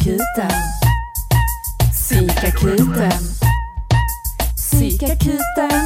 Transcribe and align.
Psykakuten. 0.00 0.50
Psykakuten. 1.92 3.12
Psykakuten. 4.56 5.80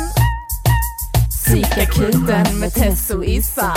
Psykakuten 1.30 2.60
med 2.60 2.74
Tess 2.74 3.10
och 3.10 3.24
Issa. 3.24 3.72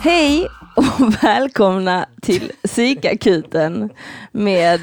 Hej 0.00 0.48
och 0.74 1.24
välkomna 1.24 2.06
till 2.22 2.52
Psykakuten 2.64 3.90
med 4.32 4.82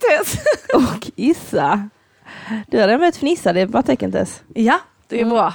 Tess. 0.00 0.38
och 0.74 1.10
Issa. 1.16 1.88
Du 2.66 2.80
har 2.80 2.86
redan 2.86 3.00
börjat 3.00 3.16
fnissa, 3.16 3.52
det 3.52 3.60
är 3.60 3.66
bara 3.66 3.82
tecken 3.82 4.12
Tess. 4.12 4.42
Ja, 4.54 4.80
det 5.08 5.20
är 5.20 5.24
bra. 5.24 5.54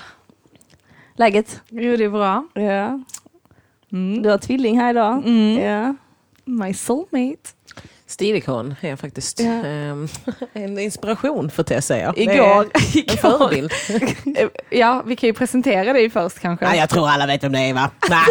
Läget? 1.15 1.61
Jo, 1.70 1.97
det 1.97 2.04
är 2.04 2.09
bra. 2.09 2.47
Ja. 2.54 2.99
Du 4.23 4.29
har 4.29 4.38
tvilling 4.38 4.79
här 4.79 4.89
idag. 4.89 5.23
Mm. 5.25 5.63
Ja. 5.63 5.95
My 6.45 6.73
soulmate. 6.73 7.49
Stilikon 8.07 8.75
är 8.81 8.89
jag 8.89 8.99
faktiskt. 8.99 9.39
Ja. 9.39 9.45
Ehm, 9.65 10.07
en 10.53 10.79
inspiration 10.79 11.51
för 11.51 11.63
Tess 11.63 11.85
säger 11.85 12.03
jag. 12.05 12.15
Det 12.15 12.21
Igår. 12.21 12.63
En 12.73 12.81
igår. 12.93 13.15
förebild. 13.15 13.71
Ja, 14.70 15.03
vi 15.05 15.15
kan 15.15 15.27
ju 15.27 15.34
presentera 15.34 15.93
dig 15.93 16.09
först 16.09 16.39
kanske. 16.39 16.65
Nej, 16.65 16.79
jag 16.79 16.89
tror 16.89 17.09
alla 17.09 17.25
vet 17.27 17.43
vem 17.43 17.51
det 17.51 17.59
är 17.59 17.73
va? 17.73 17.89
Nej. 18.09 18.23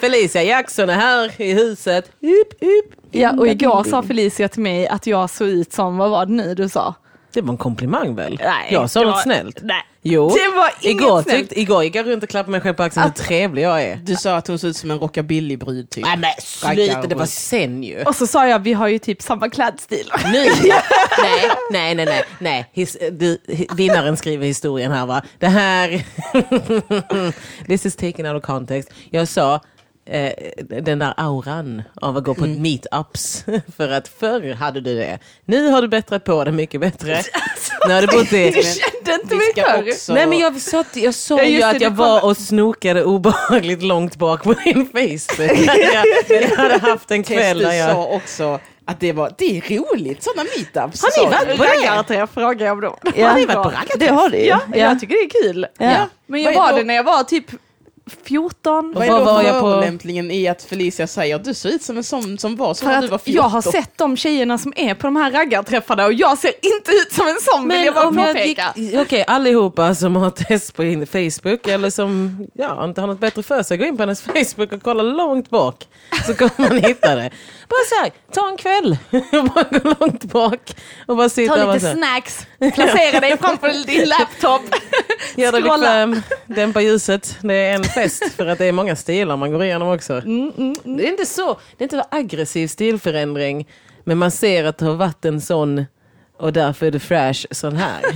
Felicia 0.00 0.42
Jackson 0.42 0.88
är 0.90 0.94
här 0.94 1.40
i 1.42 1.52
huset. 1.52 2.04
Upp, 2.20 2.52
upp. 2.62 2.94
Ja, 3.10 3.32
och 3.38 3.48
igår 3.48 3.84
sa 3.84 4.02
Felicia 4.02 4.48
till 4.48 4.62
mig 4.62 4.88
att 4.88 5.06
jag 5.06 5.30
såg 5.30 5.48
ut 5.48 5.72
som, 5.72 5.96
vad 5.96 6.10
var 6.10 6.26
det 6.26 6.32
nu 6.32 6.54
du 6.54 6.68
sa? 6.68 6.94
Det 7.32 7.40
var 7.40 7.50
en 7.52 7.56
komplimang 7.58 8.14
väl? 8.14 8.40
Nej, 8.44 8.68
jag 8.72 8.90
sa 8.90 9.00
det 9.00 9.06
något 9.06 9.14
var- 9.14 9.22
snällt. 9.22 9.58
Nej. 9.62 9.82
Jo, 10.02 10.28
Det 10.28 10.56
var 10.56 10.70
inget 10.80 11.00
igår, 11.02 11.22
snällt. 11.22 11.38
tyckte, 11.38 11.60
igår 11.60 11.84
gick 11.84 11.94
jag 11.94 12.06
runt 12.06 12.22
och 12.22 12.28
klappade 12.28 12.50
mig 12.50 12.60
själv 12.60 12.74
på 12.74 12.82
axeln 12.82 13.04
hur 13.04 13.24
trevlig 13.24 13.62
jag 13.62 13.82
är. 13.82 13.96
Du 13.96 14.16
sa 14.16 14.36
att 14.36 14.46
hon 14.48 14.58
såg 14.58 14.70
ut 14.70 14.76
som 14.76 14.90
en 14.90 14.98
rockabilly-brud 14.98 15.90
typ. 15.90 16.04
Nej 16.04 16.16
men 16.16 16.30
sluta, 16.38 17.02
det 17.06 17.14
var 17.14 17.26
sen 17.26 17.82
ju. 17.82 18.02
Och 18.02 18.14
så 18.16 18.26
sa 18.26 18.48
jag, 18.48 18.58
vi 18.58 18.72
har 18.72 18.88
ju 18.88 18.98
typ 18.98 19.22
samma 19.22 19.48
klädstil. 19.50 20.10
Nu? 20.24 20.32
nej, 21.22 21.50
nej, 21.72 21.94
nej, 21.94 22.06
nej, 22.06 22.24
nej. 22.38 22.70
His, 22.72 22.96
du, 23.12 23.38
vinnaren 23.76 24.16
skriver 24.16 24.46
historien 24.46 24.92
här 24.92 25.06
va. 25.06 25.22
Det 25.38 25.46
här, 25.48 26.04
this 27.66 27.86
is 27.86 27.96
taken 27.96 28.26
out 28.26 28.36
of 28.36 28.46
context. 28.46 28.90
Jag 29.10 29.28
sa 29.28 29.60
eh, 30.10 30.32
den 30.82 30.98
där 30.98 31.14
auran 31.16 31.82
av 32.00 32.16
att 32.16 32.24
gå 32.24 32.34
på 32.34 32.46
meetups. 32.46 33.44
För 33.76 33.88
att 33.88 34.08
förr 34.08 34.54
hade 34.54 34.80
du 34.80 34.94
det. 34.96 35.18
Nu 35.44 35.68
har 35.68 35.82
du 35.82 35.88
bättrat 35.88 36.24
på 36.24 36.44
det 36.44 36.52
mycket 36.52 36.80
bättre. 36.80 37.22
Nu 37.86 37.94
har 37.94 38.00
du 38.00 38.06
bott 38.06 38.32
i... 38.32 38.50
Du 38.50 38.62
kände 38.62 39.22
inte 39.22 39.28
Vi 39.28 39.36
mig 39.36 39.52
förr. 39.54 39.88
också... 39.88 40.14
Nej 40.14 40.26
men 40.26 40.38
jag 40.38 40.60
sa, 40.60 40.84
jag 40.94 41.14
Ja, 41.30 41.44
ju 41.44 41.58
det, 41.58 41.62
att 41.66 41.78
du 41.78 41.84
jag 41.84 41.90
var 41.90 42.24
och 42.24 42.36
snokade 42.36 43.04
obehagligt 43.04 43.82
långt 43.82 44.16
bak 44.16 44.42
på 44.42 44.54
din 44.54 44.86
Facebook. 44.86 45.58
Jag, 46.28 46.42
jag 46.42 46.56
hade 46.56 46.78
haft 46.78 47.10
en 47.10 47.22
kväll 47.22 47.58
där 47.58 47.72
jag... 47.72 47.90
sa 47.90 48.04
också 48.06 48.60
att 48.84 49.00
det, 49.00 49.12
var, 49.12 49.32
det 49.38 49.56
är 49.56 49.60
roligt, 49.78 50.22
sådana 50.22 50.42
meetups. 50.56 51.02
Har 51.02 51.24
ni 51.24 51.30
varit 51.30 51.58
på 51.58 51.64
det? 51.64 51.70
Raggarträff 51.70 52.30
frågar 52.34 52.66
jag 52.66 52.72
om 52.72 52.80
dem. 52.80 52.96
Ja. 53.16 53.28
Har 53.28 53.34
ni 53.34 53.46
varit 53.46 53.56
på 53.56 53.62
raggarträff? 53.62 53.98
Det 53.98 54.06
har 54.08 54.28
du 54.30 54.38
ju. 54.38 54.44
Ja, 54.46 54.60
jag 54.74 55.00
tycker 55.00 55.14
det 55.14 55.20
är 55.20 55.52
kul. 55.52 55.66
Ja. 55.78 56.08
Men 56.26 56.42
jag 56.42 56.52
var 56.54 56.70
då- 56.72 56.78
det 56.78 56.84
när 56.84 56.94
jag 56.94 57.04
var 57.04 57.24
typ 57.24 57.46
14. 58.24 58.92
Vad 58.94 59.04
är 59.04 59.10
då 59.10 59.24
var 59.24 59.42
jag 59.42 59.60
på? 59.60 60.08
i 60.32 60.48
att 60.48 60.62
Felicia 60.62 61.06
säger 61.06 61.36
att 61.36 61.44
du 61.44 61.54
ser 61.54 61.68
ut 61.68 61.82
som 61.82 61.96
en 61.96 62.04
sån 62.04 62.38
som 62.38 62.56
var 62.56 62.74
så 62.74 62.84
när 62.86 63.02
du 63.02 63.08
var 63.08 63.16
att 63.16 63.24
14? 63.24 63.42
jag 63.42 63.48
har 63.48 63.62
sett 63.62 63.98
de 63.98 64.16
tjejerna 64.16 64.58
som 64.58 64.72
är 64.76 64.94
på 64.94 65.06
de 65.06 65.16
här 65.16 65.30
raggarträffarna 65.30 66.06
och 66.06 66.12
jag 66.12 66.38
ser 66.38 66.52
inte 66.62 66.90
ut 66.92 67.12
som 67.12 67.28
en 67.28 67.38
sån 67.40 67.68
vill 67.68 67.84
jag 67.84 67.94
bara 67.94 68.10
påpeka. 68.10 68.72
gick, 68.76 68.94
okej 68.94 69.24
allihopa 69.26 69.94
som 69.94 70.16
har 70.16 70.30
test 70.30 70.74
på 70.74 70.84
in 70.84 71.06
Facebook 71.06 71.66
eller 71.66 71.90
som 71.90 72.38
ja, 72.54 72.84
inte 72.84 73.00
har 73.00 73.08
något 73.08 73.20
bättre 73.20 73.42
för 73.42 73.62
sig, 73.62 73.76
gå 73.76 73.84
in 73.84 73.96
på 73.96 74.02
hennes 74.02 74.22
Facebook 74.22 74.72
och 74.72 74.82
kolla 74.82 75.02
långt 75.02 75.50
bak. 75.50 75.88
Så 76.26 76.34
kommer 76.34 76.68
man 76.68 76.78
hitta 76.78 77.14
det. 77.14 77.30
Bara 77.68 77.84
så 77.88 77.94
här, 78.02 78.12
ta 78.32 78.48
en 78.48 78.56
kväll 78.56 78.96
och 79.32 79.44
bara 79.44 79.78
gå 79.78 79.94
långt 80.00 80.24
bak 80.24 80.76
och 81.06 81.16
bara 81.16 81.28
sitta 81.28 81.54
Ta 81.54 81.60
och 81.60 81.66
bara 81.66 81.74
lite 81.74 81.92
snacks, 81.92 82.46
placera 82.74 83.20
dig 83.20 83.38
framför 83.38 83.86
din 83.86 84.08
laptop. 84.18 84.62
Gör 85.36 85.52
dig 85.52 85.62
bekväm, 85.62 86.22
dämpa 86.46 86.80
ljuset. 86.80 87.36
Det 87.40 87.54
är 87.54 87.74
en 87.74 87.84
fest 88.02 88.32
för 88.32 88.46
att 88.46 88.58
det 88.58 88.66
är 88.66 88.72
många 88.72 88.96
stilar 88.96 89.36
man 89.36 89.52
går 89.52 89.64
igenom 89.64 89.88
också. 89.88 90.12
Mm, 90.12 90.52
Det 90.84 91.06
är 91.06 91.10
inte 91.10 91.26
så, 91.26 91.46
det 91.76 91.82
är 91.82 91.82
inte 91.82 91.96
så 91.96 92.04
aggressiv 92.10 92.68
stilförändring. 92.68 93.68
Men 94.04 94.18
man 94.18 94.30
ser 94.30 94.64
att 94.64 94.78
det 94.78 94.86
har 94.86 94.94
varit 94.94 95.24
en 95.24 95.40
sån 95.40 95.84
och 96.38 96.52
därför 96.52 96.86
är 96.86 96.90
det 96.90 97.00
fresh 97.00 97.46
sån 97.50 97.76
här. 97.76 98.02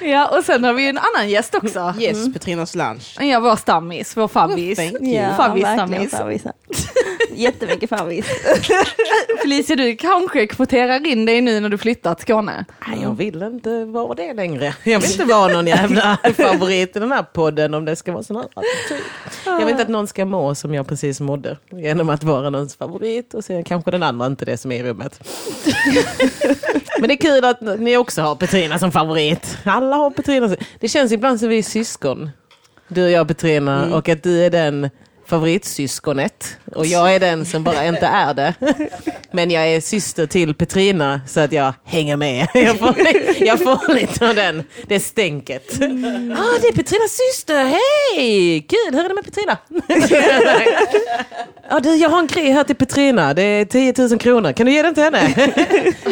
Ja, 0.00 0.38
och 0.38 0.44
sen 0.44 0.64
har 0.64 0.72
vi 0.72 0.82
ju 0.82 0.88
en 0.88 0.98
annan 0.98 1.28
gäst 1.28 1.54
också. 1.54 1.94
Yes, 2.00 2.32
Petrinas 2.32 2.74
lunch. 2.74 3.16
Ja, 3.20 3.40
vår 3.40 3.56
stammis, 3.56 4.16
vår 4.16 4.28
fabbis. 4.28 4.78
Thank 4.78 4.92
you. 4.92 5.12
Ja, 5.12 5.54
verkligen 5.54 6.08
stammis. 6.08 6.44
Jättemycket 7.34 7.90
fabbis. 7.90 8.26
Felicia, 9.42 9.76
du 9.76 9.96
kanske 9.96 10.46
kvoterar 10.46 11.06
in 11.06 11.26
dig 11.26 11.40
nu 11.40 11.60
när 11.60 11.68
du 11.68 11.78
flyttar 11.78 12.14
till 12.14 12.22
Skåne. 12.22 12.64
Nej, 12.88 12.98
jag 13.02 13.14
vill 13.14 13.42
inte 13.42 13.84
vara 13.84 14.14
det 14.14 14.34
längre. 14.34 14.74
Jag 14.84 15.00
vill 15.00 15.10
inte 15.10 15.24
vara 15.24 15.52
någon 15.52 15.66
jävla 15.66 16.18
favorit 16.36 16.96
i 16.96 16.98
den 16.98 17.12
här 17.12 17.22
podden 17.22 17.74
om 17.74 17.84
det 17.84 17.96
ska 17.96 18.12
vara 18.12 18.22
sån 18.22 18.36
här 18.36 18.44
attityd. 18.54 19.04
Jag 19.44 19.58
vill 19.58 19.68
inte 19.68 19.82
att 19.82 19.88
någon 19.88 20.06
ska 20.06 20.24
må 20.24 20.54
som 20.54 20.74
jag 20.74 20.86
precis 20.86 21.20
mådde. 21.20 21.58
Genom 21.70 22.08
att 22.10 22.24
vara 22.24 22.50
någons 22.50 22.76
favorit 22.76 23.34
och 23.34 23.44
sen 23.44 23.64
kanske 23.64 23.90
den 23.90 24.02
andra 24.02 24.26
inte 24.26 24.44
det 24.44 24.56
som 24.56 24.72
är 24.72 24.75
i 24.76 24.82
rummet. 24.82 25.20
Men 27.00 27.08
det 27.08 27.14
är 27.14 27.16
kul 27.16 27.44
att 27.44 27.60
ni 27.80 27.96
också 27.96 28.22
har 28.22 28.34
Petrina 28.34 28.78
som 28.78 28.92
favorit. 28.92 29.58
Alla 29.64 29.96
har 29.96 30.10
Petrina. 30.10 30.56
Det 30.80 30.88
känns 30.88 31.12
ibland 31.12 31.40
som 31.40 31.48
vi 31.48 31.58
är 31.58 31.62
syskon. 31.62 32.30
Du 32.88 33.04
och 33.04 33.10
jag 33.10 33.28
Petrina 33.28 33.96
och 33.96 34.08
att 34.08 34.22
du 34.22 34.44
är 34.44 34.50
den 34.50 34.90
favoritsyskonet 35.26 36.56
och 36.74 36.86
jag 36.86 37.14
är 37.14 37.20
den 37.20 37.46
som 37.46 37.62
bara 37.64 37.86
inte 37.86 38.06
är 38.06 38.34
det. 38.34 38.54
Men 39.30 39.50
jag 39.50 39.68
är 39.68 39.80
syster 39.80 40.26
till 40.26 40.54
Petrina 40.54 41.20
så 41.26 41.40
att 41.40 41.52
jag 41.52 41.74
hänger 41.84 42.16
med. 42.16 42.48
Jag 42.54 42.78
får, 42.78 42.94
jag 43.38 43.58
får 43.62 43.94
lite 43.94 44.28
av 44.28 44.34
den, 44.34 44.64
det 44.86 45.00
stänket. 45.00 45.72
Ah, 45.72 46.58
det 46.60 46.68
är 46.68 46.72
Petrinas 46.72 47.18
syster, 47.32 47.64
hej! 47.64 48.60
Kul, 48.68 48.94
hur 48.94 49.04
är 49.04 49.08
det 49.08 49.14
med 49.14 49.24
Petrina? 49.24 49.58
Ja, 51.70 51.80
du, 51.80 51.94
jag 51.96 52.10
har 52.10 52.18
en 52.18 52.26
grej 52.26 52.50
här 52.50 52.64
till 52.64 52.76
Petrina, 52.76 53.34
det 53.34 53.42
är 53.42 53.64
10 53.64 53.94
000 53.98 54.18
kronor, 54.18 54.52
kan 54.52 54.66
du 54.66 54.72
ge 54.72 54.82
den 54.82 54.94
till 54.94 55.02
henne? 55.02 55.52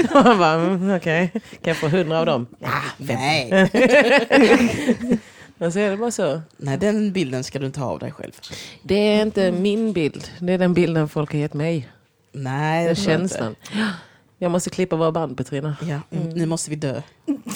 Och 0.14 0.24
man 0.24 0.38
bara, 0.38 0.52
mm, 0.52 0.96
okej, 0.96 1.30
kan 1.32 1.42
jag 1.60 1.76
få 1.76 1.86
100 1.86 2.18
av 2.18 2.26
dem? 2.26 2.46
Ja, 2.58 2.68
fem. 3.06 3.16
Nej. 3.16 3.70
Och 5.58 5.72
så 5.72 5.78
är 5.78 5.90
det 5.90 5.96
bara 5.96 6.10
så. 6.10 6.40
Nej, 6.56 6.78
den 6.78 7.12
bilden 7.12 7.44
ska 7.44 7.58
du 7.58 7.66
inte 7.66 7.80
ha 7.80 7.86
av 7.90 7.98
dig 7.98 8.12
själv. 8.12 8.32
Det 8.82 8.94
är 8.94 9.22
inte 9.22 9.52
min 9.52 9.92
bild, 9.92 10.28
det 10.38 10.52
är 10.52 10.58
den 10.58 10.74
bilden 10.74 11.08
folk 11.08 11.32
har 11.32 11.38
gett 11.38 11.54
mig. 11.54 11.88
Nej, 12.32 12.84
Det 12.84 12.90
inte. 12.90 13.02
känslan. 13.02 13.54
Jag 14.38 14.50
måste 14.50 14.70
klippa 14.70 14.96
våra 14.96 15.12
band 15.12 15.36
Petrina. 15.36 15.76
Ja, 15.80 16.00
mm. 16.10 16.28
nu 16.28 16.46
måste 16.46 16.70
vi 16.70 16.76
dö. 16.76 17.02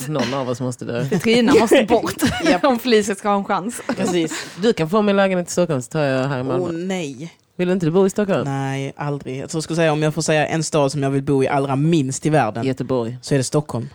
Någon 0.09 0.35
av 0.35 0.49
oss 0.49 0.61
måste 0.61 0.85
dö. 0.85 1.09
Petrina 1.09 1.55
måste 1.55 1.85
bort 1.85 2.15
om 2.63 2.79
Felicia 2.79 3.15
ska 3.15 3.29
ha 3.29 3.37
en 3.37 3.45
chans. 3.45 3.81
Precis. 3.97 4.47
Du 4.63 4.73
kan 4.73 4.91
få 4.91 5.03
min 5.03 5.17
lägenhet 5.17 5.49
i 5.49 5.53
Stockholm 5.53 5.83
så 5.83 5.91
tar 5.91 6.01
jag 6.03 6.29
här 6.29 6.39
i 6.39 6.41
Åh 6.41 6.47
Malmö. 6.47 6.73
nej. 6.73 7.35
Vill 7.57 7.71
inte 7.71 7.87
du 7.87 7.91
bo 7.91 8.07
i 8.07 8.11
Stockholm? 8.11 8.45
Nej, 8.45 8.93
aldrig. 8.97 9.37
Jag 9.39 9.51
tror 9.51 9.59
jag 9.59 9.63
skulle 9.65 9.77
säga 9.77 9.93
om 9.93 10.03
jag 10.03 10.15
får 10.15 10.23
säga 10.23 10.47
en 10.47 10.63
stad 10.65 10.93
som 10.93 11.03
jag 11.03 11.11
vill 11.11 11.23
bo 11.23 11.43
i 11.43 11.49
allra 11.49 11.77
minst 11.77 12.27
i 12.27 12.31
världen 12.31 12.65
Göteborg. 12.65 13.19
så 13.23 13.35
är 13.35 13.39
det 13.39 13.45
Stockholm. 13.45 13.89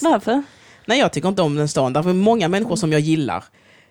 Varför? 0.00 0.42
Nej, 0.88 0.98
jag 0.98 1.12
tycker 1.12 1.28
inte 1.28 1.42
om 1.42 1.54
den 1.54 1.68
staden. 1.68 1.92
Därför 1.92 2.10
är 2.10 2.14
många 2.14 2.48
människor 2.48 2.76
som 2.76 2.92
jag 2.92 3.00
gillar. 3.00 3.44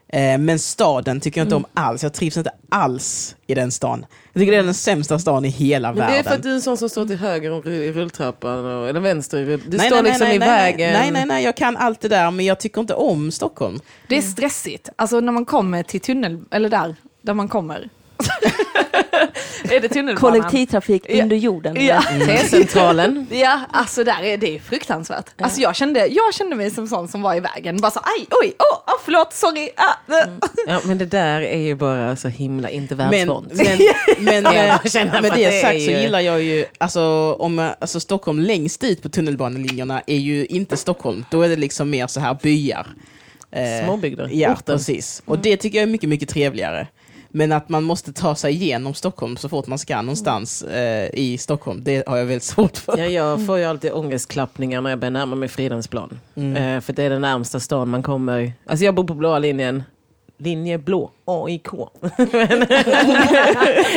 Eh, 0.10 0.38
men 0.38 0.60
staden 0.60 1.20
tycker 1.22 1.40
jag 1.42 1.46
inte 1.46 1.56
om 1.56 1.66
alls. 1.74 2.04
Jag 2.04 2.14
trivs 2.14 2.38
inte 2.38 2.52
alls 2.70 3.36
i 3.48 3.56
den 3.56 3.72
stan. 3.72 4.06
Jag 4.34 4.42
tycker 4.42 4.52
det 4.52 4.58
är 4.58 4.64
den 4.64 4.74
sämsta 4.74 5.20
stan 5.20 5.46
i 5.46 5.50
hela 5.50 5.88
Men 5.88 5.98
det 5.98 6.04
är 6.04 6.08
världen. 6.08 6.24
för 6.24 6.32
att 6.36 6.44
du 6.44 6.50
är 6.50 6.56
en 6.56 6.62
sån 6.62 6.78
som 6.78 6.90
står 6.90 7.06
till 7.06 7.18
höger 7.18 7.52
om- 7.52 7.68
i 7.72 7.92
rulltrappan, 7.92 8.66
och, 8.66 8.90
eller 8.90 9.00
vänster 9.00 9.38
i 9.38 9.46
rull... 9.46 9.62
Du 9.68 9.78
nej, 9.78 9.88
står 9.88 9.96
nej, 10.04 10.12
liksom 10.12 10.28
nej, 10.28 10.36
i 10.36 10.40
nej, 10.40 10.48
vägen. 10.50 10.94
Nej, 10.94 11.12
nej, 11.12 11.26
nej, 11.26 11.44
jag 11.44 11.58
kan 11.58 11.78
allt 11.78 12.02
det 12.02 12.08
där 12.08 12.32
men 12.32 12.46
jag 12.46 12.60
tycker 12.60 12.82
inte 12.82 12.94
om 12.94 13.32
Stockholm. 13.32 13.80
Det 14.10 14.18
är 14.18 14.22
stressigt. 14.22 14.90
Alltså 14.96 15.20
när 15.20 15.32
man 15.32 15.46
kommer 15.46 15.84
till 15.84 16.02
tunnel, 16.02 16.40
eller 16.52 16.70
där, 16.70 16.96
där 17.22 17.34
man 17.34 17.48
kommer. 17.48 17.90
är 19.72 19.80
det 19.80 19.90
tunnelbanan? 19.90 20.16
Kollektivtrafik 20.42 21.06
Ja. 21.10 21.24
under 21.24 21.36
jorden. 21.36 21.86
Ja. 21.86 22.02
T-centralen. 22.26 23.28
Ja, 23.38 23.60
alltså 23.72 24.04
där 24.04 24.24
är 24.24 24.38
det 24.38 24.56
är 24.56 24.60
fruktansvärt. 24.60 25.26
Alltså 25.42 25.62
jag 25.62 25.76
kände, 25.76 26.08
jag 26.08 26.34
kände 26.34 26.56
mig 26.56 26.72
som 26.72 26.88
sån 26.88 27.08
som 27.08 27.22
var 27.22 27.36
i 27.36 27.40
vägen. 27.40 27.78
Bara 27.78 27.92
så, 27.92 28.00
aj, 28.00 28.28
oj, 28.44 28.54
åh, 28.60 28.94
oh, 28.94 29.00
förlåt, 29.06 29.34
sorry. 29.34 29.70
Ah, 29.76 30.14
äh. 30.24 30.30
Ja, 30.68 30.80
men 30.86 30.98
det 30.98 31.06
där 31.06 31.42
är 31.42 31.58
ju 31.60 31.76
bara 31.76 32.16
så 32.16 32.28
himla 32.28 32.70
inte 32.70 32.96
Men, 32.96 33.10
världsvant. 33.10 33.54
men, 34.20 34.44
men, 34.44 34.80
känner 34.90 35.22
med 35.22 35.32
det 35.36 35.62
sagt 35.62 35.82
så 35.82 35.92
gillar 35.92 36.20
jag 36.20 36.42
ju, 36.44 36.66
alltså, 36.78 37.34
om, 37.40 37.72
alltså 37.80 38.00
Stockholm 38.00 38.40
längst 38.40 38.82
dit 38.82 39.02
på 39.02 39.10
tunnelbanelinjerna 39.10 40.02
är 40.08 40.18
ju 40.18 40.46
inte 40.46 40.78
Stockholm. 40.78 41.26
Då 41.32 41.42
är 41.42 41.50
det 41.50 41.56
liksom 41.56 41.90
mer 41.90 42.08
så 42.08 42.20
här 42.20 42.38
byar. 42.44 42.88
Eh, 43.52 43.86
Småbygder, 43.86 44.30
Ja, 44.32 44.52
orten. 44.54 44.64
precis. 44.78 45.22
Och 45.26 45.40
det 45.40 45.58
tycker 45.58 45.78
jag 45.78 45.84
är 45.88 45.92
mycket, 45.92 46.10
mycket 46.10 46.30
trevligare. 46.30 46.88
Men 47.38 47.52
att 47.52 47.70
man 47.70 47.84
måste 47.84 48.14
ta 48.14 48.36
sig 48.36 48.54
igenom 48.54 48.94
Stockholm 48.94 49.38
så 49.38 49.50
fort 49.50 49.68
man 49.68 49.80
ska 49.80 50.02
någonstans 50.02 50.64
eh, 50.64 51.10
i 51.14 51.38
Stockholm, 51.38 51.84
det 51.84 52.08
har 52.08 52.18
jag 52.18 52.26
väldigt 52.26 52.44
svårt 52.44 52.78
för. 52.78 52.98
Ja, 52.98 53.06
jag 53.06 53.46
får 53.46 53.58
ju 53.58 53.64
alltid 53.64 53.92
ångestklappningar 53.92 54.82
när 54.82 54.90
jag 54.90 55.00
börjar 55.00 55.12
närma 55.12 55.36
mig 55.36 55.50
Fridhemsplan. 55.50 56.20
Mm. 56.36 56.56
Eh, 56.56 56.82
för 56.82 56.94
det 56.94 57.04
är 57.04 57.10
den 57.10 57.22
närmsta 57.22 57.60
stan 57.60 57.90
man 57.90 58.04
kommer. 58.04 58.54
Alltså 58.66 58.86
jag 58.86 58.96
bor 58.96 59.04
på 59.04 59.14
blåa 59.14 59.40
linjen. 59.40 59.84
linje 60.38 60.78
blå, 60.78 61.12
AIK. 61.26 61.68
men, 62.18 62.20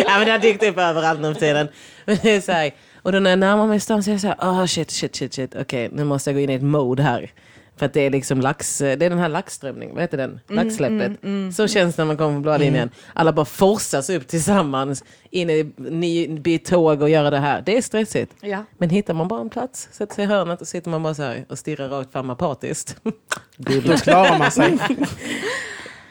ja, 0.04 0.19
men 0.19 0.25
det 0.25 0.32
har 0.32 0.38
dykt 0.38 0.62
upp 0.62 0.78
överallt 0.78 1.20
nu 1.20 1.34
för 1.34 1.40
tiden. 1.40 1.69
Men 2.04 2.16
det 2.22 2.31
är 2.31 2.40
så 2.40 2.52
här, 2.52 2.70
och 3.02 3.12
då 3.12 3.19
när 3.19 3.31
jag 3.31 3.38
närmar 3.38 3.66
mig 3.66 3.81
stan 3.81 4.02
så 4.02 4.10
är 4.10 4.14
jag 4.14 4.20
så 4.20 4.26
här, 4.26 4.37
oh, 4.40 4.66
shit, 4.66 4.90
shit, 4.90 5.16
shit, 5.16 5.34
shit, 5.34 5.54
okej, 5.54 5.88
nu 5.92 6.04
måste 6.04 6.31
jag 6.31 6.34
gå 6.34 6.40
in 6.40 6.50
i 6.50 6.54
ett 6.54 6.62
mode 6.62 7.02
här. 7.02 7.32
För 7.81 7.87
att 7.87 7.93
det 7.93 8.00
är 8.00 8.11
liksom 8.11 8.41
lax, 8.41 8.79
det 8.79 8.87
är 8.87 8.97
den 8.97 9.19
här 9.19 9.29
laxströmningen, 9.29 9.94
vad 9.94 10.03
heter 10.03 10.19
den? 10.19 10.41
Laxsläppet. 10.49 11.12
så 11.56 11.69
känns 11.69 11.97
det 11.97 12.03
när 12.03 12.06
man 12.06 12.17
kommer 12.17 12.35
på 12.35 12.41
blå 12.41 12.56
linjen. 12.56 12.91
Alla 13.12 13.32
bara 13.32 13.44
forsas 13.44 14.11
upp 14.11 14.29
tillsammans, 14.29 15.05
in 15.31 15.50
i 15.50 15.73
ny, 15.77 16.29
bli 16.29 16.59
tåg 16.59 17.03
och 17.03 17.11
göra 17.11 17.31
det 17.31 17.38
här. 17.38 17.62
Det 17.67 17.77
är 17.77 17.82
stressigt. 17.82 18.35
Ja. 18.41 18.65
Men 18.79 18.91
hittar 18.91 19.15
man 19.15 19.29
bara 19.29 19.41
en 19.41 19.50
plats, 19.50 19.88
sätter 19.93 20.15
sig 20.15 20.25
i 20.25 20.27
hörnet 20.27 20.61
och 20.61 20.69
sitter 20.69 20.91
man 20.91 21.03
bara 21.03 21.15
så 21.15 21.23
här 21.23 21.44
och 21.49 21.59
stirrar 21.59 21.88
rakt 21.88 22.12
fram 22.12 22.31
apatiskt. 22.31 22.97
Då 23.56 23.97
klarar 23.97 24.38
man 24.38 24.50
sig. 24.50 24.79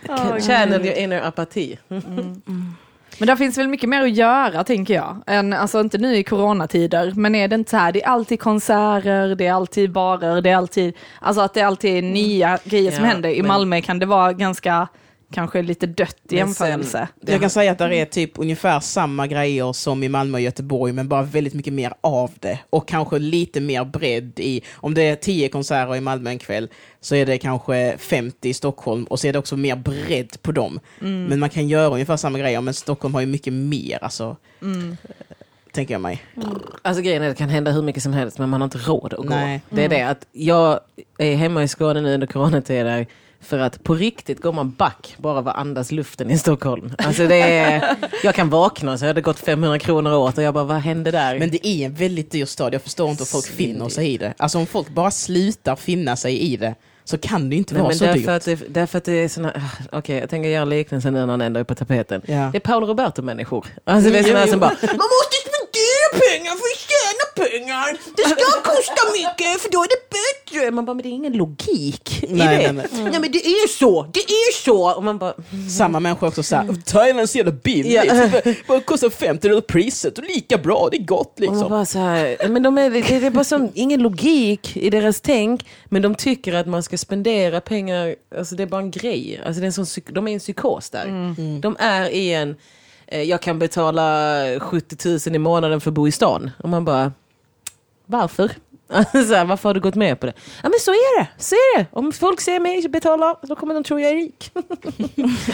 Channel 0.48 0.86
your 0.86 0.98
inner 0.98 1.22
apati. 1.22 1.80
Men 3.19 3.27
där 3.27 3.36
finns 3.36 3.57
väl 3.57 3.68
mycket 3.68 3.89
mer 3.89 4.01
att 4.01 4.12
göra 4.16 4.63
tänker 4.63 4.94
jag. 4.94 5.18
Än, 5.27 5.54
alltså 5.54 5.80
inte 5.80 5.98
nu 5.98 6.16
i 6.16 6.24
coronatider, 6.24 7.13
men 7.16 7.36
är 7.36 7.48
det 7.48 7.56
inte 7.56 7.69
så 7.71 7.77
här, 7.77 7.92
det 7.92 8.04
är 8.04 8.07
alltid 8.07 8.39
konserter, 8.39 9.36
det 9.36 9.45
är 9.48 9.54
alltid 9.54 9.92
barer, 9.92 10.42
det 10.42 10.50
är 10.50 10.56
alltid, 10.56 10.94
alltså 11.21 11.42
att 11.42 11.54
det 11.54 11.60
är 11.62 11.66
alltid 11.66 12.04
nya 12.04 12.60
grejer 12.63 12.92
som 12.92 13.04
Ja, 13.06 13.12
händer. 13.12 13.30
I 13.30 13.42
men- 13.42 13.48
Malmö 13.48 13.81
kan 13.81 14.00
det 14.00 14.06
vara 14.06 14.33
ganska, 14.33 14.88
kanske 15.31 15.61
lite 15.61 15.87
dött 15.87 16.15
i 16.29 16.35
jämförelse. 16.35 17.07
sen- 17.21 17.31
Jag 17.31 17.41
kan 17.41 17.49
säga 17.49 17.71
att 17.71 17.77
det 17.77 17.95
är 17.99 18.05
typ 18.05 18.31
ungefär 18.35 18.79
samma 18.79 19.27
grejer 19.27 19.73
som 19.73 20.03
i 20.03 20.09
Malmö 20.09 20.37
och 20.37 20.41
Göteborg, 20.41 20.93
men 20.93 21.07
bara 21.07 21.21
väldigt 21.21 21.53
mycket 21.53 21.73
mer 21.73 21.93
av 22.01 22.31
det. 22.39 22.59
Och 22.69 22.87
kanske 22.87 23.19
lite 23.19 23.61
mer 23.61 23.85
bredd 23.85 24.39
i, 24.39 24.61
om 24.75 24.93
det 24.93 25.01
är 25.01 25.15
10 25.15 25.49
konserter 25.49 25.95
i 25.95 26.01
Malmö 26.01 26.29
en 26.29 26.39
kväll, 26.39 26.69
så 27.01 27.15
är 27.15 27.25
det 27.25 27.37
kanske 27.37 27.95
50 27.97 28.49
i 28.49 28.53
Stockholm, 28.53 29.03
och 29.03 29.19
så 29.19 29.27
är 29.27 29.33
det 29.33 29.39
också 29.39 29.57
mer 29.57 29.75
bredd 29.75 30.41
på 30.41 30.51
dem. 30.51 30.79
Men 30.99 31.39
man 31.39 31.49
kan 31.49 31.67
göra 31.67 31.93
ungefär 31.93 32.17
samma 32.17 32.39
grejer, 32.39 32.61
men 32.61 32.73
Stockholm 32.73 33.13
har 33.13 33.21
ju 33.21 33.27
mycket 33.27 33.53
mer, 33.53 34.03
alltså. 34.03 34.35
Tänker 35.71 35.93
jag 35.93 36.01
mig. 36.01 36.23
Alltså 36.81 37.01
grejen 37.03 37.23
är 37.23 37.29
att 37.29 37.35
det 37.35 37.37
kan 37.39 37.49
hända 37.49 37.71
hur 37.71 37.81
mycket 37.81 38.03
som 38.03 38.13
helst 38.13 38.37
men 38.39 38.49
man 38.49 38.61
har 38.61 38.65
inte 38.65 38.77
råd 38.77 39.13
att 39.13 39.25
Nej. 39.25 39.61
gå. 39.69 39.75
Det 39.75 39.85
är 39.85 39.89
det 39.89 40.01
att 40.01 40.25
jag 40.31 40.79
är 41.17 41.35
hemma 41.35 41.63
i 41.63 41.67
Skåne 41.67 42.01
nu 42.01 42.13
under 42.13 42.27
coronatider 42.27 43.07
för 43.41 43.59
att 43.59 43.83
på 43.83 43.95
riktigt 43.95 44.41
går 44.41 44.51
man 44.53 44.71
back 44.71 45.15
bara 45.18 45.38
av 45.38 45.47
att 45.47 45.56
andas 45.57 45.91
luften 45.91 46.31
i 46.31 46.38
Stockholm. 46.38 46.94
Alltså 46.97 47.27
det 47.27 47.41
är, 47.41 47.95
jag 48.24 48.36
kan 48.36 48.50
vakna 48.50 48.97
så 48.97 49.06
har 49.06 49.13
det 49.13 49.21
gått 49.21 49.39
500 49.39 49.80
kronor 49.80 50.13
åt 50.13 50.38
och 50.38 50.44
jag 50.44 50.53
bara 50.53 50.63
vad 50.63 50.77
hände 50.77 51.12
där? 51.12 51.39
Men 51.39 51.50
det 51.51 51.68
är 51.68 51.86
en 51.86 51.94
väldigt 51.94 52.31
dyr 52.31 52.45
stad, 52.45 52.74
jag 52.74 52.81
förstår 52.81 53.09
inte 53.09 53.21
hur 53.21 53.25
folk 53.25 53.45
Svindyrt. 53.45 53.68
finner 53.77 53.89
sig 53.89 54.13
i 54.13 54.18
det. 54.18 54.33
Alltså 54.38 54.57
om 54.57 54.65
folk 54.68 54.89
bara 54.89 55.12
slutar 55.12 55.75
finna 55.75 56.15
sig 56.15 56.39
i 56.39 56.57
det, 56.57 56.75
så 57.03 57.18
kan 57.18 57.50
det 57.50 57.56
inte 57.56 57.74
Nej, 57.74 57.81
vara 57.83 57.89
men 57.89 57.97
så 57.97 58.06
dyrt. 58.06 58.15
därför, 58.15 58.31
att 58.31 58.45
det, 58.45 58.74
därför 58.74 58.97
att 58.97 59.03
det 59.06 59.13
är 59.13 59.27
såna, 59.30 59.51
ah, 59.56 59.97
okej 59.97 60.18
jag 60.19 60.30
tänker 60.30 60.50
göra 60.50 60.65
liknelsen 60.65 61.13
nu 61.13 61.19
när 61.19 61.27
han 61.27 61.41
ändå 61.41 61.59
är 61.59 61.63
på 61.63 61.75
tapeten. 61.75 62.21
Ja. 62.25 62.50
Det 62.51 62.57
är 62.57 62.59
Paolo 62.59 62.88
Roberto-människor. 62.88 63.65
Alltså 63.83 64.12
det 64.12 64.19
är 64.19 64.24
såna 64.24 64.39
här 64.39 64.47
som 64.47 64.59
bara, 64.59 64.75
Man 64.81 65.09
måste 65.15 65.36
spendera 65.45 66.07
pengar 66.30 66.51
för 66.62 66.69
pengar! 67.39 67.97
Det 68.18 68.24
ska 68.24 68.62
kosta 68.71 69.01
mycket, 69.13 69.62
för 69.62 69.69
då 69.71 69.80
är 69.83 69.88
det 69.88 70.09
bättre! 70.09 70.71
man 70.71 70.86
bara, 70.86 70.94
men 70.94 71.03
det 71.03 71.09
är 71.09 71.12
ingen 71.12 71.33
logik 71.33 72.24
i 72.24 72.27
Nej, 72.33 72.57
det. 72.57 72.71
nej, 72.71 72.88
nej. 72.94 73.12
Ja 73.13 73.19
men 73.19 73.31
det 73.31 73.45
är 73.47 73.68
så, 73.68 74.03
det 74.13 74.19
är 74.19 74.53
så! 74.63 74.95
Och 74.95 75.03
man 75.03 75.18
bara, 75.18 75.33
Samma 75.77 76.00
människa 76.00 76.27
också 76.27 76.44
såhär, 76.44 76.81
Thailand 76.86 77.19
är 77.19 77.25
så 77.25 77.38
jävla 77.38 77.51
billigt, 77.51 77.94
Ja. 77.94 78.03
det 78.44 78.68
bara 78.68 78.81
kostar 78.81 79.09
50 79.09 79.47
dollar 79.50 79.62
priset 79.62 80.18
och 80.18 80.24
lika 80.24 80.57
bra, 80.57 80.88
det 80.91 80.97
är 80.97 81.03
gott 81.03 81.33
Och 81.33 81.39
liksom. 81.39 81.69
bara 81.69 81.86
så 81.86 82.00
här, 82.00 82.47
men 82.50 82.63
de 82.63 82.77
är, 82.77 82.89
det 82.89 83.25
är 83.27 83.30
bara 83.31 83.44
som, 83.44 83.71
ingen 83.74 84.01
logik 84.03 84.77
i 84.77 84.89
deras 84.89 85.21
tänk, 85.21 85.65
men 85.86 86.01
de 86.01 86.15
tycker 86.15 86.53
att 86.53 86.68
man 86.68 86.83
ska 86.83 86.97
spendera 86.97 87.62
pengar, 87.62 88.15
alltså 88.38 88.56
det 88.56 88.63
är 88.63 88.68
bara 88.68 88.81
en 88.81 88.91
grej. 88.91 89.41
Alltså 89.45 89.59
det 89.62 89.65
är 89.65 89.80
en 89.80 89.86
sån, 89.86 90.03
de 90.12 90.27
är 90.27 90.31
i 90.31 90.33
en 90.33 90.39
psykos 90.39 90.89
där. 90.89 91.36
De 91.62 91.75
är 91.80 92.09
i 92.09 92.33
en, 92.33 92.56
eh, 93.07 93.21
jag 93.21 93.41
kan 93.41 93.59
betala 93.59 94.44
70 94.59 95.30
000 95.30 95.36
i 95.36 95.39
månaden 95.39 95.81
för 95.81 95.89
att 95.89 95.94
bo 95.95 96.07
i 96.07 96.12
stan. 96.12 96.51
Och 96.63 96.69
man 96.69 96.86
bara, 96.86 97.12
varför? 98.09 98.51
så 99.11 99.33
här, 99.35 99.45
varför 99.45 99.69
har 99.69 99.73
du 99.73 99.79
gått 99.79 99.95
med 99.95 100.19
på 100.19 100.25
det? 100.25 100.33
Ja 100.63 100.69
men 100.69 100.79
så 100.79 100.91
är 100.91 101.19
det, 101.19 101.27
så 101.38 101.56
är 101.56 101.77
det. 101.79 101.85
Om 101.91 102.11
folk 102.11 102.41
ser 102.41 102.59
mig 102.59 102.88
betala, 102.89 103.35
då 103.41 103.56
kommer 103.56 103.73
de 103.73 103.83
tro 103.83 104.00
jag 104.00 104.11
är 104.11 104.15
rik. 104.15 104.51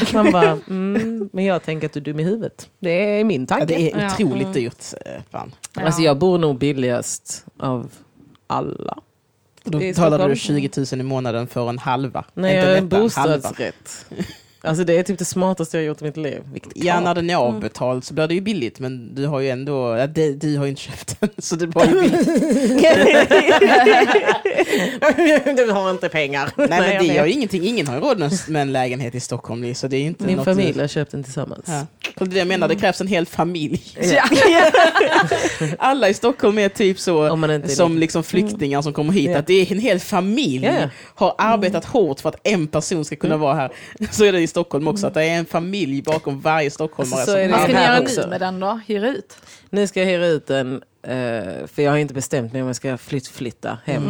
man 0.14 0.32
bara, 0.32 0.50
mm, 0.70 1.30
men 1.34 1.46
jag 1.46 1.64
tänker 1.64 1.88
att 1.88 1.94
du 1.94 2.00
är 2.00 2.04
dum 2.04 2.20
i 2.20 2.24
huvudet. 2.24 2.70
Det 2.80 3.20
är 3.20 3.24
min 3.24 3.48
tanke. 3.48 3.74
Ja, 3.74 3.78
det 3.80 3.92
är 3.92 4.02
Ja. 4.02 4.08
otroligt 4.14 4.54
dyrt. 4.54 4.84
eh, 5.06 5.22
Fan. 5.32 5.52
Alltså 5.74 6.02
jag 6.02 6.18
bor 6.18 6.38
nog 6.38 6.58
billigast 6.58 7.46
av 7.60 7.92
alla. 8.48 8.98
Då 9.64 9.80
Det 9.80 9.86
är 9.86 9.94
betalar 9.94 10.10
Stockholm. 10.18 10.30
du 10.30 10.70
20 10.70 10.96
000 10.96 11.02
i 11.02 11.04
månaden 11.04 11.48
för 11.48 11.70
en 11.70 11.80
halva. 11.80 12.26
Nej, 12.34 12.56
jag 12.56 12.66
är 12.66 12.78
en 12.78 12.90
bostadsrätt. 12.90 14.06
Alltså 14.66 14.84
det 14.84 14.98
är 14.98 15.04
typ 15.04 15.20
det 15.20 15.26
smartaste 15.26 15.78
jag 15.78 15.84
har 15.84 15.88
gjort 15.88 16.02
i 16.02 16.06
mitt 16.06 16.18
liv. 16.18 16.42
Vilket 16.54 16.72
Ja, 16.76 17.00
när 17.00 17.16
den 17.16 17.30
är 17.30 17.34
Mm. 17.36 17.56
avbetald 17.56 18.04
så 18.04 18.14
blir 18.14 18.28
det 18.28 18.34
ju 18.34 18.42
billigt, 18.42 18.80
men 18.80 19.16
du 19.16 19.26
har 19.28 19.40
ju 19.40 19.50
ändå, 19.50 19.98
ja, 19.98 20.08
det, 20.08 20.34
du 20.34 20.58
har 20.58 20.66
ju 20.66 20.70
inte 20.70 20.82
köpt 20.82 21.20
den, 21.20 21.30
så 21.38 21.56
det 21.56 21.68
var 21.68 21.86
ju 21.86 21.92
billigt. 22.02 22.28
du 25.58 25.72
har 25.72 25.90
inte 25.92 26.10
pengar. 26.10 26.50
Nej, 26.56 26.68
men 26.70 27.08
det 27.08 27.14
gör 27.14 27.26
ju 27.26 27.32
ingenting, 27.32 27.64
ingen 27.64 27.88
har 27.88 27.96
ju 27.96 28.02
råd 28.02 28.20
med 28.48 28.62
en- 28.62 28.72
lägenhet 28.74 29.16
i 29.16 29.20
Stockholm, 29.20 29.76
så 29.76 29.88
det 29.88 29.98
är 29.98 30.02
ju 30.02 30.08
inte 30.08 30.24
Min 30.24 30.36
något 30.36 30.46
familj 30.46 30.80
har 30.80 30.88
köpt 30.88 31.12
den 31.12 31.24
tillsammans. 31.24 31.64
Ja. 31.68 31.86
Och 32.20 32.28
det 32.28 32.38
jag 32.38 32.48
menar, 32.48 32.68
det 32.68 32.76
krävs 32.76 33.02
en 33.02 33.08
hel 33.08 33.26
familj. 33.26 33.82
Ja. 34.16 34.24
Alla 35.80 36.10
i 36.10 36.14
Stockholm 36.14 36.58
är 36.58 36.70
typ 36.70 37.00
så, 37.00 37.24
är 37.24 37.68
som 37.68 37.98
liksom 37.98 38.24
flyktingar 38.24 38.82
som 38.82 38.94
kommer 38.94 39.14
hit, 39.14 39.36
att 39.36 39.48
det 39.48 39.54
är 39.54 39.72
en 39.72 39.80
hel 39.80 40.00
familj 40.00 40.70
har 41.16 41.36
arbetat 41.38 41.86
hårt 41.86 42.20
för 42.20 42.30
att 42.30 42.36
en 42.44 42.68
person 42.68 43.06
ska 43.06 43.16
kunna 43.16 43.38
vara 43.38 43.54
här. 43.54 43.72
Så 44.12 44.26
är 44.26 44.32
det 44.32 44.40
Stockholm 44.56 44.88
också, 44.88 45.08
att 45.08 45.14
det 45.14 45.24
är 45.24 45.38
en 45.38 45.46
familj 45.46 46.02
bakom 46.02 46.40
varje 46.42 46.72
stockholmare. 46.72 47.20
Alltså, 47.20 47.32
så 47.32 47.38
är 47.38 47.44
det 47.48 47.52
Vad 47.52 47.62
ska 47.62 47.74
ni 47.74 47.84
göra 47.84 48.02
också. 48.02 48.22
nu 48.22 48.28
med 48.28 48.40
den 48.42 48.60
då? 48.60 48.80
Hyra 48.88 49.08
ut? 49.10 49.38
Nu 49.70 49.88
ska 49.88 50.00
jag 50.00 50.08
hyra 50.08 50.28
ut 50.28 50.48
den, 50.48 50.74
eh, 51.04 51.68
för 51.68 51.82
jag 51.82 51.92
har 51.92 51.98
inte 51.98 52.14
bestämt 52.14 52.54
mig 52.54 52.62
om 52.62 52.68
jag 52.68 52.76
ska 52.76 52.98
flytt, 52.98 53.28
flytta 53.28 53.78
hem. 53.86 54.04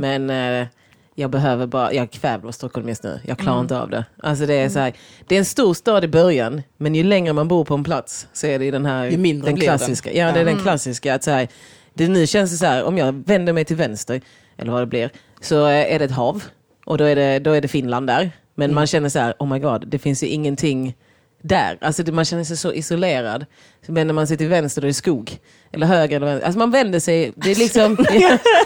Men 0.00 0.30
eh, 0.30 0.66
jag 1.14 1.30
behöver 1.30 1.66
bara, 1.66 1.92
jag 1.92 2.10
kväver 2.10 2.52
Stockholm 2.52 2.88
just 2.88 3.02
nu. 3.02 3.20
Jag 3.24 3.38
klarar 3.38 3.60
inte 3.60 3.78
av 3.80 3.90
det. 3.90 4.04
Alltså 4.22 4.46
det 4.46 4.54
är 4.54 4.68
så 4.68 4.78
här, 4.78 4.92
det 5.26 5.34
är 5.34 5.38
en 5.38 5.44
stor 5.44 5.74
stad 5.74 6.04
i 6.04 6.08
början, 6.08 6.62
men 6.76 6.94
ju 6.94 7.02
längre 7.04 7.32
man 7.32 7.48
bor 7.48 7.64
på 7.64 7.74
en 7.74 7.84
plats 7.84 8.26
så 8.32 8.46
är 8.46 8.58
det 8.58 8.64
i 8.64 8.70
den 8.70 8.86
här, 8.86 9.04
Ju 9.06 9.16
mindre 9.16 9.46
den 9.46 9.54
blir 9.54 9.68
den. 9.68 9.78
klassiska. 9.78 10.12
Ja, 10.12 10.32
det 10.32 10.40
är 10.40 10.44
den 10.44 10.58
klassiska. 10.62 11.14
Att 11.14 11.24
så 11.24 11.30
här, 11.30 11.48
det, 11.94 12.08
nu 12.08 12.26
känns 12.26 12.50
det 12.50 12.56
så 12.56 12.66
här, 12.66 12.84
om 12.84 12.98
jag 12.98 13.12
vänder 13.26 13.52
mig 13.52 13.64
till 13.64 13.76
vänster, 13.76 14.20
eller 14.56 14.72
vad 14.72 14.82
det 14.82 14.86
blir, 14.86 15.10
så 15.40 15.66
eh, 15.66 15.94
är 15.94 15.98
det 15.98 16.04
ett 16.04 16.10
hav. 16.10 16.44
Och 16.86 16.98
då 16.98 17.04
är 17.04 17.16
det, 17.16 17.38
då 17.38 17.52
är 17.52 17.60
det 17.60 17.68
Finland 17.68 18.06
där. 18.06 18.30
Men 18.60 18.74
man 18.74 18.86
känner 18.86 19.08
så 19.08 19.18
här, 19.18 19.34
oh 19.38 19.48
my 19.48 19.58
god, 19.58 19.88
det 19.88 19.98
finns 19.98 20.22
ju 20.22 20.26
ingenting 20.26 20.96
där. 21.42 21.78
Alltså 21.80 22.02
det, 22.02 22.12
man 22.12 22.24
känner 22.24 22.44
sig 22.44 22.56
så 22.56 22.72
isolerad. 22.72 23.46
Så 23.86 23.92
vänder 23.92 24.14
man 24.14 24.26
sig 24.26 24.36
till 24.36 24.48
vänster, 24.48 24.80
då 24.82 24.86
är 24.86 24.88
det 24.88 24.94
skog. 24.94 25.38
Eller 25.72 25.86
höger 25.86 26.16
eller 26.16 26.26
vänster. 26.26 26.46
Alltså 26.46 26.58
man 26.58 26.70
vänder 26.70 27.00
sig, 27.00 27.32
det 27.36 27.50
är 27.50 27.54
liksom... 27.54 27.92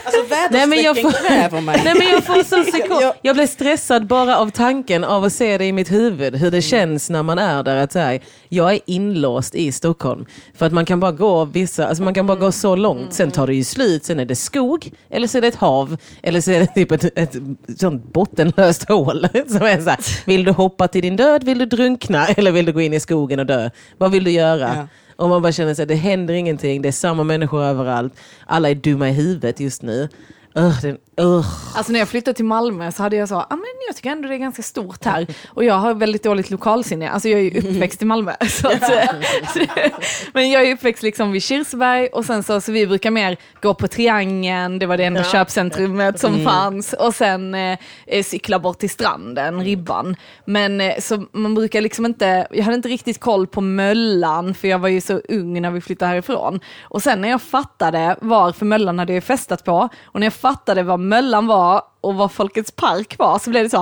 Alltså 0.04 0.34
Nej, 0.50 0.66
men 0.66 0.82
jag 0.82 1.02
får- 1.02 1.28
kräver 1.28 1.61
mig. 1.61 1.80
Nej 1.84 1.94
men 1.99 2.08
jag 2.08 2.25
får 2.25 2.42
sån 2.42 2.64
psykos. 2.73 3.02
Jag 3.23 3.37
blir 3.37 3.46
stressad 3.46 4.06
bara 4.06 4.37
av 4.38 4.50
tanken 4.50 5.04
av 5.04 5.25
att 5.25 5.32
se 5.32 5.58
det 5.58 5.64
i 5.64 5.73
mitt 5.73 5.92
huvud. 5.92 6.37
Hur 6.37 6.50
det 6.50 6.62
känns 6.62 7.11
när 7.11 7.23
man 7.23 7.38
är 7.38 7.62
där. 7.62 7.76
Att 7.76 7.92
säga, 7.92 8.20
jag 8.49 8.73
är 8.73 8.78
inlåst 8.87 9.54
i 9.54 9.73
Stockholm. 9.73 10.26
För 10.54 10.66
att 10.66 10.73
man 10.73 10.84
kan 10.84 11.00
bara 11.00 11.12
gå 11.12 11.44
vissa, 11.44 11.87
alltså 11.87 12.02
man 12.02 12.14
kan 12.14 12.26
bara 12.26 12.38
gå 12.38 12.52
så 12.52 12.76
långt. 12.76 13.12
Sen 13.12 13.30
tar 13.30 13.46
det 13.46 13.54
ju 13.54 13.64
slut. 13.64 14.04
Sen 14.04 14.20
är 14.20 14.25
det 14.25 14.37
skog. 14.37 14.90
Eller 15.11 15.26
så 15.26 15.38
är 15.38 15.42
det 15.42 15.49
ett 15.49 15.54
hav. 15.54 15.96
Eller 16.23 16.40
så 16.40 16.50
är 16.50 16.61
det 16.61 16.66
typ 16.66 16.92
ett, 16.92 17.18
ett 17.18 17.37
sånt 17.80 18.12
bottenlöst 18.12 18.84
hål. 18.88 19.28
Som 19.49 19.62
är 19.62 19.80
så 19.80 19.90
här, 19.90 20.26
vill 20.26 20.44
du 20.44 20.52
hoppa 20.52 20.88
till 20.88 21.02
din 21.02 21.16
död? 21.16 21.44
Vill 21.44 21.58
du 21.58 21.66
drunkna? 21.66 22.26
Eller 22.26 22.50
vill 22.52 22.64
du 22.66 22.73
gå 22.73 22.80
in 22.80 22.92
i 22.92 23.00
skogen 23.00 23.38
och 23.40 23.46
dö? 23.46 23.70
Vad 23.99 24.11
vill 24.12 24.25
du 24.25 24.30
göra? 24.30 24.70
Ja. 24.76 24.87
Och 25.16 25.28
man 25.28 25.42
bara 25.42 25.52
känner 25.52 25.83
att 25.83 25.88
det 25.88 25.94
händer 25.94 26.35
ingenting. 26.35 26.83
Det 26.83 26.88
är 26.88 26.92
samma 26.92 27.25
människor 27.25 27.62
överallt. 27.62 28.12
Alla 28.47 28.71
är 28.71 28.75
dumma 28.75 29.09
i 29.09 29.12
huvudet 29.12 29.61
just 29.61 29.83
nu. 29.83 30.09
Ugh, 30.56 30.80
det, 30.82 30.96
ugh. 31.23 31.46
Alltså 31.76 31.92
när 31.92 31.99
jag 31.99 32.08
flyttade 32.08 32.34
till 32.34 32.44
Malmö 32.44 32.92
så 32.92 33.02
hade 33.02 33.16
jag 33.16 33.28
så, 33.28 33.37
ah, 33.37 33.46
men 33.50 33.64
jag 33.87 33.96
tycker 33.96 34.11
ändå 34.11 34.28
det 34.28 34.34
är 34.34 34.38
ganska 34.38 34.62
stort 34.62 35.04
här. 35.04 35.26
Och 35.49 35.64
jag 35.64 35.75
har 35.75 35.94
väldigt 35.94 36.23
dåligt 36.23 36.50
lokalsinne. 36.50 37.11
Alltså 37.11 37.28
jag 37.28 37.40
är 37.40 37.44
ju 37.44 37.58
uppväxt 37.58 38.02
i 38.02 38.04
Malmö. 38.04 38.32
Så 38.49 38.68
att, 38.68 38.90
men 40.32 40.50
jag 40.50 40.62
är 40.62 40.75
uppväxt 40.75 41.02
liksom 41.02 41.32
vid 41.32 41.42
Kirseberg 41.42 42.06
och 42.06 42.25
sen 42.25 42.42
så, 42.42 42.61
så 42.61 42.73
vi 42.73 42.87
brukar 42.87 43.11
mer 43.11 43.37
gå 43.62 43.75
på 43.75 43.88
Triangeln, 43.88 44.78
det 44.78 44.87
var 44.87 44.96
det 44.96 45.04
enda 45.04 45.25
köpcentrumet 45.25 46.20
som 46.20 46.44
fanns. 46.44 46.92
Och 46.92 47.14
sen 47.14 47.54
eh, 47.54 47.78
eh, 48.06 48.25
cykla 48.25 48.58
bort 48.58 48.78
till 48.78 48.90
stranden, 48.90 49.64
Ribban. 49.64 50.16
Men 50.44 50.80
eh, 50.80 50.99
så 50.99 51.26
man 51.32 51.54
brukar 51.54 51.80
liksom 51.80 52.06
inte, 52.06 52.46
jag 52.50 52.64
hade 52.64 52.76
inte 52.76 52.88
riktigt 52.88 53.20
koll 53.20 53.46
på 53.46 53.61
Möllan 53.61 54.54
för 54.54 54.68
jag 54.68 54.78
var 54.78 54.88
ju 54.88 55.00
så 55.00 55.20
ung 55.28 55.62
när 55.62 55.70
vi 55.70 55.80
flyttade 55.80 56.08
härifrån. 56.08 56.61
Och 56.82 57.02
sen 57.02 57.20
när 57.20 57.28
jag 57.28 57.42
fattade 57.42 58.16
var, 58.20 58.52
för 58.52 58.66
Möllan 58.66 58.99
hade 58.99 59.12
jag 59.12 59.25
festat 59.25 59.64
på, 59.64 59.88
och 60.04 60.20
när 60.20 60.26
jag 60.26 60.32
fattade 60.44 60.82
vad 60.82 61.00
Möllan 61.00 61.46
var 61.46 61.82
och 62.00 62.14
vad 62.14 62.32
Folkets 62.32 62.70
park 62.70 63.14
var 63.18 63.38
så 63.38 63.50
blev 63.50 63.62
det 63.62 63.70
så, 63.70 63.76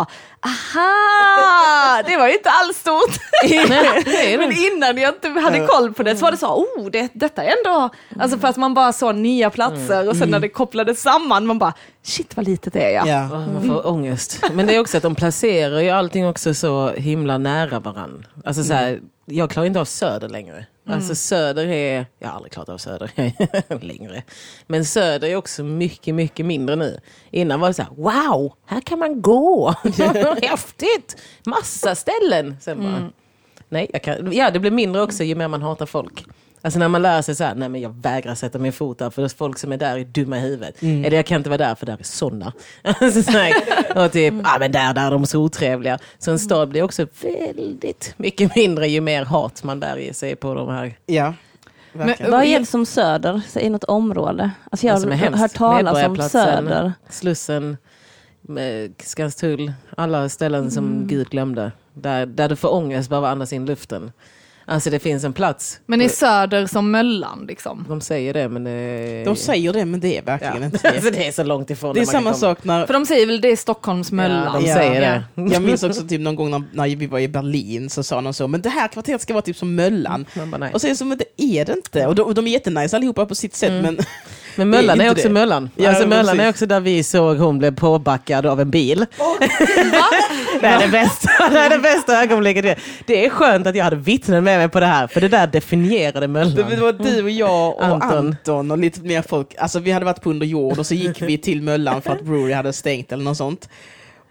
aha, 0.46 2.02
det 2.06 2.16
var 2.16 2.28
ju 2.28 2.34
inte 2.34 2.50
alls 2.50 2.76
stort. 2.76 3.18
Men 4.38 4.52
innan 4.52 4.98
jag 4.98 5.14
inte 5.14 5.28
hade 5.28 5.66
koll 5.66 5.92
på 5.92 6.02
det 6.02 6.16
så 6.16 6.24
var 6.24 6.32
det 6.32 6.38
så, 6.38 6.46
oh, 6.46 6.90
det, 6.90 7.10
detta 7.14 7.44
är 7.44 7.54
ändå, 7.58 7.90
alltså 8.20 8.38
för 8.38 8.48
att 8.48 8.56
man 8.56 8.74
bara 8.74 8.92
såg 8.92 9.14
nya 9.14 9.50
platser 9.50 10.08
och 10.08 10.16
sen 10.16 10.30
när 10.30 10.40
det 10.40 10.48
kopplades 10.48 11.02
samman, 11.02 11.46
man 11.46 11.58
bara, 11.58 11.74
shit 12.02 12.36
vad 12.36 12.44
litet 12.44 12.72
det 12.72 12.84
är 12.84 12.90
ja. 12.90 13.06
Ja. 13.06 13.28
Man 13.28 13.66
får 13.66 13.86
ångest. 13.86 14.44
Men 14.52 14.66
det 14.66 14.76
är 14.76 14.80
också 14.80 14.96
att 14.96 15.02
de 15.02 15.14
placerar 15.14 15.80
ju 15.80 15.90
allting 15.90 16.28
också 16.28 16.54
så 16.54 16.90
himla 16.90 17.38
nära 17.38 17.80
varann. 17.80 18.26
Alltså 18.44 18.64
så 18.64 18.72
här, 18.72 19.00
jag 19.24 19.50
klarar 19.50 19.66
inte 19.66 19.80
av 19.80 19.84
Söder 19.84 20.28
längre. 20.28 20.66
Alltså 20.86 21.14
Söder 21.14 21.66
är, 21.66 22.06
jag 22.18 22.28
har 22.28 22.34
aldrig 22.36 22.52
klarat 22.52 22.68
av 22.68 22.78
Söder 22.78 23.10
längre. 23.84 24.22
Men 24.66 24.84
Söder 24.84 25.28
är 25.28 25.36
också 25.36 25.64
mycket, 25.64 26.14
mycket 26.14 26.46
mindre 26.46 26.76
nu. 26.76 27.00
Innan 27.30 27.60
var 27.60 27.68
det 27.68 27.74
så 27.74 27.82
här, 27.82 27.90
wow, 27.96 28.52
här 28.66 28.80
kan 28.80 28.98
man 28.98 29.22
gå. 29.22 29.74
Häftigt! 30.42 31.16
Massa 31.46 31.94
ställen. 31.94 32.56
Sen 32.60 32.78
bara, 32.82 33.10
nej, 33.68 33.90
jag 33.92 34.02
kan, 34.02 34.32
ja 34.32 34.50
det 34.50 34.58
blir 34.58 34.70
mindre 34.70 35.02
också 35.02 35.24
ju 35.24 35.34
mer 35.34 35.48
man 35.48 35.62
hatar 35.62 35.86
folk. 35.86 36.24
Alltså 36.62 36.78
när 36.78 36.88
man 36.88 37.02
lär 37.02 37.22
sig 37.22 37.34
så 37.34 37.44
här, 37.44 37.54
nej 37.54 37.68
men 37.68 37.80
jag 37.80 38.02
vägrar 38.02 38.34
sätta 38.34 38.58
min 38.58 38.72
fot 38.72 38.98
där 38.98 39.10
för 39.10 39.22
det 39.22 39.26
är 39.26 39.36
folk 39.36 39.58
som 39.58 39.72
är 39.72 39.76
där 39.76 39.98
är 39.98 40.04
dumma 40.04 40.38
i 40.38 40.40
huvudet. 40.40 40.82
Eller 40.82 41.16
jag 41.16 41.26
kan 41.26 41.36
inte 41.36 41.50
vara 41.50 41.58
där 41.58 41.74
för 41.74 41.86
där 41.86 41.96
är 42.00 42.02
sådana. 42.02 42.52
Alltså, 42.82 43.22
så 43.22 43.30
här, 43.30 43.52
och 44.04 44.12
typ, 44.12 44.34
ah, 44.44 44.58
men 44.58 44.72
där, 44.72 44.94
där 44.94 45.06
är 45.06 45.10
de 45.10 45.26
så 45.26 45.40
otrevliga. 45.40 45.98
Så 46.18 46.30
en 46.30 46.38
stad 46.38 46.68
blir 46.68 46.82
också 46.82 47.06
väldigt 47.22 48.14
mycket 48.16 48.56
mindre 48.56 48.88
ju 48.88 49.00
mer 49.00 49.24
hat 49.24 49.64
man 49.64 49.80
bär 49.80 49.96
i 49.96 50.14
sig 50.14 50.36
på 50.36 50.54
de 50.54 50.68
här. 50.68 50.94
Ja. 51.06 51.34
Verkligen. 51.92 52.32
Vad 52.32 52.44
är 52.44 52.58
det 52.58 52.66
som 52.66 52.86
söder 52.86 53.40
så 53.48 53.58
i 53.58 53.70
något 53.70 53.84
område? 53.84 54.50
Alltså 54.70 54.86
jag 54.86 55.02
är 55.02 55.16
har 55.30 55.38
hört 55.38 55.54
talas 55.54 56.04
om 56.04 56.16
söder. 56.16 56.92
Slussen, 57.08 57.76
med 58.40 58.92
Skanstull, 58.98 59.72
alla 59.96 60.28
ställen 60.28 60.70
som 60.70 60.86
Mm. 60.86 61.06
Gud 61.06 61.28
glömde. 61.28 61.72
Där, 61.94 62.26
där 62.26 62.48
du 62.48 62.56
får 62.56 62.74
ångest 62.74 63.10
bara 63.10 63.16
av 63.18 63.24
att 63.24 63.32
andas 63.32 63.52
in 63.52 63.66
luften. 63.66 64.12
Alltså 64.64 64.90
det 64.90 64.98
finns 64.98 65.24
en 65.24 65.32
plats. 65.32 65.80
Men 65.86 66.02
i 66.02 66.08
söder 66.08 66.66
som 66.66 66.90
Möllan 66.90 67.44
liksom. 67.48 67.84
De 67.88 68.00
säger 68.00 68.34
det 68.34 68.48
men 68.48 68.64
det... 68.64 69.22
De 69.24 69.36
säger 69.36 69.72
det, 69.72 69.84
men 69.84 70.00
det 70.00 70.18
är 70.18 70.22
verkligen 70.22 70.56
ja. 70.60 70.64
inte 70.64 70.78
det. 70.82 70.88
alltså, 70.88 71.10
det 71.10 71.26
är 71.28 71.32
så 71.32 71.42
långt 71.42 71.70
ifrån 71.70 71.94
Det 71.94 72.00
är 72.00 72.04
samma 72.04 72.34
sak 72.34 72.64
när... 72.64 72.86
För 72.86 72.94
de 72.94 73.06
säger 73.06 73.26
väl 73.26 73.40
det 73.40 73.48
är 73.48 73.56
Stockholms 73.56 74.12
Möllan. 74.12 74.44
Ja, 74.54 74.60
de 74.60 74.66
Ja. 74.68 74.74
säger 74.76 75.00
det. 75.00 75.24
Jag 75.54 75.62
minns 75.62 75.82
också 75.82 76.02
typ 76.02 76.20
någon 76.20 76.36
gång 76.36 76.50
när, 76.50 76.62
när 76.72 76.96
vi 76.96 77.06
var 77.06 77.18
i 77.18 77.28
Berlin 77.28 77.90
så 77.90 78.02
sa 78.02 78.20
någon 78.20 78.34
så, 78.34 78.48
men 78.48 78.62
det 78.62 78.68
här 78.68 78.88
kvarteret 78.88 79.22
ska 79.22 79.32
vara 79.32 79.42
typ 79.42 79.56
som 79.56 79.74
Möllan. 79.74 80.26
Bara. 80.52 80.70
Och 80.70 80.80
så 80.80 80.86
är 80.86 80.88
det 80.90 80.96
som, 80.96 81.08
men 81.08 81.18
det 81.18 81.42
är 81.44 81.64
det 81.64 81.72
inte. 81.72 82.06
Och 82.06 82.14
de, 82.14 82.22
och 82.22 82.34
de 82.34 82.46
är 82.46 82.50
jättenice 82.50 82.96
allihopa 82.96 83.26
på 83.26 83.34
sitt 83.34 83.54
sätt, 83.54 83.82
men 83.82 83.98
Men 84.56 84.70
Möllan 84.70 85.00
är 85.00 85.04
är, 85.04 85.10
också 85.10 85.28
det. 85.28 85.34
Möllan. 85.34 85.70
Ja, 85.76 85.88
alltså 85.88 86.06
Möllan 86.06 86.24
precis. 86.24 86.40
är 86.40 86.48
också 86.48 86.66
där 86.66 86.80
vi 86.80 87.02
såg 87.02 87.36
hon 87.36 87.58
blev 87.58 87.74
påbackad 87.74 88.46
av 88.46 88.60
en 88.60 88.70
bil. 88.70 89.06
det, 90.60 90.66
är 90.66 90.78
det, 90.78 90.88
bästa, 90.88 91.30
det 91.50 91.58
är 91.58 91.70
det 91.70 91.78
bästa 91.78 92.22
ögonblicket. 92.22 92.78
Det 93.06 93.26
är 93.26 93.30
skönt 93.30 93.66
att 93.66 93.74
jag 93.74 93.84
hade 93.84 93.96
vittnen 93.96 94.44
med 94.44 94.58
mig 94.58 94.68
på 94.68 94.80
det 94.80 94.86
här, 94.86 95.06
för 95.06 95.20
det 95.20 95.28
där 95.28 95.46
definierade 95.46 96.28
Möllan. 96.28 96.54
det, 96.54 96.76
det 96.76 96.82
var 96.82 96.92
du 96.92 97.22
och 97.22 97.30
jag 97.30 97.76
och 97.76 97.84
Anton. 97.84 98.26
Anton. 98.26 98.70
och 98.70 98.78
lite 98.78 99.00
mer 99.00 99.22
folk. 99.22 99.54
Alltså 99.58 99.78
vi 99.78 99.90
hade 99.90 100.04
varit 100.04 100.22
på 100.22 100.30
under 100.30 100.46
jord 100.46 100.78
och 100.78 100.86
så 100.86 100.94
gick 100.94 101.22
vi 101.22 101.38
till 101.38 101.62
Möllan 101.62 102.02
för 102.02 102.12
att 102.12 102.22
Brewery 102.22 102.52
hade 102.52 102.72
stängt 102.72 103.12
eller 103.12 103.24
något 103.24 103.36
sånt. 103.36 103.68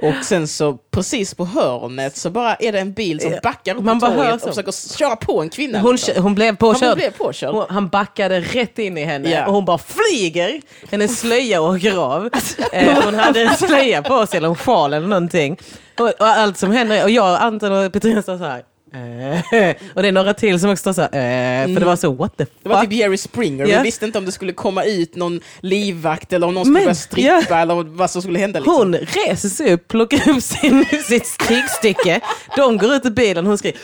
Och 0.02 0.26
sen 0.26 0.48
så 0.48 0.74
precis 0.92 1.34
på 1.34 1.46
hörnet 1.46 2.18
så 2.18 2.30
bara 2.30 2.56
är 2.56 2.72
det 2.72 2.80
en 2.80 2.94
bil 2.94 3.20
som 3.20 3.34
backar 3.44 3.76
upp 3.76 3.84
Man 3.84 4.00
på 4.00 4.06
torget 4.08 4.34
och 4.44 4.50
försöker 4.50 4.98
köra 4.98 5.16
på 5.16 5.42
en 5.42 5.50
kvinna. 5.50 5.80
Hon, 5.80 5.92
liksom. 5.96 6.24
hon 6.24 6.36
blev 6.36 6.56
påkörd. 6.56 6.88
hon 6.90 6.96
blev 6.96 7.12
påkörd. 7.12 7.54
Hon- 7.54 7.66
Han 7.70 7.88
backade 7.88 8.40
rätt 8.40 8.80
in 8.80 8.98
i 8.98 9.04
henne 9.04 9.30
Ja. 9.32 9.46
och 9.48 9.54
hon 9.54 9.66
bara 9.66 9.78
flyger. 9.78 10.62
Hennes 10.92 11.20
slöja 11.20 11.62
åker 11.62 11.98
av. 11.98 12.30
Eh, 12.72 13.04
hon 13.06 13.16
hade 13.16 13.42
en 13.42 13.56
slöja 13.58 14.02
på 14.02 14.26
sig 14.28 14.38
eller 14.38 14.50
en 14.50 14.56
sjal 14.56 14.94
eller 14.94 15.08
någonting. 15.08 15.58
Och, 16.00 16.08
och 16.08 16.28
allt 16.28 16.58
som 16.58 16.72
händer, 16.72 17.04
och 17.04 17.10
jag, 17.10 17.42
Anton 17.42 17.72
och 17.86 17.94
Petrina 17.94 18.22
står 18.22 18.38
så 18.38 18.44
här. 18.44 18.64
Eh, 18.94 19.00
och 19.94 20.02
det 20.02 20.08
är 20.08 20.12
några 20.12 20.34
till 20.34 20.60
som 20.60 20.70
också 20.70 20.94
så. 20.94 21.02
Eh, 21.02 21.10
för 21.10 21.80
det 21.80 21.86
var 21.86 21.96
så, 21.96 22.12
what 22.14 22.38
the 22.38 22.46
fuck. 22.46 22.54
Det 22.64 22.70
var 22.70 22.82
typ 22.82 22.92
Jerry 22.94 23.18
Springer, 23.18 23.66
Ja. 23.68 23.78
vi 23.78 23.84
visste 23.84 24.06
inte 24.06 24.18
om 24.18 24.26
det 24.26 24.32
skulle 24.32 24.54
komma 24.54 24.84
ut 24.84 25.16
någon 25.16 25.42
livvakt 25.60 26.34
eller 26.34 26.48
om 26.48 26.54
någon 26.54 26.64
skulle 26.66 26.74
Men, 26.74 26.84
börja 26.84 26.96
strippa 26.96 27.60
eller 27.60 27.84
vad 27.84 28.12
som 28.12 28.22
skulle 28.22 28.40
hända. 28.40 28.60
Liksom. 28.60 28.76
Hon 28.76 28.96
reser 28.96 29.50
sig 29.50 29.74
upp, 29.74 29.88
plockar 29.88 30.30
upp 30.30 30.44
sin, 30.44 30.86
sitt 31.08 31.26
stigstycke. 31.28 32.20
De 32.56 32.78
går 32.78 32.94
ut 32.94 33.06
ur 33.06 33.10
bilen, 33.10 33.46
hon 33.46 33.58
skriker 33.58 33.80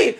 "Ej!" 0.00 0.18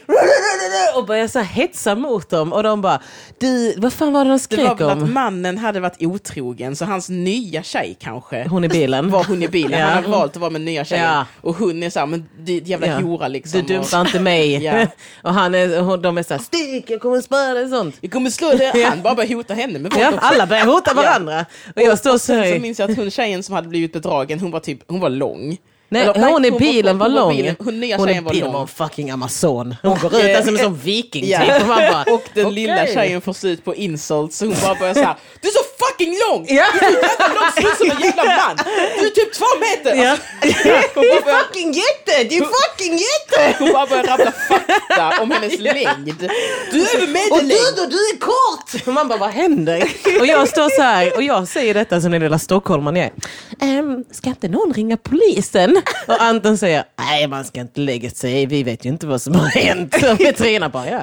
och 0.96 1.06
börjar 1.06 1.28
så 1.28 1.38
hetsa 1.40 1.94
mot 1.94 2.30
dem. 2.30 2.52
Och 2.52 2.62
de 2.62 2.80
bara, 2.82 3.00
du, 3.40 3.74
vad 3.76 3.92
fan 3.92 4.12
var 4.12 4.24
det 4.24 4.30
de 4.30 4.34
Det 4.34 4.38
skrek 4.38 4.68
var 4.68 4.74
väl 4.74 4.88
att 4.90 5.02
om? 5.02 5.12
mannen 5.14 5.58
hade 5.58 5.80
varit 5.80 6.02
otrogen, 6.02 6.76
så 6.76 6.84
hans 6.84 7.08
nya 7.08 7.62
tjej 7.62 7.96
kanske 8.00 8.48
Hon 8.48 8.64
i 8.64 8.68
bilen. 8.68 9.10
var 9.10 9.24
hon 9.24 9.42
i 9.42 9.48
bilen. 9.48 9.80
Ja. 9.80 9.86
Han 9.86 10.04
har 10.04 10.10
valt 10.10 10.30
att 10.36 10.40
vara 10.40 10.50
med 10.50 10.60
nya 10.60 10.84
tjejen. 10.84 11.04
Ja. 11.04 11.26
Och 11.40 11.56
hon 11.56 11.82
är 11.82 11.90
såhär, 11.90 12.06
men 12.06 12.28
jävla 12.64 12.86
Ja. 12.86 12.98
hora 13.00 13.28
liksom. 13.28 13.62
Du 13.66 13.74
dumpar 13.74 14.00
inte 14.00 14.15
mig. 14.20 14.52
Ja. 14.64 14.86
och 15.22 15.34
han 15.34 15.54
är, 15.54 15.80
hon, 15.80 16.02
de 16.02 16.18
är 16.18 16.22
såhär, 16.22 16.40
stick 16.40 16.90
jag 16.90 17.00
kommer 17.00 17.20
spöa 17.20 17.54
dig 17.54 17.64
och 17.64 17.70
sånt. 17.70 17.96
Jag 18.00 18.12
kommer 18.12 18.30
slå 18.30 18.50
dig. 18.50 18.82
Han 18.88 19.02
bara 19.02 19.14
börjar 19.14 19.34
hota 19.34 19.54
henne 19.54 19.78
med 19.78 19.92
Ja, 19.98 20.12
alla 20.18 20.46
börjar 20.46 20.66
hota 20.66 20.94
varandra. 21.02 21.46
Och 21.76 21.82
jag 21.82 21.98
står 21.98 22.12
så 22.12 22.18
Sen 22.18 22.42
så 22.44 22.50
här, 22.52 22.58
minns 22.58 22.78
jag 22.78 22.90
att 22.90 22.96
hon 22.96 23.10
tjejen 23.10 23.42
som 23.42 23.54
hade 23.54 23.68
blivit 23.68 23.92
bedragen, 23.92 24.40
hon 24.40 24.50
var 24.50 24.60
typ, 24.60 24.80
hon 24.88 25.00
var 25.00 25.10
lång. 25.10 25.56
nej, 25.88 26.02
Eller, 26.02 26.28
hon 26.30 26.44
i 26.44 26.48
hon 26.50 26.58
bilen 26.58 26.98
var 26.98 27.06
hon 27.06 27.14
lång. 27.14 27.36
bilen- 27.36 27.56
Hon 27.58 27.80
nya 27.80 27.96
hon 27.96 28.08
i 28.08 28.12
tjejen 28.12 28.24
var 28.24 28.32
bilen 28.32 28.44
lång. 28.44 28.54
var 28.54 28.60
en 28.60 28.68
fucking 28.68 29.10
amazon. 29.10 29.74
Hon 29.82 29.98
går 29.98 30.14
ut 30.16 30.36
eh, 30.38 30.44
som 30.44 30.54
en 30.54 30.62
sån 30.62 30.76
viking 30.78 31.26
Ja. 31.28 31.40
typ. 31.40 31.60
Och 31.62 31.66
bara, 31.68 32.04
Och 32.14 32.22
den 32.34 32.54
lilla 32.54 32.82
okej. 32.82 32.94
tjejen 32.94 33.20
får 33.20 33.32
slut 33.32 33.64
på 33.64 33.74
insult 33.74 34.32
så 34.32 34.44
hon 34.46 34.54
bara 34.62 34.74
börjar 34.74 34.94
såhär 34.94 35.14
Du 35.40 35.48
är 35.48 35.52
så 35.52 35.75
fucking 35.96 36.18
lång! 36.28 36.46
Ja. 36.48 36.64
Du 36.80 36.86
är 36.86 36.90
jävla 36.92 37.28
lång 37.28 37.76
som 37.76 37.90
en 37.90 38.00
jävla 38.02 38.24
man! 38.24 38.56
Du 38.98 39.06
är 39.06 39.10
typ 39.10 39.32
två 39.32 39.44
meter! 39.60 40.02
Ja. 40.04 40.16
Alltså, 40.42 40.68
bara 40.94 41.22
börjar, 41.24 41.38
Fucking 41.44 41.72
jätte! 41.72 42.24
Det 42.28 42.36
är 42.36 42.44
fucking 42.44 42.92
jätte! 42.92 43.56
hon 43.58 43.72
bara 43.72 43.86
börjar 43.86 44.04
rabbla 44.04 44.32
fakta 44.48 45.22
om 45.22 45.30
hennes 45.30 45.58
längd. 45.60 46.30
Du 46.72 46.82
är 46.82 46.94
över 46.96 47.02
Och 47.04 47.08
medellängd! 47.08 47.50
du 47.50 47.82
då, 47.82 47.86
du 47.86 47.96
är 47.96 48.18
kort! 48.18 48.86
Och 48.86 48.92
man 48.92 49.08
bara, 49.08 49.18
vad 49.18 49.30
händer? 49.30 49.90
Och 50.20 50.26
jag 50.26 50.48
står 50.48 50.68
så 50.76 50.82
här 50.82 51.16
och 51.16 51.22
jag 51.22 51.48
säger 51.48 51.74
detta 51.74 52.00
som 52.00 52.10
den 52.10 52.20
lilla 52.22 52.38
stockholmaren 52.38 52.96
jag 52.96 53.06
är. 53.06 53.12
Ehm, 53.60 54.04
ska 54.10 54.28
inte 54.28 54.48
någon 54.48 54.72
ringa 54.74 54.96
polisen? 54.96 55.82
Och 56.06 56.22
Anton 56.22 56.58
säger, 56.58 56.84
nej 56.98 57.26
man 57.28 57.44
ska 57.44 57.60
inte 57.60 57.80
lägga 57.80 58.10
sig 58.10 58.46
vi 58.46 58.62
vet 58.62 58.84
ju 58.84 58.88
inte 58.88 59.06
vad 59.06 59.22
som 59.22 59.34
har 59.34 59.48
hänt. 59.48 59.94
Och 59.94 60.18
Petrina 60.18 60.68
bara, 60.68 60.90
ja. 60.90 61.00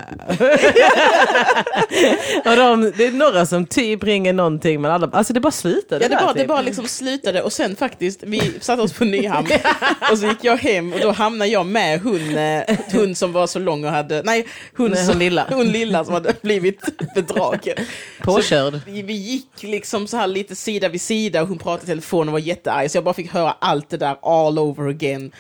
och 2.52 2.56
de, 2.58 2.92
det 2.98 3.06
är 3.06 3.12
några 3.12 3.46
som 3.46 3.66
typ 3.66 4.04
ringer 4.04 4.34
någonting 4.34 4.82
men 4.84 4.92
alla, 4.92 5.10
alltså 5.14 5.34
det 5.34 5.40
bara 5.40 5.52
slutade 5.52 6.06
Ja, 6.06 6.10
det 6.10 6.16
bara, 6.16 6.34
det 6.34 6.40
typ. 6.40 6.48
bara 6.48 6.62
liksom 6.62 6.88
slutade 6.88 7.42
och 7.42 7.54
sen 7.54 7.76
faktiskt, 7.76 8.24
vi 8.24 8.54
satte 8.62 8.82
oss 8.82 8.94
på 8.94 9.06
Nyhamn 9.06 9.48
och 10.12 10.18
så 10.20 10.28
gick 10.28 10.44
jag 10.44 10.58
hem 10.58 10.94
och 10.94 11.00
då 11.00 11.12
hamnade 11.12 11.52
jag 11.52 11.66
med 11.66 12.02
hon, 12.02 12.38
eh, 12.38 12.78
hon 12.92 13.16
som 13.16 13.32
var 13.34 13.48
så 13.48 13.60
lång 13.60 13.86
och 13.86 13.92
hade, 13.92 14.22
nej, 14.24 14.48
hon, 14.78 14.92
Nej, 14.92 15.06
som, 15.06 15.20
lilla. 15.20 15.48
hon 15.50 15.68
lilla 15.72 16.06
som 16.06 16.14
hade 16.14 16.34
blivit 16.42 16.80
bedragen. 17.16 17.76
Påkörd. 18.22 18.74
Så 18.74 18.80
vi, 18.86 19.02
vi 19.02 19.14
gick 19.14 19.64
liksom 19.64 20.08
så 20.08 20.18
här 20.18 20.28
lite 20.28 20.56
sida 20.56 20.90
vid 20.90 21.02
sida 21.02 21.42
och 21.42 21.48
hon 21.48 21.58
pratade 21.58 21.84
i 21.84 21.88
telefon 21.88 22.28
och 22.28 22.32
var 22.32 22.40
jättearg 22.40 22.92
så 22.92 22.98
jag 22.98 23.04
bara 23.04 23.14
fick 23.14 23.32
höra 23.34 23.56
allt 23.60 23.90
det 23.90 23.98
där 23.98 24.16
all 24.22 24.60
over 24.60 24.90
again. 24.90 25.32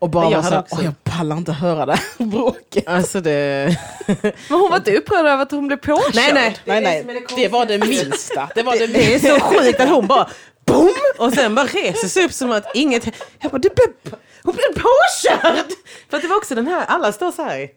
Och 0.00 0.10
bara 0.10 0.24
Jag 0.24 0.30
var 0.30 0.36
så 0.42 0.44
hade 0.44 0.56
här, 0.56 0.62
också- 0.62 0.76
"Åh, 0.78 0.84
jag 0.84 1.04
pallar 1.04 1.36
inte 1.36 1.52
höra 1.52 1.86
det 1.86 1.92
här 2.18 2.24
bråket. 2.26 2.88
Alltså 2.88 3.20
det... 3.20 3.76
Men 4.22 4.32
hon 4.60 4.70
var 4.70 4.76
inte 4.76 4.96
upprörd 4.96 5.26
över 5.26 5.42
att 5.42 5.50
hon 5.50 5.66
blev 5.66 5.76
påkörd. 5.76 6.14
Nej 6.14 6.32
nej. 6.34 6.56
Nej, 6.64 6.80
nej, 7.04 7.26
det 7.36 7.48
var 7.48 7.66
det 7.66 7.78
minsta. 7.78 8.48
Det 8.54 8.62
var 8.62 8.76
det 8.78 8.86
Det 8.86 9.14
är 9.14 9.18
så 9.18 9.40
sjukt 9.44 9.80
att 9.80 9.88
hon 9.88 10.06
bara 10.06 10.28
boom 10.66 10.90
och 11.18 11.32
sen 11.32 11.54
bara 11.54 11.66
reser 11.66 12.08
sig 12.08 12.24
upp 12.24 12.32
som 12.32 12.50
att 12.52 12.64
inget... 12.74 13.04
Jag 13.40 13.50
bara, 13.50 13.58
det 13.58 13.74
blev, 13.74 14.14
hon 14.42 14.54
blev 14.54 14.82
påkörd! 14.82 15.66
För 16.10 16.16
att 16.16 16.22
det 16.22 16.28
var 16.28 16.36
också 16.36 16.54
den 16.54 16.66
här, 16.66 16.84
alla 16.88 17.12
står 17.12 17.32
så 17.32 17.42
här. 17.42 17.68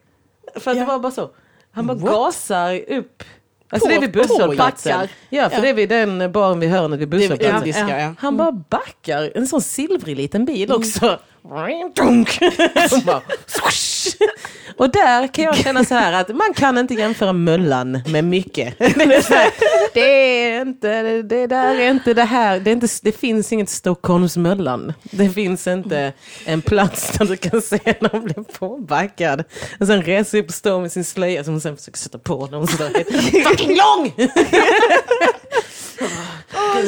För 0.59 0.71
att 0.71 0.77
Ja. 0.77 0.83
det 0.83 0.87
var 0.87 0.99
bara 0.99 1.11
så. 1.11 1.29
Han 1.71 1.87
bara 1.87 1.97
What? 1.97 2.11
gasar 2.13 2.91
upp. 2.91 3.23
Alltså 3.69 3.85
På- 3.87 3.89
det 3.91 3.95
är 3.95 4.01
vid 4.01 4.11
busshållplatsen. 4.11 5.07
Ja, 5.29 5.49
för 5.49 5.55
Ja. 5.57 5.61
det 5.61 5.69
är 5.69 5.73
vid 5.73 5.89
den 5.89 6.31
baren 6.31 6.59
vid 6.59 6.69
hörnet 6.69 6.99
vid 6.99 7.09
Det 7.09 7.15
är 7.15 7.19
busshållplatsen. 7.19 7.57
indiska, 7.57 7.99
ja. 7.99 8.13
Han 8.19 8.37
bara 8.37 8.51
backar, 8.51 9.31
en 9.35 9.47
sån 9.47 9.61
silvrig 9.61 10.17
liten 10.17 10.45
bil 10.45 10.71
också. 10.71 11.19
Dunk. 11.95 12.29
Swoosh. 13.47 14.15
Och 14.77 14.89
där 14.91 15.27
kan 15.27 15.45
jag 15.45 15.57
känna 15.57 15.83
så 15.83 15.95
här 15.95 16.13
att 16.13 16.35
man 16.35 16.53
kan 16.55 16.77
inte 16.77 16.93
jämföra 16.93 17.33
Möllan 17.33 18.01
med 18.07 18.23
mycket. 18.23 18.77
Det 19.93 20.01
är, 20.01 20.61
inte, 20.61 21.21
det 21.21 21.47
där 21.47 21.79
är 21.79 21.91
inte 21.91 22.13
det 22.13 22.23
här, 22.23 22.59
det, 22.59 22.71
är 22.71 22.73
inte, 22.73 22.87
det 23.01 23.11
finns 23.11 23.53
inget 23.53 23.69
Stockholms 23.69 24.37
Möllan. 24.37 24.93
Det 25.03 25.29
finns 25.29 25.67
inte 25.67 26.13
en 26.45 26.61
plats 26.61 27.17
där 27.17 27.25
du 27.25 27.37
kan 27.37 27.61
se 27.61 27.79
någon 27.99 28.23
bli 28.23 28.33
påbackad. 28.33 29.43
Och 29.79 29.87
sen 29.87 30.01
reser 30.01 30.37
upp 30.37 30.47
och 30.47 30.53
står 30.53 30.81
med 30.81 30.91
sin 30.91 31.05
slöja 31.05 31.43
som 31.43 31.53
hon 31.53 31.61
sen 31.61 31.77
försöker 31.77 31.97
sätta 31.97 32.19
på 32.19 32.47
när 32.47 32.57
helt 32.93 33.47
fucking 33.47 33.77
lång! 33.77 34.13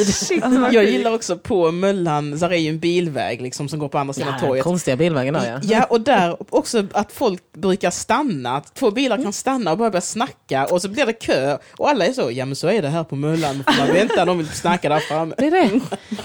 Shit, 0.05 0.43
vad 0.45 0.73
Jag 0.73 0.85
gillar 0.85 1.13
också 1.13 1.37
på 1.37 1.71
Möllan, 1.71 2.39
där 2.39 2.49
är 2.49 2.55
ju 2.57 2.69
en 2.69 2.79
bilväg 2.79 3.41
liksom, 3.41 3.69
som 3.69 3.79
går 3.79 3.87
på 3.87 3.97
andra 3.97 4.13
sidan 4.13 4.33
Ja, 4.41 4.47
torget. 4.47 4.63
konstiga 4.63 4.95
bilvägen 4.97 5.33
där 5.33 5.51
ja. 5.51 5.59
Ja, 5.63 5.83
och 5.83 6.01
där 6.01 6.37
också 6.49 6.83
att 6.93 7.11
folk 7.11 7.41
brukar 7.53 7.91
stanna, 7.91 8.57
att 8.57 8.73
två 8.75 8.91
bilar 8.91 9.23
kan 9.23 9.33
stanna 9.33 9.71
och 9.71 9.77
bara 9.77 9.89
börja 9.89 10.01
snacka 10.01 10.65
och 10.65 10.81
så 10.81 10.89
blir 10.89 11.05
det 11.05 11.13
kö 11.13 11.57
och 11.77 11.89
alla 11.89 12.05
är 12.05 12.11
så, 12.13 12.31
ja 12.31 12.45
men 12.45 12.55
så 12.55 12.67
är 12.67 12.81
det 12.81 12.89
här 12.89 13.03
på 13.03 13.15
Möllan, 13.15 13.63
får 13.67 13.85
man 13.85 13.93
vänta, 13.93 14.25
de 14.25 14.37
vill 14.37 14.47
snacka 14.47 14.89
där 14.89 14.99
framme. 14.99 15.35
Det 15.37 15.47
är 15.47 15.51
det. 15.51 15.69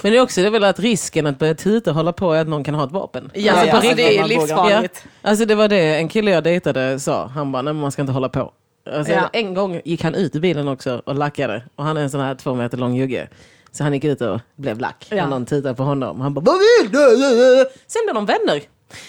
Men 0.02 0.12
det 0.12 0.18
är 0.18 0.22
också 0.22 0.40
det 0.40 0.46
är 0.46 0.50
väl 0.50 0.64
att 0.64 0.80
risken 0.80 1.26
att 1.26 1.38
börja 1.38 1.54
tuta 1.54 1.90
och 1.90 1.96
hålla 1.96 2.12
på 2.12 2.32
är 2.32 2.40
att 2.40 2.48
någon 2.48 2.64
kan 2.64 2.74
ha 2.74 2.84
ett 2.84 2.92
vapen. 2.92 3.30
Ja, 3.34 3.52
Alltså, 3.52 3.70
på 3.70 3.76
alltså, 3.76 3.94
det 3.96 4.18
är 4.18 4.28
livsfarligt. 4.28 5.04
Alltså 5.22 5.44
det 5.44 5.54
var 5.54 5.68
det 5.68 5.96
en 5.96 6.08
kille 6.08 6.30
jag 6.30 6.44
dejtade 6.44 7.00
sa. 7.00 7.26
Han 7.26 7.52
bara, 7.52 7.62
nej 7.62 7.72
men 7.72 7.80
man 7.80 7.92
ska 7.92 8.02
inte 8.02 8.12
hålla 8.12 8.28
på. 8.28 8.52
Alltså, 8.90 9.12
Ja. 9.12 9.30
En 9.32 9.54
gång 9.54 9.80
gick 9.84 10.02
han 10.04 10.14
ut 10.14 10.34
i 10.34 10.40
bilen 10.40 10.68
också 10.68 11.02
och 11.06 11.14
lackade. 11.14 11.62
Och 11.76 11.84
han 11.84 11.96
är 11.96 12.00
en 12.02 12.10
sån 12.10 12.20
här 12.20 12.34
två 12.34 12.54
meter 12.54 12.78
lång 12.78 12.94
jugge. 12.94 13.28
Så 13.72 13.84
han 13.84 13.92
gick 13.94 14.04
ut 14.04 14.20
och 14.20 14.40
blev 14.56 14.78
lack. 14.78 15.06
Ja. 15.10 15.24
Och 15.24 15.30
någon 15.30 15.46
tittade 15.46 15.74
på 15.74 15.82
honom. 15.82 16.20
Han 16.20 16.34
bara, 16.34 16.40
vad 16.40 16.54
vill 16.58 16.92
du? 16.92 17.66
Sen 17.86 18.02
blev 18.06 18.14
de 18.14 18.26
vänner. 18.26 18.62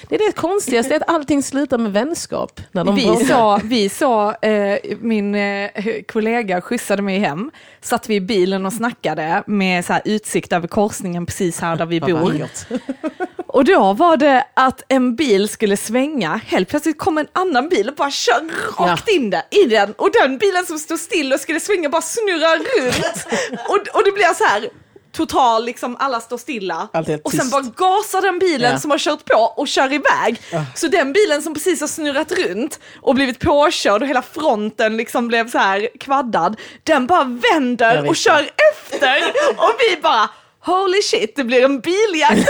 Det 0.09 0.15
är 0.15 0.27
det 0.27 0.35
konstigaste, 0.35 0.95
att 0.95 1.09
allting 1.09 1.43
slutar 1.43 1.77
med 1.77 1.93
vänskap. 1.93 2.61
När 2.71 2.83
de 2.83 2.95
Vi 2.95 3.05
bråkar. 3.05 3.25
sa, 3.25 3.59
vi 3.63 3.89
sa 3.89 4.33
eh, 4.35 4.77
min 4.99 5.35
eh, 5.35 5.69
kollega 6.07 6.61
skjutsade 6.61 7.01
mig 7.01 7.19
hem, 7.19 7.51
satt 7.81 8.09
vi 8.09 8.15
i 8.15 8.21
bilen 8.21 8.65
och 8.65 8.73
snackade 8.73 9.43
med 9.47 9.85
så 9.85 9.93
här, 9.93 10.01
utsikt 10.05 10.53
över 10.53 10.67
korsningen 10.67 11.25
precis 11.25 11.59
här 11.59 11.75
där 11.75 11.85
vi 11.85 12.01
bor. 12.01 12.33
Och 13.53 13.65
då 13.65 13.93
var 13.93 14.17
det 14.17 14.45
att 14.53 14.83
en 14.87 15.15
bil 15.15 15.49
skulle 15.49 15.77
svänga, 15.77 16.39
helt 16.45 16.69
plötsligt 16.69 16.97
kom 16.97 17.17
en 17.17 17.27
annan 17.33 17.69
bil 17.69 17.89
och 17.89 17.95
bara 17.95 18.11
kör 18.11 18.41
rakt 18.79 19.09
in 19.09 19.29
där, 19.29 19.41
i 19.51 19.65
den. 19.65 19.93
Och 19.97 20.09
den 20.21 20.37
bilen 20.37 20.65
som 20.65 20.79
stod 20.79 20.99
still 20.99 21.33
och 21.33 21.39
skulle 21.39 21.59
svänga 21.59 21.89
bara 21.89 22.01
snurrar 22.01 22.57
runt. 22.57 23.25
och, 23.69 23.95
och 23.97 24.03
det 24.05 24.11
blir 24.11 24.33
så 24.33 24.43
här 24.43 24.69
total, 25.13 25.65
liksom 25.65 25.95
alla 25.99 26.19
står 26.19 26.37
stilla. 26.37 26.87
Och 27.23 27.31
sen 27.31 27.49
bara 27.49 27.61
gasar 27.61 28.21
den 28.21 28.39
bilen 28.39 28.71
Ja. 28.71 28.79
som 28.79 28.91
har 28.91 28.97
kört 28.97 29.25
på 29.25 29.37
och 29.57 29.67
kör 29.67 29.93
iväg. 29.93 30.41
Så 30.75 30.87
den 30.87 31.13
bilen 31.13 31.41
som 31.41 31.53
precis 31.53 31.81
har 31.81 31.87
snurrat 31.87 32.31
runt 32.31 32.79
och 33.01 33.15
blivit 33.15 33.39
påkörd 33.39 34.01
och 34.01 34.07
hela 34.07 34.21
fronten 34.21 34.97
liksom 34.97 35.27
blev 35.27 35.49
så 35.49 35.57
här 35.57 35.89
kvaddad, 35.99 36.59
den 36.83 37.07
bara 37.07 37.23
vänder 37.23 38.07
och 38.09 38.15
kör 38.15 38.49
efter. 38.73 39.23
Och 39.57 39.71
vi 39.79 40.01
bara 40.01 40.29
Holy 40.65 41.01
shit, 41.01 41.35
det 41.35 41.43
blir 41.43 41.65
en 41.65 41.79
biljakt 41.79 42.47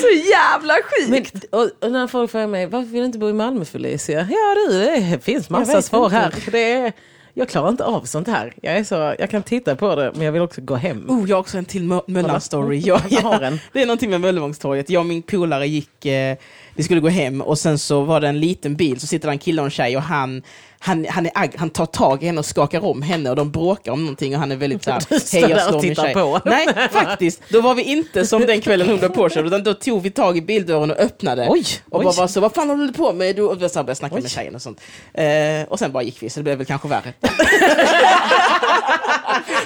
Så 0.00 0.08
jävla 0.30 0.74
sjukt. 0.74 1.08
Men, 1.50 1.60
och, 1.60 1.70
och 1.84 1.92
när 1.92 2.06
folk 2.06 2.30
frågar 2.30 2.46
mig, 2.46 2.66
varför 2.66 2.88
vill 2.88 3.00
du 3.00 3.06
inte 3.06 3.18
bo 3.18 3.28
i 3.28 3.32
Malmö 3.32 3.64
Felicia? 3.64 4.28
Ja 4.30 4.54
du, 4.68 4.78
det 4.78 5.24
finns 5.24 5.50
massa 5.50 5.82
svar 5.82 6.10
här. 6.10 6.34
Det 6.50 6.72
är, 6.72 6.92
jag 7.34 7.48
klarar 7.48 7.68
inte 7.68 7.84
av 7.84 8.00
sånt 8.04 8.28
här. 8.28 8.54
Jag, 8.62 8.76
är 8.76 8.84
så, 8.84 9.14
jag 9.18 9.30
kan 9.30 9.42
titta 9.42 9.76
på 9.76 9.94
det, 9.94 10.12
men 10.14 10.24
jag 10.24 10.32
vill 10.32 10.42
också 10.42 10.60
gå 10.60 10.74
hem. 10.74 11.04
Oh, 11.10 11.28
jag 11.28 11.36
har 11.36 11.40
också 11.40 11.58
en 11.58 11.64
till 11.64 11.82
Mö- 11.82 12.04
Möllan-story. 12.06 12.82
Jag, 12.86 13.00
Jag. 13.10 13.58
Det 13.72 13.82
är 13.82 13.86
någonting 13.86 14.10
med 14.10 14.20
Möllevångstorget. 14.20 14.90
Jag 14.90 15.00
och 15.00 15.06
min 15.06 15.22
polare 15.22 15.66
gick, 15.68 16.06
eh, 16.06 16.36
vi 16.74 16.82
skulle 16.82 17.00
gå 17.00 17.08
hem 17.08 17.40
och 17.40 17.58
sen 17.58 17.78
så 17.78 18.00
var 18.00 18.20
det 18.20 18.28
en 18.28 18.40
liten 18.40 18.76
bil, 18.76 19.00
så 19.00 19.06
sitter 19.06 19.28
det 19.28 19.32
en 19.32 19.38
kille 19.38 19.60
och 19.60 19.64
en 19.66 19.70
tjej 19.70 19.96
och 19.96 20.02
han 20.02 20.42
han, 20.78 21.06
han, 21.10 21.26
är 21.26 21.58
han 21.58 21.70
tar 21.70 21.86
tag 21.86 22.22
i 22.22 22.26
henne 22.26 22.38
och 22.38 22.46
skakar 22.46 22.84
om 22.84 23.02
henne 23.02 23.30
och 23.30 23.36
de 23.36 23.50
bråkar 23.50 23.92
om 23.92 24.00
någonting 24.00 24.34
och 24.34 24.40
han 24.40 24.52
är 24.52 24.56
väldigt 24.56 24.84
såhär, 24.84 25.02
hej 25.32 25.50
jag 25.50 25.62
slår 25.62 25.82
min 25.82 25.94
tjej. 25.94 26.14
på. 26.14 26.40
Nej, 26.44 26.68
faktiskt. 26.92 27.42
Då 27.48 27.60
var 27.60 27.74
vi 27.74 27.82
inte 27.82 28.26
som 28.26 28.46
den 28.46 28.60
kvällen 28.60 28.88
hon 28.88 28.98
blev 28.98 29.08
påkörd, 29.08 29.46
utan 29.46 29.62
då 29.62 29.74
tog 29.74 30.02
vi 30.02 30.10
tag 30.10 30.36
i 30.38 30.42
bildörren 30.42 30.90
och 30.90 30.96
öppnade. 30.96 31.46
Oj, 31.50 31.64
och 31.90 31.98
oj. 31.98 32.04
bara 32.04 32.14
var 32.14 32.26
så, 32.26 32.40
vad 32.40 32.52
fan 32.54 32.68
håller 32.68 32.86
du 32.86 32.92
på 32.92 33.12
med? 33.12 33.36
Du? 33.36 33.42
Och 33.42 33.52
så 33.70 33.78
började 33.82 33.94
snacka 33.94 34.14
med 34.14 34.30
tjejen 34.30 34.54
och 34.54 34.62
sånt. 34.62 34.80
Eh, 35.14 35.24
och 35.68 35.78
sen 35.78 35.92
bara 35.92 36.02
gick 36.02 36.22
vi, 36.22 36.30
så 36.30 36.40
det 36.40 36.44
blev 36.44 36.58
väl 36.58 36.66
kanske 36.66 36.88
värre. 36.88 37.12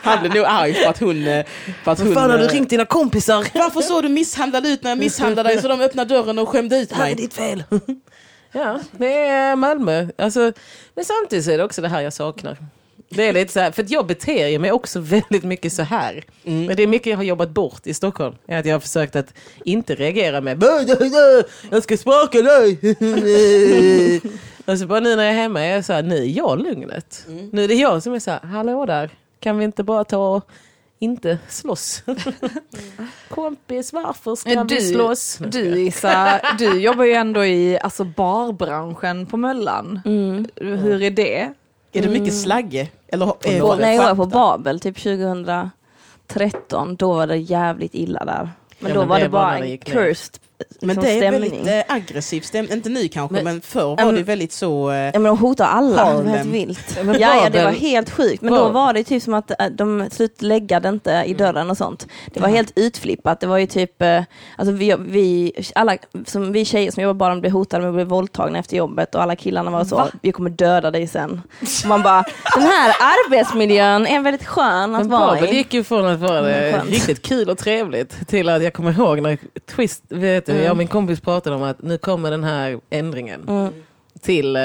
han 0.02 0.20
blev 0.20 0.34
nog 0.34 0.44
arg 0.44 0.74
för 0.74 0.90
att 0.90 0.98
hon... 1.00 1.26
eh, 1.26 1.44
För 1.84 1.92
att 1.92 1.98
hon 2.00 2.14
Fan 2.14 2.30
har 2.30 2.38
du 2.38 2.44
eh, 2.44 2.50
ringt 2.50 2.70
dina 2.70 2.84
kompisar? 2.84 3.46
varför 3.54 3.80
såg 3.80 4.02
du 4.02 4.08
misshandlad 4.08 4.66
ut 4.66 4.82
när 4.82 4.90
jag 4.90 4.98
misshandlade 4.98 5.48
dig 5.48 5.62
så 5.62 5.68
de 5.68 5.80
öppnade 5.80 6.14
dörren 6.14 6.38
och 6.38 6.48
skämde 6.48 6.76
ut 6.76 6.88
Det 6.88 6.94
här 6.94 7.02
är 7.02 7.06
mig? 7.06 7.14
ditt 7.14 7.34
fel. 7.34 7.64
Ja, 8.52 8.80
det 8.92 9.14
är 9.14 9.56
Malmö. 9.56 10.06
Alltså, 10.16 10.52
men 10.94 11.04
samtidigt 11.04 11.44
så 11.44 11.50
är 11.50 11.58
det 11.58 11.64
också 11.64 11.82
det 11.82 11.88
här 11.88 12.00
jag 12.00 12.12
saknar. 12.12 12.56
Det 13.08 13.28
är 13.28 13.32
lite 13.32 13.52
så 13.52 13.60
här, 13.60 13.70
för 13.70 13.84
jag 13.88 14.06
beter 14.06 14.58
mig 14.58 14.72
också 14.72 15.00
väldigt 15.00 15.44
mycket 15.44 15.72
så 15.72 15.82
här. 15.82 16.24
Men 16.66 16.76
det 16.76 16.82
är 16.82 16.86
mycket 16.86 17.10
jag 17.10 17.16
har 17.16 17.24
jobbat 17.24 17.50
bort 17.50 17.86
i 17.86 17.94
Stockholm. 17.94 18.34
Är 18.46 18.58
Att 18.58 18.66
jag 18.66 18.74
har 18.74 18.80
försökt 18.80 19.16
att 19.16 19.34
inte 19.64 19.94
reagera 19.94 20.40
med 20.40 20.58
jag 21.70 21.82
ska 21.82 21.96
sparka 21.96 22.42
dig. 22.42 22.78
och 24.66 24.78
så 24.78 24.86
bara 24.86 25.00
nu 25.00 25.16
när 25.16 25.24
jag 25.24 25.32
är 25.32 25.36
hemma 25.36 25.60
är 25.60 25.74
jag 25.74 25.84
så 25.84 25.92
här, 25.92 26.02
nu 26.02 26.16
är 26.16 26.36
jag 26.36 26.62
lugnet. 26.62 27.26
Nu 27.52 27.64
är 27.64 27.68
det 27.68 27.74
jag 27.74 28.02
som 28.02 28.14
är 28.14 28.18
så 28.18 28.30
här, 28.30 28.40
hallå 28.40 28.86
där, 28.86 29.10
kan 29.40 29.58
vi 29.58 29.64
inte 29.64 29.82
bara 29.82 30.04
ta 30.04 30.36
och 30.36 30.50
inte 31.02 31.38
slåss? 31.48 32.02
Kompis, 33.28 33.92
varför 33.92 34.34
ska 34.34 34.48
Men 34.50 34.66
vi 34.66 34.74
du, 34.74 34.80
slåss? 34.80 35.38
du 35.48 35.80
Issa, 35.80 36.40
du 36.58 36.80
jobbar 36.80 37.04
ju 37.04 37.12
ändå 37.12 37.44
i 37.44 37.78
alltså, 37.80 38.04
barbranschen 38.04 39.26
på 39.26 39.36
Möllan. 39.36 40.00
Hur 40.56 41.02
är 41.02 41.10
det? 41.10 41.40
Är 41.92 42.02
det 42.02 42.08
mycket 42.08 42.40
slagge? 42.40 42.88
Eller 43.08 43.26
har- 43.26 43.36
är 43.44 43.76
när 43.76 43.92
jag 43.92 44.14
var 44.14 44.24
på? 44.24 44.30
Babel, 44.30 44.80
typ 44.80 44.96
2013, 44.96 46.96
då 46.96 47.12
var 47.12 47.26
det 47.26 47.36
jävligt 47.36 47.94
illa 47.94 48.24
där. 48.24 48.50
Men 48.78 48.88
Ja, 48.88 48.94
då 48.94 49.00
men 49.00 49.08
var 49.08 49.20
det 49.20 49.28
bara 49.28 49.58
en 49.58 49.68
gick 49.70 49.84
Men 50.80 50.96
det 50.96 51.10
är 51.10 51.16
stämning. 51.16 51.50
väldigt 51.50 51.88
eh, 51.88 51.94
aggressiv 51.94 52.40
stämning, 52.40 52.72
inte 52.72 52.88
nu 52.88 53.08
kanske, 53.08 53.34
men, 53.34 53.44
Men- 53.44 53.60
förr 53.60 53.82
var 53.96 53.96
men- 54.04 54.14
det 54.14 54.22
väldigt 54.22 54.52
så... 54.52 54.90
Eh, 54.90 54.96
Ja 54.96 55.10
men 55.12 55.22
de 55.22 55.38
hotar 55.38 55.64
alla, 55.66 55.96
det 55.96 56.14
var 56.14 56.14
Harlem. 56.14 56.28
helt 56.34 56.48
vilt. 56.54 56.98
Ja, 57.04 57.14
Ja, 57.44 57.50
det 57.50 57.64
var 57.64 57.70
helt 57.70 58.10
sjukt. 58.10 58.42
Men 58.42 58.52
då 58.54 58.68
var 58.68 58.92
det 58.92 59.04
typ 59.04 59.22
som 59.22 59.34
att 59.34 59.50
äh, 59.60 59.66
de 59.70 60.08
slutläggade 60.10 60.88
inte 60.88 61.24
i 61.26 61.34
dörren 61.34 61.70
och 61.70 61.76
sånt. 61.76 62.06
Det 62.34 62.40
var 62.40 62.48
helt 62.48 62.72
utflippat. 62.76 63.40
Det 63.40 63.46
var 63.46 63.58
ju 63.58 63.66
typ, 63.66 64.02
eh, 64.02 64.22
alltså 64.56 64.72
vi, 64.74 64.94
vi, 64.98 65.52
alla, 65.74 65.96
som 66.26 66.52
vi 66.52 66.64
tjejer 66.64 66.90
som 66.90 67.02
jobbar 67.02 67.14
bara 67.28 67.40
blev 67.40 67.52
hotade 67.52 67.82
med 67.82 67.88
att 67.90 67.94
bli 67.94 68.04
våldtagna 68.04 68.58
efter 68.58 68.76
jobbet 68.76 69.14
och 69.14 69.22
alla 69.22 69.36
killarna 69.36 69.70
var 69.70 69.84
så, 69.84 69.96
Va? 69.96 70.08
vi 70.22 70.32
kommer 70.32 70.50
döda 70.50 70.90
dig 70.90 71.06
sen. 71.06 71.42
Och 71.82 71.88
man 71.88 72.02
bara, 72.02 72.24
den 72.54 72.62
här 72.66 72.88
arbetsmiljön 73.00 74.06
är 74.06 74.20
väldigt 74.20 74.46
skön 74.46 74.94
att 74.94 75.00
Men 75.00 75.08
vara 75.10 75.34
Babel 75.34 75.48
i. 75.48 75.56
gick 75.56 75.74
ju 75.74 75.84
från 75.84 76.06
att 76.06 76.20
vara 76.20 76.38
Mm, 76.40 76.74
eh, 76.74 76.84
riktigt 76.84 77.22
kul 77.22 77.50
och 77.50 77.58
trevligt 77.58 78.28
till 78.28 78.48
att 78.48 78.62
jag 78.62 78.72
kommer 78.72 78.92
ihåg 78.92 79.20
när 79.22 79.38
Twist, 79.76 80.02
vet 80.08 80.48
du, 80.50 80.56
Mm. 80.56 80.64
jag 80.64 80.70
och 80.70 80.76
min 80.76 80.88
kompis 80.88 81.20
pratade 81.20 81.56
om 81.56 81.62
att 81.62 81.82
nu 81.82 81.98
kommer 81.98 82.30
den 82.30 82.44
här 82.44 82.80
ändringen 82.90 83.48
Mm. 83.48 83.72
till 84.20 84.56
eh, 84.56 84.62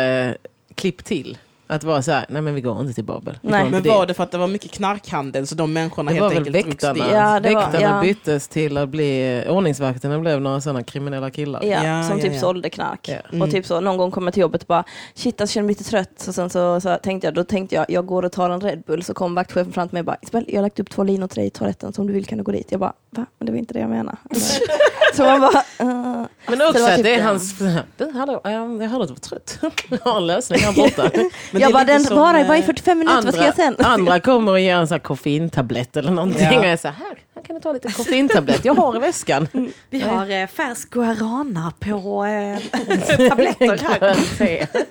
klipp 0.76 1.04
till. 1.04 1.38
Att 1.68 1.84
vara 1.84 2.02
så 2.02 2.12
här, 2.12 2.26
nej 2.30 2.42
men 2.42 2.56
vi 2.56 2.62
går 2.62 2.82
inte 2.82 2.94
till 2.94 3.04
Babel. 3.04 3.38
Nej. 3.42 3.70
men 3.70 3.84
var 3.84 4.06
det 4.06 4.14
för 4.14 4.24
att 4.24 4.32
det 4.32 4.38
var 4.38 4.48
mycket 4.48 4.72
knarkhandel 4.72 5.48
så 5.48 5.56
de 5.56 5.74
människorna 5.74 6.12
det 6.12 6.18
helt 6.18 6.34
var 6.34 6.40
enkelt 6.40 6.54
drogs 6.56 6.68
väktarna. 6.68 6.94
dit? 6.94 7.04
Ja, 7.14 7.40
det 7.40 7.54
var- 7.54 7.62
väktarna 7.62 7.82
ja. 7.96 8.02
byttes 8.02 8.48
till 8.48 8.78
att 8.78 8.90
bli, 8.90 9.44
ordningsvakterna 9.50 10.20
blev 10.20 10.42
några 10.42 10.62
sådana 10.62 10.84
kriminella 10.84 11.30
killar. 11.32 11.64
Ja, 11.64 11.84
Ja, 11.84 12.04
som 12.04 12.18
ja, 12.18 12.24
typ 12.24 12.34
ja. 12.34 12.40
sålde 12.40 12.70
knark. 12.70 13.10
Ja. 13.32 13.44
Och 13.46 13.52
typ 13.52 13.66
så, 13.66 13.80
någon 13.80 13.98
gång 13.98 14.12
kom 14.12 14.24
jag 14.24 14.34
till 14.34 14.42
jobbet 14.42 14.62
och 14.62 14.68
bara 14.68 14.84
shit 15.14 15.40
jag 15.40 15.50
känner 15.50 15.66
mig 15.66 15.72
lite 15.76 15.90
trött. 15.90 16.26
Och 16.28 16.36
sen 16.36 16.50
så, 16.50 16.82
så 16.82 16.98
tänkte 17.04 17.28
jag, 17.28 17.34
då 17.34 17.44
tänkte 17.44 17.76
jag, 17.76 17.86
jag 17.90 18.06
går 18.06 18.24
och 18.26 18.32
tar 18.32 18.50
en 18.50 18.62
Red 18.62 18.84
Bull. 18.88 19.04
Så 19.04 19.14
kom 19.14 19.36
vaktchefen 19.36 19.74
fram 19.74 19.88
till 19.90 19.94
mig 19.94 20.00
och 20.02 20.06
bara 20.06 20.18
Isabel, 20.22 20.46
jag 20.48 20.56
har 20.58 20.62
lagt 20.62 20.80
upp 20.80 20.90
två 20.90 21.04
linor 21.04 21.28
till 21.28 21.38
dig 21.38 21.48
i 21.48 21.50
toaletten, 21.50 21.94
så 21.94 22.02
om 22.02 22.08
du 22.08 22.14
vill 22.14 22.26
kan 22.26 22.38
du 22.38 22.44
gå 22.44 22.52
dit. 22.52 22.68
Jag 22.72 22.80
bara, 22.80 22.94
va? 23.10 23.26
Men 23.40 23.46
det 23.46 23.52
var 23.52 23.60
inte 23.60 23.74
det 23.74 23.80
jag 23.80 23.90
menade. 23.90 24.18
så 25.16 25.24
man 25.24 25.42
bara, 25.42 25.64
uh. 25.90 26.26
Men 26.48 26.58
Så 26.58 26.68
också 26.70 26.74
det 26.74 26.82
var 26.84 26.90
att 26.90 26.96
typ 26.96 27.04
det 27.06 27.14
är 27.14 27.18
det. 27.18 27.24
hans, 27.24 27.58
du, 27.98 28.12
hallå, 28.14 28.42
eh, 28.46 28.52
jag 28.52 28.62
hörde 28.90 29.04
att 29.04 29.08
du 29.08 29.14
var 29.14 29.16
trött. 29.16 29.60
Jag 29.90 30.00
har 30.12 30.18
en 30.18 30.28
lösning 30.28 30.60
här 30.60 30.74
borta. 30.74 31.12
Men 31.56 31.62
jag 31.62 31.74
bara, 31.74 31.84
den 31.84 32.04
som, 32.04 32.16
bara, 32.16 32.40
eh, 32.40 32.60
i 32.60 32.64
45 32.64 33.00
minuter, 33.00 33.22
vad 33.22 33.34
ska 33.34 33.46
jag 33.46 33.56
sen? 33.56 33.76
andra 33.80 34.20
kommer 34.20 34.52
och 34.52 34.60
ger 34.60 34.76
en 34.76 34.88
sån 34.88 34.96
här 34.96 35.00
koffeintablett 35.00 35.98
eller 35.98 36.12
någonting. 36.12 36.44
Ja. 36.44 36.60
Och 36.60 36.66
jag 36.66 36.72
är 36.72 36.78
så 36.78 36.88
här, 36.88 36.96
här, 37.36 37.44
kan 37.44 37.56
du 37.56 37.62
ta 37.62 37.74
lite 37.74 37.92
koffeintablett, 37.92 38.66
jag 38.66 38.74
har 38.74 38.96
i 38.96 39.00
väskan. 39.00 39.48
Vi 39.90 40.00
har 40.02 40.30
eh, 40.42 40.48
färsk 40.48 40.90
guarana 40.90 41.74
på 41.80 42.26
eh, 42.26 43.28
tabletter 43.30 43.78
här. 43.78 44.18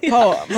Det 0.01 0.09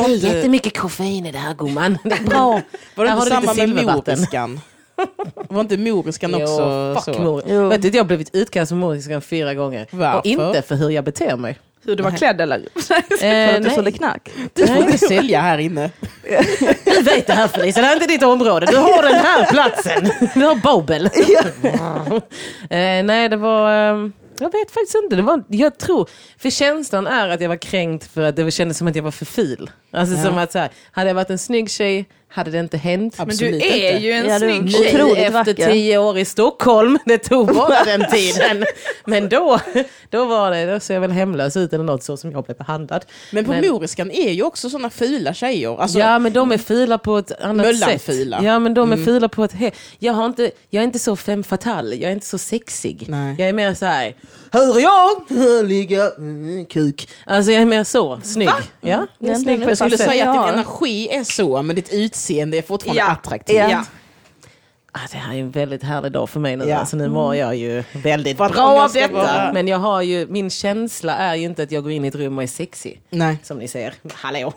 är 0.03 0.09
jättemycket 0.09 0.79
koffein 0.79 1.27
i 1.27 1.33
det 1.33 1.39
här 1.39 1.55
gumman. 1.55 1.99
Det 2.05 2.13
är 2.13 2.25
bra. 2.25 2.61
var 2.95 3.05
det 3.05 3.11
Här 3.11 3.37
inte 3.37 3.55
samma 3.55 3.67
med 3.75 3.85
moriskan? 3.85 4.61
Var 5.49 5.61
inte 5.61 5.77
moriskan 5.77 6.35
också 6.35 6.93
Jo, 6.95 7.01
fuck 7.01 7.17
så? 7.17 7.23
mor. 7.23 7.43
Jo. 7.47 7.69
Vet 7.69 7.83
du, 7.83 7.89
jag 7.89 7.99
har 7.99 8.05
blivit 8.05 8.35
utkastad 8.35 8.67
som 8.67 8.79
moriskan 8.79 9.23
fyra 9.23 9.55
gånger. 9.55 9.87
Varför? 9.91 10.19
Och 10.19 10.27
inte 10.27 10.63
för 10.63 10.75
hur 10.75 10.91
jag 10.91 11.05
beter 11.05 11.37
mig. 11.37 11.59
Hur 11.87 11.97
du 11.97 12.03
var 12.03 12.11
klädd 12.11 12.41
eller? 12.41 12.59
Eh, 13.23 13.61
du 13.61 13.71
sålde 13.71 13.91
nej, 13.91 13.93
knark. 13.93 14.31
Du 14.53 14.67
får 14.67 14.77
inte 14.77 14.99
sälja 14.99 15.41
här 15.41 15.59
inne. 15.59 15.91
du 16.85 17.03
vet 17.03 17.27
det 17.27 17.33
här 17.33 17.49
Felicia, 17.49 17.81
det 17.83 17.87
här 17.87 17.97
är 17.97 18.03
inte 18.03 18.13
ditt 18.13 18.23
område. 18.23 18.67
Du 18.67 18.77
har 18.77 19.03
den 19.03 19.15
här 19.15 19.47
platsen. 19.47 20.11
Du 20.35 20.45
har 20.45 20.55
Babel. 20.55 21.07
eh, 22.71 23.05
nej, 23.05 23.29
det 23.29 23.37
var... 23.37 23.73
ehm, 23.73 24.13
jag 24.39 24.53
vet 24.53 24.71
faktiskt 24.71 24.95
inte. 25.05 25.17
Det 25.17 25.23
var, 25.23 25.45
jag 25.49 25.79
tror, 25.79 26.09
för 26.39 26.51
känslan 26.51 27.07
är 27.07 27.29
att 27.29 27.41
jag 27.41 27.49
var 27.49 27.57
kränkt 27.57 28.13
för 28.13 28.23
att 28.23 28.37
det 28.37 28.51
kändes 28.51 28.79
som 28.79 28.89
att 28.89 28.97
jag 28.97 29.03
var 29.03 29.11
för 29.11 29.25
fil. 29.25 29.71
Alltså 29.93 30.15
Ja. 30.17 30.23
som 30.23 30.39
att 30.39 30.53
så 30.53 30.59
här, 30.59 30.71
hade 30.93 31.11
jag 31.11 31.15
varit 31.15 31.31
en 31.31 31.39
snygg 31.39 31.71
tjej 31.71 32.09
hade 32.37 32.51
det 32.51 32.59
inte 32.59 32.77
hänt. 32.77 33.15
Men 33.19 33.27
Absolut 33.29 33.61
du 33.63 33.67
är 33.69 33.93
inte. 33.93 34.07
ju 34.07 34.13
en 34.13 34.27
Ja, 34.29 34.39
du- 34.39 34.53
snygg 34.59 34.73
tjej. 34.73 34.95
otroligt 34.95 35.19
efter 35.19 35.33
vacker. 35.45 35.73
tio 35.73 35.99
år 35.99 36.19
i 36.19 36.25
Stockholm, 36.25 36.99
det 37.07 37.19
tog 37.19 37.47
bara 37.55 37.85
den 37.85 38.07
tiden. 38.11 38.65
Men 39.05 39.29
då, 39.29 39.61
då 40.11 40.25
var 40.25 40.51
det, 40.51 40.67
då 40.73 40.81
såg 40.81 40.97
jag 40.97 41.01
väl 41.01 41.11
hemlös 41.11 41.57
ut 41.57 41.73
eller 41.73 41.85
något 41.85 42.03
så 42.03 42.17
som 42.17 42.33
jag 42.33 42.45
blev 42.45 42.57
behandlad. 42.57 43.05
Men 43.33 43.45
på 43.45 43.51
Men- 43.51 43.67
Moriskan 43.71 44.11
är 44.11 44.31
ju 44.31 44.43
också 44.43 44.71
såna 44.71 44.91
fula 44.91 45.35
tjejer. 45.35 45.81
Alltså, 45.81 45.99
ja 45.99 46.19
men 46.19 46.33
de 46.33 46.53
är 46.53 46.59
fula 46.59 46.99
på 46.99 47.19
ett 47.19 47.41
annat 47.43 47.77
sätt. 47.79 48.11
Ja 48.43 48.59
men 48.59 48.75
de 48.75 48.93
är 48.93 48.97
fula 48.97 49.29
på 49.29 49.45
ett 49.45 49.55
he- 49.55 49.73
jag, 49.99 50.13
har 50.13 50.27
inte, 50.27 50.51
jag 50.71 50.81
är 50.81 50.85
inte 50.85 50.99
så 50.99 51.17
femme 51.17 51.43
fatale, 51.43 51.97
jag 51.97 52.09
är 52.11 52.13
inte 52.15 52.27
så 52.27 52.39
sexig. 52.39 53.05
Nej. 53.09 53.35
Jag 53.39 53.49
är 53.49 53.53
mer 53.53 53.75
så 53.75 53.87
här. 53.87 54.15
Hör 54.57 54.81
jag 54.81 55.23
ligga 55.69 56.11
mm, 56.19 56.67
kuk. 56.67 57.09
Alltså 57.27 57.53
jag 57.53 57.63
är 57.63 57.67
mer 57.67 57.85
så, 57.85 58.21
snygg. 58.23 58.49
Ja, 58.49 58.57
jag 58.81 58.91
är 59.01 59.07
Den- 59.19 59.41
snygg 59.41 59.63
på 59.63 59.69
jag 59.71 59.79
skulle 59.79 59.99
säga 59.99 60.31
att 60.31 60.47
din 60.47 60.55
energi 60.55 61.09
är 61.11 61.25
så, 61.25 61.63
men 61.63 61.77
ditt 61.77 61.93
utseende 61.93 62.59
är 62.59 62.63
fortfarande 62.63 63.01
Ja. 63.03 63.11
attraktivt. 63.11 63.57
Ja. 63.57 63.85
Ah, 64.93 64.99
det 65.13 65.17
här 65.19 65.35
är 65.35 65.39
en 65.41 65.51
väldigt 65.51 65.83
härlig 65.83 66.13
dag 66.13 66.31
för 66.31 66.41
mig 66.41 66.57
nu. 66.57 66.65
Ja. 66.65 66.77
Alltså, 66.77 66.97
nu 66.97 67.09
mår 67.09 67.35
jag 67.37 67.57
ju 67.57 67.83
väldigt 67.93 68.37
bra 68.37 68.49
av 68.59 68.93
detta. 68.93 69.13
vara- 69.13 69.51
Men 69.53 69.69
jag 69.69 69.79
har 69.79 70.03
ju, 70.03 70.27
min 70.27 70.51
känsla 70.51 71.15
är 71.17 71.35
ju 71.35 71.45
inte 71.45 71.63
att 71.63 71.73
jag 71.73 71.83
går 71.83 71.93
in 71.93 72.05
i 72.05 72.09
ett 72.09 72.15
rum 72.15 72.37
och 72.37 72.43
är 72.43 72.47
sexig. 72.47 73.01
Nej. 73.11 73.39
Som 73.43 73.59
ni 73.59 73.69
ser. 73.69 73.95
Hallå! 74.13 74.53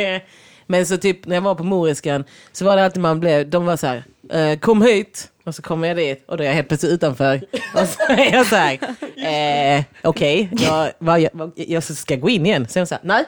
Men 0.66 0.86
så 0.86 0.96
typ 0.96 1.26
när 1.26 1.36
jag 1.36 1.42
var 1.42 1.54
på 1.54 1.64
Moriskan 1.64 2.24
så 2.52 2.64
var 2.64 2.76
det 2.76 2.84
alltid 2.84 3.02
man 3.02 3.20
blev, 3.20 3.50
de 3.50 3.66
var 3.66 3.76
så 3.76 3.86
här, 3.86 4.04
eh, 4.32 4.58
kom 4.58 4.82
hit. 4.82 5.29
Och 5.44 5.54
så 5.54 5.62
kommer 5.62 5.88
jag 5.88 5.96
dit 5.96 6.24
och 6.26 6.36
då 6.36 6.42
är 6.44 6.48
jag 6.48 6.54
helt 6.54 6.68
plötsligt 6.68 6.92
utanför. 6.92 7.40
Och 7.74 7.88
så 7.88 8.12
är 8.12 8.32
jag 8.32 8.46
så 8.46 8.56
här, 8.56 8.78
eh, 9.78 9.84
okej, 10.02 10.50
jag, 10.52 10.92
vad- 10.98 11.20
jag, 11.20 11.30
vad- 11.32 11.52
jag 11.56 11.82
ska 11.84 12.16
gå 12.16 12.28
in 12.30 12.46
igen. 12.46 12.68
Så 12.68 12.78
är 12.78 12.80
jag 12.80 12.88
så 12.88 12.94
här, 12.94 13.02
nej, 13.04 13.24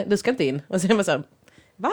eh, 0.00 0.08
du 0.08 0.16
ska 0.16 0.30
inte 0.30 0.44
in. 0.44 0.62
Och 0.68 0.80
så 0.80 0.86
är 0.88 0.94
man 0.94 1.04
så 1.04 1.10
här, 1.10 1.22
va? 1.76 1.90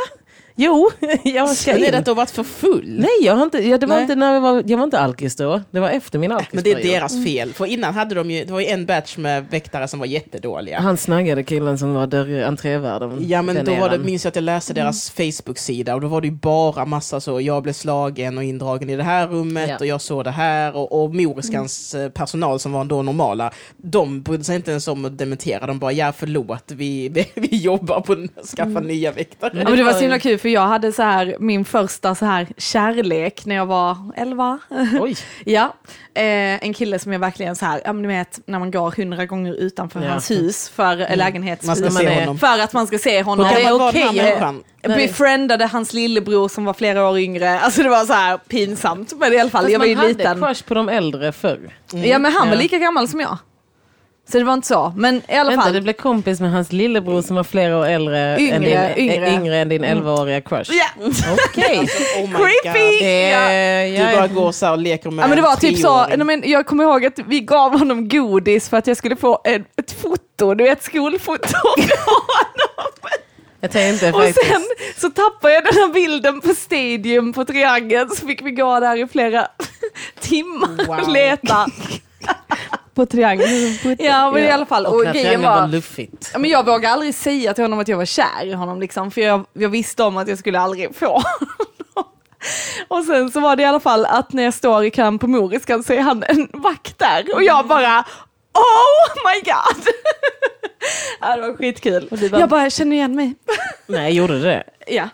Jo, 0.55 0.89
jag 1.23 1.49
Men 1.67 1.81
det 1.81 1.87
in. 1.87 1.95
att 1.95 2.05
du 2.05 2.11
har 2.11 2.15
varit 2.15 2.29
för 2.29 2.43
full? 2.43 2.99
Nej, 2.99 3.09
jag, 3.21 3.35
har 3.35 3.43
inte, 3.43 3.67
ja, 3.67 3.77
det 3.77 3.85
var 3.85 3.95
Nej. 3.95 4.01
inte 4.01 4.15
när 4.15 4.33
jag 4.33 4.41
var, 4.41 4.63
jag 4.67 4.77
var 4.77 4.83
inte 4.83 4.99
alkis 4.99 5.35
då. 5.35 5.61
Det 5.71 5.79
var 5.79 5.89
efter 5.89 6.19
min 6.19 6.29
Men 6.29 6.37
alkisperiod. 6.37 6.77
det 6.77 6.89
är 6.89 6.99
deras 6.99 7.23
fel. 7.23 7.53
För 7.53 7.65
innan 7.65 7.93
hade 7.93 8.15
de 8.15 8.31
ju, 8.31 8.45
det 8.45 8.53
var 8.53 8.59
ju 8.59 8.65
en 8.67 8.85
batch 8.85 9.17
med 9.17 9.45
väktare 9.49 9.87
som 9.87 9.99
var 9.99 10.05
jättedåliga. 10.05 10.79
Han 10.79 10.97
snaggade 10.97 11.43
killen 11.43 11.77
som 11.77 11.93
var 11.93 12.07
där 12.07 12.43
entrévärden. 12.43 13.17
Ja 13.27 13.41
men 13.41 13.65
då 13.65 13.75
var 13.75 13.89
det, 13.89 13.97
minns 13.97 14.23
jag 14.23 14.29
att 14.31 14.35
jag 14.35 14.43
läste 14.43 14.73
deras 14.73 15.09
Facebook-sida 15.09 15.95
och 15.95 16.01
då 16.01 16.07
var 16.07 16.21
det 16.21 16.27
ju 16.27 16.33
bara 16.33 16.85
massa 16.85 17.19
så, 17.19 17.41
jag 17.41 17.63
blev 17.63 17.73
slagen 17.73 18.37
och 18.37 18.43
indragen 18.43 18.89
i 18.89 18.95
det 18.95 19.03
här 19.03 19.27
rummet 19.27 19.69
Ja. 19.69 19.77
och 19.79 19.85
jag 19.85 20.01
såg 20.01 20.23
det 20.23 20.31
här 20.31 20.75
och, 20.75 21.03
och 21.03 21.15
Moriskans 21.15 21.95
eh, 21.95 22.09
personal 22.09 22.59
som 22.59 22.71
var 22.71 22.85
då 22.85 23.01
normala, 23.01 23.51
de 23.77 24.21
brydde 24.21 24.43
sig 24.43 24.55
inte 24.55 24.71
ens 24.71 24.87
om 24.87 25.05
att 25.05 25.17
dementera, 25.17 25.67
de 25.67 25.79
bara 25.79 25.91
ja 25.91 26.13
förlåt, 26.17 26.63
vi, 26.71 27.09
vi, 27.35 27.57
jobbar 27.57 28.01
på 28.01 28.13
att 28.13 28.45
skaffa 28.47 28.79
nya 28.79 29.11
väktare. 29.11 29.51
Ja, 29.55 29.63
men 29.69 29.77
det 29.77 29.83
var 29.83 29.93
så 29.93 29.99
himla 29.99 30.19
kul 30.19 30.39
för 30.43 30.49
jag 30.49 30.67
hade 30.67 30.91
så 30.91 31.03
här 31.03 31.35
min 31.39 31.65
första 31.65 32.15
så 32.15 32.25
här 32.25 32.47
kärlek 32.57 33.45
när 33.45 33.55
jag 33.55 33.65
var 33.65 33.97
11. 34.15 34.59
Oj. 34.99 35.15
ja, 35.45 35.73
eh, 36.13 36.63
en 36.65 36.73
kille 36.73 36.99
som 36.99 37.13
jag 37.13 37.19
verkligen 37.19 37.55
så 37.55 37.65
här, 37.65 37.81
ja 37.85 37.93
men 37.93 38.03
du 38.03 38.07
vet 38.07 38.39
när 38.45 38.59
man 38.59 38.71
går 38.71 38.91
hundra 38.91 39.25
gånger 39.25 39.53
utanför 39.53 40.01
Ja. 40.01 40.09
hans 40.09 40.31
hus 40.31 40.69
för 40.69 40.93
mm. 40.93 41.17
lägenhetshus. 41.17 41.79
För 42.39 42.59
att 42.59 42.73
man 42.73 42.87
ska 42.87 42.97
se 42.97 43.21
honom. 43.23 43.45
Okej, 43.45 43.63
Vad 43.63 43.79
var 43.79 43.91
den 43.91 44.01
här 44.01 44.09
okej, 44.09 44.23
människan? 44.23 44.63
Nej. 44.83 45.07
Befriendade 45.07 45.65
hans 45.65 45.93
lillebror 45.93 46.47
som 46.47 46.65
var 46.65 46.73
flera 46.73 47.09
år 47.09 47.19
yngre. 47.19 47.59
Alltså 47.59 47.83
det 47.83 47.89
var 47.89 48.05
så 48.05 48.13
här 48.13 48.37
pinsamt. 48.37 49.13
Men 49.17 49.33
i 49.33 49.39
alla 49.39 49.49
fall, 49.49 49.61
Fast 49.61 49.71
jag 49.71 49.79
var 49.79 49.85
ju 49.85 49.95
man 49.95 50.05
hade 50.05 50.17
liten. 50.17 50.39
crush 50.39 50.65
på 50.65 50.73
de 50.73 50.89
äldre 50.89 51.31
förr. 51.31 51.73
Ja 51.91 52.19
men 52.19 52.31
han 52.31 52.49
var 52.49 52.55
lika 52.55 52.77
gammal 52.77 53.07
som 53.07 53.19
jag. 53.19 53.37
Så 54.31 54.37
det 54.37 54.43
var 54.43 54.53
inte 54.53 54.67
så. 54.67 54.93
Men 54.97 55.21
i 55.27 55.33
alla 55.35 55.49
Vänta, 55.49 55.63
fall. 55.63 55.73
du 55.73 55.81
blev 55.81 55.93
kompis 55.93 56.39
med 56.39 56.51
hans 56.51 56.71
lillebror 56.71 57.21
som 57.21 57.35
var 57.35 57.43
flera 57.43 57.77
år 57.77 57.85
äldre 57.85 58.37
Yngre, 58.39 58.55
än 58.55 58.61
din, 58.61 58.71
yngre. 58.71 58.93
yngre. 59.15 59.29
yngre 59.33 59.57
än 59.57 59.69
din 59.69 59.85
11-åriga 59.85 60.41
crush. 60.41 60.71
Ja. 60.73 60.85
Okej. 61.49 61.79
Oh 62.17 62.29
my 62.29 62.37
Creepy! 62.63 63.05
Eh, 63.05 63.93
Ja. 63.93 64.09
Du 64.09 64.15
bara 64.15 64.27
går 64.27 64.51
så 64.51 64.71
och 64.71 64.77
leker 64.77 65.11
med 65.11 65.23
Ja 65.23 65.27
men 65.27 65.35
det 65.37 65.41
var 65.41 65.51
en 65.51 65.57
typ 65.57 65.77
så, 65.79 66.05
men 66.17 66.43
jag 66.45 66.65
kommer 66.65 66.83
ihåg 66.83 67.05
att 67.05 67.19
vi 67.27 67.39
gav 67.39 67.79
honom 67.79 68.09
godis 68.09 68.69
för 68.69 68.77
att 68.77 68.87
jag 68.87 68.97
skulle 68.97 69.15
få 69.15 69.41
ett, 69.43 69.61
ett 69.79 69.91
foto, 70.01 70.53
du 70.53 70.63
vet 70.63 70.83
skolfoto. 70.83 71.57
Jag 73.59 73.71
tänkte 73.71 74.11
och 74.11 74.21
faktiskt. 74.21 74.47
sen 74.47 74.61
så 74.97 75.09
tappade 75.09 75.53
jag 75.53 75.63
den 75.63 75.73
här 75.73 75.93
bilden 75.93 76.41
på 76.41 76.53
Stadium 76.53 77.33
på 77.33 77.45
Triangeln 77.45 78.09
så 78.09 78.27
fick 78.27 78.41
vi 78.41 78.51
gå 78.51 78.79
där 78.79 79.03
i 79.03 79.07
flera 79.07 79.47
timmar 80.19 80.69
och 80.79 80.87
Wow. 80.87 81.09
leta. 81.13 81.65
På 82.93 83.05
triangeln. 83.05 83.49
Ja 83.99 84.31
men 84.31 84.43
i 84.43 84.51
alla 84.51 84.65
fall, 84.65 84.85
och, 84.85 84.93
Och 84.95 84.99
grejen 85.01 85.13
triangeln 85.13 85.41
var 85.43 85.61
var, 85.61 85.67
luffigt. 85.67 86.29
ja, 86.33 86.39
men 86.39 86.49
jag 86.49 86.65
vågade 86.65 86.89
aldrig 86.93 87.15
säga 87.15 87.53
till 87.53 87.63
honom 87.63 87.79
att 87.79 87.87
jag 87.87 87.97
var 87.97 88.05
kär 88.05 88.45
i 88.45 88.53
honom 88.53 88.79
liksom, 88.79 89.11
för 89.11 89.21
jag, 89.21 89.45
jag 89.53 89.69
visste 89.69 90.03
om 90.03 90.17
att 90.17 90.27
jag 90.27 90.37
skulle 90.37 90.59
aldrig 90.59 90.95
få 90.95 91.05
honom. 91.07 91.23
Och 92.87 93.03
sen 93.03 93.31
så 93.31 93.39
var 93.39 93.55
det 93.55 93.63
i 93.63 93.65
alla 93.65 93.79
fall 93.79 94.05
att 94.05 94.33
när 94.33 94.43
jag 94.43 94.53
står 94.53 94.85
i 94.85 94.91
kön 94.91 95.19
på 95.19 95.27
Moriskan 95.27 95.83
så 95.83 95.93
är 95.93 95.99
han 96.01 96.23
en 96.27 96.47
vakt 96.53 96.99
där 96.99 97.35
och 97.35 97.43
jag 97.43 97.67
bara 97.67 97.99
Oh 98.53 99.15
my 99.33 99.41
god! 99.41 99.87
ja, 101.21 101.35
det 101.35 101.41
var 101.41 101.57
skitkul. 101.57 102.07
bara- 102.31 102.39
Jag 102.39 102.49
bara, 102.49 102.69
känner 102.69 102.95
igen 102.95 103.15
mig. 103.15 103.35
Nej, 103.87 104.13
gjorde 104.13 104.33
du 104.33 104.41
det? 104.43 104.63
Ja. 104.87 105.09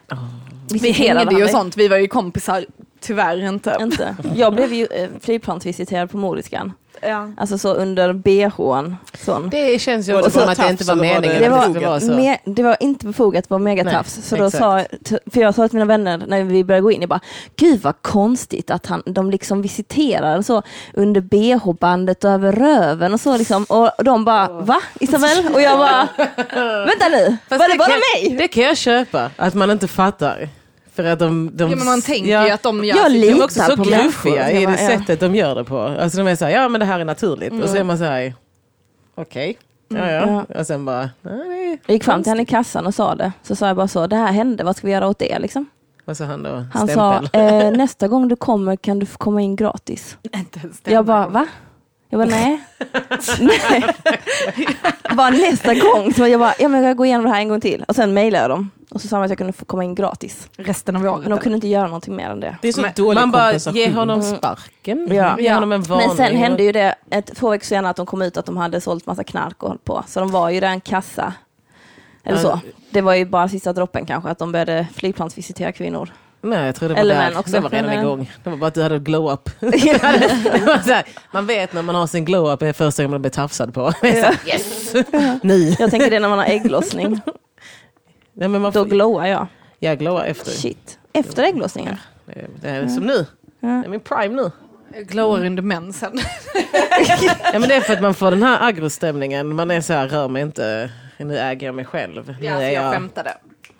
Vi 0.71 0.79
Visiterade 0.79 1.19
hängde 1.19 1.35
ju 1.35 1.43
och 1.43 1.49
sånt, 1.49 1.77
vi 1.77 1.87
var 1.87 1.97
ju 1.97 2.07
kompisar. 2.07 2.65
Tyvärr 3.01 3.47
inte. 3.47 3.77
Inte. 3.81 4.15
Jag 4.35 4.53
blev 4.55 4.73
ju 4.73 4.85
eh, 4.85 5.09
flygplansvisiterad 5.21 6.11
på 6.11 6.17
Moriskan. 6.17 6.73
Ja. 7.01 7.31
Alltså 7.37 7.57
så 7.57 7.73
under 7.73 8.13
bhn. 8.13 8.95
Sån. 9.25 9.49
Det 9.49 9.79
känns 9.81 10.09
ju 10.09 10.13
Var 10.13 10.19
också 10.19 10.29
det 10.29 10.33
som 10.33 10.45
bara 10.45 10.51
att 10.51 10.57
det 10.57 10.69
inte 10.69 10.83
var 10.83 10.95
var 10.95 11.03
det- 11.03 11.13
meningen 11.13 11.39
Det 11.41 11.45
att 11.47 11.51
var, 11.51 11.59
det 11.67 11.71
skulle 11.73 11.87
vara 11.87 11.99
så. 11.99 12.11
me- 12.11 12.37
det 12.45 12.63
var 12.63 12.77
inte 12.79 13.05
befogat, 13.05 13.43
det 13.47 13.53
var 13.53 13.59
megatafs. 13.59 14.17
Nej, 14.17 14.25
Så 14.25 14.35
då 14.35 14.45
exakt. 14.45 14.59
sa, 15.09 15.19
för 15.31 15.41
jag 15.41 15.55
sa 15.55 15.67
till 15.67 15.75
mina 15.75 15.85
vänner 15.85 16.23
när 16.27 16.43
vi 16.43 16.63
började 16.63 16.81
gå 16.83 16.91
in, 16.91 17.01
jag 17.01 17.09
bara, 17.09 17.19
gud 17.55 17.81
vad 17.81 18.01
konstigt 18.01 18.71
att 18.71 18.85
han, 18.85 19.03
de 19.05 19.31
liksom 19.31 19.61
visiterar 19.61 20.41
så 20.41 20.61
under 20.93 21.21
bh-bandet 21.21 22.23
och 22.23 22.31
över 22.31 22.51
röven 22.51 23.13
och 23.13 23.19
så 23.19 23.37
liksom. 23.37 23.63
Och 23.63 23.91
de 24.03 24.25
bara, 24.25 24.47
va 24.47 24.81
Isabel? 24.99 25.53
Och 25.53 25.61
jag 25.61 25.77
bara, 25.77 26.07
vänta 26.85 27.07
nu, 27.11 27.37
Fast 27.49 27.59
var 27.61 27.69
det 27.69 27.77
bara 27.77 27.87
kan, 27.89 27.99
mig? 28.23 28.37
Det 28.37 28.47
kan 28.47 28.63
jag 28.63 28.77
köpa, 28.77 29.31
att 29.37 29.53
man 29.53 29.71
inte 29.71 29.87
fattar. 29.87 30.49
För 30.99 31.05
att 31.05 31.19
de, 31.19 31.49
de, 31.53 31.69
ja 31.69 31.75
men 31.75 31.85
man 31.85 32.01
tänker 32.01 32.31
ja, 32.31 32.45
ju 32.45 32.51
att 32.51 32.63
de 32.63 32.85
gör 32.85 32.95
Jag 32.95 33.11
sitt 33.11 33.21
De 33.21 33.29
är 33.29 33.43
också 33.43 33.61
så 33.61 33.75
gruffiga 33.75 34.51
i 34.51 34.65
det 34.65 34.77
sättet 34.77 35.19
de 35.19 35.35
gör 35.35 35.55
det 35.55 35.63
på. 35.63 35.79
Alltså 35.79 36.17
de 36.17 36.27
är 36.27 36.35
så 36.35 36.45
här, 36.45 36.51
ja 36.51 36.69
men 36.69 36.79
det 36.79 36.85
här 36.85 36.99
är 36.99 37.05
naturligt. 37.05 37.63
Och 37.63 37.69
så 37.69 37.77
är 37.77 37.83
man 37.83 37.97
så 37.97 38.03
här, 38.03 38.33
okej. 39.15 39.57
Ja, 39.87 40.11
ja. 40.11 40.45
Och 40.59 40.67
sen 40.67 40.85
bara, 40.85 41.09
nej, 41.21 41.33
det 41.47 41.53
är 41.53 41.79
Jag 41.85 41.93
gick 41.93 42.03
fram 42.03 42.23
till 42.23 42.29
henne 42.29 42.41
i 42.41 42.45
kassan 42.45 42.87
och 42.87 42.95
sa 42.95 43.15
det. 43.15 43.31
Så 43.43 43.55
sa 43.55 43.67
jag 43.67 43.75
bara 43.75 43.87
så, 43.87 44.07
det 44.07 44.15
här 44.15 44.31
hände, 44.31 44.63
vad 44.63 44.75
ska 44.75 44.87
vi 44.87 44.93
göra 44.93 45.07
åt 45.07 45.19
det 45.19 45.39
liksom? 45.39 45.65
Vad 46.05 46.17
sa 46.17 46.25
han 46.25 46.43
då? 46.43 46.65
Han 46.73 46.87
Stämpel? 46.87 47.29
sa, 47.33 47.39
eh, 47.39 47.71
nästa 47.71 48.07
gång 48.07 48.27
du 48.27 48.35
kommer 48.35 48.75
kan 48.75 48.99
du 48.99 49.05
få 49.05 49.17
komma 49.17 49.41
in 49.41 49.55
gratis. 49.55 50.17
Inte 50.35 50.59
Jag 50.83 51.05
bara, 51.05 51.27
va? 51.27 51.47
Jag 52.11 52.19
bara, 52.19 52.29
nej. 52.29 52.59
nej. 53.39 53.95
bara 55.15 55.29
nästa 55.29 55.73
gång. 55.73 56.13
Så 56.13 56.27
jag 56.27 56.39
bara, 56.39 56.53
ja 56.59 56.67
men 56.67 56.83
jag 56.83 56.97
går 56.97 57.05
igenom 57.05 57.25
det 57.25 57.31
här 57.31 57.39
en 57.39 57.49
gång 57.49 57.61
till. 57.61 57.85
Och 57.87 57.95
sen 57.95 58.13
mejlade 58.13 58.43
jag 58.43 58.49
dem. 58.49 58.71
Och 58.89 59.01
så 59.01 59.07
sa 59.07 59.17
de 59.17 59.23
att 59.23 59.29
jag 59.29 59.37
kunde 59.37 59.53
få 59.53 59.65
komma 59.65 59.83
in 59.83 59.95
gratis. 59.95 60.49
Resten 60.57 60.95
av 60.95 61.05
året. 61.05 61.21
Men 61.21 61.29
de 61.29 61.39
kunde 61.39 61.55
inte 61.55 61.67
göra 61.67 61.85
någonting 61.85 62.15
mer 62.15 62.29
än 62.29 62.39
det. 62.39 62.57
Det 62.61 62.67
är 62.67 62.73
så 62.73 62.81
Men 62.81 62.91
dålig 62.95 63.19
man 63.19 63.31
bara, 63.31 63.53
ge 63.53 63.91
honom 63.91 64.23
sparken. 64.23 65.07
Ja. 65.11 65.39
Ge 65.39 65.53
honom 65.53 65.71
en 65.71 65.81
varning. 65.81 66.07
Men 66.07 66.17
sen 66.17 66.35
hände 66.35 66.63
ju 66.63 66.71
det 66.71 66.95
ett, 67.09 67.35
två 67.35 67.49
veckor 67.49 67.65
senare 67.65 67.89
att 67.89 67.97
de 67.97 68.05
kom 68.05 68.21
ut 68.21 68.37
att 68.37 68.45
de 68.45 68.57
hade 68.57 68.81
sålt 68.81 69.05
massa 69.05 69.23
knark 69.23 69.63
och 69.63 69.69
hållit 69.69 69.83
på. 69.83 70.03
Så 70.07 70.19
de 70.19 70.31
var 70.31 70.49
ju 70.49 70.59
där 70.59 70.67
en 70.67 70.81
kassa. 70.81 71.33
Eller 72.23 72.37
så. 72.37 72.59
Det 72.89 73.01
var 73.01 73.13
ju 73.13 73.25
bara 73.25 73.49
sista 73.49 73.73
droppen 73.73 74.05
kanske, 74.05 74.29
att 74.29 74.39
de 74.39 74.51
började 74.51 74.87
flygplansvisitera 74.95 75.71
kvinnor. 75.71 76.09
Nej, 76.41 76.65
jag 76.65 76.75
tror 76.75 76.89
det 76.89 76.95
var 76.95 77.01
Eller 77.01 77.15
där. 77.31 77.39
också. 77.39 77.51
Det 77.51 77.59
var 77.59 77.69
redan 77.69 77.85
Men, 77.89 77.99
igång. 77.99 78.31
Det 78.43 78.49
var 78.49 78.57
bara 78.57 78.67
att 78.67 78.73
du 78.73 78.81
hade 78.83 78.99
glow 78.99 79.31
up. 79.33 79.49
Det 79.59 80.63
var 80.65 80.81
så 80.83 80.91
här, 80.93 81.03
man 81.31 81.45
vet 81.45 81.73
när 81.73 81.81
man 81.81 81.95
har 81.95 82.07
sin 82.07 82.25
glow 82.25 82.51
up 82.53 82.61
är 82.61 82.73
första 82.73 83.03
gången 83.03 83.11
man 83.11 83.21
blir 83.21 83.31
tafsad 83.31 83.73
på. 83.73 83.93
Yes! 84.45 84.93
Nu! 85.41 85.75
Jag 85.79 85.91
tänker 85.91 86.09
det 86.09 86.19
när 86.19 86.29
man 86.29 86.37
har 86.39 86.45
ägglossning. 86.45 87.19
Nej, 88.33 88.47
men 88.47 88.61
man 88.61 88.71
Då 88.71 88.83
får, 88.83 88.89
glowar 88.89 89.25
jag. 89.25 89.47
jag 89.79 89.99
glowar 89.99 90.23
efter. 90.25 90.51
Shit. 90.51 90.99
Efter 91.13 91.43
ägglossningen? 91.43 91.95
Det 92.25 92.31
är, 92.39 92.47
det 92.61 92.69
är 92.69 92.87
som 92.87 93.03
nu. 93.03 93.25
Det 93.61 93.67
är 93.67 93.87
min 93.89 93.99
prime 93.99 94.35
nu. 94.35 94.51
Jag 94.93 95.05
glowar 95.07 95.45
under 95.45 95.61
mensen. 95.63 96.19
Ja, 97.53 97.59
men 97.59 97.61
det 97.69 97.75
är 97.75 97.81
för 97.81 97.93
att 97.93 98.01
man 98.01 98.13
får 98.13 98.31
den 98.31 98.43
här 98.43 98.67
agrostämningen. 98.67 99.55
Man 99.55 99.71
är 99.71 99.81
så 99.81 99.93
här, 99.93 100.07
rör 100.07 100.27
mig 100.27 100.41
inte. 100.41 100.91
Nu 101.17 101.37
äger 101.37 101.65
jag 101.67 101.75
mig 101.75 101.85
själv. 101.85 102.35
Nu 102.39 102.45
Ja, 102.47 102.53
är 102.61 102.69
jag 102.71 102.83
jag... 102.83 102.93
skämtade. 102.93 103.33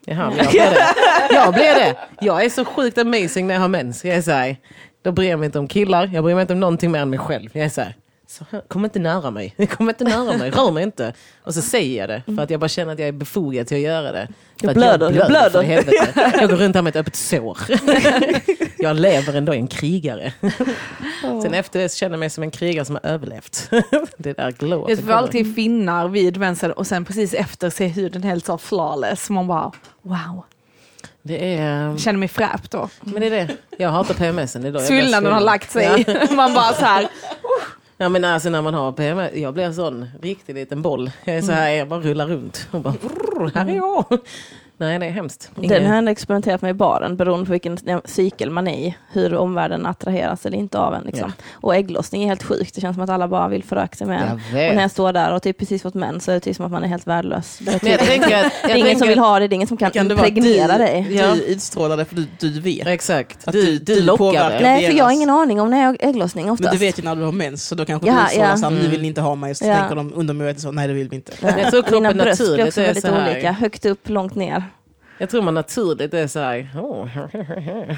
Jaha, 0.09 0.29
men 0.29 0.37
jag 0.37 0.51
blir 0.51 0.69
det. 0.69 0.87
Jag 1.33 1.53
blir 1.53 1.75
det. 1.75 1.95
Jag 2.21 2.45
är 2.45 2.49
så 2.49 2.65
sjukt 2.65 2.97
amazing 2.97 3.47
när 3.47 3.53
jag 3.53 3.61
har 3.61 3.67
mens. 3.67 4.05
Jag 4.05 4.15
är 4.15 4.21
så 4.21 4.31
här, 4.31 4.57
då 5.03 5.11
bryr 5.11 5.29
jag 5.29 5.39
mig 5.39 5.45
inte 5.45 5.59
om 5.59 5.67
killar. 5.67 6.09
Jag 6.13 6.23
bryr 6.23 6.35
mig 6.35 6.41
inte 6.41 6.53
om 6.53 6.59
någonting 6.59 6.91
mer 6.91 6.99
än 6.99 7.09
mig 7.09 7.19
själv. 7.19 7.49
Jag 7.53 7.65
är 7.65 7.69
så 7.69 7.81
här, 7.81 7.95
så 8.29 8.45
här, 8.51 8.61
kom 8.67 8.85
inte 8.85 8.99
nära 8.99 9.31
mig. 9.31 9.55
Kom 9.77 9.89
inte 9.89 10.03
nära 10.03 10.37
mig. 10.37 10.49
Rör 10.51 10.71
mig 10.71 10.83
inte. 10.83 11.13
Och 11.43 11.53
så 11.53 11.61
säger 11.61 11.99
jag 11.99 12.09
det. 12.09 12.35
För 12.35 12.43
att 12.43 12.49
jag 12.49 12.59
bara 12.59 12.67
känner 12.67 12.93
att 12.93 12.99
jag 12.99 13.07
är 13.07 13.11
befogad 13.11 13.67
till 13.67 13.77
att 13.77 13.83
göra 13.83 14.11
det. 14.11 14.27
För 14.59 14.67
Jag 14.67 14.75
blöder, 14.75 15.11
jag 15.11 15.27
blöder. 15.27 15.49
för 15.49 15.61
helvete. 15.61 16.31
Jag 16.39 16.49
går 16.49 16.57
runt 16.57 16.75
här 16.75 16.81
med 16.81 16.89
ett 16.89 16.95
öppet 16.95 17.15
sår. 17.15 17.57
Jag 18.81 18.95
lever 18.95 19.33
ändå, 19.33 19.53
en 19.53 19.67
krigare. 19.67 20.33
Sen 21.21 21.53
efter 21.53 21.79
det 21.79 21.89
så 21.89 21.97
känner 21.97 22.13
jag 22.13 22.19
mig 22.19 22.29
som 22.29 22.43
en 22.43 22.51
krigare 22.51 22.85
som 22.85 22.95
har 23.03 23.09
överlevt. 23.11 23.69
Det 24.17 24.33
där 24.33 24.51
glow 24.51 24.87
Det 24.87 25.01
var 25.01 25.15
alltid 25.15 25.55
finnar 25.55 26.07
vid 26.07 26.37
mensen 26.37 26.71
och 26.71 26.87
sen 26.87 27.05
precis 27.05 27.33
efter 27.33 27.69
ser 27.69 27.87
huden 27.87 28.23
helt 28.23 28.45
så 28.45 28.57
flawless. 28.57 29.29
Man 29.29 29.47
bara 29.47 29.71
wow. 30.01 30.43
Det 31.21 31.55
är... 31.57 31.97
Känner 31.97 32.19
mig 32.19 32.27
fräp 32.27 32.71
då. 32.71 32.89
Men 33.01 33.21
det 33.21 33.27
är 33.27 33.31
det. 33.31 33.57
Jag 33.77 33.89
hatar 33.89 34.13
PMSen. 34.13 34.63
Jag 34.63 34.73
blir 34.73 34.81
Svullnaden 34.81 35.33
har 35.33 35.41
lagt 35.41 35.71
sig. 35.71 36.05
Man 36.31 36.53
bara 36.53 36.73
så 36.73 36.85
här. 36.85 37.07
Ja 38.01 38.09
men 38.09 38.25
alltså 38.25 38.49
när 38.49 38.61
man 38.61 38.73
har 38.73 38.91
PMS, 38.91 39.33
jag 39.33 39.53
blir 39.53 39.63
en 39.63 39.75
sån 39.75 40.05
riktig 40.21 40.55
liten 40.55 40.81
boll. 40.81 41.11
Jag 41.25 41.35
är 41.37 41.41
så 41.41 41.51
här, 41.51 41.69
jag 41.69 41.87
bara 41.87 41.99
rullar 41.99 42.27
runt 42.27 42.67
och 42.71 42.81
bara, 42.81 42.93
"Brrr, 42.93 43.51
här 43.55 43.65
är 43.69 43.75
jag. 43.75 44.05
Nej 44.79 44.99
det 44.99 45.05
är 45.05 45.09
hemskt. 45.11 45.51
Den 45.55 45.69
har 45.85 45.89
jag 45.89 45.97
ändå 45.97 46.11
experimenterat 46.11 46.61
med 46.61 46.69
i 46.71 46.73
baren 46.73 47.15
beroende 47.17 47.45
på 47.45 47.51
vilken 47.51 47.77
cykel 48.05 48.49
man 48.49 48.67
är 48.67 48.77
i. 48.87 48.95
Hur 49.11 49.35
omvärlden 49.35 49.85
attraheras 49.85 50.45
eller 50.45 50.57
inte 50.57 50.79
av 50.79 50.93
en. 50.93 51.03
Liksom. 51.03 51.33
Och 51.51 51.75
ägglossning 51.75 52.23
är 52.23 52.27
helt 52.27 52.43
sjukt. 52.43 52.75
Det 52.75 52.81
känns 52.81 52.95
som 52.95 53.03
att 53.03 53.09
alla 53.09 53.27
bara 53.27 53.47
vill 53.47 53.63
föröka 53.63 53.95
sig 53.95 54.07
med 54.07 54.21
en. 54.21 54.31
Och 54.31 54.39
när 54.75 54.81
jag 54.81 54.91
står 54.91 55.13
där 55.13 55.33
och 55.33 55.43
typ 55.43 55.57
precis 55.57 55.81
fått 55.81 55.93
män 55.93 56.19
så 56.19 56.31
är 56.31 56.35
det 56.35 56.39
typ 56.39 56.55
som 56.55 56.65
att 56.65 56.71
man 56.71 56.83
är 56.83 56.87
helt 56.87 57.07
värdelös. 57.07 57.57
Det 57.61 57.71
är, 57.71 57.79
Men 57.81 57.91
jag 57.91 57.99
typ, 57.99 58.09
tänker 58.09 58.45
att... 58.45 58.51
det 58.63 58.71
är 58.71 58.75
ingen 58.75 58.99
som 58.99 59.07
vill 59.07 59.19
ha 59.19 59.39
det, 59.39 59.47
det 59.47 59.53
är 59.53 59.55
ingen 59.55 59.67
som 59.67 59.77
kan, 59.77 59.91
Kan 59.91 60.11
impregnera 60.11 60.71
du, 60.77 60.77
dig. 60.83 61.07
Ja. 61.09 61.33
du 61.35 61.43
utstrålar 61.43 61.97
det 61.97 62.05
för 62.05 62.15
du, 62.15 62.27
du 62.39 62.59
vet? 62.59 62.87
Exakt. 62.87 63.47
Att 63.47 63.53
Du, 63.53 63.65
du- 63.79 63.95
du, 63.95 64.01
lockar 64.01 64.17
påverkar. 64.17 64.49
det. 64.57 64.61
Nej, 64.63 64.87
för 64.87 64.97
jag 64.97 65.05
har 65.05 65.11
ingen 65.11 65.29
aning 65.29 65.61
om 65.61 65.69
när 65.69 65.79
jag 65.79 65.85
har 65.87 65.97
ägglossning 65.99 66.51
oftast. 66.51 66.63
Men 66.71 66.79
du 66.79 66.85
vet 66.85 66.99
ju 66.99 67.03
när 67.03 67.15
du 67.15 67.21
har 67.23 67.31
mens, 67.31 67.67
så 67.67 67.75
då 67.75 67.85
kanske 67.85 68.07
Ja, 68.07 68.13
du 68.15 68.21
utstrålar 68.23 68.49
ja. 68.49 68.57
såhär, 68.57 68.71
nu 68.71 68.79
Mm. 68.79 68.91
vill 68.91 69.01
ni 69.01 69.07
inte 69.07 69.21
ha 69.21 69.35
mig, 69.35 69.55
så 69.55 69.65
Ja. 69.65 69.75
tänker 69.75 69.95
de 69.95 70.13
undermedvetet 70.15 70.61
så, 70.61 70.71
nej 70.71 70.87
det 70.87 70.93
vill 70.93 71.09
vi 71.09 71.15
inte. 71.15 71.31
Nej. 71.41 71.53
Jag 71.57 71.71
tror 71.71 71.81
kroppen 71.81 72.03
Mina 72.03 72.23
bröst 72.23 72.53
blir 72.53 72.67
också 72.67 72.81
är 72.81 72.85
väldigt 72.85 73.05
olika. 73.09 73.51
Högt 73.51 73.85
upp, 73.85 74.09
långt 74.09 74.35
ner. 74.35 74.63
Jag 75.21 75.29
tror 75.29 75.41
man 75.41 75.53
naturligt 75.53 76.13
är 76.13 76.27
så 76.27 76.39
här, 76.39 76.67
oh. 76.75 77.07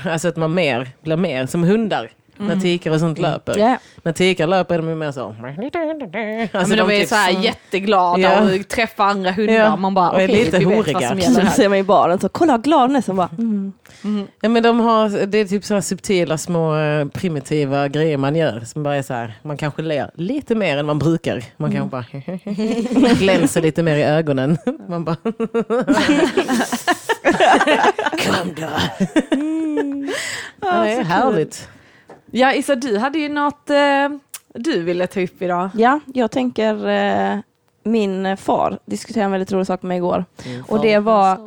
alltså 0.07 0.27
att 0.27 0.35
man 0.35 0.53
mer, 0.53 0.89
blir 1.01 1.17
mer 1.17 1.45
som 1.45 1.63
hundar. 1.63 2.11
När 2.37 2.55
tikar 2.55 2.91
och 2.91 2.99
sånt 2.99 3.19
löper. 3.19 3.57
Ja. 3.57 3.77
När 4.03 4.11
tikar 4.11 4.47
löper 4.47 4.75
är 4.75 4.79
de 4.79 4.89
ju 4.89 4.95
mer 4.95 5.11
så. 5.11 5.25
Alltså 5.25 5.43
Ja, 6.57 6.67
men 6.67 6.77
de 6.77 6.95
är 6.95 6.99
typ- 6.99 7.09
så 7.09 7.15
här 7.15 7.31
jätteglada 7.43 8.19
Ja. 8.21 8.41
och 8.41 8.67
träffar 8.67 9.05
andra 9.05 9.31
hundar. 9.31 9.53
Ja. 9.53 9.75
Man 9.75 9.93
bara, 9.93 10.09
Och 10.09 10.21
är 10.21 10.27
lite 10.27 10.57
vi 10.59 10.65
horiga. 10.65 11.15
Så 11.21 11.45
ser 11.45 11.69
man 11.69 11.77
i 11.77 11.83
baren 11.83 12.19
så, 12.19 12.29
kolla 12.29 12.53
vad 12.53 12.63
glad 12.63 12.81
hon 12.81 12.95
är. 12.95 13.13
Bara, 13.13 13.29
mm. 13.37 13.73
Ja, 14.41 14.49
men 14.49 14.63
de 14.63 14.79
har, 14.79 15.25
det 15.25 15.37
är 15.37 15.45
typ 15.45 15.65
så 15.65 15.73
här 15.73 15.81
subtila 15.81 16.37
små 16.37 16.77
eh, 16.77 17.07
primitiva 17.07 17.87
grejer 17.87 18.17
man 18.17 18.35
gör. 18.35 18.59
Som 18.59 18.83
bara 18.83 18.95
är 18.95 19.01
så 19.01 19.13
här, 19.13 19.33
man 19.43 19.57
kanske 19.57 19.81
ler 19.81 20.11
lite 20.15 20.55
mer 20.55 20.77
än 20.77 20.85
man 20.85 20.99
brukar. 20.99 21.43
Man 21.57 21.71
kanske 21.71 21.89
bara 21.89 22.05
glänser 23.13 23.61
lite 23.61 23.83
mer 23.83 23.95
i 23.95 24.03
ögonen. 24.03 24.57
Man 24.89 25.03
bara... 25.05 25.15
Kom 28.11 28.53
då. 28.55 28.69
Ja, 30.61 30.81
det 30.83 30.91
är 30.91 31.03
härligt. 31.03 31.67
Ja, 32.31 32.53
Issa, 32.53 32.75
du 32.75 32.97
hade 32.97 33.19
ju 33.19 33.29
något 33.29 33.69
eh, 33.69 34.09
du 34.53 34.81
ville 34.83 35.07
ta 35.07 35.21
upp 35.21 35.41
idag. 35.41 35.69
Ja, 35.73 35.99
jag 36.13 36.31
tänker 36.31 36.87
eh, 36.89 37.39
min 37.83 38.37
far 38.37 38.79
diskuterade 38.85 39.25
en 39.25 39.31
väldigt 39.31 39.51
rolig 39.51 39.67
sak 39.67 39.81
med 39.81 39.87
mig 39.87 39.97
igår. 39.97 40.25
Och 40.67 40.81
det 40.81 40.99
var, 40.99 41.37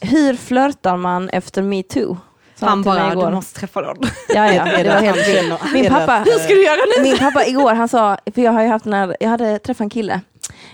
hur 0.00 0.34
flörtar 0.34 0.96
man 0.96 1.28
efter 1.28 1.62
metoo? 1.62 2.16
Sa 2.54 2.66
Han 2.66 2.82
till 2.82 2.92
mig 2.92 3.16
bara, 3.16 3.28
du 3.30 3.34
måste 3.34 3.60
träffa 3.60 3.80
någon. 3.80 3.96
Ja, 4.28 4.52
ja, 4.52 4.64
det 4.82 4.88
var 4.88 5.00
helt 5.00 5.72
Min 5.72 5.90
pappa, 5.90 6.18
Hur 6.18 6.38
ska 6.38 6.54
du 6.54 6.64
göra 6.64 6.80
nu? 6.96 7.02
min 7.02 7.18
pappa 7.18 7.46
igår, 7.46 7.74
han 7.74 7.88
sa, 7.88 8.16
för 8.34 8.42
jag 8.42 8.52
har 8.52 8.62
ju 8.62 8.68
haft 8.68 8.84
den 8.84 8.94
här, 8.94 9.16
jag 9.20 9.28
hade 9.28 9.58
träffat 9.58 9.80
en 9.80 9.90
kille 9.90 10.20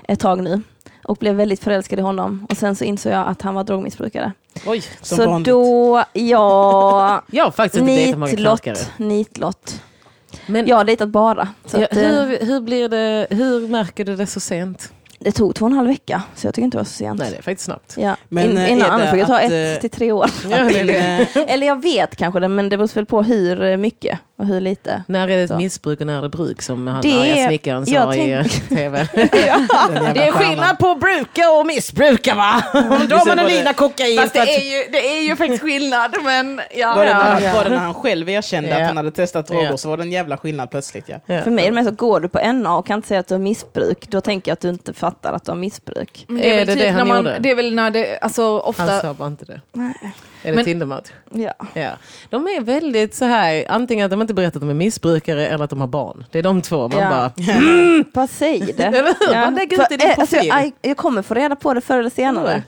ett 0.08 0.20
tag 0.20 0.42
nu 0.42 0.62
och 1.04 1.16
blev 1.16 1.34
väldigt 1.34 1.64
förälskad 1.64 1.98
i 1.98 2.02
honom 2.02 2.46
och 2.50 2.56
sen 2.56 2.76
så 2.76 2.84
insåg 2.84 3.12
jag 3.12 3.28
att 3.28 3.42
han 3.42 3.54
var 3.54 3.64
drogmissbrukare. 3.64 4.32
Oj. 4.66 4.82
Som 5.00 5.16
så 5.16 5.26
vanligt. 5.26 5.48
då, 5.48 6.04
ja, 6.12 7.22
Jag 7.30 7.44
har 7.44 7.50
faktiskt 7.50 7.80
inte 7.80 7.94
dejtat 7.94 8.18
många 8.18 8.32
knarkare. 8.32 8.76
nitlott. 8.96 9.82
Men 10.46 10.66
Jag 10.66 10.76
har 10.76 10.84
dejtat 10.84 11.08
bara. 11.08 11.48
Så 11.66 11.80
ja, 11.80 11.84
att, 11.84 11.96
eh, 11.96 12.02
hur, 12.02 12.46
hur, 12.46 12.60
blir 12.60 12.88
det, 12.88 13.26
hur 13.30 13.68
märker 13.68 14.04
du 14.04 14.16
det 14.16 14.26
så 14.26 14.40
sent? 14.40 14.92
det 15.24 15.32
tog 15.32 15.54
två 15.54 15.64
och 15.64 15.70
en 15.70 15.76
halv 15.76 15.88
vecka, 15.88 16.22
så 16.34 16.46
jag 16.46 16.54
tycker 16.54 16.64
inte 16.64 16.76
det 16.76 16.80
var 16.80 16.84
så 16.84 16.92
sent. 16.92 17.18
Nej, 17.18 17.30
det 17.30 17.36
är 17.36 17.42
faktiskt 17.42 17.64
snabbt. 17.64 17.94
Ja. 17.98 18.16
Men, 18.28 18.50
In, 18.50 18.58
eh, 18.58 18.72
innan 18.72 18.90
annars 18.90 19.10
fick 19.10 19.20
jag 19.20 19.26
ta 19.26 19.40
ett 19.40 19.76
eh, 19.76 19.80
till 19.80 19.90
tre 19.90 20.12
år. 20.12 20.30
Ja, 20.50 20.64
det 20.64 20.82
det. 20.82 21.28
Eller 21.48 21.66
jag 21.66 21.82
vet 21.82 22.16
kanske 22.16 22.40
det, 22.40 22.48
men 22.48 22.68
det 22.68 22.76
beror 22.76 22.94
väl 22.94 23.06
på 23.06 23.22
hur 23.22 23.76
mycket 23.76 24.18
och 24.36 24.46
hur 24.46 24.60
lite. 24.60 25.02
När 25.08 25.28
är 25.28 25.36
det 25.36 25.42
ett 25.42 25.56
missbruk 25.56 26.00
och 26.00 26.06
när 26.06 26.18
är 26.18 26.22
det 26.22 26.28
bruk 26.28 26.62
som 26.62 26.86
han 26.86 27.02
Det 27.02 27.20
arga 27.20 27.46
snickaren 27.46 27.86
sa 27.86 28.14
i 28.14 28.44
tv? 28.68 29.08
Det 30.14 30.26
är 30.26 30.32
skillnad 30.32 30.78
på 30.78 30.94
bruka 30.94 31.50
och 31.50 31.66
missbruka 31.66 32.34
va? 32.34 32.62
Om 32.74 33.06
då 33.08 33.16
har 33.16 33.26
man 33.26 33.38
en 33.38 33.46
lina 33.46 33.72
kokain. 33.72 34.18
Fast 34.20 34.34
det 34.34 34.42
att- 34.42 34.48
är, 34.48 34.60
ju, 34.84 34.90
det 34.92 35.18
är 35.18 35.22
ju 35.22 35.36
faktiskt 35.36 35.62
skillnad, 35.62 36.16
men 36.24 36.60
ja. 36.76 36.94
Var 36.94 37.04
det, 37.06 37.14
när, 37.14 37.40
ja. 37.40 37.48
han- 37.48 37.56
var 37.56 37.64
det 37.64 37.70
när 37.70 37.76
han 37.76 37.94
själv 37.94 38.28
erkände 38.28 38.68
Ja. 38.70 38.76
att 38.80 38.86
han 38.86 38.96
hade 38.96 39.10
testat 39.10 39.46
droger 39.46 39.64
Ja. 39.70 39.76
så 39.76 39.88
var 39.88 39.96
det 39.96 40.02
en 40.02 40.12
jävla 40.12 40.36
skillnad 40.36 40.70
plötsligt. 40.70 41.04
Ja. 41.08 41.16
Ja. 41.26 41.42
För 41.42 41.50
mig 41.50 41.66
är 41.66 41.72
det 41.72 41.84
så, 41.84 41.90
går 41.90 42.20
du 42.20 42.28
på 42.28 42.52
NA 42.52 42.76
och 42.76 42.86
kan 42.86 42.96
inte 42.96 43.08
säga 43.08 43.20
att 43.20 43.28
du 43.28 43.34
har 43.34 43.38
missbruk, 43.40 44.06
då 44.08 44.20
tänker 44.20 44.50
jag 44.50 44.52
att 44.54 44.60
du 44.60 44.68
inte 44.68 44.92
fattar 44.92 45.32
att 45.32 45.44
du 45.44 45.50
har 45.50 45.56
missbruk. 45.56 46.24
Men 46.28 46.36
Det 46.36 46.48
är, 46.50 46.52
Är 46.52 46.56
väl 46.58 46.66
det 46.66 46.72
typ 46.74 46.82
det 46.82 46.88
han 46.90 46.98
när 46.98 47.04
man, 47.04 47.16
gjorde? 47.16 47.38
det 47.40 47.50
är 47.50 47.54
väl 47.54 47.74
när 47.74 47.90
det, 47.90 48.18
alltså 48.18 48.58
ofta... 48.58 48.82
Han 48.82 49.00
sa 49.00 49.14
bara 49.14 49.28
inte 49.28 49.44
det. 49.44 49.60
Är 50.44 50.50
det 50.50 50.56
Men- 50.56 50.64
Tindermatch? 50.64 51.08
Ja. 51.30 51.52
Ja. 51.74 51.90
De 52.30 52.46
är 52.46 52.60
väldigt 52.60 53.14
så 53.14 53.24
här, 53.24 53.64
antingen 53.68 54.04
att 54.04 54.10
de 54.10 54.20
inte 54.20 54.34
berättat 54.34 54.56
att 54.56 54.62
de 54.62 54.70
är 54.70 54.74
missbrukare 54.74 55.46
eller 55.46 55.64
att 55.64 55.70
de 55.70 55.80
har 55.80 55.86
barn. 55.88 56.24
Det 56.30 56.38
är 56.38 56.42
de 56.42 56.62
två. 56.62 56.88
Man 56.88 56.98
Ja. 57.02 57.10
bara, 57.10 57.30
Bara 58.12 58.26
säg 58.26 58.60
det. 58.76 58.82
Eller 58.82 59.02
hur? 59.02 59.34
Bara 59.34 59.50
lägg 59.50 59.72
ut 59.72 59.78
För, 59.80 59.92
i 59.92 59.96
din 59.96 60.10
alltså, 60.18 60.36
jag, 60.36 60.72
jag 60.82 60.96
kommer 60.96 61.22
få 61.22 61.34
reda 61.34 61.56
på 61.56 61.74
det 61.74 61.80
förr 61.80 61.98
eller 61.98 62.10
senare. 62.10 62.62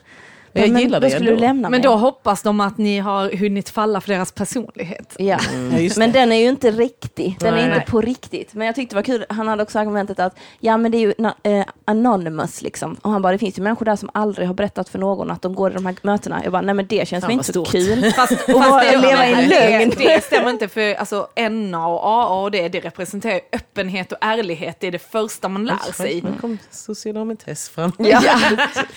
Jag 0.52 0.70
men 0.70 0.80
gillar 0.82 1.00
då 1.00 1.06
det 1.06 1.10
skulle 1.10 1.30
ändå. 1.30 1.40
du 1.40 1.46
lämna 1.46 1.62
Men 1.70 1.70
mig. 1.70 1.80
då 1.80 1.96
hoppas 1.96 2.42
de 2.42 2.60
att 2.60 2.78
ni 2.78 2.98
har 2.98 3.36
hunnit 3.36 3.68
falla 3.68 4.00
för 4.00 4.12
deras 4.12 4.32
personlighet. 4.32 5.14
Ja. 5.18 5.38
Ja, 5.72 5.78
just 5.78 5.96
Men 5.96 6.12
det. 6.12 6.18
den 6.20 6.32
är 6.32 6.36
ju 6.36 6.48
inte 6.48 6.70
riktig. 6.70 7.36
Den 7.40 7.54
är 7.54 7.68
Nej. 7.68 7.76
inte 7.78 7.90
på 7.90 8.00
riktigt. 8.00 8.54
Men 8.54 8.66
jag 8.66 8.76
tyckte 8.76 8.94
det 8.94 8.96
var 8.98 9.02
kul. 9.02 9.26
Han 9.28 9.48
hade 9.48 9.62
också 9.62 9.78
argumentet 9.78 10.20
att 10.20 10.36
ja 10.60 10.76
men 10.76 10.92
det 10.92 10.98
är 10.98 11.00
ju 11.00 11.12
na- 11.12 11.60
eh, 11.60 11.64
anonymous 11.84 12.62
liksom. 12.62 12.96
Och 13.02 13.10
han 13.10 13.22
bara 13.22 13.32
det 13.32 13.38
finns 13.38 13.58
ju 13.58 13.62
människor 13.62 13.84
där 13.84 13.96
som 13.96 14.10
aldrig 14.14 14.46
har 14.46 14.54
berättat 14.54 14.88
för 14.88 14.98
någon 14.98 15.30
att 15.30 15.42
de 15.42 15.54
går 15.54 15.70
i 15.70 15.74
de 15.74 15.86
här 15.86 15.94
mötena. 16.02 16.40
Jag 16.42 16.52
bara 16.52 16.62
nej 16.62 16.74
men 16.74 16.86
det 16.86 17.08
känns 17.08 17.24
Fan, 17.24 17.28
väl 17.28 17.28
vad 17.28 17.32
inte 17.32 17.44
så 17.44 17.52
stort. 17.52 17.72
kul. 17.72 18.12
Fast, 18.16 18.32
Och 18.32 18.64
fast 18.64 18.90
det, 18.92 18.96
leva 18.98 19.26
i 19.26 19.32
en 19.32 19.48
det, 19.48 19.70
lögn. 19.78 19.92
det 19.98 20.24
stämmer 20.24 20.50
inte 20.50 20.68
för 20.68 20.94
alltså, 20.94 21.26
NA 21.50 21.86
och 21.86 22.04
AA 22.04 22.42
och 22.42 22.50
det, 22.50 22.68
det 22.68 22.80
representerar 22.80 23.40
öppenhet 23.52 24.12
och 24.12 24.18
ärlighet. 24.20 24.76
Det 24.80 24.86
är 24.86 24.92
det 24.92 24.98
första 24.98 25.48
man 25.48 25.64
lär 25.64 25.92
sig. 25.92 26.22
Nu 26.22 26.30
kom 26.40 26.58
socionomen 26.70 27.36
Tess 27.36 27.68
fram. 27.68 27.92
Ja. 27.98 28.20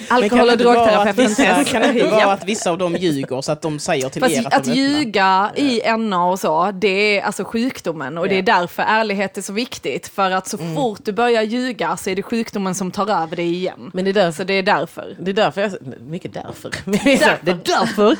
Alkohol 0.09 0.41
och 0.49 0.57
det 0.57 0.63
drogterapeuten 0.63 1.45
Tess. 1.55 1.71
kan 1.71 1.81
det 1.81 1.87
inte 1.87 2.05
vara 2.05 2.33
att 2.33 2.45
vissa 2.45 2.71
av 2.71 2.77
dem 2.77 2.95
ljuger 2.95 3.41
så 3.41 3.51
att 3.51 3.61
de 3.61 3.79
säger 3.79 4.09
till 4.09 4.23
er 4.23 4.27
Fast 4.27 4.45
att 4.47 4.53
att 4.53 4.63
de 4.63 4.71
är 4.71 4.87
öppna? 4.87 4.99
ljuga 4.99 5.51
i 5.55 5.81
NA 5.97 6.25
och 6.25 6.39
så, 6.39 6.71
det 6.71 7.17
är 7.17 7.21
alltså 7.21 7.43
sjukdomen 7.43 8.17
och 8.17 8.29
det 8.29 8.37
är 8.37 8.41
därför 8.41 8.83
ärlighet 8.83 9.37
är 9.37 9.41
så 9.41 9.53
viktigt. 9.53 10.07
För 10.07 10.31
att 10.31 10.47
så 10.47 10.57
fort 10.57 10.99
du 11.03 11.11
börjar 11.11 11.43
ljuga 11.43 11.97
så 11.97 12.09
är 12.09 12.15
det 12.15 12.23
sjukdomen 12.23 12.75
som 12.75 12.91
tar 12.91 13.23
över 13.23 13.35
dig 13.35 13.53
igen. 13.53 13.91
Men 13.93 14.05
det 14.05 14.11
är 14.11 14.13
därför 14.13 14.37
Så 14.37 14.43
det 14.43 14.53
är 14.53 14.63
därför. 14.63 15.15
Det 15.19 15.31
är 15.31 15.35
därför 15.35 15.61
jag... 15.61 15.71
Mycket 16.01 16.33
därför. 16.33 16.71
Det 16.85 17.51
är 17.51 17.59
därför. 17.65 18.17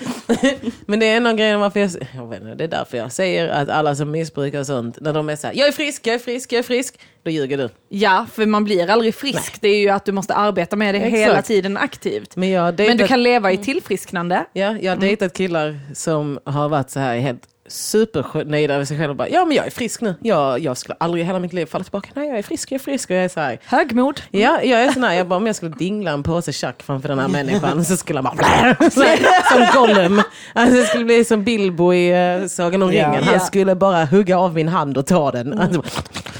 Men 0.86 1.00
det 1.00 1.06
är 1.06 1.18
en 1.18 1.26
av 1.28 1.36
grejerna 1.36 1.60
varför 1.60 1.80
jag... 1.80 1.92
jag 2.16 2.28
vet 2.28 2.42
inte, 2.42 2.56
det 2.56 2.64
är 2.64 2.68
därför 2.68 2.98
jag 2.98 3.12
säger 3.12 3.48
att 3.48 3.70
alla 3.70 3.96
som 3.96 4.12
missbrukar 4.12 4.60
och 4.60 4.66
sånt, 4.66 4.98
när 5.02 5.14
de 5.14 5.30
är 5.30 5.36
så 5.36 5.48
här, 5.48 5.54
jag 5.54 5.68
är 5.68 5.72
frisk, 5.72 6.08
jag 6.08 6.16
är 6.16 6.20
frisk, 6.20 6.52
jag 6.52 6.60
är 6.60 6.64
frisk, 6.64 7.00
då 7.24 7.32
ljuger 7.32 7.58
du. 7.58 7.70
Ja, 7.90 8.26
för 8.34 8.46
man 8.46 8.64
blir 8.64 8.90
aldrig 8.90 9.16
frisk. 9.16 9.62
Det 9.62 9.68
är 9.68 9.80
ju 9.80 9.90
att 9.90 10.06
du 10.06 10.12
måste 10.12 10.34
arbeta 10.34 10.76
med 10.76 10.96
det 10.96 11.00
Exakt. 11.00 11.16
hela 11.16 11.42
tiden 11.42 11.78
aktivt. 11.78 12.36
Men 12.36 12.50
jag 12.50 12.80
Men 12.80 12.98
du 12.98 13.08
kan 13.08 13.09
leva 13.16 13.52
i 13.52 13.58
tillfrisknande. 13.58 14.46
ja, 14.54 14.78
jag 14.82 14.92
har 14.92 14.98
dejtat 14.98 15.34
killar 15.34 15.80
som 15.94 16.40
har 16.44 16.70
varit 16.70 16.90
så 16.90 17.00
här 17.00 17.18
helt 17.18 17.48
supernöjda 17.72 18.74
över 18.74 18.86
sig 18.86 18.98
själva 18.98 19.14
bara, 19.14 19.30
ja 19.30 19.46
men 19.46 19.58
jag 19.58 19.66
är 19.66 19.72
frisk 19.72 20.02
nu. 20.02 20.16
Jag, 20.22 20.60
jag 20.60 20.78
skulle 20.78 20.96
aldrig 21.00 21.24
i 21.24 21.26
hela 21.26 21.40
mitt 21.40 21.54
liv 21.54 21.66
falla 21.66 21.84
tillbaka. 21.84 22.10
Nej, 22.14 22.28
jag 22.28 22.38
är 22.38 22.44
frisk, 22.44 22.72
jag 22.72 22.80
är 22.80 22.84
frisk. 22.84 23.10
Och 23.10 23.16
jag 23.16 23.24
är 23.24 23.30
så 23.30 23.40
här, 23.40 23.60
Högmod. 23.66 24.22
Ja, 24.32 24.62
jag 24.64 24.84
är 24.84 24.92
sån 24.92 25.04
här, 25.04 25.14
jag 25.14 25.28
bara, 25.28 25.38
om 25.38 25.48
jag 25.48 25.56
skulle 25.56 25.76
dingla 25.76 26.12
en 26.12 26.24
påse 26.24 26.54
tjack 26.54 26.84
framför 26.84 27.10
den 27.10 27.20
här 27.20 27.28
människan 27.44 27.86
så 27.86 27.98
skulle 27.98 28.18
jag 28.18 28.24
bara 28.24 28.76
så, 28.92 29.04
som 29.52 29.66
Gollum. 29.74 30.22
Alltså, 30.54 30.76
det 30.76 30.84
skulle 30.84 31.06
bli 31.06 31.26
som 31.26 31.44
Bilbo 31.44 31.94
i 31.94 32.40
uh, 32.42 32.48
Sagan 32.48 32.84
om 32.84 32.90
ringen. 32.90 33.24
Han 33.24 33.40
skulle 33.40 33.76
bara 33.76 34.06
hugga 34.06 34.38
av 34.38 34.54
min 34.54 34.68
hand 34.68 34.98
och 34.98 35.08
ta 35.08 35.32
den. 35.32 35.60
Alltså, 35.60 35.84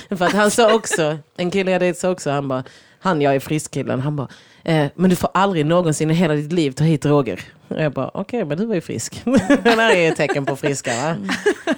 för 0.10 0.26
att 0.26 0.34
han 0.34 0.52
sa 0.52 0.74
också, 0.74 1.18
en 1.38 1.52
kille 1.52 1.72
jag 1.72 1.82
dejtade 1.82 2.00
sa 2.00 2.10
också, 2.10 2.30
han 2.30 2.48
bara, 2.48 2.64
han 3.00 3.22
jag 3.22 3.36
är 3.36 3.40
frisk-killen, 3.40 4.00
han 4.00 4.16
bara, 4.16 4.28
eh, 4.64 4.88
men 4.96 5.10
du 5.10 5.16
får 5.16 5.30
aldrig 5.34 5.66
någonsin 5.66 6.12
i 6.12 6.14
hela 6.14 6.34
ditt 6.34 6.52
liv 6.52 6.72
ta 6.72 6.84
hit 6.84 7.02
droger. 7.02 7.42
Och 7.68 7.82
jag 7.82 7.92
bara, 7.92 8.12
okej, 8.14 8.46
men 8.46 8.58
du 8.58 8.66
var 8.66 8.76
ju 8.76 8.82
frisk. 8.82 9.22
det 9.64 9.70
här 9.70 9.96
är 9.96 10.12
ett 10.12 10.18
tecken 10.18 10.46
på 10.46 10.56
friska 10.56 10.92
va? 10.92 11.16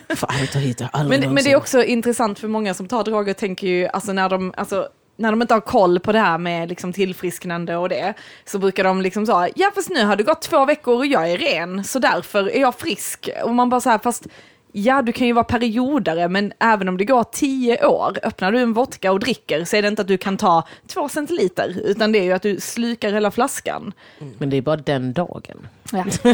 Du 0.07 0.15
får 0.15 0.27
aldrig 0.27 0.51
ta 0.51 0.59
hit 0.59 0.77
det, 0.77 0.89
aldrig 0.93 1.21
Men, 1.21 1.33
men 1.33 1.43
det 1.43 1.51
är 1.51 1.55
också 1.55 1.83
intressant 1.83 2.39
för 2.39 2.47
många 2.47 2.73
som 2.73 2.87
tar 2.87 3.03
droger 3.03 3.33
tänker 3.33 3.67
ju, 3.67 3.87
alltså 3.87 4.13
när 4.13 4.29
de, 4.29 4.53
alltså, 4.57 4.87
när 5.17 5.31
de 5.31 5.41
inte 5.41 5.53
har 5.53 5.61
koll 5.61 5.99
på 5.99 6.11
det 6.11 6.19
här 6.19 6.37
med 6.37 6.69
liksom 6.69 6.93
tillfrisknande 6.93 7.77
och 7.77 7.89
det, 7.89 8.13
så 8.45 8.59
brukar 8.59 8.83
de 8.83 9.01
liksom 9.01 9.25
säga, 9.25 9.49
ja 9.55 9.71
fast 9.75 9.89
nu 9.89 10.05
har 10.05 10.15
det 10.15 10.23
gått 10.23 10.41
två 10.41 10.65
veckor 10.65 10.97
och 10.97 11.05
jag 11.05 11.31
är 11.31 11.37
ren, 11.37 11.83
så 11.83 11.99
därför 11.99 12.49
är 12.49 12.61
jag 12.61 12.75
frisk. 12.75 13.29
Och 13.43 13.55
man 13.55 13.69
bara 13.69 13.81
så 13.81 13.89
här, 13.89 13.97
fast 13.97 14.27
ja 14.71 15.01
du 15.01 15.11
kan 15.11 15.27
ju 15.27 15.33
vara 15.33 15.43
periodare, 15.43 16.29
men 16.29 16.53
även 16.59 16.89
om 16.89 16.97
det 16.97 17.05
går 17.05 17.23
tio 17.23 17.85
år, 17.85 18.17
öppnar 18.23 18.51
du 18.51 18.59
en 18.59 18.73
vodka 18.73 19.11
och 19.11 19.19
dricker 19.19 19.65
så 19.65 19.75
är 19.75 19.81
det 19.81 19.87
inte 19.87 20.01
att 20.01 20.07
du 20.07 20.17
kan 20.17 20.37
ta 20.37 20.67
två 20.87 21.09
centiliter, 21.09 21.75
utan 21.83 22.11
det 22.11 22.19
är 22.19 22.23
ju 22.23 22.31
att 22.31 22.41
du 22.41 22.59
slukar 22.59 23.13
hela 23.13 23.31
flaskan. 23.31 23.93
Men 24.37 24.49
det 24.49 24.57
är 24.57 24.61
bara 24.61 24.77
den 24.77 25.13
dagen. 25.13 25.67
Ja. 25.91 26.05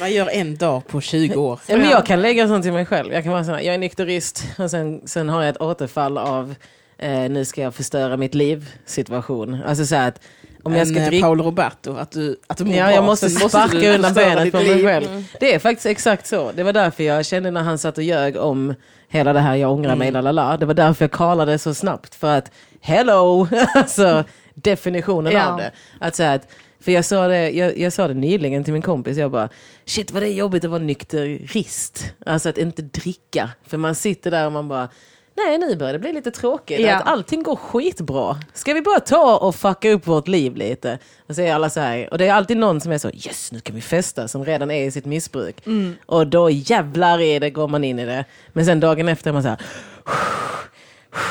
Vad 0.00 0.10
gör 0.10 0.28
en 0.28 0.56
dag 0.56 0.86
på 0.86 1.00
20 1.00 1.36
år? 1.36 1.60
Ja, 1.66 1.76
men 1.76 1.90
jag 1.90 2.06
kan 2.06 2.22
lägga 2.22 2.48
sånt 2.48 2.64
till 2.64 2.72
mig 2.72 2.86
själv. 2.86 3.12
Jag 3.12 3.22
kan 3.22 3.32
vara 3.32 3.44
sån 3.44 3.54
här, 3.54 3.60
jag 3.60 3.74
är 3.74 3.78
nykterist 3.78 4.44
och 4.58 4.70
sen, 4.70 5.00
sen 5.04 5.28
har 5.28 5.42
jag 5.42 5.50
ett 5.50 5.60
återfall 5.60 6.18
av 6.18 6.54
eh, 6.98 7.30
nu 7.30 7.44
ska 7.44 7.62
jag 7.62 7.74
förstöra 7.74 8.16
mitt 8.16 8.34
liv 8.34 8.70
situation. 8.86 9.62
Alltså 9.66 9.86
så 9.86 9.96
att 9.96 10.20
Om 10.62 10.74
jag 10.74 10.88
ska 10.88 10.96
eh, 10.98 11.06
dricka 11.06 11.26
Paolo 11.26 11.44
Roberto. 11.44 11.96
Att 11.96 12.10
du, 12.10 12.36
att 12.46 12.58
du 12.58 12.64
mår 12.64 12.74
Ja, 12.74 12.84
bra, 12.86 12.94
jag 12.94 13.04
måste 13.04 13.30
sparka 13.30 13.94
undan 13.94 14.14
benet 14.14 14.52
på 14.52 14.56
mig 14.58 14.82
själv. 14.82 15.24
Det 15.40 15.54
är 15.54 15.58
faktiskt 15.58 15.86
exakt 15.86 16.26
så. 16.26 16.52
Det 16.52 16.62
var 16.62 16.72
därför 16.72 17.04
jag 17.04 17.26
kände 17.26 17.50
när 17.50 17.62
han 17.62 17.78
satt 17.78 17.98
och 17.98 18.04
ljög 18.04 18.36
om 18.36 18.74
hela 19.08 19.32
det 19.32 19.40
här 19.40 19.56
jag 19.56 19.72
ångrar 19.72 19.96
mig, 19.96 20.08
Mm. 20.08 20.24
lalala. 20.24 20.56
Det 20.56 20.66
var 20.66 20.74
därför 20.74 21.04
jag 21.04 21.12
kallade 21.12 21.58
så 21.58 21.74
snabbt. 21.74 22.14
För 22.14 22.38
att, 22.38 22.50
hello! 22.80 23.48
alltså 23.74 24.24
definitionen 24.54 25.32
Ja. 25.32 25.46
av 25.46 25.56
det. 25.58 25.70
Att 26.00 26.14
säga 26.14 26.32
att, 26.32 26.48
för 26.80 26.92
jag 26.92 27.04
sa, 27.04 27.28
det, 27.28 27.50
jag, 27.50 27.78
jag 27.78 27.92
sa 27.92 28.08
det 28.08 28.14
nyligen 28.14 28.64
till 28.64 28.72
min 28.72 28.82
kompis, 28.82 29.16
jag 29.16 29.30
bara 29.30 29.48
shit 29.84 30.10
vad 30.12 30.22
det 30.22 30.28
är 30.28 30.34
jobbigt 30.34 30.64
att 30.64 30.70
vara 30.70 30.82
nykterist. 30.82 32.12
Alltså 32.26 32.48
att 32.48 32.58
inte 32.58 32.82
dricka. 32.82 33.50
För 33.66 33.76
man 33.76 33.94
sitter 33.94 34.30
där 34.30 34.46
och 34.46 34.52
man 34.52 34.68
bara 34.68 34.88
Nej, 35.34 35.58
nu 35.58 35.76
börjar 35.76 35.92
det 35.92 35.98
bli 35.98 36.12
lite 36.12 36.30
tråkigt. 36.30 36.80
Ja. 36.80 36.96
Att 36.96 37.06
allting 37.06 37.42
går 37.42 37.56
skitbra. 37.56 38.36
Ska 38.54 38.74
vi 38.74 38.82
bara 38.82 39.00
ta 39.00 39.38
och 39.38 39.54
fucka 39.54 39.90
upp 39.90 40.06
vårt 40.06 40.28
liv 40.28 40.56
lite? 40.56 40.98
Och 41.28 41.34
så 41.34 41.42
är 41.42 41.54
alla 41.54 41.70
så 41.70 41.80
här, 41.80 42.08
och 42.12 42.18
det 42.18 42.26
är 42.26 42.32
alltid 42.32 42.56
någon 42.56 42.80
som 42.80 42.92
är 42.92 42.98
så 42.98 43.08
yes, 43.08 43.52
nu 43.52 43.60
kan 43.60 43.74
vi 43.74 43.80
festa, 43.80 44.28
som 44.28 44.44
redan 44.44 44.70
är 44.70 44.84
i 44.84 44.90
sitt 44.90 45.04
missbruk. 45.04 45.66
Och 46.06 46.26
då 46.26 46.50
jävlar 46.50 47.20
i 47.20 47.38
det 47.38 47.50
går 47.50 47.68
man 47.68 47.84
in 47.84 47.98
i 47.98 48.04
det. 48.06 48.24
Men 48.52 48.64
sen 48.66 48.80
dagen 48.80 49.08
efter 49.08 49.30
är 49.30 49.32
man 49.32 49.42
så 49.42 49.48
här, 49.48 49.58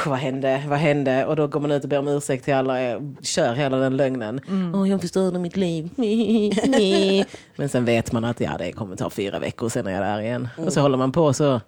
vad 0.06 0.18
hände, 0.18 0.64
vad 0.68 0.80
hände? 0.80 1.26
Och 1.26 1.36
då 1.36 1.48
går 1.48 1.60
man 1.60 1.72
ut 1.72 1.84
och 1.84 1.90
ber 1.90 2.00
om 2.00 2.08
ursäkt 2.08 2.46
till 2.46 2.54
alla 2.54 2.98
och 2.98 3.02
kör 3.22 3.54
hela 3.54 3.78
den 3.78 3.98
lögnen. 3.98 4.42
Åh, 4.76 4.90
jag 4.90 5.02
förstörde 5.02 5.40
mitt 5.40 5.58
liv. 5.58 5.90
Men 7.56 7.70
sen 7.70 7.86
vet 7.86 8.12
man 8.12 8.26
att 8.26 8.40
ja, 8.40 8.52
det 8.60 8.72
kommer 8.72 8.96
ta 8.96 9.10
fyra 9.10 9.40
veckor, 9.40 9.70
sen 9.70 9.88
är 9.88 9.92
jag 9.92 10.02
där 10.02 10.22
igen. 10.22 10.48
Och 10.58 10.74
så 10.74 10.82
håller 10.82 10.98
man 10.98 11.12
på 11.12 11.34
så 11.34 11.62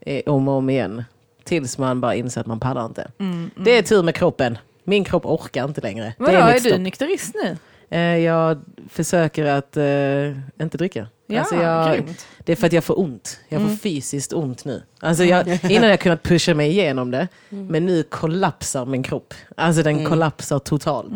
eh, 0.00 0.22
om 0.26 0.48
och 0.48 0.54
om 0.54 0.70
igen. 0.70 1.04
Tills 1.44 1.78
man 1.78 2.00
bara 2.00 2.14
inser 2.14 2.40
att 2.40 2.46
man 2.46 2.60
pallar 2.60 2.86
inte. 2.86 3.10
Det 3.56 3.78
är 3.78 3.82
tur 3.82 4.02
med 4.02 4.14
kroppen. 4.14 4.58
Min 4.84 5.04
kropp 5.04 5.26
orkar 5.26 5.64
inte 5.64 5.80
längre. 5.80 6.14
Vadå, 6.18 6.32
det 6.32 6.38
är 6.38 6.56
är, 6.56 6.60
du 6.60 6.78
nykterist 6.78 7.34
nu? 7.34 7.56
Eh, 7.90 8.00
Jag 8.00 8.60
försöker 8.88 9.44
att 9.44 9.76
eh, 9.76 10.62
inte 10.64 10.78
dricka. 10.78 11.06
Ja, 11.26 11.40
Alltså 11.40 11.54
jag, 11.56 12.04
det 12.44 12.52
är 12.52 12.56
för 12.56 12.66
att 12.66 12.72
jag 12.72 12.84
får 12.84 12.98
ont. 13.00 13.40
Jag 13.48 13.62
får 13.62 13.76
fysiskt 13.76 14.32
ont 14.32 14.64
nu. 14.64 14.82
Alltså 15.00 15.24
jag, 15.24 15.48
innan 15.70 15.90
jag 15.90 16.00
kunnat 16.00 16.22
pusha 16.22 16.54
mig 16.54 16.70
igenom 16.70 17.10
det, 17.10 17.28
men 17.48 17.86
nu 17.86 18.02
kollapsar 18.02 18.84
min 18.86 19.02
kropp. 19.02 19.34
Alltså 19.56 19.82
den 19.82 20.04
kollapsar 20.04 20.58
totalt. 20.58 21.12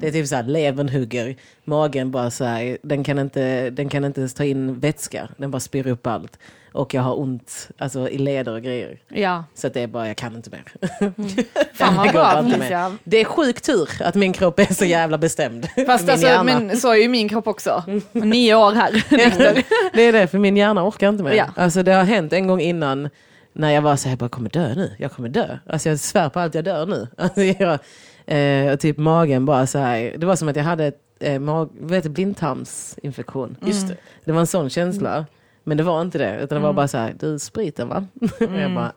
Det 0.00 0.08
är 0.08 0.12
typ 0.12 0.28
så 0.28 0.36
här, 0.36 0.42
levern 0.42 0.88
hugger, 0.88 1.36
magen 1.64 2.10
bara 2.10 2.30
så 2.30 2.44
här, 2.44 2.78
den 2.82 3.04
kan, 3.04 3.18
inte, 3.18 3.70
den 3.70 3.88
kan 3.88 4.04
inte 4.04 4.20
ens 4.20 4.34
ta 4.34 4.44
in 4.44 4.80
vätska, 4.80 5.28
den 5.36 5.50
bara 5.50 5.60
spyr 5.60 5.86
upp 5.86 6.06
allt. 6.06 6.38
Och 6.72 6.94
jag 6.94 7.02
har 7.02 7.20
ont 7.20 7.68
alltså, 7.78 8.08
i 8.08 8.18
leder 8.18 8.52
och 8.52 8.62
grejer. 8.62 8.98
Ja. 9.08 9.44
Så 9.54 9.68
det 9.68 9.80
är 9.80 9.86
bara, 9.86 10.08
jag 10.08 10.16
kan 10.16 10.36
inte 10.36 10.50
mer. 10.50 10.64
Fan 11.74 11.94
Det 11.94 11.98
vad 11.98 12.12
bra 12.12 12.50
Felicia. 12.50 12.96
Det 13.04 13.16
är 13.16 13.24
sjuk 13.24 13.60
tur 13.60 13.88
att 14.00 14.14
min 14.14 14.32
kropp 14.32 14.58
är 14.58 14.74
så 14.74 14.84
jävla 14.84 15.18
bestämd. 15.18 15.68
Fast 15.86 16.08
alltså, 16.08 16.44
men 16.44 16.76
så 16.76 16.92
är 16.92 16.96
ju 16.96 17.08
min 17.08 17.28
kropp 17.28 17.46
också. 17.46 17.84
Nio 18.12 18.54
år 18.54 18.72
här. 18.72 19.04
det 19.94 20.02
är 20.02 20.12
det, 20.12 20.26
för 20.26 20.38
min 20.38 20.56
hjärna 20.56 20.88
orkar 20.88 21.08
inte 21.08 21.24
mer. 21.24 21.32
Ja. 21.32 21.46
Alltså 21.56 21.82
det 21.82 21.92
har 21.92 22.04
hänt 22.04 22.32
en 22.32 22.46
gång 22.46 22.60
innan 22.60 23.08
när 23.52 23.70
jag 23.70 23.82
var 23.82 23.96
så 23.96 24.08
här, 24.08 24.12
jag 24.12 24.18
bara 24.18 24.28
kommer 24.28 24.50
dö 24.50 24.74
nu, 24.74 24.94
jag 24.98 25.12
kommer 25.12 25.28
dö. 25.28 25.58
Alltså 25.66 25.88
jag 25.88 25.98
svär 25.98 26.28
på 26.28 26.40
allt 26.40 26.54
jag 26.54 26.64
dör 26.64 26.86
nu. 26.86 27.08
Alltså 27.16 27.42
jag, 27.42 27.78
eh, 28.26 28.72
och 28.72 28.80
typ 28.80 28.98
magen 28.98 29.44
bara 29.44 29.66
så 29.66 29.78
här, 29.78 30.14
det 30.18 30.26
var 30.26 30.36
som 30.36 30.48
att 30.48 30.56
jag 30.56 30.64
hade 30.64 30.84
ett, 30.84 31.00
eh, 31.20 31.38
mag, 31.38 31.70
det, 31.80 32.08
blindtarmsinfektion. 32.08 33.56
Just 33.60 33.88
det. 33.88 33.96
det 34.24 34.32
var 34.32 34.40
en 34.40 34.46
sån 34.46 34.70
känsla. 34.70 35.26
Men 35.64 35.76
det 35.76 35.82
var 35.82 36.02
inte 36.02 36.18
det, 36.18 36.40
utan 36.42 36.56
det 36.56 36.62
var 36.66 36.72
bara 36.72 36.88
så 36.88 36.98
här, 36.98 37.14
du 37.20 37.38
spriten 37.38 37.88
va? 37.88 38.06
och 38.40 38.60
jag 38.60 38.74
bara, 38.74 38.92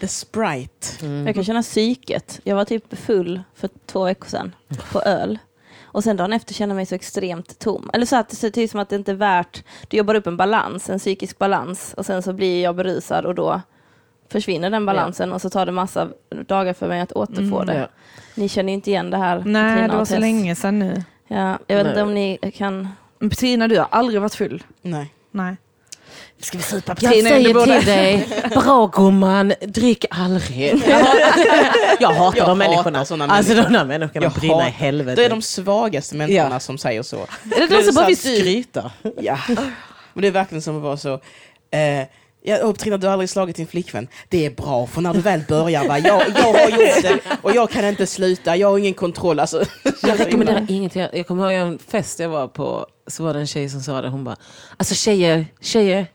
The 0.00 0.08
Sprite. 0.08 1.06
Jag 1.26 1.34
kan 1.34 1.44
känna 1.44 1.62
psyket. 1.62 2.40
Jag 2.44 2.56
var 2.56 2.64
typ 2.64 2.98
full 2.98 3.42
för 3.54 3.70
två 3.86 4.04
veckor 4.04 4.26
sedan 4.26 4.54
på 4.92 5.02
öl. 5.02 5.38
Och 5.92 6.04
sen 6.04 6.16
dagen 6.16 6.32
efter 6.32 6.54
känner 6.54 6.74
jag 6.74 6.76
mig 6.76 6.86
så 6.86 6.94
extremt 6.94 7.58
tom. 7.58 7.90
Eller 7.92 8.06
så 8.06 8.16
att 8.16 8.28
det 8.28 8.36
ser 8.36 8.58
ut 8.58 8.70
som 8.70 8.80
att 8.80 8.88
det 8.88 8.96
inte 8.96 9.10
är 9.10 9.16
värt... 9.16 9.64
Du 9.88 9.96
jobbar 9.96 10.14
upp 10.14 10.26
en 10.26 10.36
balans, 10.36 10.90
en 10.90 10.98
psykisk 10.98 11.38
balans. 11.38 11.94
Och 11.96 12.06
sen 12.06 12.22
så 12.22 12.32
blir 12.32 12.62
jag 12.62 12.76
berusad 12.76 13.26
och 13.26 13.34
då 13.34 13.60
försvinner 14.28 14.70
den 14.70 14.86
balansen. 14.86 15.32
Och 15.32 15.40
så 15.42 15.50
tar 15.50 15.66
det 15.66 15.72
massa 15.72 16.08
dagar 16.46 16.72
för 16.72 16.88
mig 16.88 17.00
att 17.00 17.12
återfå 17.12 17.64
det. 17.64 17.74
ja. 17.78 17.86
Ni 18.34 18.48
känner 18.48 18.68
ju 18.68 18.74
inte 18.74 18.90
igen 18.90 19.10
det 19.10 19.16
här. 19.16 19.42
Nej, 19.46 19.74
Petrina 19.74 19.92
det 19.92 19.98
var 19.98 20.04
så 20.04 20.18
länge 20.18 20.54
sedan 20.54 20.78
nu. 20.78 21.04
Ja, 21.28 21.58
jag 21.66 21.76
vet 21.76 21.86
inte 21.86 22.02
om 22.02 22.14
ni 22.14 22.38
kan... 22.54 22.88
Men 23.18 23.30
Petrina, 23.30 23.68
du 23.68 23.78
har 23.78 23.88
aldrig 23.90 24.20
varit 24.20 24.34
full. 24.34 24.64
Nej. 24.82 25.14
Nej. 25.30 25.56
Ska 26.40 26.58
vi 26.58 26.64
supa 26.64 26.96
Jag 27.00 27.12
säger 27.12 27.64
till 27.64 27.86
dig, 27.86 28.28
bra 28.54 28.86
gumman, 28.86 29.52
drick 29.60 30.04
aldrig. 30.10 30.82
Jag 30.86 30.98
hatar, 30.98 31.96
jag 32.00 32.08
hatar 32.08 32.38
Jag 32.38 32.46
de 32.48 32.50
hatar 32.50 32.54
människorna. 32.54 33.04
såna 33.04 33.24
Alltså 33.26 33.52
människor. 33.52 33.70
de 33.72 33.78
där 33.78 33.84
människorna 33.84 34.24
Jag 34.26 34.32
brinner 34.32 34.66
i 34.66 34.70
helvete. 34.70 35.20
Det 35.20 35.24
är 35.26 35.30
de 35.30 35.42
svagaste 35.42 36.14
människorna 36.16 36.48
Ja. 36.54 36.60
som 36.60 36.78
säger 36.78 37.02
så. 37.02 37.16
Är 37.16 37.26
det 37.48 37.56
är 37.62 37.68
de 37.68 37.74
som 37.74 37.84
så 37.84 37.92
bara 37.92 38.06
vill 38.06 38.16
skryta? 38.16 38.90
Ja. 39.20 39.38
Men 40.14 40.22
det 40.22 40.26
är 40.28 40.32
verkligen 40.32 40.62
som 40.62 40.76
att 40.76 40.82
vara 40.82 40.96
så. 40.96 41.12
Eh, 41.70 42.06
ja, 42.42 42.64
och 42.66 42.74
Petrina, 42.76 42.96
du 42.96 43.06
har 43.06 43.12
aldrig 43.12 43.30
slagit 43.30 43.56
din 43.56 43.66
flickvän. 43.66 44.08
Det 44.28 44.46
är 44.46 44.50
bra, 44.50 44.86
för 44.86 45.00
när 45.00 45.14
du 45.14 45.20
väl 45.20 45.40
börjar, 45.48 45.84
va, 45.88 45.98
jag, 45.98 46.22
jag 46.36 46.42
har 46.52 46.70
gjort 46.70 47.02
det 47.02 47.18
och 47.42 47.54
jag 47.54 47.70
kan 47.70 47.84
inte 47.84 48.06
sluta, 48.06 48.56
jag 48.56 48.70
har 48.70 48.78
ingen 48.78 48.94
kontroll. 48.94 49.40
Alltså, 49.40 49.64
Jag 50.02 50.20
rekommenderar 50.20 50.66
ingenting. 50.68 51.06
Jag 51.12 51.26
kommer 51.26 51.52
ihåg 51.52 51.68
en 51.72 51.78
fest 51.78 52.18
jag 52.20 52.28
var 52.28 52.48
på, 52.48 52.86
så 53.10 53.24
var 53.24 53.34
det 53.34 53.40
en 53.40 53.46
tjej 53.46 53.68
som 53.68 53.80
sa 53.80 54.00
det, 54.00 54.08
hon 54.08 54.24
bara, 54.24 54.36
alltså 54.76 54.94
tjejer, 54.94 55.46
tjejer, 55.60 56.06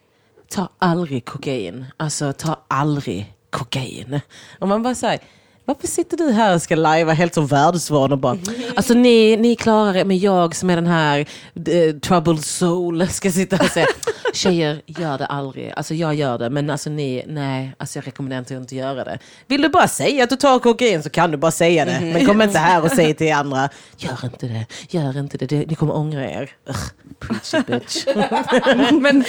ta 0.50 0.70
aldrig 0.80 1.26
kokain. 1.26 1.86
Alltså 1.98 2.34
ta 2.34 2.66
aldrig 2.68 3.34
kokain. 3.50 4.20
Och 4.60 4.68
man 4.68 4.84
bara 4.84 4.96
säger 4.96 5.20
varför 5.66 5.88
sitter 5.88 6.18
du 6.18 6.32
här 6.32 6.56
och 6.56 6.62
ska 6.62 6.76
lajva 6.76 7.14
helt 7.14 7.34
som 7.34 7.48
världsvan 7.48 8.12
och 8.12 8.18
bara, 8.18 8.38
alltså 8.76 8.94
ni, 8.94 9.38
ni 9.38 9.56
klarar 9.56 9.94
det, 9.94 10.06
men 10.06 10.20
jag 10.20 10.56
som 10.56 10.70
är 10.70 10.76
den 10.76 10.88
här 10.88 11.20
eh, 11.68 11.96
troubled 11.96 12.46
soul 12.46 13.08
ska 13.08 13.32
sitta 13.32 13.56
och 13.56 13.70
säga, 13.70 13.88
tjejer, 14.36 14.82
gör 14.86 15.18
det 15.18 15.26
aldrig. 15.26 15.74
Alltså 15.76 15.94
jag 15.94 16.16
gör 16.16 16.38
det, 16.38 16.50
men 16.50 16.70
alltså 16.70 16.90
ni, 16.90 17.24
nej, 17.28 17.72
alltså 17.78 18.00
jag 18.00 18.08
rekommenderar 18.08 18.40
inte 18.40 18.58
att 18.58 18.72
göra 18.72 19.04
det. 19.04 19.20
Vill 19.48 19.62
du 19.62 19.70
bara 19.70 19.88
säga 19.88 20.24
att 20.24 20.30
du 20.30 20.36
tar 20.36 20.60
kokain 20.60 21.04
så 21.04 21.10
kan 21.10 21.32
du 21.32 21.38
bara 21.38 21.52
säga 21.52 21.86
det. 21.86 22.00
Men 22.02 22.26
kom 22.26 22.42
inte 22.42 22.60
här 22.60 22.84
och 22.84 22.92
säg 22.92 23.14
till 23.14 23.34
andra, 23.34 23.70
gör 23.98 24.26
inte 24.26 24.48
det, 24.48 24.66
gör 24.90 25.20
inte 25.20 25.38
det, 25.38 25.46
det 25.46 25.66
ni 25.66 25.76
kommer 25.76 25.96
ångra 25.96 26.30
er. 26.30 26.52
Ugh, 26.70 26.78
preachy 27.20 27.62
bitch. 27.68 28.06
Men, 28.76 29.02
men 29.02 29.24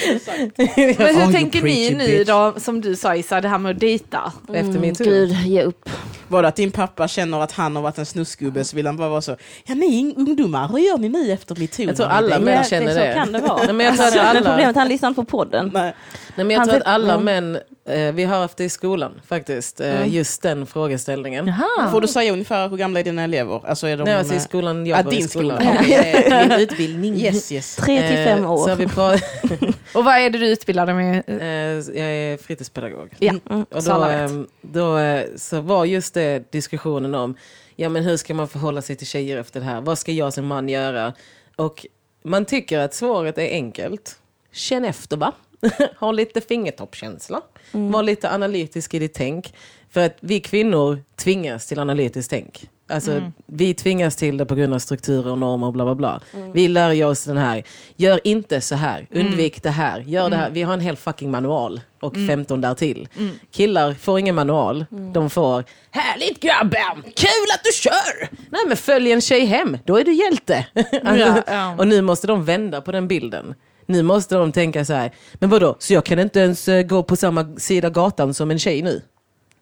hur 1.16 1.33
tänker 1.33 1.62
ni 1.62 1.95
nu 1.95 2.25
då, 2.25 2.55
som 2.57 2.81
du 2.81 2.97
sa 2.97 3.16
Issa, 3.16 3.40
det 3.40 3.49
här 3.49 3.59
med 3.59 3.73
att 3.73 3.81
dejta? 3.81 4.33
Efter 4.55 4.79
min 4.79 4.95
tur. 4.95 5.05
Gud, 5.05 5.33
ge 5.33 5.62
upp. 5.62 5.88
Var 6.29 6.43
det 6.43 6.49
att 6.49 6.57
din 6.57 6.71
pappa 6.71 7.09
känner 7.09 7.41
att 7.41 7.53
han 7.53 7.77
har 7.77 7.83
varit 7.83 7.99
en 7.99 8.07
snusgubbe 8.07 8.65
så 8.65 8.77
vill 8.77 8.87
han 8.87 8.97
bara 8.97 9.09
vara 9.09 9.21
så, 9.21 9.37
ja 9.65 9.75
ni 9.75 10.15
ungdomar, 10.17 10.69
hur 10.69 10.79
gör 10.79 10.99
ni 10.99 11.09
nu 11.09 11.33
efter 11.33 11.55
metoo? 11.55 11.87
Jag 11.87 11.97
tror 11.97 12.07
alla 12.07 12.39
män 12.39 12.45
det- 12.62 12.69
känner 12.69 12.93
så 12.93 12.99
det. 12.99 13.15
kan 13.15 13.33
det 13.33 13.39
vara. 13.49 13.62
Nej, 13.65 13.73
men 13.73 13.87
jag 13.87 13.95
tror 13.97 14.07
att 14.07 14.15
Men 14.15 14.27
alla, 14.27 14.39
problemet 14.41 14.65
är 14.65 14.71
att 14.71 14.77
han 14.77 14.89
lyssnar 14.89 15.09
inte 15.09 15.21
på 15.21 15.25
podden. 15.25 15.71
Nej. 15.75 15.95
Nej, 16.37 16.46
men 16.46 16.51
jag 16.51 16.59
Han 16.59 16.68
tror 16.68 16.81
att 16.81 16.87
alla 16.87 17.12
mm. 17.14 17.25
män, 17.25 17.59
eh, 17.88 18.14
vi 18.14 18.25
har 18.25 18.38
haft 18.38 18.57
det 18.57 18.64
i 18.64 18.68
skolan 18.68 19.20
faktiskt, 19.27 19.81
eh, 19.81 20.14
just 20.14 20.42
den 20.42 20.66
frågeställningen. 20.66 21.46
Jaha. 21.46 21.90
Får 21.90 22.01
du 22.01 22.09
säga 22.09 22.33
ungefär 22.33 22.68
hur 22.68 22.77
gamla 22.77 23.01
är 23.01 23.05
dina 23.05 23.22
elever? 23.22 23.61
Alltså 23.66 23.87
är 23.87 23.96
de, 23.96 24.05
Nej, 24.05 24.14
alltså 24.14 24.35
i 24.35 24.37
eh, 24.37 24.42
skolan, 24.42 24.87
Ja, 24.87 24.99
jobbar 24.99 25.12
i 25.12 25.16
din 25.16 25.29
skolan. 25.29 25.57
skola. 25.61 25.81
Eh, 26.03 26.49
Min 26.49 26.53
utbildning. 26.61 27.14
Yes, 27.16 27.53
yes. 27.53 27.77
Tre 27.77 28.09
till 28.09 28.16
fem 28.16 28.44
Eh, 28.44 28.53
år. 28.53 28.57
Så 28.64 28.68
har 28.68 28.77
vi 28.77 28.87
pra- 28.87 29.75
Och 29.94 30.05
vad 30.05 30.14
är 30.14 30.31
det 30.31 30.38
du 30.38 30.46
utbildar 30.49 30.87
dig 30.87 30.94
med? 30.94 31.22
eh, 31.27 31.96
jag 32.01 32.11
är 32.11 32.37
fritidspedagog. 32.37 33.14
Ja, 33.18 33.35
Och 33.70 33.83
så 33.83 33.88
då, 33.90 33.94
alla 33.94 34.09
vet. 34.22 34.31
eh, 34.31 34.37
då 34.62 34.99
eh, 34.99 35.25
så 35.37 35.61
var 35.61 35.85
just 35.85 36.14
det 36.14 36.53
diskussionen 36.53 37.14
om, 37.14 37.37
ja 37.77 37.88
men 37.88 38.05
hur 38.05 38.16
ska 38.16 38.35
man 38.35 38.49
förhålla 38.49 38.83
sig 38.83 38.96
till 38.96 39.07
tjejer 39.07 39.37
efter 39.38 39.61
det 39.61 39.66
här? 39.66 39.81
Vad 39.81 39.99
ska 39.99 40.12
jag 40.12 40.33
som 40.33 40.46
man 40.46 40.68
göra? 40.68 41.12
Och 41.57 41.87
man 42.22 42.44
tycker 42.44 42.79
att 42.79 42.94
svaret 42.94 43.38
är 43.38 43.51
enkelt. 43.51 44.16
Känn 44.53 44.85
efter 44.85 45.16
va? 45.16 45.33
ha 45.99 46.12
lite 46.12 46.40
fingertoppkänsla. 46.40 47.40
Var 47.73 48.03
lite 48.03 48.31
analytisk 48.31 48.95
i 48.95 48.99
ditt 48.99 49.14
tänk. 49.14 49.55
För 49.90 50.07
att 50.07 50.16
vi 50.21 50.40
kvinnor 50.40 51.03
tvingas 51.16 51.66
till 51.66 51.79
analytiskt 51.79 52.31
tänk. 52.31 52.69
Alltså, 52.88 53.33
Vi 53.47 53.75
tvingas 53.75 54.16
till 54.16 54.37
det 54.37 54.47
på 54.47 54.55
grund 54.55 54.75
av 54.75 54.79
strukturer 54.79 55.31
och 55.31 55.38
normer 55.38 55.66
och 55.66 55.73
bla 55.73 55.85
bla 55.85 55.95
bla. 55.95 56.21
Vi 56.53 56.69
lär 56.69 57.05
oss 57.05 57.25
den 57.25 57.37
här, 57.37 57.64
gör 57.97 58.21
inte 58.25 58.61
så 58.61 58.75
här, 58.75 59.07
undvik 59.11 59.62
det 59.62 59.71
här, 59.71 60.01
gör 60.01 60.31
det 60.31 60.37
här. 60.37 60.51
Vi 60.51 60.62
har 60.62 60.75
en 60.75 60.81
hel 60.81 60.97
fucking 60.97 61.31
manual 61.31 61.81
och 62.01 62.14
15 62.29 62.61
där 62.61 62.75
till. 62.75 63.09
Killar 63.51 63.95
får 63.95 64.19
ingen 64.19 64.35
manual, 64.35 64.85
de 65.12 65.31
får 65.31 65.64
Härligt 65.90 66.40
grabben, 66.40 67.03
kul 67.03 67.49
att 67.55 67.64
du 67.64 67.73
kör! 67.73 68.29
Nej 68.51 68.61
men 68.66 68.77
följ 68.77 69.12
en 69.12 69.21
tjej 69.21 69.45
hem, 69.45 69.79
då 69.85 69.97
är 69.97 70.05
du 70.05 70.12
hjälte. 70.12 70.66
alltså, 70.75 71.16
Ja, 71.16 71.42
ja. 71.47 71.75
Och 71.79 71.88
nu 71.88 72.03
måste 72.03 72.27
de 72.27 72.45
vända 72.45 72.81
på 72.81 72.92
den 72.92 73.09
bilden. 73.09 73.55
Nu 73.87 74.03
måste 74.03 74.35
de 74.35 74.53
tänka 74.53 74.85
så 74.85 74.92
här, 74.92 75.14
men 75.35 75.51
vadå, 75.51 75.77
så 75.79 75.92
jag 75.92 76.05
kan 76.05 76.18
inte 76.18 76.40
ens 76.40 76.68
eh, 76.68 76.83
gå 76.83 77.03
på 77.03 77.16
samma 77.16 77.57
sida 77.57 77.90
gatan 77.90 78.35
som 78.35 78.51
en 78.51 78.59
tjej 78.59 78.83
nu? 78.83 79.03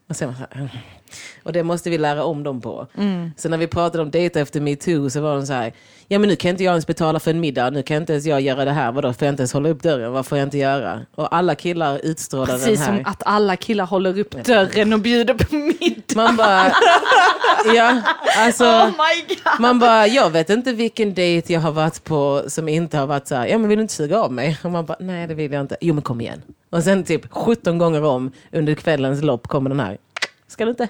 Och 0.09 0.17
sen, 0.17 0.35
så 0.35 0.39
här, 0.39 0.71
och 1.43 1.53
det 1.53 1.63
måste 1.63 1.91
vi 1.91 1.99
lära 1.99 2.25
om 2.25 2.43
dem 2.43 2.61
på. 2.61 2.87
Mm. 2.99 3.31
Så 3.37 3.49
när 3.49 3.59
vi 3.59 3.67
pratade 3.67 4.03
om 4.03 4.11
dejta 4.11 4.41
efter 4.41 4.61
metoo 4.61 5.11
så 5.11 5.21
var 5.21 5.35
de 5.35 5.47
så 5.47 5.53
här, 5.53 5.73
ja 6.09 6.19
men 6.19 6.29
nu 6.29 6.37
kan 6.37 6.51
inte 6.51 6.65
jag 6.65 6.71
ens 6.73 6.87
betala 6.87 7.21
för 7.21 7.31
en 7.31 7.41
middag, 7.41 7.71
nu 7.71 7.83
kan 7.83 7.97
inte 7.97 8.13
ens 8.13 8.27
jag 8.27 8.41
göra 8.41 8.65
det 8.65 8.71
här, 8.73 8.93
vadå 8.93 9.13
får 9.13 9.27
jag 9.27 9.33
inte 9.33 9.41
ens 9.41 9.53
hålla 9.53 9.69
upp 9.69 9.83
dörren, 9.83 10.13
vad 10.13 10.27
får 10.27 10.39
jag 10.39 10.47
inte 10.47 10.59
göra? 10.59 11.01
Och 11.15 11.35
alla 11.35 11.55
killar 11.55 12.01
utstrålar 12.03 12.47
den 12.47 12.59
Precis 12.59 12.81
här. 12.81 12.87
som 12.87 13.03
att 13.07 13.23
alla 13.27 13.57
killar 13.57 13.87
håller 13.87 14.19
upp 14.19 14.45
dörren 14.45 14.93
och 14.93 15.01
bjuder 15.01 15.35
på 15.35 15.55
middag. 15.55 16.15
Man 16.17 16.37
bara, 16.37 16.73
ja, 17.75 18.01
alltså. 18.37 18.65
Oh! 18.65 18.91
Man 19.61 19.79
bara, 19.79 20.07
jag 20.07 20.31
vet 20.31 20.51
inte 20.51 20.73
vilken 20.73 21.15
dejt 21.15 21.53
jag 21.53 21.61
har 21.61 21.73
varit 21.73 22.05
på 22.05 22.43
som 22.49 22.69
inte 22.69 22.99
har 22.99 23.07
varit 23.07 23.29
så 23.29 23.35
här, 23.35 23.47
ja 23.47 23.59
men 23.59 23.69
vill 23.69 23.79
du 23.79 23.83
inte 23.83 23.95
suga 23.95 24.19
av 24.19 24.33
mig? 24.33 24.59
Och 24.65 24.71
man 24.71 24.85
bara, 24.85 24.97
nej 25.01 25.27
det 25.27 25.35
vill 25.35 25.53
jag 25.53 25.61
inte. 25.61 25.77
Jo 25.81 25.95
men 25.95 26.03
kom 26.03 26.21
igen. 26.21 26.43
Och 26.71 26.83
sen 26.83 27.05
typ 27.05 27.33
17 27.33 27.79
gånger 27.79 28.05
om 28.05 28.33
under 28.53 28.75
kvällens 28.75 29.23
lopp 29.23 29.49
kommer 29.49 29.71
den 29.71 29.81
här, 29.81 29.99
ska 30.55 30.65
du 30.65 30.71
inte? 30.71 30.89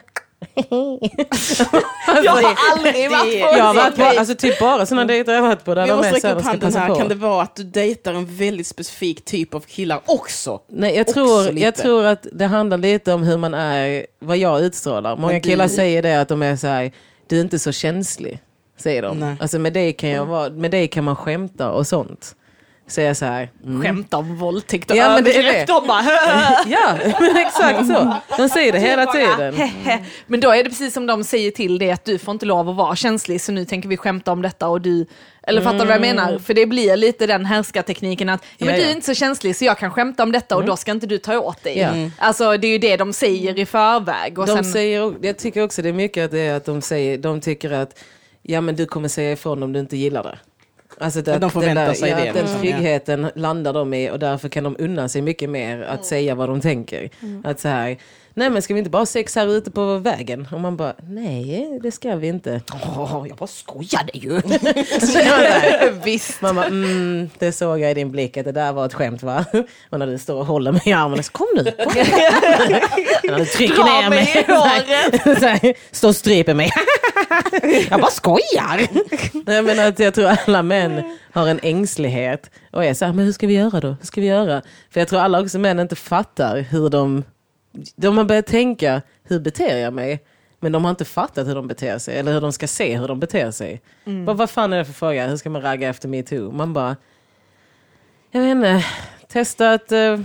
Jag 2.25 2.33
har 2.33 2.57
aldrig 2.73 3.11
varit 3.11 3.41
på 3.43 3.57
Jag 3.57 3.65
har 3.65 3.71
en 3.71 3.77
varit 3.77 3.97
på, 3.97 4.03
alltså 4.03 4.35
typ 4.35 4.61
bara 4.61 4.87
sådana 4.87 5.05
dejter 5.05 5.33
jag 5.33 5.41
har 5.41 5.49
varit 5.49 5.65
på 5.65 5.75
där 5.75 5.87
de 5.87 5.97
måste 5.97 6.13
räcka 6.15 6.35
upp 6.35 6.43
handen 6.45 6.75
här. 6.75 6.89
på. 6.89 6.95
Kan 6.95 7.09
det 7.09 7.15
vara 7.15 7.43
att 7.43 7.57
du 7.57 7.65
dejtar 7.65 8.15
en 8.15 8.37
väldigt 8.37 8.67
specifik 8.67 9.25
typ 9.25 9.55
av 9.55 9.61
killar 9.61 10.01
också? 10.07 10.61
Nej, 10.69 10.97
jag 10.97 11.07
tror, 11.07 11.59
jag 11.59 11.75
tror 11.75 12.05
att 12.05 12.27
det 12.33 12.47
handlar 12.47 12.79
lite 12.79 13.13
om 13.13 13.23
hur 13.23 13.37
man 13.37 13.55
är, 13.55 14.07
vad 14.19 14.37
jag 14.37 14.61
utstrålar. 14.61 15.17
Många 15.17 15.41
killar 15.41 15.69
säger 15.69 16.03
det 16.03 16.21
att 16.21 16.29
de 16.29 16.43
är 16.43 16.57
så 16.57 16.67
här, 16.67 16.93
du 17.29 17.37
är 17.37 17.41
inte 17.41 17.59
så 17.59 17.73
känslig. 17.73 18.39
Säger 18.77 19.03
de. 19.03 19.21
Nej. 19.21 19.37
Alltså 19.41 19.59
med 19.59 19.73
dig, 19.73 19.93
kan 19.93 20.11
jag 20.11 20.27
vara, 20.27 20.51
med 20.51 20.71
dig 20.71 20.89
kan 20.89 21.05
man 21.05 21.17
skämta 21.17 21.71
och 21.71 21.87
sånt. 21.87 22.37
Så 22.87 23.01
jag 23.01 23.17
så 23.17 23.25
här, 23.25 23.51
mm. 23.65 23.83
Skämt 23.83 24.15
om 24.15 24.37
våldtäkt 24.37 24.91
och 24.91 24.97
Ja, 24.97 25.15
men 25.15 25.25
det 25.25 25.37
är 25.37 25.43
det. 25.43 25.65
De 25.67 25.87
bara 25.87 26.03
Ja, 26.67 26.99
men 27.21 27.37
exakt 27.47 27.87
så. 27.87 28.17
De 28.37 28.49
säger 28.49 28.73
det 28.73 28.79
hela 28.79 29.07
tiden. 29.07 29.71
Men 30.27 30.41
då 30.41 30.51
är 30.51 30.65
det 30.65 30.71
precis 30.71 30.95
som 30.95 31.07
de 31.07 31.25
säger 31.25 31.51
till 31.51 31.79
dig 31.79 31.91
att 31.91 32.05
du 32.05 32.19
får 32.19 32.33
inte 32.33 32.47
lov 32.47 32.69
att 32.69 32.77
vara 32.77 32.97
känslig 32.97 33.41
så 33.41 33.53
nu 33.53 33.65
tänker 33.65 33.89
vi 33.89 33.97
skämta 33.97 34.33
om 34.33 34.43
detta 34.43 34.69
och 34.69 34.81
du 34.81 35.07
eller 35.47 35.63
fattar 35.63 35.79
du 35.79 35.85
vad 35.85 35.95
jag 35.95 36.01
menar? 36.01 36.39
För 36.39 36.55
det 36.55 36.67
blir 36.67 36.97
lite 36.97 37.27
den 37.27 37.45
härskartekniken 37.45 38.29
att 38.29 38.45
ja, 38.57 38.67
men 38.67 38.75
Mm. 38.75 38.81
Du 38.87 38.91
är 38.91 38.95
inte 38.95 39.07
så 39.07 39.15
känslig 39.15 39.57
så 39.57 39.65
jag 39.65 39.79
kan 39.79 39.91
skämta 39.91 40.23
om 40.23 40.33
detta 40.33 40.57
och 40.57 40.65
då 40.65 40.77
ska 40.77 40.91
inte 40.93 41.07
du 41.07 41.19
ta 41.19 41.39
åt 41.39 41.63
dig. 41.63 41.81
Mm. 41.81 42.13
Alltså 42.19 42.57
det 42.57 42.67
är 42.67 42.71
ju 42.71 42.79
det 42.79 42.97
de 42.97 43.13
säger 43.13 43.59
i 43.59 43.67
förväg. 43.67 44.39
Och 44.39 44.47
De 44.47 44.55
sen, 44.55 44.65
säger, 44.65 45.15
jag 45.23 45.39
tycker 45.39 45.63
också 45.63 45.83
det 45.83 45.89
är 45.89 45.93
mycket 45.93 46.25
att 46.25 46.31
det 46.31 46.41
är 46.41 46.57
att 46.57 46.65
de 46.65 46.83
säger, 46.83 47.19
de 47.19 47.41
tycker 47.41 47.71
att 47.71 47.99
ja 48.43 48.61
men 48.61 48.77
du 48.77 48.87
kommer 48.87 49.09
säga 49.09 49.33
ifrån 49.33 49.63
om 49.63 49.73
du 49.73 49.81
inte 49.81 49.97
gillar 49.97 50.23
det. 50.23 50.39
Alltså 50.99 51.23
det, 51.23 51.35
Att 51.35 51.41
de 51.41 51.51
förväntar 51.51 51.87
den 51.87 51.95
sig 51.97 52.11
det, 52.11 52.25
Ja, 52.27 52.33
den 52.33 52.43
liksom, 52.43 52.61
tryggheten 52.61 53.31
landar 53.35 53.73
de 53.73 53.95
i 53.95 54.11
och 54.11 54.19
därför 54.19 54.49
kan 54.49 54.65
de 54.65 54.77
unna 54.79 55.09
sig 55.09 55.23
mycket 55.23 55.51
mer 55.51 55.83
att 55.83 56.05
säga 56.07 56.35
vad 56.35 56.49
de 56.49 56.61
tänker. 56.61 57.11
Att 57.45 57.61
så 57.61 57.69
här, 57.69 57.97
nej 58.35 58.51
men 58.51 58.63
ska 58.63 58.75
vi 58.75 58.79
inte 58.79 58.91
bara 58.91 58.99
ha 58.99 59.07
sex 59.07 59.37
här 59.37 59.47
ute 59.47 59.71
på 59.71 59.97
vägen? 59.99 60.49
Och 60.53 60.61
man 60.61 60.77
bara, 60.77 60.95
nej 61.09 61.79
det 61.83 61.91
ska 61.93 62.17
vi 62.17 62.27
inte. 62.29 62.61
Åh, 62.73 63.25
jag 63.29 63.37
bara 63.37 63.47
skojade 63.47 64.11
ju. 64.15 64.29
Där, 64.41 66.05
Visst. 66.05 66.43
Man 66.43 66.55
bara, 66.57 66.67
mm, 66.67 67.31
det 67.39 67.53
såg 67.53 67.81
jag 67.81 67.91
i 67.91 67.95
din 67.95 68.11
blick 68.11 68.37
att 68.37 68.45
det 68.45 68.53
där 68.53 68.73
var 68.73 68.87
ett 68.87 68.95
skämt 68.95 69.23
va? 69.23 69.45
Och 69.91 69.99
när 69.99 70.07
du 70.07 70.19
står 70.19 70.39
och 70.39 70.47
håller 70.47 70.73
mig 70.73 70.83
i 70.85 70.93
armen, 70.93 71.23
så 71.23 71.33
kom 71.33 71.47
nu. 71.55 71.65
Kom 71.65 71.93
nu. 71.95 72.05
när 73.31 73.39
du 73.39 73.45
trycker 73.45 73.75
Dra 73.75 73.85
ner 73.85 74.11
mig 74.11 74.25
mig. 74.25 74.45
i 74.49 74.53
håret. 74.53 75.77
Står 75.91 76.09
och 76.09 76.17
stryper 76.17 76.55
mig. 76.55 76.71
jag 77.91 78.01
bara 78.01 78.11
skojar. 78.11 78.89
Nej, 79.47 79.63
men 79.63 79.89
att 79.89 79.99
jag 79.99 80.15
tror 80.15 80.27
alla 80.47 80.63
män 80.63 81.17
har 81.33 81.49
en 81.49 81.61
ängslighet 81.63 82.51
och 82.73 82.85
är 82.85 82.95
så 82.95 83.05
här, 83.05 83.13
men 83.13 83.25
hur 83.25 83.33
ska 83.33 83.47
vi 83.47 83.55
göra 83.55 83.81
då? 83.81 83.89
Hur 83.89 84.07
ska 84.07 84.21
vi 84.21 84.27
göra? 84.27 84.63
För 84.91 85.01
jag 85.01 85.09
tror 85.09 85.21
alla 85.21 85.41
också 85.41 85.59
män 85.59 85.81
inte 85.81 85.97
fattar 85.97 86.61
hur 86.61 86.89
de, 86.89 87.25
de 87.97 88.19
har 88.19 88.25
börjat 88.25 88.47
tänka, 88.47 89.03
hur 89.25 89.41
beter 89.41 89.79
jag 89.79 89.93
mig? 89.93 90.25
Men 90.61 90.73
de 90.73 90.85
har 90.85 90.91
inte 90.91 91.05
fattat 91.05 91.47
hur 91.47 91.55
de 91.55 91.69
beter 91.69 91.99
sig 91.99 92.19
eller 92.19 92.33
hur 92.33 92.41
de 92.41 92.53
ska 92.53 92.67
se 92.67 92.99
hur 92.99 93.09
de 93.09 93.21
beter 93.21 93.51
sig. 93.51 93.83
Bara, 94.25 94.37
vad 94.37 94.51
fan 94.51 94.73
är 94.73 94.79
det 94.79 94.85
för 94.85 94.93
fråga? 94.93 95.27
Hur 95.27 95.37
ska 95.37 95.51
man 95.51 95.63
ragga 95.63 95.89
efter 95.89 96.09
metoo? 96.09 96.51
Man 96.53 96.73
bara, 96.73 96.97
jag 98.31 98.41
vet 98.41 98.51
inte, 98.51 98.85
testa 99.29 99.73
att 99.73 99.93
uh, 99.93 100.21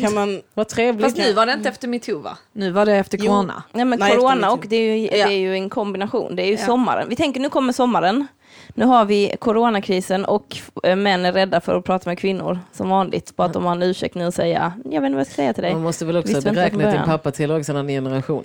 Kan 0.00 0.14
man... 0.14 0.42
vara 0.54 0.64
trevlig. 0.64 1.04
Fast 1.04 1.16
nu 1.16 1.32
var 1.32 1.46
det 1.46 1.52
inte 1.52 1.68
efter 1.68 1.88
metoo 1.88 2.18
va? 2.18 2.38
Nu 2.52 2.70
var 2.70 2.86
det 2.86 2.96
efter 2.96 3.18
Jo. 3.18 3.24
corona. 3.24 3.62
Nej 3.72 3.84
men 3.84 3.98
Nej, 3.98 4.16
corona 4.16 4.50
och 4.52 4.64
det 4.68 4.76
är, 4.76 4.96
ju, 4.96 5.02
Ja. 5.18 5.26
det 5.26 5.32
är 5.34 5.38
ju 5.38 5.54
en 5.54 5.70
kombination. 5.70 6.36
Det 6.36 6.42
är 6.42 6.46
ju 6.46 6.52
Ja. 6.52 6.66
sommaren. 6.66 7.08
Vi 7.08 7.16
tänker 7.16 7.40
nu 7.40 7.48
kommer 7.50 7.72
sommaren. 7.72 8.26
Nu 8.74 8.84
har 8.84 9.04
vi 9.04 9.36
coronakrisen 9.40 10.24
och 10.24 10.56
eh, 10.84 10.96
män 10.96 11.24
är 11.26 11.32
rädda 11.32 11.60
för 11.60 11.78
att 11.78 11.84
prata 11.84 12.10
med 12.10 12.18
kvinnor 12.18 12.58
som 12.72 12.88
vanligt. 12.88 13.36
Bara 13.36 13.46
att 13.46 13.52
de 13.52 13.64
har 13.64 13.72
en 13.72 13.82
ursäkt 13.82 14.14
nu 14.14 14.26
och 14.26 14.34
säga, 14.34 14.72
jag 14.84 14.90
vet 15.00 15.06
inte 15.06 15.10
vad 15.10 15.20
jag 15.20 15.26
ska 15.26 15.34
säga 15.34 15.52
till 15.52 15.62
dig. 15.62 15.72
Man 15.72 15.82
måste 15.82 16.04
väl 16.04 16.16
också 16.16 16.28
Visste 16.34 16.40
vi 16.40 16.48
inte 16.48 16.60
beräkna 16.60 16.88
att 16.88 16.94
din 16.94 17.04
pappa 17.04 17.30
tillhör 17.30 17.58
också 17.58 17.72
en 17.72 17.76
annan 17.78 17.88
generation. 17.88 18.44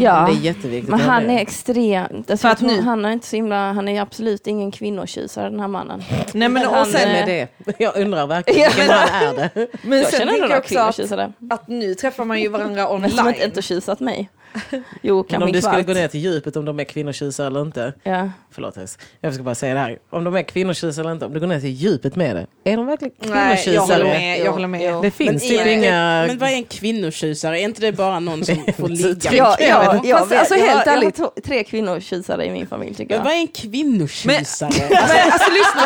Ja, 0.00 0.26
Det 0.26 0.32
är 0.32 0.40
jätteviktigt. 0.40 0.90
men 0.90 1.00
han 1.00 1.30
är 1.30 1.38
extremt, 1.38 2.30
alltså, 2.30 2.48
att 2.48 2.60
nu- 2.60 2.80
han 2.80 3.04
är 3.04 3.10
inte 3.12 3.26
så 3.26 3.36
himla, 3.36 3.72
han 3.72 3.88
är 3.88 4.00
absolut 4.02 4.46
ingen 4.46 4.70
kvinnotjusare 4.70 5.50
den 5.50 5.60
här 5.60 5.68
mannen. 5.68 6.02
Nej 6.32 6.48
men 6.48 6.66
och 6.66 6.74
Han 6.74 6.86
sen, 6.86 7.08
är 7.10 7.26
det? 7.26 7.48
Jag 7.78 7.96
undrar 7.96 8.26
verkligen 8.26 8.60
Ja, 8.60 8.68
vilken 8.76 8.86
man 8.96 9.08
är 9.08 9.34
det. 9.54 9.66
men 9.82 9.98
Jag 9.98 10.06
sen 10.10 10.18
känner 10.20 10.32
några 10.40 10.58
också 10.58 10.78
att, 10.78 10.94
kvinnotjusare. 10.96 11.32
att 11.50 11.68
nu 11.68 11.94
träffar 11.94 12.24
man 12.24 12.40
ju 12.40 12.48
varandra 12.48 12.98
Men 12.98 13.10
som 13.10 13.28
inte, 13.28 13.44
online. 13.44 13.62
tjusat 13.62 14.00
mig. 14.00 14.30
Jo, 15.02 15.26
Men 15.30 15.42
om 15.42 15.52
du 15.52 15.62
skulle 15.62 15.82
gå 15.82 15.92
ner 15.92 16.08
till 16.08 16.20
djupet 16.20 16.56
om 16.56 16.64
de 16.64 16.80
är 16.80 16.84
kvinnotjusare 16.84 17.46
eller 17.46 17.62
inte. 17.62 17.92
Ja. 18.02 18.30
Förlåt 18.50 18.74
Tess. 18.74 18.98
Jag 19.20 19.34
ska 19.34 19.42
bara 19.42 19.54
säga 19.54 19.74
det 19.74 19.80
här. 19.80 19.98
Om 20.10 20.24
de 20.24 20.34
är 20.36 20.42
kvinnotjusare 20.42 21.02
eller 21.04 21.12
inte. 21.12 21.26
Om 21.26 21.32
du 21.34 21.40
går 21.40 21.46
ner 21.46 21.60
till 21.60 21.70
djupet 21.70 22.16
med 22.16 22.36
det. 22.36 22.70
Är 22.72 22.76
de 22.76 22.86
verkligen 22.86 23.14
Nej, 23.18 23.62
jag 23.66 23.80
håller 23.80 23.94
kvinnotjusare? 23.96 24.04
med. 24.04 24.40
Jag 24.40 24.52
håller 24.52 24.68
med. 24.68 25.02
Det 25.02 25.10
finns 25.10 25.30
Men, 25.30 25.38
typ 25.58 25.66
inga... 25.66 26.24
men 26.26 26.38
vad 26.38 26.50
är 26.50 26.54
en 26.54 26.64
kvinnotjusare? 26.64 27.60
Är 27.60 27.64
inte 27.64 27.80
det 27.80 27.92
bara 27.92 28.20
någon 28.20 28.44
som 28.44 28.56
får 28.78 28.88
ligga? 28.88 29.32
Ja, 29.32 29.56
ja, 29.60 30.00
ja, 30.04 30.18
Fast 30.18 30.32
vet- 30.32 30.38
alltså, 30.38 30.54
jag, 30.54 30.66
helt 30.66 30.78
har, 30.78 30.86
jag 30.86 30.92
har 30.92 31.02
ärligt. 31.02 31.44
tre 31.44 31.64
kvinnotjusare 31.64 32.44
i 32.46 32.50
min 32.50 32.66
familj 32.66 32.94
tycker 32.94 33.08
Men 33.08 33.16
jag. 33.18 33.24
vad 33.24 33.32
är 33.32 33.36
en 33.36 33.48
kvinnotjusare? 33.48 34.70
Men 34.90 34.98
alltså 35.32 35.50
lyssna, 35.50 35.82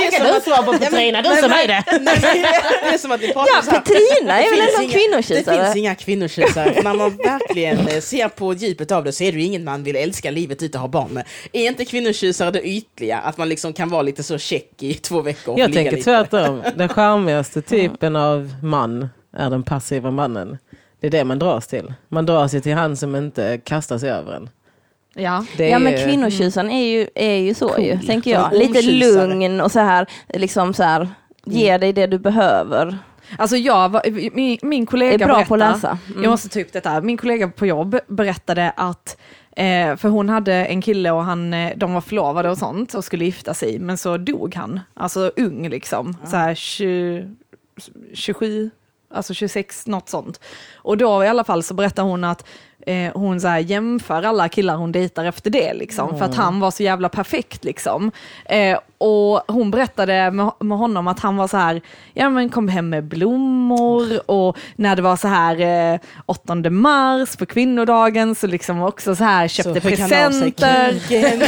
Det 0.00 0.16
är 0.16 0.34
du 0.34 0.40
svar 0.40 0.62
på 0.62 0.72
Petrina, 0.78 1.22
du 1.22 1.28
som 1.28 1.50
är 1.52 1.68
det. 1.68 1.84
det 2.82 2.94
är 2.94 2.98
som 2.98 3.12
att 3.12 3.20
vi 3.20 3.32
pratar 3.32 3.50
Ja. 3.66 3.72
Petrina 3.80 4.38
är 4.38 4.42
Det 4.44 4.50
väl 4.60 4.68
en 4.78 4.82
inga- 4.84 4.92
kvinnotjusare? 4.92 5.56
Det 5.56 5.64
finns 5.64 5.76
inga 5.76 5.94
kvinnotjusare. 5.94 6.80
När 6.82 6.94
man 6.94 7.16
verkligen 7.16 7.79
eh, 7.88 8.00
ser 8.00 8.28
på 8.28 8.54
djupet 8.54 8.92
av 8.92 9.04
det 9.04 9.12
så 9.12 9.24
är 9.24 9.32
det 9.32 9.38
ju 9.38 9.44
ingen 9.44 9.64
man 9.64 9.82
vill 9.82 9.96
älska 9.96 10.30
livet 10.30 10.62
ut 10.62 10.74
och 10.74 10.80
ha 10.80 10.88
barn 10.88 11.10
med. 11.10 11.24
Är 11.52 11.66
inte 11.66 11.84
kvinnotjusare 11.84 12.50
det 12.50 12.62
ytliga? 12.68 13.18
Att 13.18 13.38
man 13.38 13.48
liksom 13.48 13.72
kan 13.72 13.88
vara 13.88 14.02
lite 14.02 14.22
så 14.22 14.38
check 14.38 14.82
i 14.82 14.94
två 14.94 15.22
veckor? 15.22 15.58
Jag 15.58 15.72
tänker 15.72 15.90
lite? 15.92 16.04
tvärtom. 16.04 16.62
Den 16.76 16.88
charmigaste 16.88 17.62
typen 17.62 18.16
av 18.16 18.54
man 18.62 19.08
är 19.36 19.50
den 19.50 19.62
passiva 19.62 20.10
mannen. 20.10 20.58
Det 21.00 21.06
är 21.06 21.10
det 21.10 21.24
man 21.24 21.38
dras 21.38 21.66
till. 21.66 21.94
Man 22.08 22.26
dras 22.26 22.54
ju 22.54 22.60
till 22.60 22.74
han 22.74 22.96
som 22.96 23.16
inte 23.16 23.58
kastar 23.64 23.98
sig 23.98 24.10
över 24.10 24.32
en. 24.32 24.48
ja. 25.14 25.44
Det 25.56 25.68
Ja 25.68 25.78
men 25.78 25.94
är- 25.94 26.06
kvinnotjusaren 26.06 26.70
är 26.70 26.84
ju, 26.86 27.06
är 27.14 27.34
ju 27.36 27.54
så 27.54 27.74
ju, 27.78 27.98
tänker 28.06 28.30
jag. 28.30 28.52
Lite 28.54 28.82
lugn 28.82 29.60
och 29.60 29.72
så 29.72 29.80
här, 29.80 30.06
liksom 30.34 30.74
så 30.74 30.82
här, 30.82 31.08
ge 31.46 31.78
dig 31.78 31.92
det 31.92 32.06
du 32.06 32.18
behöver. 32.18 32.98
Alltså 33.38 33.56
jag, 33.56 33.88
var- 33.88 34.30
min, 34.34 34.58
min 34.62 34.86
kollega 34.86 35.14
Är 35.14 35.18
bra 35.28 35.44
på 35.44 35.54
att 35.54 35.60
läsa. 35.60 35.98
Mm. 36.10 36.22
Jag 36.22 36.30
måste 36.30 36.48
ta 36.48 36.60
upp 36.60 36.72
detta. 36.72 37.00
Min 37.00 37.16
kollega 37.16 37.48
på 37.48 37.66
jobb 37.66 37.98
berättade 38.06 38.72
att 38.76 39.16
Eh, 39.56 39.96
för 39.96 40.08
hon 40.08 40.28
hade 40.28 40.54
en 40.54 40.82
kille 40.82 41.10
och 41.10 41.24
han, 41.24 41.54
eh, 41.54 41.72
de 41.76 41.94
var 41.94 42.00
förlovade 42.00 42.50
och 42.50 42.58
sånt 42.58 42.94
och 42.94 43.04
skulle 43.04 43.24
gifta 43.24 43.54
sig, 43.54 43.78
men 43.78 43.98
så 43.98 44.16
dog 44.16 44.54
han. 44.54 44.80
Alltså 44.94 45.32
ung 45.36 45.68
liksom, 45.68 46.16
så 46.24 46.36
här 46.36 46.54
20, 46.54 47.36
27, 48.14 48.70
alltså 49.14 49.34
26, 49.34 49.86
något 49.86 50.08
sånt. 50.08 50.40
Och 50.74 50.96
då 50.96 51.24
i 51.24 51.28
alla 51.28 51.44
fall 51.44 51.62
så 51.62 51.74
berättar 51.74 52.02
hon 52.02 52.24
att 52.24 52.46
eh, 52.86 53.12
hon 53.14 53.40
så 53.40 53.48
här 53.48 53.58
jämför 53.58 54.22
alla 54.22 54.48
killar 54.48 54.76
hon 54.76 54.92
dejtar 54.92 55.24
efter 55.24 55.50
det, 55.50 55.74
liksom, 55.74 56.18
för 56.18 56.24
att 56.24 56.34
han 56.34 56.60
var 56.60 56.70
så 56.70 56.82
jävla 56.82 57.08
perfekt. 57.08 57.64
Liksom. 57.64 58.10
Eh, 58.44 58.78
och 58.98 59.42
hon 59.48 59.70
berättade 59.70 60.30
med, 60.30 60.52
med 60.60 60.78
honom 60.78 61.08
att 61.08 61.20
han 61.20 61.36
var 61.36 61.48
så 61.48 61.56
här, 61.56 61.80
ja 62.14 62.30
men 62.30 62.48
kom 62.48 62.68
hem 62.68 62.88
med 62.88 63.04
blommor 63.04 64.30
och 64.30 64.58
när 64.76 64.96
det 64.96 65.02
var 65.02 65.16
så 65.16 65.28
här 65.28 65.60
eh, 65.94 66.00
8 66.26 66.54
mars 66.70 67.36
på 67.36 67.46
kvinnodagen 67.46 68.34
så 68.34 68.46
liksom 68.46 68.82
också 68.82 69.16
så 69.16 69.24
här 69.24 69.48
köpte 69.48 69.80
Så 69.80 69.88
presenter. 69.88 71.00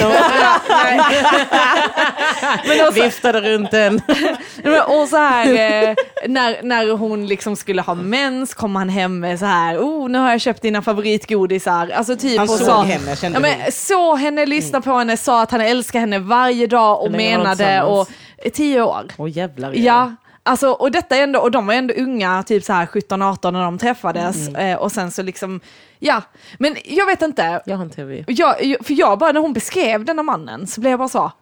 Men 2.68 2.88
också, 2.88 3.02
Viftade 3.02 3.40
runt 3.40 3.70
den. 3.70 4.00
men, 4.62 4.80
och 4.80 5.08
så 5.08 5.16
här, 5.16 5.46
eh, 5.46 5.94
när, 6.28 6.62
när 6.62 6.96
hon 6.96 7.26
liksom 7.26 7.56
skulle 7.56 7.82
ha 7.82 7.94
mens 7.94 8.54
kom 8.54 8.76
han 8.76 8.88
hem 8.88 9.20
med 9.20 9.38
så 9.38 9.46
här, 9.46 9.78
oh 9.78 10.08
nu 10.08 10.18
har 10.18 10.30
jag 10.30 10.40
köpt 10.40 10.62
dina 10.62 10.82
favoritgodisar. 11.22 11.88
Alltså 11.88 12.16
typ 12.16 12.38
Han 12.38 12.48
såg 12.48 12.58
sa, 12.58 12.82
henne, 12.82 13.16
kände 13.16 13.36
ja, 13.36 13.40
men, 13.40 13.60
hon. 13.60 13.72
så 13.72 14.14
henne, 14.16 14.46
lyssna 14.46 14.80
på 14.80 14.98
henne, 14.98 15.16
sa 15.16 15.42
att 15.42 15.50
han 15.50 15.60
älskar 15.60 16.00
henne 16.00 16.18
varje 16.18 16.66
dag 16.66 17.02
och 17.02 17.10
menade 17.12 17.82
och 17.82 18.08
tio 18.52 18.82
år. 18.82 19.06
Åh 19.16 19.30
jävlar. 19.30 19.72
Ja, 19.72 20.14
alltså, 20.42 20.70
och 20.70 20.90
detta 20.90 21.16
ändå, 21.16 21.40
och 21.40 21.50
de 21.50 21.66
var 21.66 21.74
ändå 21.74 21.94
unga, 21.94 22.42
typ 22.42 22.64
så 22.64 22.72
här 22.72 22.86
17-18 22.86 23.50
när 23.50 23.64
de 23.64 23.78
träffades. 23.78 24.48
Eh, 24.48 24.76
och 24.76 24.92
sen 24.92 25.10
så 25.10 25.22
liksom, 25.22 25.60
ja, 25.98 26.22
men 26.58 26.76
jag 26.84 27.06
vet 27.06 27.22
inte. 27.22 27.62
Jag 27.66 27.76
har 27.76 27.84
en 27.84 27.90
teori. 27.90 28.24
Jag, 28.28 28.56
för 28.84 28.94
jag 28.94 29.18
bara, 29.18 29.32
när 29.32 29.40
hon 29.40 29.52
beskrev 29.52 30.04
denna 30.04 30.22
mannen 30.22 30.66
så 30.66 30.80
blev 30.80 30.90
jag 30.90 30.98
bara 30.98 31.08
så, 31.08 31.32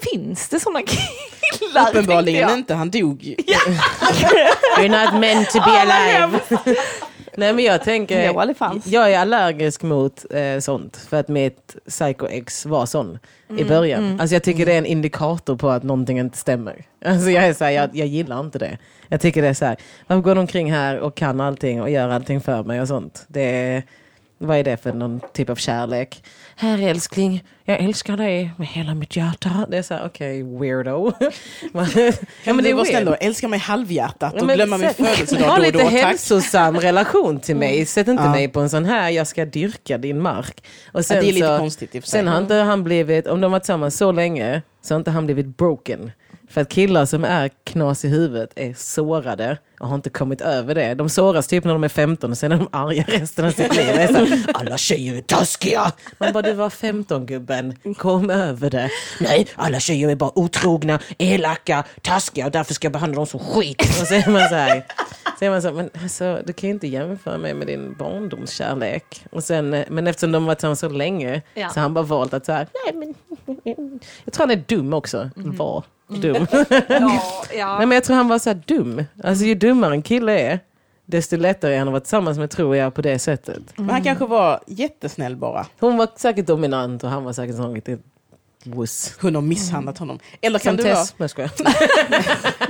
finns 0.00 0.48
det 0.48 0.60
sådana 0.60 0.82
killar? 0.82 1.90
Uppenbarligen 1.90 2.50
inte, 2.50 2.74
han 2.74 2.90
dog 2.90 3.22
ju. 3.22 3.34
You're 4.78 5.04
not 5.04 5.20
meant 5.20 5.50
to 5.50 5.58
be 5.58 5.80
alive. 5.80 6.40
Nej 7.36 7.52
men 7.52 7.64
jag 7.64 7.82
tänker, 7.84 8.20
jag 8.84 9.12
är 9.12 9.18
allergisk 9.18 9.82
mot 9.82 10.24
eh, 10.30 10.58
sånt. 10.58 10.96
För 10.96 11.16
att 11.20 11.28
mitt 11.28 11.76
psycho-ex 11.88 12.66
var 12.66 12.86
sån 12.86 13.18
i 13.58 13.64
början. 13.64 14.20
Alltså 14.20 14.34
jag 14.34 14.42
tycker 14.42 14.66
det 14.66 14.72
är 14.72 14.78
en 14.78 14.86
indikator 14.86 15.56
på 15.56 15.68
att 15.70 15.82
någonting 15.82 16.18
inte 16.18 16.38
stämmer. 16.38 16.84
Alltså 17.04 17.30
jag 17.30 17.44
är 17.44 17.52
så 17.52 17.64
här, 17.64 17.70
jag, 17.70 17.90
jag 17.92 18.06
gillar 18.06 18.40
inte 18.40 18.58
det. 18.58 18.78
Jag 19.08 19.20
tycker 19.20 19.42
det 19.42 19.48
är 19.48 19.54
så 19.54 19.64
här, 19.64 19.76
varför 20.06 20.22
går 20.22 20.34
de 20.34 20.40
omkring 20.40 20.72
här 20.72 20.98
och 20.98 21.14
kan 21.14 21.40
allting 21.40 21.82
och 21.82 21.90
gör 21.90 22.08
allting 22.08 22.40
för 22.40 22.62
mig 22.62 22.80
och 22.80 22.88
sånt. 22.88 23.24
Det 23.28 23.42
är, 23.42 23.82
vad 24.38 24.56
är 24.56 24.64
det 24.64 24.76
för 24.76 24.92
någon 24.92 25.20
typ 25.32 25.50
av 25.50 25.56
kärlek? 25.56 26.22
Här 26.58 26.82
älskling, 26.82 27.44
jag 27.64 27.80
älskar 27.80 28.16
dig 28.16 28.50
med 28.56 28.68
hela 28.68 28.94
mitt 28.94 29.16
hjärta. 29.16 29.66
Det 29.70 29.76
är 29.78 29.82
så 29.82 29.94
här, 29.94 30.06
okej 30.06 30.42
weirdo. 30.42 31.12
Man- 31.72 31.86
ja, 32.44 32.52
men 32.52 32.64
det 32.64 32.72
var 32.74 32.82
weird. 32.84 32.86
snäll 32.86 33.04
då, 33.04 33.14
älska 33.14 33.48
mig 33.48 33.58
halvhjärtat 33.58 34.32
Ja, 34.34 34.40
och 34.40 34.46
men 34.46 34.56
glömma 34.56 34.78
min 34.78 34.90
födelsedag 34.94 35.44
Ha 35.48 35.56
då 35.56 35.66
och 35.66 35.72
då. 35.72 35.78
lite 35.78 35.78
Tack. 35.78 35.92
hälsosam 35.92 36.76
relation 36.80 37.40
till 37.40 37.56
mig. 37.56 37.86
Sätt 37.86 38.08
inte 38.08 38.22
Ja. 38.22 38.30
mig 38.30 38.48
på 38.48 38.60
en 38.60 38.70
sån 38.70 38.84
här, 38.84 39.10
jag 39.10 39.26
ska 39.26 39.44
dyrka 39.44 39.98
din 39.98 40.22
mark. 40.22 40.62
Och 40.92 41.00
Ja, 41.00 41.04
det 41.08 41.28
är 41.28 41.32
lite 41.32 41.46
så, 41.46 41.58
konstigt 41.58 41.94
i. 41.94 42.02
Sen 42.02 42.28
har 42.28 42.38
inte 42.38 42.54
han 42.54 42.84
blivit, 42.84 43.26
om 43.26 43.40
de 43.40 43.44
har 43.46 43.50
varit 43.50 43.62
tillsammans 43.62 43.96
så 43.96 44.12
länge, 44.12 44.62
så 44.82 44.94
har 44.94 44.98
inte 44.98 45.10
han 45.10 45.24
blivit 45.26 45.46
broken. 45.56 46.10
För 46.50 46.60
att 46.60 46.68
killar 46.68 47.04
som 47.06 47.24
är 47.24 47.50
knas 47.64 48.04
i 48.04 48.08
huvudet 48.08 48.50
är 48.56 48.74
sårade 48.78 49.58
och 49.80 49.88
har 49.88 49.94
inte 49.94 50.10
kommit 50.10 50.40
över 50.40 50.74
det. 50.74 50.94
De 50.94 51.08
såras 51.08 51.46
typ 51.46 51.64
när 51.64 51.72
de 51.72 51.84
är 51.84 51.88
15 51.88 52.30
och 52.30 52.38
sen 52.38 52.52
är 52.52 52.56
de 52.56 52.68
arga 52.72 53.04
resten 53.08 53.44
av 53.44 53.50
sitt 53.50 53.76
liv. 53.76 53.88
Är 53.88 54.08
så 54.44 54.50
alla 54.54 54.78
tjejer 54.78 55.14
är 55.16 55.20
taskiga! 55.20 55.92
Man 56.18 56.32
bara, 56.32 56.42
du 56.42 56.52
var 56.52 56.70
15 56.70 57.26
gubben, 57.26 57.76
kom 57.98 58.30
över 58.30 58.70
det. 58.70 58.90
Nej, 59.20 59.46
alla 59.54 59.80
tjejer 59.80 60.08
är 60.08 60.14
bara 60.16 60.38
otrogna, 60.38 60.98
elaka, 61.18 61.84
taskiga 62.02 62.46
och 62.46 62.52
därför 62.52 62.74
ska 62.74 62.84
jag 62.86 62.92
behandla 62.92 63.16
dem 63.16 63.26
som 63.26 63.40
skit. 63.40 63.80
Och 63.82 64.06
så 64.06 64.14
är 64.14 64.30
man 64.30 64.48
så 64.48 64.54
här, 64.54 64.86
så 65.38 65.44
är 65.44 65.50
man 65.50 65.62
så 65.62 65.68
här, 65.68 65.74
men 65.74 65.90
alltså, 66.02 66.40
du 66.46 66.52
kan 66.52 66.68
ju 66.68 66.74
inte 66.74 66.86
jämföra 66.88 67.38
mig 67.38 67.54
med 67.54 67.66
din 67.66 67.94
barndomskärlek. 67.98 69.24
Och 69.30 69.44
sen, 69.44 69.74
eh, 69.74 69.84
men 69.90 70.06
eftersom 70.06 70.32
de 70.32 70.42
har 70.42 70.46
varit 70.46 70.58
tillsammans 70.58 70.80
så 70.80 70.88
länge 70.88 71.42
Ja. 71.54 71.68
så 71.68 71.74
har 71.74 71.82
han 71.82 71.94
bara 71.94 72.04
valt 72.04 72.34
att 72.34 72.46
så 72.46 72.52
här, 72.52 72.66
nej 72.84 72.94
men, 72.94 73.14
jag 74.24 74.34
tror 74.34 74.46
han 74.46 74.50
är 74.58 74.64
dum 74.66 74.92
också. 74.92 75.30
Var 75.36 75.84
dum. 76.08 76.46
Ja, 76.88 77.22
ja. 77.56 77.78
nej 77.78 77.86
men 77.86 77.90
jag 77.90 78.04
tror 78.04 78.16
han 78.16 78.28
var 78.28 78.38
så 78.38 78.50
här 78.50 78.60
dum. 78.66 79.04
Alltså 79.24 79.44
ju 79.44 79.54
dummare 79.54 79.92
en 79.94 80.02
kille 80.02 80.40
är, 80.40 80.60
desto 81.06 81.36
lättare 81.36 81.74
är 81.74 81.78
han 81.78 81.88
att 81.88 81.92
vara 81.92 82.00
tillsammans 82.00 82.38
med 82.38 82.50
tror 82.50 82.76
jag 82.76 82.94
på 82.94 83.02
det 83.02 83.18
sättet. 83.18 83.62
Men 83.76 83.90
han 83.90 84.02
kanske 84.02 84.26
var 84.26 84.60
jättesnäll 84.66 85.36
bara. 85.36 85.66
Hon 85.80 85.96
var 85.96 86.08
säkert 86.16 86.46
dominant 86.46 87.04
och 87.04 87.10
han 87.10 87.24
var 87.24 87.32
säkert 87.32 87.56
sån 87.56 87.74
riktigt 87.74 88.00
wuss. 88.66 89.14
Hon 89.20 89.34
har 89.34 89.42
misshandlat 89.42 89.98
honom. 89.98 90.18
Eller 90.40 90.58
kan, 90.58 90.76
det 90.76 90.82
vara, 90.82 90.94
Countess. 90.94 91.14
Jag 91.18 91.30
skojar. 91.30 91.50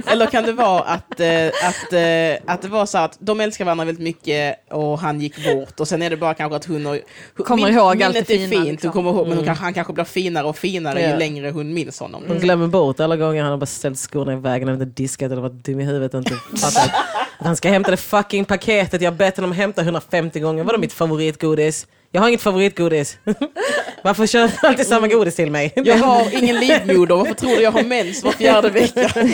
eller 0.12 0.26
kan 0.26 0.44
det 0.44 0.52
vara 0.52 0.82
att, 0.82 1.20
eh, 1.20 1.46
att, 1.46 1.92
eh, 1.92 2.52
att 2.54 2.62
det 2.62 2.68
var 2.68 2.86
så 2.86 2.98
att 2.98 3.16
de 3.20 3.40
älskar 3.40 3.64
varandra 3.64 3.84
väldigt 3.84 4.04
mycket 4.04 4.56
och 4.70 4.98
han 4.98 5.20
gick 5.20 5.44
bort 5.44 5.80
och 5.80 5.88
sen 5.88 6.02
är 6.02 6.10
det 6.10 6.16
bara 6.16 6.34
kanske 6.34 6.56
att 6.56 6.64
hon 6.64 6.86
har, 6.86 7.00
Kommer 7.44 7.68
ihåg 7.70 8.02
allt 8.02 8.14
det 8.14 8.24
fina, 8.24 8.48
fint, 8.48 8.66
liksom. 8.66 8.92
kommer 8.92 9.10
ihåg, 9.10 9.28
men 9.28 9.36
hon 9.36 9.46
kanske, 9.46 9.64
han 9.64 9.74
kanske 9.74 9.92
blir 9.92 10.04
finare 10.04 10.46
och 10.46 10.56
finare 10.56 11.02
Ja. 11.02 11.10
ju 11.10 11.16
längre 11.16 11.50
hon 11.50 11.74
minns 11.74 12.00
honom. 12.00 12.22
Hon 12.28 12.38
glömmer 12.38 12.66
bort 12.66 13.00
alla 13.00 13.16
gånger 13.16 13.42
han 13.42 13.50
har 13.50 13.58
bara 13.58 13.66
ställt 13.66 13.98
skorna 13.98 14.32
i 14.32 14.36
vägen 14.36 14.68
och 14.68 14.74
inte 14.74 14.84
diskat 15.02 15.32
eller 15.32 15.42
varit 15.42 15.64
dum 15.64 15.80
i 15.80 15.84
huvudet 15.84 16.14
och 16.14 16.18
inte 16.18 16.34
fattat 16.56 16.90
att 17.38 17.46
han 17.46 17.56
ska 17.56 17.68
hämta 17.68 17.90
det 17.90 17.96
fucking 17.96 18.44
paketet. 18.44 19.02
Jag 19.02 19.14
bett 19.14 19.36
honom 19.36 19.52
hämta 19.52 19.82
150 19.82 20.40
gånger. 20.40 20.64
Vadå 20.64 20.78
mitt 20.78 20.92
favoritgodis? 20.92 21.86
Jag 22.12 22.20
har 22.20 22.28
inget 22.28 22.42
favoritgodis. 22.42 23.18
Varför 24.02 24.26
köper 24.26 24.60
du 24.60 24.66
alltid 24.68 24.86
samma 24.86 25.08
godis 25.08 25.36
till 25.36 25.50
mig? 25.50 25.72
Jag 25.76 25.98
har 25.98 26.42
ingen 26.42 26.60
livmoder, 26.60 27.16
varför 27.16 27.34
tror 27.34 27.56
du 27.56 27.62
jag 27.62 27.72
har 27.72 27.82
mens 27.82 28.24
var 28.24 28.32
fjärde 28.32 28.70
vecka? 28.70 29.10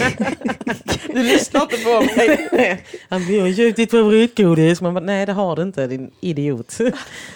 Du 1.14 1.22
lyssnar 1.22 1.62
inte 1.62 1.76
på 1.76 2.00
mig. 2.00 2.84
Han 3.08 3.22
har 3.22 3.56
köpt 3.56 3.76
ditt 3.76 3.90
favoritgodis. 3.90 4.80
Man 4.80 4.94
bara, 4.94 5.04
nej 5.04 5.26
det 5.26 5.32
har 5.32 5.56
du 5.56 5.62
inte 5.62 5.86
din 5.86 6.10
idiot. 6.20 6.78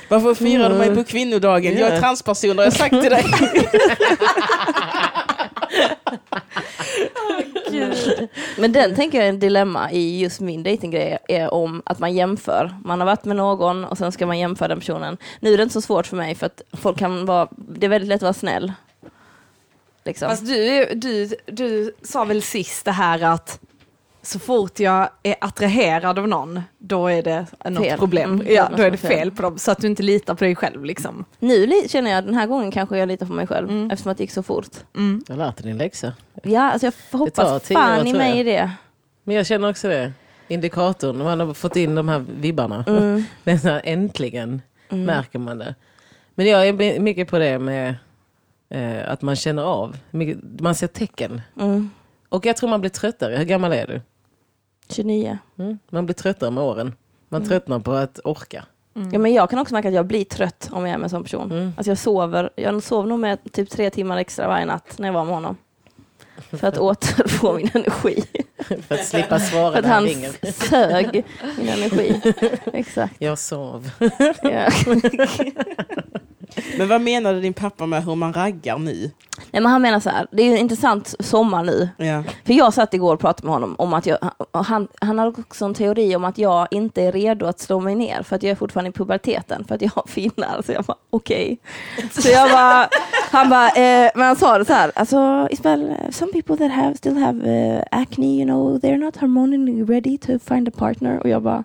Varför 0.09 0.34
firar 0.34 0.68
du 0.70 0.74
mig 0.74 0.95
på 0.95 1.05
kvinnodagen? 1.05 1.78
Jag 1.78 1.89
är 1.91 2.01
transperson, 2.01 2.59
har 2.59 2.64
jag 2.64 2.72
sagt 2.72 3.01
till 3.03 3.11
dig. 3.11 3.24
Men 8.58 8.72
den 8.72 8.94
tänker 8.94 9.18
jag 9.18 9.24
är 9.24 9.28
en 9.28 9.38
dilemma 9.38 9.92
i 9.92 10.20
just 10.20 10.40
min 10.40 10.62
datinggrej 10.62 11.18
är 11.28 11.54
om 11.54 11.82
att 11.84 11.98
man 11.98 12.14
jämför. 12.14 12.74
Man 12.84 13.00
har 13.00 13.06
varit 13.06 13.24
med 13.24 13.36
någon 13.36 13.84
och 13.84 13.98
sen 13.98 14.12
ska 14.12 14.26
man 14.26 14.38
jämföra 14.38 14.68
den 14.68 14.78
personen. 14.78 15.16
Nu 15.40 15.52
är 15.52 15.56
det 15.56 15.62
inte 15.62 15.72
så 15.72 15.80
svårt 15.80 16.06
för 16.06 16.16
mig 16.16 16.34
för 16.34 16.46
att 16.46 16.62
folk 16.72 16.98
kan 16.98 17.26
vara, 17.26 17.48
det 17.50 17.86
är 17.86 17.90
väldigt 17.90 18.08
lätt 18.08 18.16
att 18.16 18.22
vara 18.22 18.32
snäll. 18.32 18.72
Liksom. 20.04 20.28
Fast 20.28 20.46
du, 20.46 20.84
du, 20.94 21.30
du 21.46 21.92
sa 22.02 22.24
väl 22.24 22.42
sist 22.42 22.84
det 22.84 22.92
här 22.92 23.22
att 23.22 23.60
så 24.26 24.38
fort 24.38 24.80
jag 24.80 25.08
är 25.22 25.34
attraherad 25.40 26.18
av 26.18 26.28
någon, 26.28 26.60
då 26.78 27.06
är 27.06 27.22
det 27.22 27.46
något 27.64 27.82
Fel. 27.84 27.98
problem. 27.98 28.32
Mm, 28.40 28.54
ja, 28.54 28.68
då 28.76 28.82
är 28.82 28.90
det 28.90 28.96
fel. 28.96 29.30
på 29.30 29.42
dem. 29.42 29.58
Så 29.58 29.70
att 29.70 29.80
du 29.80 29.86
inte 29.86 30.02
litar 30.02 30.34
på 30.34 30.44
dig 30.44 30.54
själv. 30.56 30.84
Liksom. 30.84 31.24
Nu 31.38 31.68
känner 31.88 32.10
jag 32.10 32.24
den 32.24 32.34
här 32.34 32.46
gången 32.46 32.70
kanske 32.70 32.98
jag 32.98 33.08
litar 33.08 33.26
på 33.26 33.32
mig 33.32 33.46
själv 33.46 33.70
Mm. 33.70 33.90
eftersom 33.90 34.12
att 34.12 34.18
det 34.18 34.24
gick 34.24 34.30
så 34.30 34.42
fort. 34.42 34.68
Mm. 34.96 35.22
Jag 35.28 35.38
lärt 35.38 35.56
dig 35.56 35.66
din 35.66 35.78
läxa. 35.78 36.12
Ja, 36.42 36.60
alltså 36.72 36.86
jag 37.10 37.18
hoppas 37.18 37.62
tid, 37.62 37.76
fan 37.76 38.06
i 38.06 38.12
mig 38.12 38.44
det. 38.44 38.70
Men 39.24 39.36
jag 39.36 39.46
känner 39.46 39.70
också 39.70 39.88
det. 39.88 40.12
Indikatorn, 40.48 41.18
man 41.18 41.40
har 41.40 41.54
fått 41.54 41.76
in 41.76 41.94
de 41.94 42.08
här 42.08 42.24
vibbarna. 42.40 42.84
Mm. 42.88 43.24
Här, 43.44 43.80
äntligen 43.84 44.62
märker 44.88 45.38
man 45.38 45.58
det. 45.58 45.74
Men 46.34 46.46
jag 46.46 46.68
är 46.68 46.72
my- 46.72 46.98
mycket 46.98 47.28
på 47.28 47.38
det 47.38 47.58
med 47.58 47.94
eh, 48.70 49.10
att 49.12 49.22
man 49.22 49.36
känner 49.36 49.62
av. 49.62 49.96
Man 50.60 50.74
ser 50.74 50.86
tecken. 50.86 51.40
Mm. 51.60 51.90
Och 52.28 52.46
jag 52.46 52.56
tror 52.56 52.70
man 52.70 52.80
blir 52.80 52.90
tröttare. 52.90 53.36
Hur 53.36 53.44
gammal 53.44 53.72
är 53.72 53.86
du? 53.86 54.00
29. 54.89 55.39
Mm. 55.59 55.78
Man 55.91 56.07
blir 56.07 56.14
tröttare 56.14 56.51
med 56.51 56.64
åren. 56.64 56.95
Man 57.28 57.41
Mm. 57.41 57.49
tröttnar 57.49 57.78
på 57.80 57.93
att 57.93 58.20
orka. 58.24 58.64
Ja, 59.12 59.18
men 59.18 59.34
jag 59.34 59.51
kan 59.51 59.59
också 59.59 59.74
märka 59.74 59.89
att 59.89 59.95
jag 59.95 60.07
blir 60.07 60.24
trött 60.24 60.68
om 60.72 60.87
jag 60.87 60.95
är 60.95 60.99
med 60.99 61.05
en 61.05 61.11
sån 61.11 61.22
person. 61.22 61.53
Mm. 61.53 61.72
Alltså 61.76 61.91
jag 61.91 61.99
sover, 61.99 62.51
jag 62.57 62.82
sov 62.82 63.07
nog 63.09 63.18
med 63.18 63.53
typ 63.53 63.70
tre 63.70 63.91
timmar 63.91 64.16
extra 64.16 64.49
varje 64.49 64.64
natt 64.64 64.99
när 64.99 65.09
jag 65.09 65.12
var 65.12 65.24
med 65.24 65.34
honom. 65.34 65.57
För 66.51 66.66
att 66.68 66.78
återfå 66.78 67.53
min 67.53 67.70
energi. 67.74 68.24
För 68.89 68.95
att 68.95 69.05
slippa 69.07 69.39
svara 69.39 69.72
För 69.72 69.78
att 69.78 69.84
när 69.84 69.93
han 69.95 70.05
ringer. 70.05 70.53
sög 70.53 71.24
min 71.59 71.68
energi. 71.68 72.32
Exakt. 72.72 73.14
Jag 73.18 73.39
sov. 73.39 73.91
Ja. 74.43 74.70
Men 76.78 76.89
vad 76.89 77.01
menade 77.01 77.41
din 77.41 77.55
pappa 77.55 77.87
med 77.87 78.05
hur 78.05 78.14
man 78.14 78.32
raggar 78.32 78.78
nu? 78.78 79.11
Nej, 79.51 79.62
men 79.62 79.72
han 79.72 79.82
menar 79.82 80.01
så 80.01 80.11
här, 80.11 80.26
det 80.30 80.42
är 80.42 80.53
en 80.53 80.57
intressant 80.57 81.14
sommar 81.20 81.64
nu. 81.64 81.88
Ja. 81.97 82.22
För 82.44 82.53
jag 82.53 82.74
satt 82.74 82.94
igår 82.94 83.14
och 83.14 83.20
pratade 83.20 83.47
med 83.47 83.55
honom 83.55 83.74
om 83.78 83.94
att 83.94 84.07
jag, 84.07 84.18
han, 84.53 84.88
han 85.01 85.18
har 85.18 85.40
också 85.40 85.64
en 85.64 85.74
teori 85.74 86.16
om 86.16 86.24
att 86.24 86.38
jag 86.38 86.68
inte 86.70 87.03
är 87.03 87.12
redo 87.12 87.47
att 87.47 87.61
slå 87.61 87.80
mig 87.80 87.94
ner 87.94 88.22
för 88.22 88.36
att 88.36 88.42
jag 88.42 88.51
är 88.51 88.55
fortfarande 88.55 88.90
i 88.90 88.92
puberteten 88.92 89.64
för 89.64 89.74
att 89.74 89.82
jag 89.82 89.90
har 89.94 90.05
finnar. 90.07 90.62
Så 90.62 90.72
jag 90.72 90.84
bara 90.84 90.97
okej. 91.11 91.59
Så 92.11 92.28
jag 92.28 92.51
bara, 92.51 92.88
han 93.30 93.51
bara, 93.51 93.68
eh, 93.68 94.11
men 94.14 94.26
han 94.26 94.36
sa 94.36 94.59
det 94.59 94.64
så 94.64 94.72
här, 94.72 94.92
alltså 94.94 95.49
Isabel, 95.51 95.94
some 96.11 96.32
people 96.32 96.57
that 96.57 96.70
have 96.70 96.94
still 96.94 97.16
have 97.16 97.38
uh, 97.51 97.82
acne, 97.90 98.26
you 98.26 98.44
know, 98.44 98.78
they're 98.78 98.97
not 98.97 99.16
hormonally 99.16 99.84
ready 99.84 100.18
to 100.18 100.38
find 100.38 100.68
a 100.68 100.72
partner. 100.76 101.18
Och 101.18 101.28
jag 101.28 101.42
bara? 101.42 101.64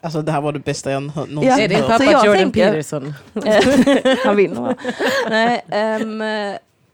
Alltså 0.00 0.22
det 0.22 0.32
här 0.32 0.40
var 0.40 0.52
det 0.52 0.58
bästa 0.58 0.90
jag 0.90 1.02
någonsin 1.02 1.42
Ja. 1.42 1.58
Är 1.58 1.68
din 1.68 1.78
hört. 1.78 1.88
pappa 1.88 2.04
Så 2.04 2.10
jag 2.10 2.26
Jordan 2.26 2.42
tänker- 2.52 2.70
Peterson? 2.72 3.14
Han 4.24 4.36
vinner 4.36 4.60
va? 4.60 4.74
Nej, 5.30 5.64
ehm, 5.70 6.22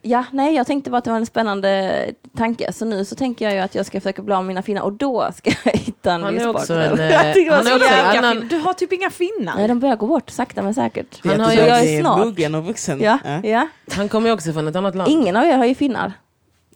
ja, 0.02 0.24
nej, 0.30 0.54
jag 0.54 0.66
tänkte 0.66 0.90
bara 0.90 0.98
att 0.98 1.04
det 1.04 1.10
var 1.10 1.16
en 1.18 1.26
spännande 1.26 1.94
tanke. 2.36 2.72
Så 2.72 2.84
nu 2.84 3.04
så 3.04 3.14
tänker 3.14 3.44
jag 3.44 3.54
ju 3.54 3.60
att 3.60 3.74
jag 3.74 3.86
ska 3.86 4.00
försöka 4.00 4.22
bli 4.22 4.34
av 4.34 4.42
med 4.42 4.48
mina 4.48 4.62
finnar 4.62 4.82
och 4.82 4.92
då 4.92 5.28
ska 5.36 5.50
jag 5.64 5.72
hitta 5.78 6.12
en 6.12 6.22
Han 6.22 6.38
är 6.38 6.48
också 6.48 6.74
en, 6.74 6.80
eh, 7.00 7.32
tycker 7.32 7.44
det 7.44 7.50
var 7.50 7.56
han 7.56 7.66
är 7.66 7.70
så 7.70 7.76
också 7.76 7.88
en 7.88 8.14
jävla- 8.14 8.28
annan... 8.28 8.48
Du 8.48 8.56
har 8.58 8.72
typ 8.72 8.92
inga 8.92 9.10
finnar. 9.10 9.56
Nej, 9.56 9.68
de 9.68 9.80
börjar 9.80 9.96
gå 9.96 10.06
bort 10.06 10.30
sakta 10.30 10.62
men 10.62 10.74
säkert. 10.74 11.20
Han 11.24 11.40
har 11.40 11.52
ju- 11.52 11.58
jag 11.58 11.68
är 11.78 11.96
Det 11.96 12.00
snart. 12.00 12.54
Och 12.54 12.66
vuxen. 12.66 13.00
Ja, 13.00 13.18
Ja. 13.24 13.40
ja. 13.48 13.68
Han 13.92 14.08
kommer 14.08 14.28
ju 14.28 14.34
också 14.34 14.52
från 14.52 14.68
ett 14.68 14.76
annat 14.76 14.94
land. 14.94 15.10
Ingen 15.10 15.36
av 15.36 15.44
er 15.44 15.56
har 15.56 15.64
ju 15.64 15.74
finnar. 15.74 16.12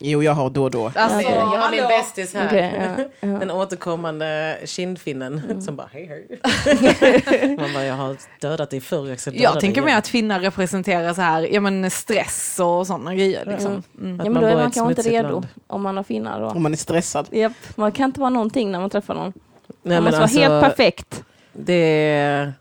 Jo, 0.01 0.23
jag 0.23 0.33
har 0.33 0.51
då 0.51 0.63
och 0.63 0.71
då. 0.71 0.93
Alltså, 0.95 1.19
Okej. 1.19 1.35
Jag 1.35 1.47
har 1.47 1.71
min 1.71 1.83
bästis 1.83 2.35
här. 2.35 2.47
Okej, 2.47 2.95
ja, 2.99 3.05
ja. 3.21 3.39
Den 3.39 3.51
återkommande 3.51 4.59
kindfinnen 4.65 5.63
som 5.63 5.77
bara 5.77 5.89
hej 5.93 6.07
hej. 6.07 7.57
Man 7.61 7.73
bara 7.73 7.85
jag 7.85 7.95
har 7.95 8.17
dödat 8.41 8.71
dig 8.71 8.81
förr, 8.81 9.09
jag 9.09 9.35
Jag 9.35 9.61
tänker 9.61 9.83
mer 9.83 9.97
att 9.97 10.09
finnar 10.09 10.41
representerar 10.41 11.15
så 11.15 11.21
här, 11.21 11.55
ja, 11.55 11.61
men 11.61 11.91
stress 11.91 12.61
och 12.61 12.87
sådana 12.87 13.15
grejer. 13.15 13.45
Liksom. 13.47 13.83
Mm. 14.01 14.21
Att 14.21 14.27
ja 14.27 14.33
men 14.33 14.43
då 14.43 14.49
är 14.49 14.55
man 14.55 14.71
kanske 14.71 14.93
inte 14.93 15.11
redo 15.11 15.31
land. 15.31 15.47
om 15.67 15.83
man 15.83 15.97
har 15.97 16.05
finnar. 16.05 16.41
Då. 16.41 16.47
Om 16.47 16.63
man 16.63 16.73
är 16.73 16.77
stressad. 16.77 17.29
Japp, 17.31 17.53
man 17.75 17.93
kan 17.93 18.05
inte 18.05 18.21
vara 18.21 18.31
någonting 18.31 18.73
när 18.73 18.81
man 18.81 18.91
träffar 18.91 19.15
någon. 19.15 19.33
Nej, 19.67 19.73
man 19.83 19.95
men 19.95 20.05
måste 20.05 20.23
alltså, 20.23 20.39
vara 20.39 20.49
helt 20.49 20.65
perfekt. 20.65 21.25
Det, 21.53 21.75
är, 21.75 22.53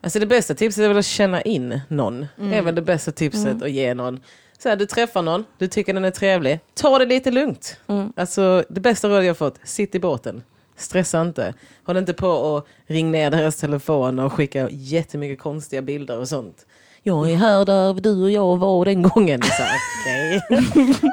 alltså 0.00 0.18
det 0.18 0.26
bästa 0.26 0.54
tipset 0.54 0.84
är 0.84 0.88
väl 0.88 0.98
att 0.98 1.04
känna 1.04 1.42
in 1.42 1.80
någon. 1.88 2.26
Det 2.36 2.56
är 2.56 2.62
väl 2.62 2.74
det 2.74 2.82
bästa 2.82 3.12
tipset 3.12 3.62
att 3.62 3.70
ge 3.70 3.94
någon. 3.94 4.20
Så 4.64 4.68
här, 4.68 4.76
du 4.76 4.86
träffar 4.86 5.22
någon, 5.22 5.44
du 5.58 5.68
tycker 5.68 5.94
den 5.94 6.04
är 6.04 6.10
trevlig. 6.10 6.60
Ta 6.74 6.98
det 6.98 7.04
lite 7.04 7.30
lugnt. 7.30 7.76
Mm. 7.86 8.12
Alltså, 8.16 8.64
det 8.68 8.80
bästa 8.80 9.08
rådet 9.08 9.26
jag 9.26 9.38
fått, 9.38 9.58
sitt 9.64 9.94
i 9.94 10.00
båten. 10.00 10.42
Stressa 10.76 11.20
inte. 11.20 11.54
Håll 11.84 11.96
inte 11.96 12.12
på 12.12 12.28
och 12.28 12.66
ring 12.86 13.10
ner 13.10 13.30
deras 13.30 13.56
telefon 13.56 14.18
och 14.18 14.32
skicka 14.32 14.68
jättemycket 14.70 15.38
konstiga 15.38 15.82
bilder 15.82 16.18
och 16.18 16.28
sånt. 16.28 16.66
Jag 17.02 17.30
är 17.30 17.36
här 17.36 17.64
där 17.64 17.94
du 17.94 18.22
och 18.22 18.30
jag 18.30 18.56
var 18.56 18.84
den 18.84 19.02
gången. 19.02 19.40
Okej, 20.02 20.42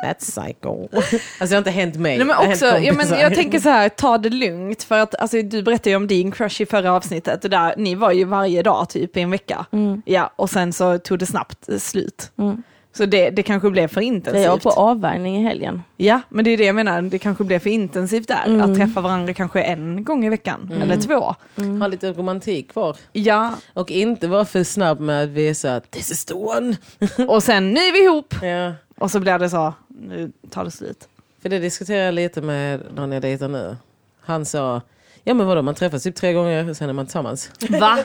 that's 0.05 0.19
psycho. 0.19 0.87
Alltså 0.91 1.19
det 1.39 1.53
har 1.53 1.57
inte 1.57 1.71
hänt 1.71 1.95
mig. 1.95 2.17
Nej, 2.17 2.27
men 2.27 2.49
också, 2.49 2.65
ja, 2.65 2.93
men 2.93 3.19
jag 3.19 3.35
tänker 3.35 3.59
så 3.59 3.69
här, 3.69 3.89
ta 3.89 4.17
det 4.17 4.29
lugnt. 4.29 4.83
För 4.83 4.99
att 4.99 5.15
alltså, 5.15 5.41
du 5.41 5.63
berättade 5.63 5.89
ju 5.89 5.95
om 5.95 6.07
din 6.07 6.31
crush 6.31 6.61
i 6.61 6.65
förra 6.65 6.93
avsnittet. 6.93 7.43
Och 7.43 7.49
där, 7.49 7.73
ni 7.77 7.95
var 7.95 8.11
ju 8.11 8.23
varje 8.23 8.63
dag 8.63 8.89
typ 8.89 9.17
i 9.17 9.21
en 9.21 9.31
vecka. 9.31 9.65
Ja, 10.05 10.31
och 10.35 10.49
sen 10.49 10.73
så 10.73 10.97
tog 10.97 11.19
det 11.19 11.25
snabbt 11.25 11.81
slut. 11.81 12.31
Mm. 12.37 12.63
Så 12.93 13.05
det, 13.05 13.29
det 13.29 13.43
kanske 13.43 13.69
blev 13.69 13.87
för 13.87 14.01
Jag 14.01 14.07
var 14.09 14.15
intensivt. 14.15 14.63
på 14.63 14.69
avvärjning 14.69 15.37
i 15.37 15.43
helgen. 15.43 15.83
Ja, 15.97 16.21
men 16.29 16.45
det 16.45 16.51
är 16.51 16.57
det 16.57 16.65
jag 16.65 16.75
menar. 16.75 17.01
Det 17.01 17.19
kanske 17.19 17.43
blev 17.43 17.59
för 17.59 17.69
intensivt 17.69 18.27
där. 18.27 18.43
Mm. 18.45 18.61
Att 18.61 18.77
träffa 18.77 19.01
varandra 19.01 19.33
kanske 19.33 19.61
en 19.61 20.03
gång 20.03 20.25
i 20.25 20.29
veckan. 20.29 20.71
Eller 20.81 20.97
två. 20.97 21.35
Ha 21.79 21.87
lite 21.87 22.13
romantik 22.13 22.71
kvar. 22.71 22.97
Ja, 23.11 23.53
Och 23.73 23.91
inte 23.91 24.27
vara 24.27 24.45
för 24.45 24.63
snabb 24.63 24.99
med 24.99 25.23
att 25.23 25.29
visa 25.29 25.75
att 25.75 25.91
this 25.91 26.11
is 26.11 26.25
the 26.25 26.33
one. 26.33 26.77
och 27.27 27.43
sen 27.43 27.69
nu 27.71 27.79
är 27.79 27.93
vi 27.93 28.03
ihop. 28.03 28.35
Ja. 28.41 28.73
Och 28.97 29.11
så 29.11 29.19
blir 29.19 29.39
det 29.39 29.49
så, 29.49 29.73
nu 29.87 30.31
tar 30.49 30.65
det 30.65 30.71
slut. 30.71 31.07
För 31.41 31.49
det 31.49 31.59
diskuterar 31.59 32.05
jag 32.05 32.13
lite 32.13 32.41
med 32.41 32.81
någon 32.95 33.11
jag 33.11 33.21
dejtar 33.21 33.47
nu. 33.47 33.77
Han 34.21 34.45
sa, 34.45 34.81
ja 35.23 35.33
men 35.33 35.47
vadå 35.47 35.61
man 35.61 35.75
träffas 35.75 36.03
typ 36.03 36.15
tre 36.15 36.33
gånger 36.33 36.69
och 36.69 36.77
sen 36.77 36.89
är 36.89 36.93
man 36.93 37.05
tillsammans. 37.05 37.51
Va? 37.69 37.97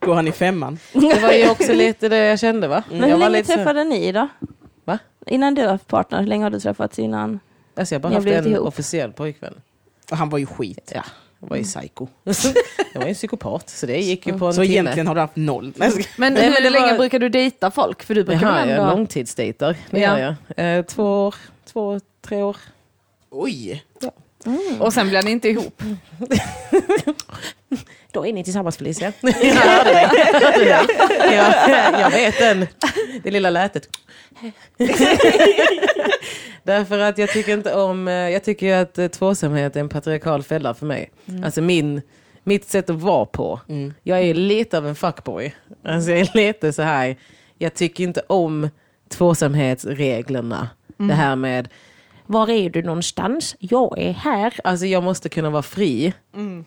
Går 0.00 0.14
han 0.14 0.28
i 0.28 0.32
femman? 0.32 0.78
Det 0.92 1.22
var 1.22 1.32
ju 1.32 1.50
också 1.50 1.72
lite 1.72 2.08
det 2.08 2.16
jag 2.16 2.40
kände 2.40 2.68
va? 2.68 2.82
Men 2.90 2.98
jag 2.98 3.06
hur 3.06 3.12
var 3.12 3.18
länge 3.18 3.30
lite 3.38 3.48
så- 3.48 3.54
träffade 3.56 3.84
ni 3.84 4.12
då? 4.12 4.28
Va? 4.84 4.98
Innan 5.26 5.54
du 5.54 5.66
var 5.66 5.78
partner, 5.78 6.20
hur 6.20 6.26
länge 6.26 6.44
har 6.44 6.50
du 6.50 6.60
träffats 6.60 6.98
innan? 6.98 7.40
Alltså 7.76 7.94
jag 7.94 8.00
har 8.00 8.10
bara 8.10 8.14
haft 8.14 8.26
en 8.26 8.46
ihop. 8.46 8.68
officiell 8.68 9.12
pojkvän. 9.12 9.54
Och 10.10 10.16
han 10.16 10.28
var 10.28 10.38
ju 10.38 10.46
skit. 10.46 10.92
Ja, 10.94 11.02
jag 11.40 11.48
var 11.48 11.56
ju 11.56 11.62
psycho. 11.64 12.06
jag 12.24 13.00
var 13.00 13.02
ju 13.02 13.08
en 13.08 13.14
psykopat 13.14 13.68
så 13.70 13.86
det 13.86 13.98
gick 13.98 14.26
ju 14.26 14.38
på 14.38 14.46
en 14.46 14.54
Så 14.54 14.60
timme. 14.62 14.72
egentligen 14.74 15.06
har 15.06 15.14
du 15.14 15.20
haft 15.20 15.36
noll. 15.36 15.72
Men 15.76 15.90
Nej, 16.34 16.44
hur 16.44 16.62
men 16.62 16.72
länge 16.72 16.90
var- 16.90 16.98
brukar 16.98 17.18
du 17.18 17.28
dejta 17.28 17.70
folk? 17.70 18.02
För 18.02 18.14
du 18.14 18.24
brukar 18.24 18.42
Jaha, 18.46 18.54
väl 18.54 18.68
jag 18.68 18.78
ändå... 18.78 18.90
långtidsdejtar. 18.90 19.76
Det 19.90 20.00
Ja. 20.00 20.18
jag. 20.56 20.78
Eh, 20.78 20.84
två 20.84 21.26
år, 21.26 21.34
två, 21.72 22.00
tre 22.26 22.42
år. 22.42 22.56
Oj! 23.30 23.84
Och 24.80 24.92
sen 24.92 25.08
blir 25.08 25.22
ni 25.22 25.30
inte 25.30 25.48
ihop. 25.48 25.82
Då 28.12 28.26
är 28.26 28.32
ni 28.32 28.44
tillsammans 28.44 28.76
Felicia. 28.76 29.12
dig. 29.20 29.34
Jag 29.42 29.54
hörde 29.54 30.64
dig. 30.64 30.78
Jag, 31.36 32.00
jag 32.00 32.10
vet 32.10 32.38
den. 32.38 32.66
Det 33.22 33.30
lilla 33.30 33.50
lätet. 33.50 33.88
Därför 36.62 36.98
att 36.98 37.18
jag 37.18 37.30
tycker 37.30 37.52
inte 37.52 37.74
om, 37.74 38.08
eh, 38.08 38.14
jag 38.14 38.44
tycker 38.44 38.66
ju 38.66 38.72
att 38.72 38.98
eh, 38.98 39.08
tvåsamhet 39.08 39.76
är 39.76 39.80
en 39.80 39.88
patriarkal 39.88 40.42
fälla 40.42 40.74
för 40.74 40.86
mig. 40.86 41.10
Alltså 41.44 41.60
min, 41.60 42.02
mitt 42.44 42.68
sätt 42.68 42.90
att 42.90 42.96
vara 42.96 43.26
på. 43.26 43.60
Mm. 43.68 43.94
Jag 44.02 44.20
är 44.20 44.34
lite 44.34 44.78
av 44.78 44.86
en 44.86 44.94
fuckboy. 44.94 45.54
Alltså 45.84 46.10
jag 46.10 46.20
är 46.20 46.30
lite 46.34 46.72
så 46.72 46.82
här, 46.82 47.16
jag 47.58 47.74
tycker 47.74 48.04
inte 48.04 48.22
om 48.26 48.68
tvåsamhetsreglerna. 49.08 50.68
Det 50.96 51.14
här 51.14 51.36
med, 51.36 51.68
var 52.32 52.50
är 52.50 52.70
du 52.70 52.82
någonstans? 52.82 53.56
Jag 53.58 53.98
är 53.98 54.12
här. 54.12 54.54
Alltså 54.64 54.86
jag 54.86 55.02
måste 55.02 55.28
kunna 55.28 55.50
vara 55.50 55.62
fri. 55.62 56.12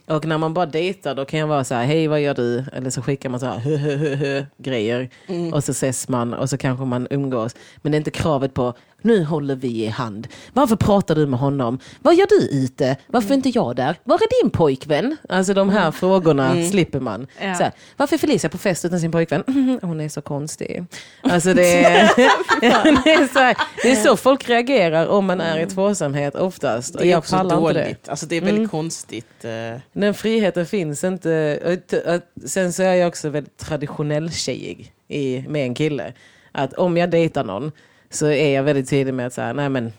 Och 0.05 0.26
när 0.26 0.38
man 0.38 0.53
bara 0.53 0.66
dejtar 0.66 1.16
då 1.16 1.26
kan 1.26 1.39
jag 1.39 1.47
vara 1.47 1.63
så 1.63 1.76
här, 1.76 1.86
hej 1.86 2.07
vad 2.07 2.22
gör 2.22 2.34
du? 2.34 2.66
Eller 2.74 2.89
så 2.89 3.01
skickar 3.01 3.30
man 3.30 3.39
så 3.39 3.45
här, 3.45 3.57
hö, 3.59 3.78
hö, 3.78 3.95
hö, 3.95 4.16
hö, 4.16 4.45
grejer. 4.57 5.09
Och 5.53 5.63
så 5.63 5.72
ses 5.72 6.07
man 6.09 6.34
och 6.34 6.49
så 6.49 6.57
kanske 6.57 6.86
man 6.86 7.07
umgås. 7.09 7.55
Men 7.82 7.91
det 7.91 7.95
är 7.95 7.99
inte 7.99 8.11
kravet 8.11 8.53
på, 8.53 8.74
nu 9.06 9.24
håller 9.24 9.56
vi 9.56 9.84
i 9.84 9.88
hand. 9.88 10.28
Varför 10.53 10.76
pratar 10.76 11.16
du 11.16 11.26
med 11.26 11.39
honom? 11.39 11.80
Vad 12.01 12.16
gör 12.16 12.28
du 12.30 12.47
ute? 12.58 12.97
Varför 13.08 13.30
är 13.30 13.34
inte 13.34 13.49
jag 13.49 13.76
där? 13.76 13.95
Var 14.03 14.16
är 14.16 14.43
din 14.43 14.49
pojkvän? 14.51 15.18
Alltså 15.30 15.53
de 15.53 15.70
här 15.70 15.91
frågorna 15.91 16.56
slipper 16.70 16.99
man. 16.99 17.28
Ja. 17.41 17.56
Så 17.56 17.64
här, 17.64 17.72
varför 17.97 18.16
är 18.16 18.18
Felicia 18.18 18.49
på 18.49 18.58
fest 18.58 18.86
utan 18.86 18.99
sin 18.99 19.12
pojkvän? 19.12 19.43
Hon 19.82 20.01
är 20.01 20.10
så 20.10 20.22
konstig. 20.22 20.84
Alltså 21.22 21.53
det 21.53 21.84
är, 21.86 22.10
det, 23.03 23.12
är 23.14 23.34
så 23.34 23.39
här, 23.39 23.58
det 23.84 23.91
är 23.91 23.95
så 23.95 24.18
folk 24.18 24.49
reagerar 24.49 25.08
om 25.08 25.26
man 25.26 25.41
är 25.41 25.60
i 25.60 25.66
tvåsamhet 25.66 26.36
oftast. 26.36 26.97
Det 26.97 27.12
är 27.12 27.18
också 27.18 27.36
inte 27.36 27.56
det. 27.56 27.62
dåligt. 27.62 28.10
Alltså 28.10 28.26
det 28.26 28.36
är 28.36 28.41
väldigt 28.41 28.72
konstigt. 28.72 29.45
eh. 29.45 29.80
Den 29.93 30.14
friheten 30.14 30.66
finns 30.66 31.03
inte. 31.03 31.80
Sen 32.45 32.74
så 32.74 32.84
är 32.84 32.93
jag 32.93 33.08
också 33.08 33.30
väldigt 33.30 33.58
traditionell 33.58 34.32
tjejig 34.32 34.93
i, 35.08 35.43
med 35.47 35.66
en 35.66 35.74
kille. 35.76 36.14
Att 36.51 36.74
om 36.74 36.97
jag 36.97 37.10
dejtar 37.10 37.43
någon 37.43 37.72
så 38.16 38.28
är 38.28 38.55
jag 38.55 38.63
väldigt 38.63 38.89
tydlig 38.89 39.13
med 39.13 39.28
att 39.28 39.34
säga, 39.34 39.53
nej 39.53 39.70
men 39.70 39.93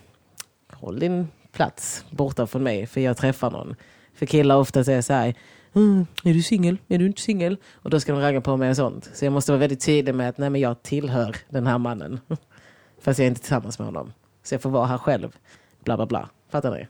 håll 0.73 0.99
din 0.99 1.27
plats 1.51 2.05
borta 2.09 2.47
från 2.47 2.63
mig 2.63 2.87
för 2.87 3.01
jag 3.01 3.17
träffar 3.17 3.51
någon. 3.51 3.75
För 4.13 4.25
killar 4.25 4.55
ofta 4.55 4.83
säger 4.83 5.01
så 5.01 5.13
här, 5.13 5.33
mm, 5.73 6.05
är 6.23 6.33
du 6.33 6.41
singel? 6.41 6.77
Är 6.87 6.97
du 6.97 7.05
inte 7.05 7.21
singel? 7.21 7.57
Och 7.73 7.89
då 7.89 7.99
ska 7.99 8.11
de 8.11 8.21
ragga 8.21 8.41
på 8.41 8.57
mig 8.57 8.69
och 8.69 8.75
sånt. 8.75 9.09
Så 9.13 9.25
jag 9.25 9.33
måste 9.33 9.51
vara 9.51 9.59
väldigt 9.59 9.81
tydlig 9.81 10.15
med 10.15 10.29
att 10.29 10.37
nej 10.37 10.49
men 10.49 10.61
jag 10.61 10.83
tillhör 10.83 11.35
den 11.49 11.67
här 11.67 11.77
mannen. 11.77 12.19
Fast 13.01 13.19
jag 13.19 13.25
är 13.25 13.29
inte 13.29 13.41
tillsammans 13.41 13.79
med 13.79 13.85
honom. 13.85 14.13
Så 14.43 14.53
jag 14.53 14.61
får 14.61 14.69
vara 14.69 14.85
här 14.85 14.97
själv. 14.97 15.35
Bla 15.83 15.97
bla 15.97 16.05
bla. 16.05 16.29
Fattar 16.49 16.71
ni? 16.71 16.87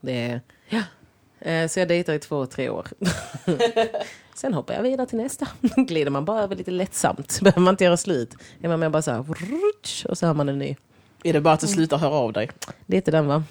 Det 0.00 0.12
är, 0.12 0.40
ja. 0.68 0.82
Eh, 1.40 1.68
Så 1.68 1.80
jag 1.80 1.88
dejtar 1.88 2.12
i 2.12 2.18
två, 2.18 2.46
tre 2.46 2.68
år. 2.68 2.86
Sen 4.34 4.54
hoppar 4.54 4.74
jag 4.74 4.82
vidare 4.82 5.06
till 5.06 5.18
nästa. 5.18 5.46
Glider 5.76 6.10
man 6.10 6.24
bara 6.24 6.42
över 6.42 6.56
lite 6.56 6.70
lättsamt. 6.70 7.40
Behöver 7.42 7.60
man 7.60 7.72
inte 7.72 7.84
göra 7.84 7.96
slut. 7.96 8.34
Är 8.62 8.68
man 8.68 8.80
med 8.80 8.90
bara 8.90 9.02
så 9.02 9.10
här, 9.10 9.24
och 10.08 10.18
så 10.18 10.26
har 10.26 10.34
man 10.34 10.48
en 10.48 10.58
ny. 10.58 10.76
Är 11.24 11.32
det 11.32 11.40
bara 11.40 11.54
att 11.54 11.60
du 11.60 11.66
slutar 11.66 11.96
höra 11.98 12.14
av 12.14 12.32
dig? 12.32 12.50
Lite 12.86 13.10
den 13.10 13.26
va? 13.26 13.44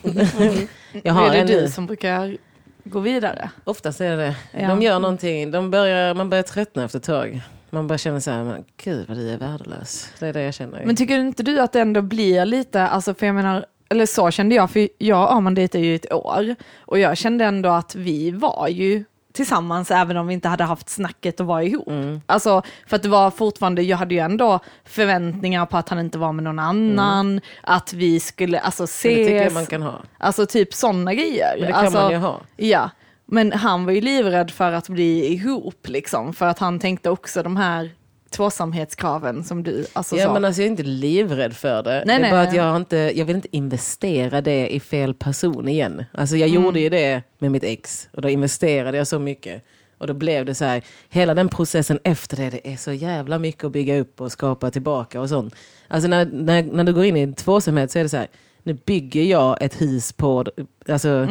jag 1.03 1.13
Har 1.13 1.27
är 1.29 1.31
det 1.33 1.39
en 1.39 1.47
du 1.47 1.61
ny. 1.61 1.67
som 1.67 1.85
brukar 1.85 2.37
gå 2.83 2.99
vidare? 2.99 3.49
Oftast 3.63 4.01
är 4.01 4.17
det 4.17 4.35
det. 4.51 4.67
De 4.67 4.81
gör 4.81 4.99
någonting, 4.99 5.51
de 5.51 5.71
börjar, 5.71 6.13
man 6.13 6.29
börjar 6.29 6.43
tröttna 6.43 6.83
efter 6.85 6.97
ett 6.99 7.03
tag. 7.05 7.41
Man 7.69 7.87
bara 7.87 7.97
känner 7.97 8.19
så 8.19 8.31
här, 8.31 8.43
men 8.43 8.63
gud 8.83 9.07
vad 9.07 9.17
du 9.17 9.29
är 9.29 9.37
värdelös. 9.37 10.09
Det 10.19 10.27
är 10.27 10.33
det 10.33 10.41
jag 10.41 10.53
känner. 10.53 10.85
Men 10.85 10.95
tycker 10.95 11.19
inte 11.19 11.43
du 11.43 11.59
att 11.59 11.73
det 11.73 11.79
ändå 11.81 12.01
blir 12.01 12.45
lite, 12.45 12.81
alltså 12.87 13.13
för 13.13 13.25
jag 13.25 13.35
menar, 13.35 13.65
eller 13.89 14.05
så 14.05 14.31
kände 14.31 14.55
jag, 14.55 14.71
för 14.71 14.89
jag 14.97 15.23
och 15.23 15.33
Arman 15.33 15.55
dejtade 15.55 15.83
ju 15.83 15.95
ett 15.95 16.13
år 16.13 16.55
och 16.79 16.99
jag 16.99 17.17
kände 17.17 17.45
ändå 17.45 17.69
att 17.69 17.95
vi 17.95 18.31
var 18.31 18.67
ju 18.67 19.03
tillsammans 19.37 19.91
även 19.91 20.17
om 20.17 20.27
vi 20.27 20.33
inte 20.33 20.47
hade 20.47 20.63
haft 20.63 20.89
snacket 20.89 21.39
och 21.39 21.45
var 21.45 21.61
ihop. 21.61 21.87
Mm. 21.87 22.21
Alltså 22.25 22.61
för 22.87 22.95
att 22.95 23.03
det 23.03 23.09
var 23.09 23.31
fortfarande, 23.31 23.81
jag 23.81 23.97
hade 23.97 24.13
ju 24.13 24.19
ändå 24.19 24.59
förväntningar 24.85 25.65
på 25.65 25.77
att 25.77 25.89
han 25.89 25.99
inte 25.99 26.17
var 26.17 26.31
med 26.31 26.43
någon 26.43 26.59
annan, 26.59 27.41
att 27.61 27.93
vi 27.93 28.19
skulle 28.19 28.59
alltså 28.59 28.83
Men 28.83 29.13
det 29.13 29.17
tycker 29.17 29.35
jag 29.35 29.41
ses, 29.41 29.53
man 29.53 29.65
kan 29.65 29.81
ha. 29.81 30.01
alltså 30.17 30.45
typ 30.45 30.73
sådana 30.73 31.13
grejer. 31.13 31.55
Men 31.57 31.65
det 31.65 31.73
kan 31.73 31.85
alltså, 31.85 32.01
man 32.01 32.11
ju 32.11 32.17
ha. 32.17 32.41
Ja, 32.55 32.89
men 33.25 33.51
han 33.51 33.85
var 33.85 33.91
ju 33.91 34.01
livrädd 34.01 34.51
för 34.51 34.71
att 34.71 34.89
bli 34.89 35.33
ihop 35.33 35.87
liksom, 35.87 36.33
för 36.33 36.45
att 36.45 36.59
han 36.59 36.79
tänkte 36.79 37.09
också 37.09 37.43
de 37.43 37.57
här 37.57 37.91
tvåsamhetskraven 38.37 39.43
som 39.43 39.63
du, 39.63 39.85
alltså 39.93 40.15
Ja, 40.15 40.25
så. 40.25 40.33
men 40.33 40.45
alltså, 40.45 40.61
jag 40.61 40.65
är 40.65 40.71
inte 40.71 40.83
livrädd 40.83 41.53
för 41.53 41.83
det. 41.83 41.89
Nej, 41.89 42.03
det 42.05 42.13
är 42.13 42.19
nej, 42.19 42.31
bara 42.31 42.39
nej. 42.39 42.47
att 42.47 42.55
jag, 42.55 42.63
har 42.63 42.77
inte, 42.77 43.11
jag 43.15 43.25
vill 43.25 43.35
inte 43.35 43.55
investera 43.55 44.41
det 44.41 44.69
i 44.75 44.79
fel 44.79 45.13
person 45.13 45.67
igen. 45.67 46.05
Alltså 46.11 46.35
jag 46.37 46.49
gjorde 46.49 46.79
ju 46.79 46.89
det 46.89 47.23
med 47.39 47.51
mitt 47.51 47.63
ex 47.63 48.09
och 48.13 48.21
då 48.21 48.29
investerade 48.29 48.97
jag 48.97 49.07
så 49.07 49.19
mycket. 49.19 49.63
Och 49.97 50.07
då 50.07 50.13
blev 50.13 50.45
det 50.45 50.55
så 50.55 50.65
här, 50.65 50.83
hela 51.09 51.33
den 51.33 51.49
processen 51.49 51.99
efter 52.03 52.37
det, 52.37 52.49
det 52.49 52.73
är 52.73 52.77
så 52.77 52.91
jävla 52.91 53.39
mycket 53.39 53.63
att 53.63 53.71
bygga 53.71 53.99
upp 53.99 54.21
och 54.21 54.31
skapa 54.31 54.71
tillbaka 54.71 55.21
och 55.21 55.29
sånt. 55.29 55.55
Alltså 55.87 56.09
när, 56.09 56.25
när, 56.25 56.63
när 56.63 56.83
du 56.83 56.93
går 56.93 57.05
in 57.05 57.17
i 57.17 57.21
en 57.21 57.33
tvåsamhet 57.33 57.91
så 57.91 57.99
är 57.99 58.03
det 58.03 58.09
så 58.09 58.17
här, 58.17 58.27
nu 58.63 58.73
bygger 58.73 59.23
jag 59.23 59.61
ett 59.61 59.81
hus 59.81 60.13
på, 60.13 60.45
alltså, 60.89 61.27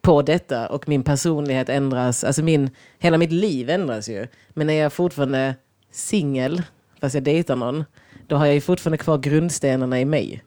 på 0.00 0.22
detta 0.22 0.68
och 0.68 0.88
min 0.88 1.02
personlighet 1.02 1.68
ändras, 1.68 2.24
alltså 2.24 2.42
min, 2.42 2.70
hela 2.98 3.18
mitt 3.18 3.32
liv 3.32 3.70
ändras 3.70 4.08
ju. 4.08 4.26
Men 4.50 4.66
när 4.66 4.74
jag 4.74 4.92
fortfarande 4.92 5.54
singel, 5.90 6.62
fast 7.00 7.14
jag 7.14 7.24
dejtar 7.24 7.56
någon, 7.56 7.84
då 8.26 8.36
har 8.36 8.46
jag 8.46 8.54
ju 8.54 8.60
fortfarande 8.60 8.98
kvar 8.98 9.18
grundstenarna 9.18 10.00
i 10.00 10.04
mig. 10.04 10.42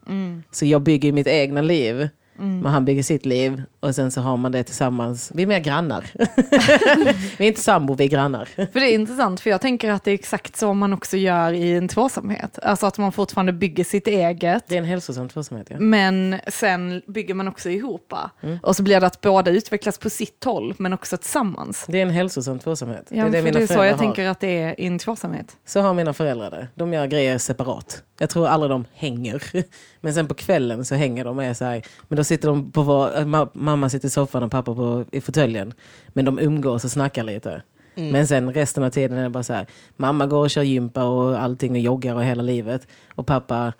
Så 0.51 0.65
jag 0.65 0.81
bygger 0.81 1.11
mitt 1.11 1.27
egna 1.27 1.61
liv, 1.61 2.09
men 2.35 2.65
han 2.65 2.85
bygger 2.85 3.03
sitt 3.03 3.25
liv 3.25 3.63
och 3.79 3.95
sen 3.95 4.11
så 4.11 4.21
har 4.21 4.37
man 4.37 4.51
det 4.51 4.63
tillsammans. 4.63 5.31
Vi 5.33 5.43
är 5.43 5.47
mer 5.47 5.59
grannar. 5.59 6.05
vi 7.37 7.43
är 7.43 7.47
inte 7.47 7.61
sambo, 7.61 7.93
vi 7.93 8.03
är 8.03 8.07
grannar. 8.09 8.45
För 8.45 8.79
det 8.79 8.91
är 8.91 8.93
intressant, 8.93 9.39
för 9.39 9.49
jag 9.49 9.61
tänker 9.61 9.91
att 9.91 10.03
det 10.03 10.11
är 10.11 10.15
exakt 10.15 10.55
så 10.55 10.73
man 10.73 10.93
också 10.93 11.17
gör 11.17 11.53
i 11.53 11.77
en 11.77 11.87
tvåsamhet. 11.87 12.59
Alltså 12.63 12.85
att 12.85 12.97
man 12.97 13.11
fortfarande 13.11 13.53
bygger 13.53 13.83
sitt 13.83 14.07
eget, 14.07 14.63
Det 14.67 14.75
är 14.75 14.79
en 14.79 14.85
hälsosam 14.85 15.29
tvåsamhet. 15.29 15.67
Ja. 15.69 15.79
men 15.79 16.39
sen 16.47 17.01
bygger 17.07 17.33
man 17.33 17.47
också 17.47 17.69
ihop. 17.69 18.13
Mm. 18.41 18.57
Och 18.63 18.75
så 18.75 18.83
blir 18.83 18.99
det 18.99 19.07
att 19.07 19.21
båda 19.21 19.51
utvecklas 19.51 19.97
på 19.97 20.09
sitt 20.09 20.43
håll, 20.43 20.73
men 20.77 20.93
också 20.93 21.17
tillsammans. 21.17 21.85
Det 21.87 21.97
är 21.97 22.01
en 22.01 22.09
hälsosam 22.09 22.59
tvåsamhet. 22.59 23.05
Ja, 23.09 23.15
det 23.15 23.21
är 23.21 23.25
det 23.31 23.37
för 23.37 23.43
mina 23.43 23.57
det 23.59 23.63
är 23.63 23.67
så 23.67 23.73
jag 23.83 23.91
har. 23.91 23.97
tänker 23.97 24.27
att 24.27 24.39
det 24.39 24.61
är 24.61 24.79
i 24.79 24.85
en 24.85 24.99
tvåsamhet. 24.99 25.57
Så 25.65 25.81
har 25.81 25.93
mina 25.93 26.13
föräldrar 26.13 26.51
det. 26.51 26.67
De 26.75 26.93
gör 26.93 27.07
grejer 27.07 27.37
separat. 27.37 28.03
Jag 28.19 28.29
tror 28.29 28.47
aldrig 28.47 28.69
de 28.71 28.85
hänger. 28.93 29.43
Men 30.01 30.13
sen 30.13 30.27
på 30.27 30.33
kvällen 30.33 30.85
så 30.85 30.95
hänger 30.95 31.25
de 31.25 31.37
och 31.37 31.43
är 31.43 31.53
så 31.53 31.65
här. 31.65 31.83
Men 32.07 32.17
då 32.17 32.22
sitter 32.23 32.47
de 32.47 32.71
på 32.71 32.81
var, 32.83 33.11
ma- 33.11 33.49
mamma 33.53 33.89
sitter 33.89 34.07
i 34.07 34.11
soffan 34.11 34.43
och 34.43 34.51
pappa 34.51 34.75
på, 34.75 35.05
i 35.11 35.21
fåtöljen. 35.21 35.73
Men 36.07 36.25
de 36.25 36.39
umgås 36.39 36.85
och 36.85 36.91
snackar 36.91 37.23
lite. 37.23 37.61
Men 37.95 38.27
sen 38.27 38.53
resten 38.53 38.83
av 38.83 38.89
tiden 38.89 39.17
är 39.17 39.23
det 39.23 39.29
bara 39.29 39.43
så 39.43 39.53
här. 39.53 39.67
Mamma 39.97 40.25
går 40.27 40.39
och 40.39 40.49
kör 40.49 40.61
gympa 40.61 41.03
och 41.03 41.41
allting 41.41 41.71
och 41.71 41.79
joggar 41.79 42.15
och 42.15 42.23
hela 42.23 42.43
livet. 42.43 42.87
Och 43.15 43.27
pappa, 43.27 43.73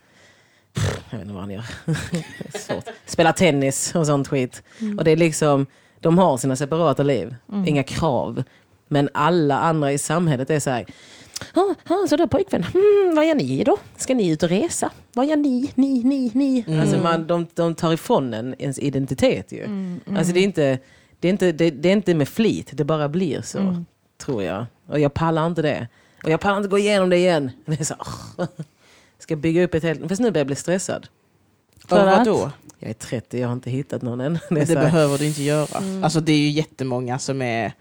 pff, 0.74 1.00
jag 1.10 1.18
vet 1.18 1.26
inte 1.26 1.34
vad 1.34 1.44
han 1.44 1.52
gör. 1.52 1.66
Spelar 3.06 3.32
tennis 3.32 3.96
och 3.96 4.06
sånt 4.06 4.28
skit. 4.28 4.64
Och 4.98 5.04
det 5.04 5.12
är 5.12 5.16
liksom, 5.18 5.66
De 6.00 6.18
har 6.18 6.38
sina 6.38 6.56
separata 6.56 7.04
liv, 7.04 7.36
Mm. 7.52 7.68
inga 7.68 7.84
krav. 7.84 8.44
Men 8.88 9.10
alla 9.14 9.60
andra 9.60 9.92
i 9.92 9.98
samhället 9.98 10.50
är 10.50 10.60
så 10.60 10.70
här, 10.70 10.86
Ja, 11.54 11.76
ah, 11.84 12.08
så 12.08 12.16
där 12.16 12.28
pojkvän, 12.28 12.64
hmm, 12.74 13.16
vad 13.16 13.28
gör 13.28 13.36
ni 13.36 13.64
då? 13.64 13.78
Ska 13.98 14.16
ni 14.16 14.30
ut 14.30 14.44
och 14.44 14.50
resa? 14.50 14.92
Vad 15.14 15.26
gör 15.26 15.38
ni, 15.38 15.72
ni, 15.76 16.04
ni, 16.04 16.32
ni? 16.34 16.64
Mm. 16.68 16.80
Alltså 16.80 16.98
man, 16.98 17.28
de, 17.28 17.48
de 17.54 17.76
tar 17.76 17.94
ifrån 17.94 18.34
en 18.34 18.56
ens 18.60 18.80
identitet 18.80 19.52
ju. 19.52 19.64
Mm, 19.64 20.00
Alltså 20.18 20.34
det 20.34 20.40
är, 20.40 20.44
inte, 20.44 20.80
det, 21.20 21.28
är 21.28 21.30
inte, 21.30 21.52
det, 21.52 21.70
det 21.70 21.90
är 21.90 21.94
inte 21.94 22.14
med 22.14 22.28
flit, 22.28 22.70
det 22.74 22.84
bara 22.84 23.10
blir 23.10 23.42
så. 23.42 23.60
Mm. 23.60 23.86
Tror 24.18 24.44
jag. 24.44 24.66
Och 24.88 25.00
jag 25.00 25.14
pallar 25.14 25.48
inte 25.48 25.62
det. 25.62 25.88
Och 26.24 26.30
jag 26.30 26.40
pallar 26.40 26.58
inte 26.58 26.70
gå 26.70 26.78
igenom 26.78 27.10
det 27.10 27.18
igen. 27.18 27.52
Det 27.66 27.80
är 27.80 27.84
så, 27.84 27.96
ska 29.20 29.36
bygga 29.36 29.64
upp 29.64 29.74
ett 29.74 29.84
helt... 29.84 30.10
Fast 30.10 30.22
nu 30.22 30.32
börjar 30.32 30.40
jag 30.42 30.48
bli 30.48 30.56
stressad. 30.56 31.08
Och 31.84 31.90
För 31.90 32.08
att- 32.08 32.28
vadå? 32.28 32.52
Jag 32.80 32.90
är 32.90 32.94
30, 32.94 33.40
jag 33.40 33.48
har 33.48 33.54
inte 33.54 33.70
hittat 33.70 34.02
någon 34.02 34.22
än. 34.22 34.34
Det 34.50 34.66
det 34.66 34.76
behöver 34.76 35.18
du 35.18 35.26
inte 35.26 35.44
göra. 35.44 35.78
Mm. 35.80 36.04
Alltså 36.04 36.20
det 36.20 36.32
är 36.32 36.38
ju 36.38 36.50
jättemånga 36.50 37.20
som 37.20 37.42
är... 37.42 37.74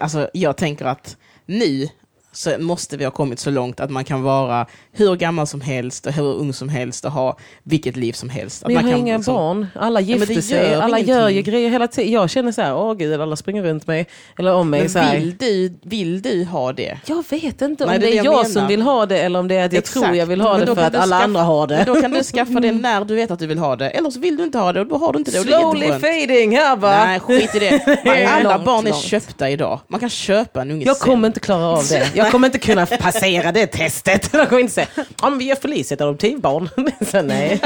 Alltså 0.00 0.30
jag 0.34 0.56
tänker 0.56 0.84
att 0.84 1.16
nu 1.46 1.88
så 2.32 2.50
måste 2.58 2.96
vi 2.96 3.04
ha 3.04 3.10
kommit 3.10 3.38
så 3.40 3.50
långt 3.50 3.80
att 3.80 3.90
man 3.90 4.04
kan 4.04 4.22
vara 4.22 4.66
hur 4.92 5.16
gammal 5.16 5.46
som 5.46 5.60
helst 5.60 6.06
och 6.06 6.12
hur 6.12 6.24
ung 6.34 6.52
som 6.52 6.68
helst 6.68 7.04
och 7.04 7.12
ha 7.12 7.38
vilket 7.62 7.96
liv 7.96 8.12
som 8.12 8.28
helst. 8.28 8.62
Men 8.66 8.74
jag 8.74 8.82
har 8.82 8.98
inga 8.98 9.16
liksom- 9.16 9.34
barn. 9.34 9.66
Alla 9.74 10.00
gifter 10.00 10.34
det 10.34 10.42
sig. 10.42 10.56
gör 10.70 10.80
Alla 10.80 10.98
ingenting. 10.98 11.14
gör 11.14 11.28
ju 11.28 11.42
grejer 11.42 11.70
hela 11.70 11.88
tiden. 11.88 12.12
Jag 12.12 12.30
känner 12.30 12.52
så 12.52 12.62
här, 12.62 12.76
åh 12.76 12.94
gud, 12.94 13.20
alla 13.20 13.36
springer 13.36 13.62
runt 13.62 13.86
mig. 13.86 14.06
Eller 14.38 14.54
om 14.54 14.70
mig. 14.70 14.80
Men 14.80 14.90
så 14.90 14.98
här. 14.98 15.16
vill 15.18 15.36
du, 15.36 15.78
vill 15.82 16.22
du 16.22 16.44
ha 16.44 16.72
det? 16.72 16.98
Jag 17.06 17.24
vet 17.30 17.62
inte 17.62 17.86
Nej, 17.86 17.94
om 17.96 18.00
det 18.00 18.06
det 18.06 18.06
är 18.06 18.10
det 18.10 18.16
jag 18.16 18.34
jag 18.34 18.46
som 18.50 18.66
vill 18.66 18.82
ha 18.82 19.06
det 19.06 19.18
eller 19.18 19.38
om 19.38 19.48
det 19.48 19.54
är 19.54 19.64
att 19.66 19.72
jag 19.72 19.78
Exakt. 19.78 20.04
tror 20.06 20.16
jag 20.16 20.26
vill 20.26 20.40
ha 20.40 20.58
det 20.58 20.66
för 20.74 20.82
att 20.82 20.94
alla 20.94 21.16
skaffa- 21.16 21.24
andra 21.24 21.42
har 21.42 21.66
Men 21.68 21.78
det. 21.78 21.84
då 21.84 22.00
kan 22.00 22.10
du 22.10 22.22
skaffa 22.22 22.52
det 22.60 22.72
när 22.72 23.04
du 23.04 23.14
vet 23.14 23.30
att 23.30 23.38
du 23.38 23.46
vill 23.46 23.58
ha 23.58 23.76
det. 23.76 23.90
Eller 23.90 24.10
så 24.10 24.20
vill 24.20 24.36
du 24.36 24.44
inte 24.44 24.58
ha 24.58 24.72
det 24.72 24.80
och 24.80 24.86
då 24.86 24.96
har 24.96 25.12
du 25.12 25.18
inte 25.18 25.30
det. 25.30 25.38
Det 25.38 25.44
Slowly 25.44 25.86
jätteskönt. 25.86 26.20
fading 26.28 26.56
här 26.56 26.76
bara. 26.76 27.04
Nej, 27.04 27.20
skit 27.20 27.54
i 27.54 27.58
det. 27.58 28.26
Alla 28.30 28.58
barn 28.58 28.86
är 28.86 28.92
köpta 28.92 29.50
idag. 29.50 29.80
Man 29.88 30.00
kan 30.00 30.08
köpa 30.10 30.62
en 30.62 30.70
unge 30.70 30.84
Jag 30.86 30.98
kommer 30.98 31.26
inte 31.28 31.40
klara 31.40 31.64
av 31.66 31.84
det. 31.88 32.10
Jag 32.22 32.32
kommer 32.32 32.46
inte 32.48 32.58
kunna 32.58 32.86
passera 32.86 33.52
det 33.52 33.66
testet. 33.66 34.30
Jag 34.32 34.48
kommer 34.48 34.60
inte 34.60 34.72
säga, 34.74 34.86
ja 34.96 35.30
men 35.30 35.38
vi 35.38 35.44
ger 35.44 35.54
Felicia 35.54 35.94
ett 35.94 36.00
adoptivbarn. 36.00 36.68
Så 37.06 37.22
nej. 37.22 37.60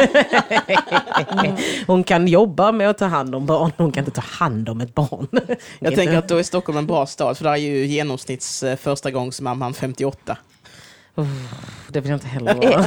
Hon 1.86 2.04
kan 2.04 2.28
jobba 2.28 2.72
med 2.72 2.90
att 2.90 2.98
ta 2.98 3.04
hand 3.06 3.34
om 3.34 3.46
barn, 3.46 3.72
hon 3.76 3.92
kan 3.92 4.04
inte 4.04 4.20
ta 4.20 4.26
hand 4.26 4.68
om 4.68 4.80
ett 4.80 4.94
barn. 4.94 5.28
Jag 5.78 5.94
tänker 5.94 6.16
att 6.16 6.28
då 6.28 6.36
är 6.36 6.42
Stockholm 6.42 6.78
en 6.78 6.86
bra 6.86 7.06
stad, 7.06 7.36
för 7.36 7.44
där 7.44 7.52
är 7.52 7.56
ju 7.56 7.86
genomsnitts 7.86 8.62
eh, 8.62 8.76
första 8.76 9.10
gångsmamman 9.10 9.74
58. 9.74 10.36
Det 11.88 12.00
vill 12.00 12.10
jag 12.10 12.16
inte 12.16 12.26
heller 12.26 12.54
vara. 12.54 12.86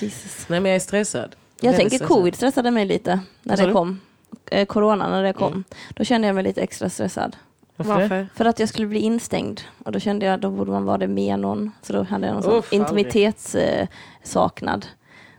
Jesus. 0.00 0.48
Nej 0.48 0.60
men 0.60 0.64
jag 0.70 0.76
är 0.76 0.80
stressad. 0.80 1.36
Jag 1.60 1.76
tänker 1.76 1.96
stressad. 1.96 2.08
covid 2.08 2.34
stressade 2.34 2.70
mig 2.70 2.84
lite 2.84 3.20
när 3.42 3.56
det 3.56 3.72
kom. 3.72 4.00
Eh, 4.50 4.66
corona 4.66 5.08
när 5.08 5.22
det 5.22 5.32
kom. 5.32 5.64
Då 5.94 6.04
kände 6.04 6.26
jag 6.26 6.34
mig 6.34 6.44
lite 6.44 6.62
extra 6.62 6.90
stressad. 6.90 7.36
Varför? 7.88 8.00
Varför? 8.02 8.26
För 8.34 8.44
att 8.44 8.58
jag 8.58 8.68
skulle 8.68 8.86
bli 8.86 9.00
instängd. 9.00 9.60
Och 9.84 9.92
då 9.92 10.00
kände 10.00 10.26
jag 10.26 10.40
då 10.40 10.50
borde 10.50 10.70
man 10.70 10.84
vara 10.84 10.98
det 10.98 11.08
med 11.08 11.38
någon. 11.38 11.70
Så 11.82 11.92
då 11.92 12.02
hade 12.02 12.26
jag 12.26 12.34
någon 12.36 12.52
Uff, 12.58 12.72
intimitetssaknad. 12.72 14.84
Eh. 14.84 14.88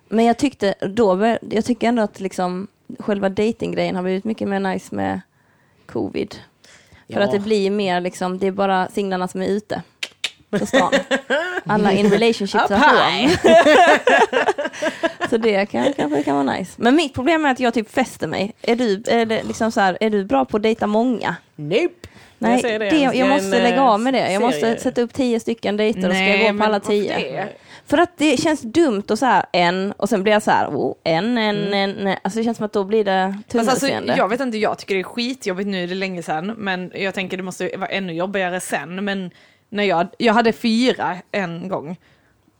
Men 0.09 0.25
jag 0.25 0.37
tyckte 0.37 0.73
då, 0.79 1.37
jag 1.49 1.65
tycker 1.65 1.87
ändå 1.87 2.01
att 2.03 2.19
liksom 2.19 2.67
själva 2.99 3.29
datinggrejen 3.29 3.95
har 3.95 4.03
blivit 4.03 4.23
mycket 4.23 4.47
mer 4.47 4.59
nice 4.59 4.95
med 4.95 5.21
covid. 5.85 6.35
För 7.13 7.19
Ja. 7.19 7.25
att 7.25 7.31
det 7.31 7.39
blir 7.39 7.71
mer 7.71 8.01
liksom, 8.01 8.39
det 8.39 8.47
är 8.47 8.51
bara 8.51 8.87
singlarna 8.87 9.27
som 9.27 9.41
är 9.41 9.47
ute 9.47 9.81
på 10.49 10.65
stan. 10.65 10.91
Alla 11.65 11.91
in 11.91 12.09
relationships 12.09 12.71
är. 12.71 13.29
Så 15.29 15.37
det 15.37 15.65
kan, 15.65 15.93
kanske 15.93 16.23
kan 16.23 16.45
vara 16.45 16.55
nice. 16.57 16.71
Men 16.77 16.95
mitt 16.95 17.13
problem 17.13 17.45
är 17.45 17.51
att 17.51 17.59
jag 17.59 17.73
typ 17.73 17.91
fäster 17.91 18.27
mig. 18.27 18.53
Är 18.61 18.75
du, 18.75 19.03
är 19.07 19.25
liksom 19.25 19.71
så 19.71 19.81
här, 19.81 19.97
är 20.01 20.09
du 20.09 20.25
bra 20.25 20.45
på 20.45 20.57
att 20.57 20.63
dejta 20.63 20.87
många? 20.87 21.35
Nope. 21.55 22.07
Nej, 22.41 22.51
Jag 22.51 22.61
säger 22.61 22.79
det. 22.79 22.89
det, 22.89 22.99
Jag 22.99 23.15
en, 23.15 23.29
måste 23.29 23.57
eh, 23.57 23.63
lägga 23.63 23.81
av 23.83 23.99
med 23.99 24.13
det. 24.13 24.31
Jag 24.31 24.41
måste 24.41 24.59
serie. 24.61 24.79
sätta 24.79 25.01
upp 25.01 25.13
tio 25.13 25.39
stycken 25.39 25.77
dejter 25.77 26.09
och 26.09 26.15
ska 26.15 26.25
jag 26.25 26.53
gå 26.53 26.59
på 26.59 26.65
alla 26.65 26.79
tio. 26.79 27.47
För 27.85 27.97
att 27.97 28.17
det 28.17 28.37
känns 28.39 28.61
dumt 28.61 29.03
och 29.09 29.19
så 29.19 29.25
här 29.25 29.45
en 29.53 29.91
och 29.91 30.09
sen 30.09 30.23
blir 30.23 30.33
jag 30.33 30.43
så 30.43 30.51
här, 30.51 30.67
oh, 30.67 30.95
en, 31.03 31.37
en, 31.37 31.73
en, 31.73 32.07
en. 32.07 32.17
Alltså 32.21 32.39
det 32.39 32.43
känns 32.43 32.57
som 32.57 32.65
att 32.65 32.73
då 32.73 32.83
blir 32.83 33.03
det 33.05 33.35
Fast 33.47 33.55
alltså, 33.69 33.75
tunnelseende. 33.75 34.15
jag 34.17 34.29
vet 34.29 34.39
inte, 34.39 34.57
jag 34.57 34.77
tycker 34.77 34.95
det 34.95 35.01
är 35.01 35.03
skitjobbigt 35.03 35.69
nu, 35.69 35.87
det 35.87 35.93
är 35.93 35.95
länge 35.95 36.23
sedan, 36.23 36.53
men 36.57 36.91
jag 36.95 37.13
tänker 37.13 37.37
det 37.37 37.43
måste 37.43 37.77
vara 37.77 37.89
ännu 37.89 38.13
jobbigare 38.13 38.59
sen. 38.59 39.05
Men 39.05 39.31
när 39.69 39.83
jag, 39.83 40.07
jag 40.17 40.33
hade 40.33 40.53
fyra 40.53 41.17
en 41.31 41.67
gång 41.67 41.97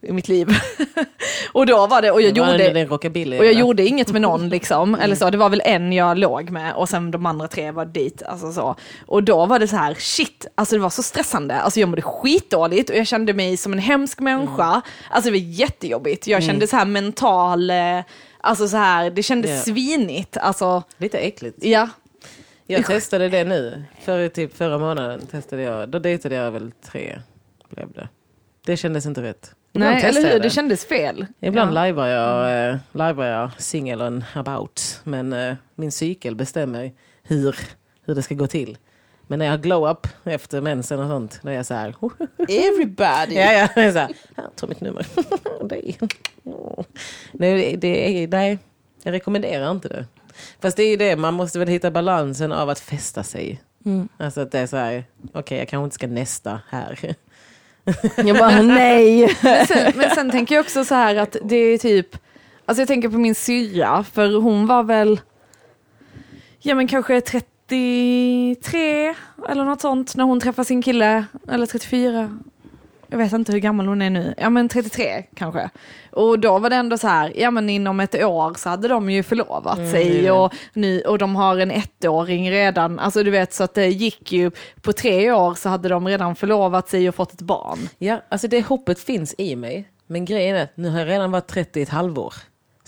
i 0.02 0.12
mitt 0.12 0.28
liv. 0.28 0.47
och 1.52 1.66
då 1.66 1.88
var 1.88 2.02
det, 2.02 2.12
och 2.12 2.22
jag 2.22 2.34
Det 2.34 2.38
gjorde... 2.39 3.39
Och 3.39 3.45
jag 3.45 3.54
gjorde 3.54 3.86
inget 3.86 4.12
med 4.12 4.22
någon 4.22 4.49
liksom, 4.49 4.95
eller 4.95 5.16
så, 5.16 5.30
det 5.30 5.38
var 5.38 5.49
väl 5.49 5.62
en 5.66 5.93
jag 5.93 6.18
låg 6.18 6.49
med 6.49 6.74
och 6.74 6.89
sen 6.89 7.12
de 7.12 7.26
andra 7.26 7.47
tre 7.47 7.72
var 7.72 7.86
dit, 7.86 8.24
alltså 8.24 8.52
så. 8.52 8.76
Och 9.06 9.24
då 9.24 9.45
var 9.45 9.60
det 9.60 9.68
så 9.68 9.76
här, 9.76 9.93
shit, 9.93 10.47
alltså 10.56 10.76
det 10.76 10.82
var 10.82 10.89
så 10.89 11.04
stressande, 11.04 11.56
alltså 11.62 11.80
jag 11.80 11.89
mådde 11.89 12.02
skitdåligt 12.02 12.89
och 12.89 12.95
jag 12.95 13.08
kände 13.08 13.34
mig 13.34 13.58
som 13.58 13.74
en 13.74 13.80
hemsk 13.80 14.20
människa, 14.20 14.82
alltså 15.10 15.32
det 15.32 15.38
var 15.39 15.45
jättejobbigt, 15.45 16.28
jag 16.28 16.43
kände 16.43 16.68
så 16.68 16.76
här 16.76 16.86
mental, 16.86 17.70
eh, 17.70 17.99
alltså 18.41 18.68
så 18.68 18.78
här, 18.78 19.10
det 19.12 19.24
kändes 19.24 19.52
Ja. 19.52 19.58
svinigt, 19.74 20.38
alltså, 20.38 20.84
Lite 20.97 21.18
äckligt. 21.18 21.58
ja. 21.64 21.89
Jag 22.66 22.86
testade 22.86 23.30
det 23.30 23.43
nu. 23.43 23.84
För 24.02 24.28
typ 24.28 24.58
förra 24.58 24.78
månaden 24.78 25.26
testade 25.28 25.62
jag. 25.62 25.89
Då 25.89 25.99
dejtade 25.99 26.36
jag 26.36 26.52
väl 26.52 26.72
tre. 26.86 27.20
Blev 27.70 27.91
det. 27.91 28.10
Det 28.66 28.78
kändes 28.78 29.06
inte 29.06 29.22
rätt. 29.22 29.52
Nej, 29.74 30.04
eller 30.04 30.22
hur, 30.22 30.30
jag 30.30 30.42
det 30.42 30.50
kändes 30.50 30.86
fel. 30.86 31.26
Ibland 31.40 31.70
ja. 31.70 31.74
lajvar 31.74 32.08
jag, 32.08 32.70
eh, 32.70 32.78
lajvar 32.92 33.26
jag 33.26 33.52
single 33.58 34.06
and 34.06 34.24
about. 34.34 35.02
Men 35.04 35.34
eh, 35.34 35.56
min 35.76 35.92
cykel 35.92 36.36
bestämmer 36.36 36.92
hur, 37.24 37.56
hur 38.06 38.16
det 38.16 38.22
ska 38.22 38.36
gå 38.36 38.48
till. 38.48 38.78
Men 39.28 39.40
när 39.40 39.46
jag 39.46 39.54
har 39.54 39.58
glow-up 39.58 40.08
efter 40.24 40.62
mensen 40.62 41.00
och 41.00 41.10
sånt, 41.10 41.40
då 41.42 41.50
är 41.50 41.54
jag 41.54 41.66
så 41.66 41.74
här... 41.74 41.88
Everybody! 42.38 43.36
ja, 43.36 43.54
ja, 43.54 43.68
jag 43.76 43.86
är 43.86 43.92
så 43.92 44.00
här, 44.00 44.16
här, 44.38 44.46
ta 44.56 44.68
mitt 44.68 44.82
nummer. 44.82 45.06
Åh. 46.44 46.86
nej, 47.32 47.78
det 47.78 48.28
nej, 48.32 48.60
jag 49.04 49.12
rekommenderar 49.12 49.72
inte 49.72 49.88
det. 49.88 50.06
Fast 50.62 50.78
det 50.78 50.84
är 50.84 50.90
ju 50.90 50.98
det, 50.98 51.16
man 51.16 51.34
måste 51.34 51.60
väl 51.60 51.68
hitta 51.68 51.92
balansen 51.92 52.52
av 52.52 52.70
att 52.70 52.80
fästa 52.80 53.24
sig. 53.24 53.62
Mm. 53.86 54.10
Alltså 54.18 54.42
att 54.42 54.52
det 54.52 54.60
är 54.60 54.68
så 54.68 54.78
här, 54.78 55.04
okej 55.34 55.58
jag 55.58 55.68
kanske 55.68 55.84
inte 55.84 55.96
ska 55.96 56.08
nästa 56.08 56.62
här. 56.70 57.16
Jag 58.16 58.38
bara, 58.38 58.62
nej. 58.62 59.38
Men 59.42 59.68
sen, 59.68 59.94
men 59.96 60.10
sen 60.10 60.32
tänker 60.32 60.56
jag 60.56 60.64
också 60.64 60.86
så 60.86 60.96
här 60.96 61.16
att 61.16 61.36
det 61.44 61.56
är 61.56 61.78
typ, 61.78 62.18
alltså 62.66 62.82
jag 62.82 62.88
tänker 62.88 63.10
på 63.10 63.18
min 63.18 63.36
syrra, 63.36 64.04
för 64.14 64.42
hon 64.42 64.68
var 64.68 64.84
väl, 64.84 65.22
ja 66.60 66.76
men 66.76 66.88
kanske 66.88 67.22
33 67.22 69.16
eller 69.50 69.66
något 69.66 69.82
sånt 69.82 70.16
när 70.16 70.24
hon 70.24 70.40
träffade 70.40 70.66
sin 70.66 70.82
kille, 70.82 71.26
eller 71.48 71.66
34. 71.66 72.40
Jag 73.12 73.18
vet 73.18 73.34
inte 73.34 73.51
hur 73.51 73.59
gammal 73.59 73.88
hon 73.88 74.01
är 74.01 74.09
nu, 74.09 74.34
ja 74.38 74.49
men 74.49 74.70
33 74.70 75.24
kanske. 75.36 75.70
Och 76.12 76.39
då 76.39 76.59
var 76.59 76.70
det 76.70 76.76
ändå 76.76 76.97
så 76.97 77.07
här, 77.07 77.34
ja 77.36 77.51
men 77.51 77.70
inom 77.70 77.99
ett 77.99 78.24
år 78.24 78.53
så 78.57 78.70
hade 78.70 78.88
de 78.88 79.09
ju 79.09 79.24
förlovat 79.24 79.80
är 79.80 79.91
sig 79.91 80.22
det. 80.22 80.32
och, 80.32 80.53
nu, 80.74 81.01
och 81.01 81.18
de 81.18 81.36
har 81.36 81.57
en 81.57 81.72
ettåring 81.72 82.51
redan, 82.51 82.99
alltså 82.99 83.24
du 83.24 83.32
vet 83.32 83.53
så 83.53 83.64
att 83.64 83.74
det 83.74 83.88
gick 83.88 84.32
ju, 84.32 84.51
på 84.82 84.93
tre 84.93 85.32
år 85.32 85.53
så 85.53 85.70
hade 85.70 85.89
de 85.89 86.07
redan 86.07 86.36
förlovat 86.36 86.89
sig 86.89 87.09
och 87.09 87.16
fått 87.16 87.34
ett 87.34 87.41
barn. 87.41 87.80
Ja, 87.97 88.22
alltså 88.30 88.47
det 88.47 88.62
hoppet 88.62 88.99
finns 88.99 89.36
i 89.38 89.55
mig. 89.55 89.89
Men 90.07 90.26
grejen 90.26 90.55
är 90.55 90.64
att 90.64 90.78
nu 90.78 90.89
har 90.89 90.99
jag 90.99 91.07
redan 91.07 91.32
varit 91.32 91.47
30 91.47 91.80
i 91.80 91.84
ett 91.84 91.89
halvår. 91.89 92.34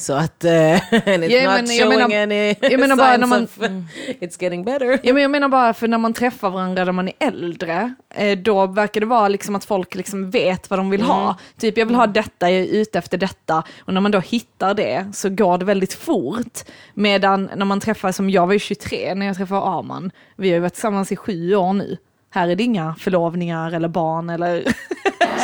Så 0.03 0.13
att 0.13 0.43
uh, 0.45 0.51
and 0.51 1.23
it's 1.23 1.27
Ja, 1.29 1.51
not 1.51 1.61
men 1.61 1.67
showing 1.67 1.99
menar- 1.99 2.23
any 2.23 2.55
jag 2.61 2.79
menar 2.79 2.95
bara 2.95 3.17
när 3.17 3.27
man- 3.27 3.43
of 3.43 3.57
it's 4.21 4.43
getting 4.43 4.63
better. 4.63 4.99
Ja, 5.03 5.13
men 5.13 5.21
jag 5.21 5.31
menar 5.31 5.49
bara 5.49 5.73
för 5.73 5.87
när 5.87 5.97
man 5.97 6.13
träffar 6.13 6.49
varandra 6.49 6.85
när 6.85 6.91
man 6.91 7.07
är 7.07 7.13
äldre, 7.19 7.93
eh, 8.15 8.37
då 8.37 8.65
verkar 8.65 9.01
det 9.01 9.07
vara 9.07 9.27
liksom 9.27 9.55
att 9.55 9.65
folk 9.65 9.95
liksom 9.95 10.29
vet 10.29 10.69
vad 10.69 10.79
de 10.79 10.89
vill 10.89 11.01
ha. 11.01 11.35
Typ 11.59 11.77
jag 11.77 11.85
vill 11.85 11.95
ha 11.95 12.07
detta, 12.07 12.49
jag 12.51 12.59
är 12.61 12.65
ute 12.81 12.97
efter 12.99 13.17
detta. 13.17 13.63
Och 13.85 13.93
när 13.93 14.01
man 14.01 14.11
då 14.11 14.19
hittar 14.19 14.73
det 14.73 15.05
så 15.13 15.29
går 15.29 15.57
det 15.57 15.65
väldigt 15.65 15.93
fort. 15.93 16.59
Medan 16.93 17.49
när 17.55 17.65
man 17.65 17.79
träffar, 17.79 18.11
som 18.11 18.29
jag 18.29 18.47
var 18.47 18.53
ju 18.53 18.59
23 18.59 19.15
när 19.15 19.25
jag 19.25 19.37
träffade 19.37 19.61
Arman, 19.61 20.11
vi 20.37 20.49
har 20.49 20.53
ju 20.55 20.59
varit 20.61 20.73
tillsammans 20.73 21.11
i 21.11 21.15
sju 21.15 21.55
år 21.55 21.73
nu. 21.73 21.97
Här 22.31 22.47
är 22.47 22.55
det 22.55 22.63
inga 22.63 22.95
förlovningar 22.99 23.71
eller 23.71 23.87
barn 23.87 24.29
eller... 24.29 24.63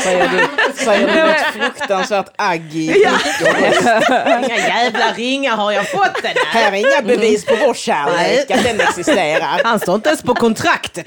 Säger 0.04 0.30
du, 0.30 0.48
säger 0.84 1.08
du 1.08 1.28
något 1.28 1.54
fruktansvärt 1.76 2.30
agg 2.36 2.76
i 2.76 2.90
Inga 4.46 4.58
jävla 4.58 5.14
ringar 5.14 5.56
har 5.56 5.72
jag 5.72 5.90
fått 5.92 6.22
den 6.22 6.32
här. 6.46 6.62
Här 6.62 6.72
är 6.72 6.76
inga 6.76 7.02
bevis 7.02 7.46
på 7.46 7.56
vår 7.56 7.74
kärlek, 7.74 8.52
att 8.52 8.64
den 8.64 8.80
existerar. 8.80 9.62
Han 9.64 9.80
står 9.80 9.96
inte 9.96 10.10
ens 10.10 10.22
på 10.22 10.36
kontraktet. 10.36 11.06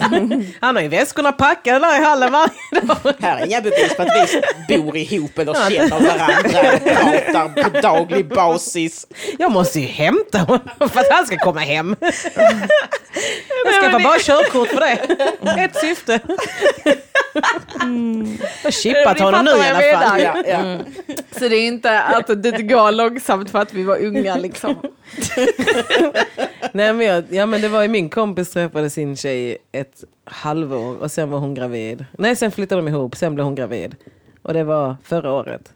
Han 0.60 0.76
har 0.76 0.82
ju 0.82 0.88
väskorna 0.88 1.32
packade 1.32 1.78
där 1.78 2.00
i 2.00 2.04
hallen 2.04 2.32
varje 2.32 2.50
dag. 2.82 3.14
Här 3.20 3.40
är 3.40 3.46
inga 3.46 3.60
bevis 3.60 3.96
på 3.96 4.02
att 4.02 4.08
vi 4.68 4.78
bor 4.78 4.96
ihop 4.96 5.38
eller 5.38 5.54
känner 5.70 5.88
varandra 5.88 6.72
och 6.72 6.84
pratar 6.84 7.62
på 7.70 7.80
daglig 7.80 8.28
basis. 8.28 9.06
Jag 9.38 9.52
måste 9.52 9.80
ju 9.80 9.86
hämta 9.86 10.38
honom 10.38 10.88
för 10.92 11.00
att 11.00 11.10
han 11.10 11.26
ska 11.26 11.36
komma 11.38 11.60
hem. 11.60 11.96
Jag 13.64 13.82
skaffar 13.82 14.00
bara 14.00 14.18
körkort 14.18 14.68
för 14.68 14.80
det. 14.80 15.62
Ett 15.64 15.76
syfte. 15.80 16.20
Jag 18.64 18.74
chippat 18.74 19.18
Ni 19.18 19.24
honom 19.24 19.44
nu 19.44 19.50
i 19.50 19.68
alla 19.68 19.98
fall. 19.98 20.20
Ja, 20.20 20.42
ja. 20.46 20.56
Mm. 20.56 20.84
Så 21.30 21.48
det 21.48 21.56
är 21.56 21.66
inte 21.66 22.02
att 22.02 22.42
det 22.42 22.62
går 22.62 22.92
långsamt 22.92 23.50
för 23.50 23.58
att 23.58 23.72
vi 23.72 23.82
var 23.82 24.04
unga 24.04 24.36
liksom. 24.36 24.74
Nej, 26.72 26.92
men 26.92 27.06
jag, 27.06 27.24
ja, 27.30 27.46
men 27.46 27.60
det 27.60 27.68
var 27.68 27.82
ju 27.82 27.88
min 27.88 28.10
kompis 28.10 28.50
träffade 28.50 28.90
sin 28.90 29.16
tjej 29.16 29.58
ett 29.72 30.04
halvår 30.24 30.96
och 30.96 31.10
sen 31.10 31.30
var 31.30 31.38
hon 31.38 31.54
gravid. 31.54 32.04
Nej, 32.18 32.36
sen 32.36 32.50
flyttade 32.50 32.80
de 32.80 32.88
ihop, 32.88 33.16
sen 33.16 33.34
blev 33.34 33.44
hon 33.44 33.54
gravid. 33.54 33.96
Och 34.42 34.54
det 34.54 34.64
var 34.64 34.96
förra 35.04 35.32
året. 35.32 35.72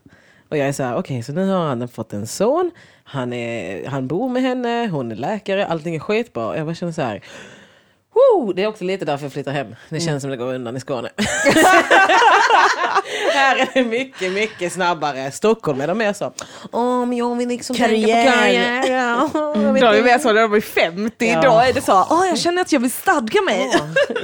Och 0.49 0.57
jag 0.57 0.69
är 0.69 0.73
så 0.73 0.83
här, 0.83 0.97
okej, 0.97 1.23
så 1.23 1.33
nu 1.33 1.51
har 1.51 1.67
han 1.67 1.89
fått 1.89 2.13
en 2.13 2.27
son. 2.27 2.71
Han, 3.05 3.33
är, 3.33 3.87
han 3.89 4.07
bor 4.07 4.29
med 4.29 4.43
henne, 4.43 4.89
hon 4.93 5.13
är 5.13 5.17
läkare, 5.17 5.67
allting 5.67 5.95
är 5.95 6.01
skitbra. 6.01 6.57
Jag 6.57 6.67
bara 6.67 6.75
känner 6.75 6.93
så 6.93 7.03
här, 7.03 7.23
Woo! 8.19 8.53
Det 8.53 8.63
är 8.63 8.67
också 8.67 8.85
lite 8.85 9.05
därför 9.05 9.25
jag 9.25 9.33
flyttar 9.33 9.53
hem. 9.53 9.75
Det 9.89 10.01
känns 10.01 10.21
som 10.23 10.31
det 10.31 10.37
går 10.37 10.55
undan 10.55 10.77
i 10.77 10.81
Skåne. 10.81 11.09
Här 13.35 13.57
är 13.57 13.69
det 13.75 13.85
mycket, 13.85 14.33
mycket 14.33 14.73
snabbare. 14.73 15.31
Stockholm 15.31 15.81
är 15.81 15.87
de 15.87 15.99
mer 15.99 16.13
så. 16.13 16.33
Åh, 16.73 17.07
men 17.07 17.19
jag 17.19 17.37
vill 17.37 17.49
liksom 17.49 17.77
tänka 17.77 18.07
på 18.07 18.13
karriär. 18.13 19.29
Då 19.33 19.39
är 19.39 19.73
vi 19.73 19.79
inte." 19.99 20.03
mer 20.03 20.19
så 20.19 20.33
när 20.33 20.43
de 20.43 20.55
är 20.55 20.61
50, 20.61 21.27
Ja. 21.27 21.41
då 21.43 21.59
är 21.59 21.73
det 21.73 21.81
så, 21.81 22.07
åh 22.11 22.27
jag 22.29 22.39
känner 22.39 22.63
att 22.63 22.73
jag 22.73 22.81
vill 22.81 22.91
stadga 22.91 23.43
mig. 23.43 23.71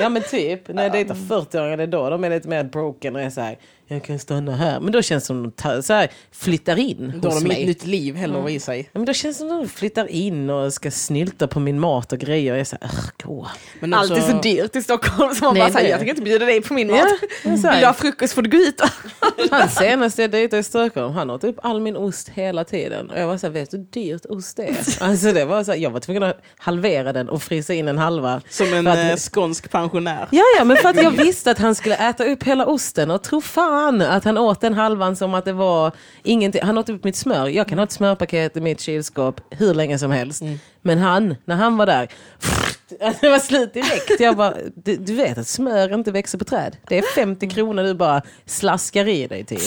Ja 0.01 0.09
men 0.09 0.23
typ, 0.23 0.69
när 0.69 0.83
jag 0.83 0.93
dejtar 0.93 1.15
40-åringar 1.15 1.77
det 1.77 1.83
är 1.83 1.87
då 1.87 2.11
de 2.11 2.25
är 2.25 2.31
lite 2.31 2.49
mer 2.49 2.65
broken 2.65 3.17
och 3.17 3.23
är 3.23 3.31
så 3.31 3.41
här, 3.41 3.57
jag 3.89 4.05
kan 4.05 4.19
stanna 4.19 4.57
här. 4.57 4.81
Men 4.81 4.93
då 4.93 5.03
känns 5.03 5.23
det 5.23 5.27
som 5.27 5.43
de 5.43 5.53
tar, 5.53 5.81
så 5.83 5.93
här, 5.93 6.11
flyttar 6.33 6.77
in 6.79 7.13
Då 7.17 7.29
har 7.29 7.35
hos 7.35 7.43
de 7.43 7.49
mig. 7.49 7.57
inget 7.57 7.69
nytt 7.69 7.87
liv 7.87 8.15
heller 8.17 8.49
i 8.49 8.61
sig. 8.61 8.79
Ja, 8.93 8.99
men 8.99 9.05
då 9.05 9.13
känns 9.13 9.37
det 9.39 9.49
som 9.49 9.49
de 9.59 9.69
flyttar 9.69 10.11
in 10.11 10.51
och 10.51 10.73
ska 10.73 10.91
snylta 10.91 11.47
på 11.49 11.61
min 11.61 11.81
mat 11.81 12.13
och 12.13 12.19
grejer. 12.19 12.53
Jag 12.53 12.61
är 12.61 12.65
så 12.65 12.77
här, 12.81 12.91
"Ugh, 12.91 13.11
gå. 13.25 13.49
Men 13.81 13.95
Allt 13.95 14.11
är 14.11 14.17
också- 14.17 14.31
så 14.31 14.39
dyrt 14.41 14.77
i 14.77 14.83
Stockholm 14.83 15.35
så 15.35 15.45
man 15.45 15.55
Nej, 15.55 15.63
bara 15.63 15.73
säger 15.73 15.85
det- 15.85 15.91
jag 15.91 15.99
tänker 15.99 16.11
inte 16.13 16.23
bjuda 16.23 16.47
dig 16.47 16.61
på 16.63 16.75
min 16.75 16.87
mat. 16.91 16.99
Ja, 16.99 17.07
jag 17.45 17.53
är 17.53 17.57
så 17.57 17.71
Vill 17.71 17.81
du 17.81 17.87
ha 17.87 17.95
frukost 17.95 18.35
får 18.35 18.43
du 18.43 18.51
gå 18.51 18.57
ut. 18.57 18.81
han 19.51 19.69
senaste 19.69 20.23
jag 20.23 20.31
dejtade 20.31 20.61
i 20.61 20.63
Stockholm, 20.63 21.13
han 21.15 21.31
åt 21.31 21.45
upp 21.45 21.57
all 21.63 21.81
min 21.81 21.97
ost 21.97 22.29
hela 22.29 22.65
tiden. 22.65 23.11
Och 23.11 23.21
jag 23.21 23.27
var 23.27 23.39
så 23.39 23.47
här, 23.47 23.53
vet 23.55 23.71
du 23.71 23.77
hur 23.77 23.85
dyrt 23.85 24.27
ost 24.29 24.59
är? 24.59 24.77
Alltså 25.01 25.33
det 25.33 25.45
var 25.45 25.65
så 25.65 25.73
här, 25.73 25.79
jag 25.79 25.91
var 25.91 26.01
tvungen 26.01 26.23
att 26.23 26.41
halvera 26.57 27.13
den 27.13 27.29
och 27.29 27.43
frysa 27.43 27.75
in 27.75 27.89
en 27.89 27.99
halva. 27.99 28.41
Som 28.51 28.75
en 28.75 28.85
För 28.85 28.91
att- 28.91 29.11
eh, 29.11 29.17
skånsk 29.17 29.71
pensionär. 29.71 30.29
Ja, 30.31 30.43
ja, 30.59 30.65
men 30.65 30.77
för 30.77 30.89
att 30.89 31.03
jag 31.03 31.11
visste 31.25 31.51
att 31.51 31.59
han 31.59 31.75
skulle 31.75 31.97
äta 31.97 32.25
upp 32.25 32.43
hela 32.43 32.67
osten 32.67 33.11
och 33.11 33.23
tro 33.23 33.41
fan 33.41 33.74
att 34.03 34.25
han 34.25 34.39
åt 34.39 34.61
den 34.61 34.75
halvan 34.75 35.17
som 35.17 35.35
att 35.35 35.45
det 35.45 35.53
var 35.53 35.93
ingenting. 36.23 36.63
Han 36.65 36.79
åt 36.79 36.89
upp 36.89 37.05
mitt 37.05 37.17
smör. 37.17 37.49
Jag 37.49 37.69
kan 37.69 37.79
ha 37.79 37.85
ett 37.85 37.93
smörpaket 37.93 38.57
i 38.57 38.61
mitt 38.61 38.81
kylskåp 38.81 39.41
hur 39.51 39.75
länge 39.75 39.99
som 39.99 40.11
helst. 40.11 40.43
Men 40.83 40.99
han, 40.99 41.35
när 41.45 41.57
han 41.57 41.77
var 41.77 41.87
där, 41.87 42.09
det 43.21 43.29
var 43.29 43.39
slut 43.39 43.75
direkt. 43.75 44.21
Jag 44.21 44.37
bara, 44.37 44.55
du, 44.75 44.97
du 44.97 45.15
vet 45.15 45.39
att 45.39 45.47
smör 45.49 45.95
inte 45.95 46.11
växer 46.13 46.39
på 46.39 46.45
träd. 46.45 46.77
Det 46.89 46.99
är 46.99 47.03
50 47.03 47.49
kronor 47.51 47.83
du 47.83 47.95
bara 47.95 48.23
slaskar 48.47 49.09
i 49.09 49.27
dig 49.27 49.45
till. 49.49 49.61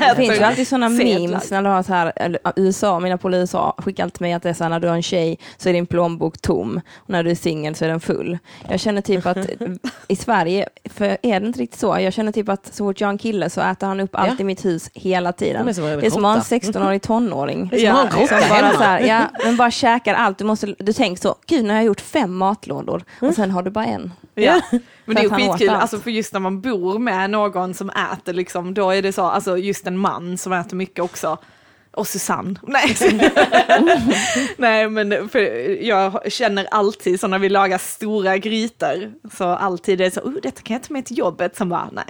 Det 0.00 0.16
finns 0.16 0.38
ju 0.38 0.42
alltid 0.42 0.68
sådana 0.68 0.88
memes 0.88 1.50
när 1.50 1.62
du 1.62 1.68
har 1.68 1.82
så 1.82 1.92
här, 1.92 2.12
USA, 2.56 3.00
mina 3.00 3.18
polare 3.18 3.38
i 3.38 3.40
USA 3.42 3.74
skickar 3.78 4.04
alltid 4.04 4.20
mig 4.20 4.32
att 4.32 4.42
det 4.42 4.48
är 4.48 4.54
så 4.54 4.64
här, 4.64 4.68
när 4.70 4.80
du 4.80 4.88
har 4.88 4.94
en 4.94 5.02
tjej 5.02 5.38
så 5.56 5.68
är 5.68 5.72
din 5.72 5.86
plånbok 5.86 6.40
tom 6.40 6.80
och 6.96 7.10
när 7.10 7.22
du 7.22 7.30
är 7.30 7.34
singel 7.34 7.74
så 7.74 7.84
är 7.84 7.88
den 7.88 8.00
full. 8.00 8.38
Jag 8.68 8.80
känner 8.80 9.00
typ 9.02 9.26
att 9.26 9.38
i 10.08 10.16
Sverige, 10.16 10.68
för 10.84 11.04
är 11.22 11.40
det 11.40 11.46
inte 11.46 11.60
riktigt 11.60 11.80
så, 11.80 11.98
jag 12.00 12.12
känner 12.12 12.32
typ 12.32 12.48
att 12.48 12.74
så 12.74 12.84
fort 12.84 13.00
jag 13.00 13.08
har 13.08 13.12
en 13.12 13.18
kille 13.18 13.50
så 13.50 13.60
äter 13.60 13.86
han 13.86 14.00
upp 14.00 14.14
allt 14.16 14.30
Ja. 14.30 14.36
i 14.40 14.44
mitt 14.44 14.64
hus 14.64 14.90
hela 14.94 15.32
tiden. 15.32 15.68
Är 15.68 15.72
som 15.72 15.84
det 15.84 16.06
är 16.06 16.10
som 16.10 16.24
att 16.24 16.50
ha 16.50 16.56
en 16.56 16.60
råtta. 16.62 16.78
16-årig 16.80 17.02
tonåring. 17.02 17.70
Är 17.72 18.26
som 18.26 18.48
bara 18.48 18.72
så 18.72 18.82
här, 18.82 19.00
ja, 19.00 19.22
men 19.44 19.56
bara 19.56 19.70
käkar 19.70 20.14
allt. 20.14 20.38
Du, 20.38 20.44
måste, 20.44 20.74
du 20.78 20.92
tänker 20.92 21.22
så, 21.22 21.34
gud 21.46 21.64
nu 21.64 21.68
har 21.70 21.76
jag 21.76 21.84
gjort 21.84 22.00
fem 22.00 22.36
matlådor 22.36 22.69
och 23.20 23.34
sen 23.34 23.50
har 23.50 23.62
du 23.62 23.70
bara 23.70 23.84
en. 23.84 24.12
Ja. 24.34 24.60
Men 25.04 25.16
det 25.16 25.20
är 25.20 25.22
ju 25.22 25.30
skitkul, 25.30 25.68
allt. 25.68 25.82
alltså 25.82 25.98
för 25.98 26.10
just 26.10 26.32
när 26.32 26.40
man 26.40 26.60
bor 26.60 26.98
med 26.98 27.30
någon 27.30 27.74
som 27.74 27.90
äter, 27.90 28.32
liksom, 28.32 28.74
då 28.74 28.90
är 28.90 29.02
det 29.02 29.12
så, 29.12 29.24
alltså 29.24 29.58
just 29.58 29.86
en 29.86 29.98
man 29.98 30.38
som 30.38 30.52
äter 30.52 30.76
mycket 30.76 31.04
också. 31.04 31.38
Och 31.92 32.06
Susanne. 32.06 32.60
Nej, 32.66 32.96
Nej 34.56 34.88
men 34.88 35.28
för 35.28 35.40
jag 35.84 36.32
känner 36.32 36.66
alltid 36.70 37.20
så 37.20 37.26
när 37.26 37.38
vi 37.38 37.48
lagar 37.48 37.78
stora 37.78 38.38
grytor, 38.38 39.12
så 39.36 39.44
alltid 39.44 40.00
är 40.00 40.04
det 40.04 40.10
så, 40.10 40.20
oh, 40.20 40.34
detta 40.42 40.62
kan 40.62 40.74
jag 40.74 40.82
ta 40.82 40.92
med 40.92 41.06
till 41.06 41.18
jobbet, 41.18 41.56
som 41.56 41.68
bara, 41.68 41.90
nej. 41.92 42.04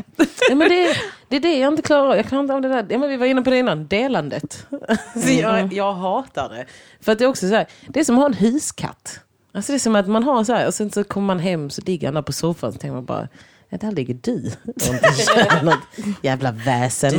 Ja, 0.49 0.55
men 0.55 0.69
det, 0.69 0.97
det 1.29 1.37
är 1.37 1.41
det 1.41 1.59
jag 1.59 1.73
inte 1.73 1.83
klarar 1.83 2.11
av. 2.11 2.17
Jag 2.17 2.27
klarar 2.27 2.43
inte 2.43 2.55
av 2.55 2.63
det 2.63 2.69
där. 2.69 2.87
Ja, 2.91 2.99
men 2.99 3.11
vi 3.11 3.17
var 3.17 3.27
inne 3.27 3.43
på 3.43 3.51
det 3.51 3.59
innan, 3.59 3.87
delandet. 3.87 4.67
Så 5.15 5.33
jag, 5.33 5.73
jag 5.73 5.93
hatar 5.93 6.49
det. 6.49 6.67
För 7.01 7.13
att 7.13 7.19
det 7.19 7.25
är 7.25 7.29
också 7.29 7.49
så 7.49 7.55
här, 7.55 7.67
det 7.89 8.01
är 8.01 8.05
som 8.05 8.15
att 8.15 8.21
ha 8.21 8.27
en 8.27 8.35
huskatt. 8.35 9.21
Alltså 9.53 9.73
det 9.73 9.77
är 9.77 9.79
som 9.79 9.97
att 9.97 10.09
man 10.09 10.23
har 10.23 10.45
så 10.45 10.53
här, 10.53 10.67
och 10.67 10.75
sen 10.75 10.91
så 10.91 11.05
kommer 11.05 11.27
man 11.27 11.39
hem 11.39 11.71
så 11.71 11.83
ligger 11.87 12.07
han 12.07 12.15
där 12.15 12.23
på 12.23 12.33
soffan 12.33 12.73
så 12.73 12.79
tänker 12.79 12.95
man 12.95 13.05
bara, 13.05 13.29
ja, 13.69 13.79
där 13.79 13.93
ligger 13.93 14.19
du. 14.23 14.51
Och 14.65 15.65
något 15.65 15.79
jävla 16.23 16.53
väsen. 16.53 17.15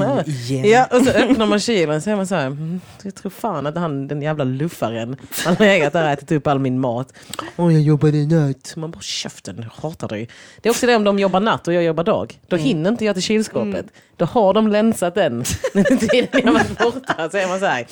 Ja, 0.64 0.86
och 0.86 1.06
så 1.06 1.10
öppnar 1.12 1.46
man 1.46 1.60
kylen 1.60 2.02
så 2.02 2.10
är 2.10 2.16
man 2.16 2.28
så 2.28 2.36
här, 2.36 2.48
mm, 2.48 2.82
jag 3.04 3.16
tror 3.16 3.30
fan 3.30 3.68
att 3.68 3.76
han, 3.78 4.08
den 4.08 4.22
jävla 4.22 4.44
luffaren, 4.44 5.16
han 5.46 5.56
har 5.56 5.66
legat 5.66 5.94
där 5.94 6.04
och 6.04 6.10
ätit 6.10 6.32
upp 6.32 6.48
all 6.48 6.60
min 6.60 6.80
mat. 6.80 7.14
Åh, 7.58 7.74
jag 7.74 7.82
jobbade 7.82 8.18
natt. 8.26 8.74
Man 8.76 8.92
bara, 8.92 9.02
käften, 9.02 9.56
jag 9.58 9.90
hatar 9.90 10.08
dig. 10.08 10.30
Det 10.62 10.70
är 10.70 10.72
också 10.72 10.86
det 10.86 10.96
om 10.96 11.04
de 11.04 11.20
jobbar 11.20 11.40
natt 11.40 11.68
och 11.68 11.74
jag 11.74 11.84
jobbar 11.84 12.04
dag. 12.04 12.40
Då 12.48 12.56
hinner 12.56 12.90
inte 12.90 13.06
jag 13.06 13.16
till 13.16 13.24
kylskåpet. 13.24 13.86
Då 14.18 14.26
har 14.26 14.54
de 14.54 14.68
länsat 14.68 15.16
den. 15.16 15.44
Den 15.74 15.98
tiden 15.98 16.28
jag 16.44 16.54
varit 16.54 16.78
borta 16.80 17.30
så 17.30 17.38
är 17.38 17.48
man 17.48 17.60
så 17.60 17.66
här, 17.66 17.86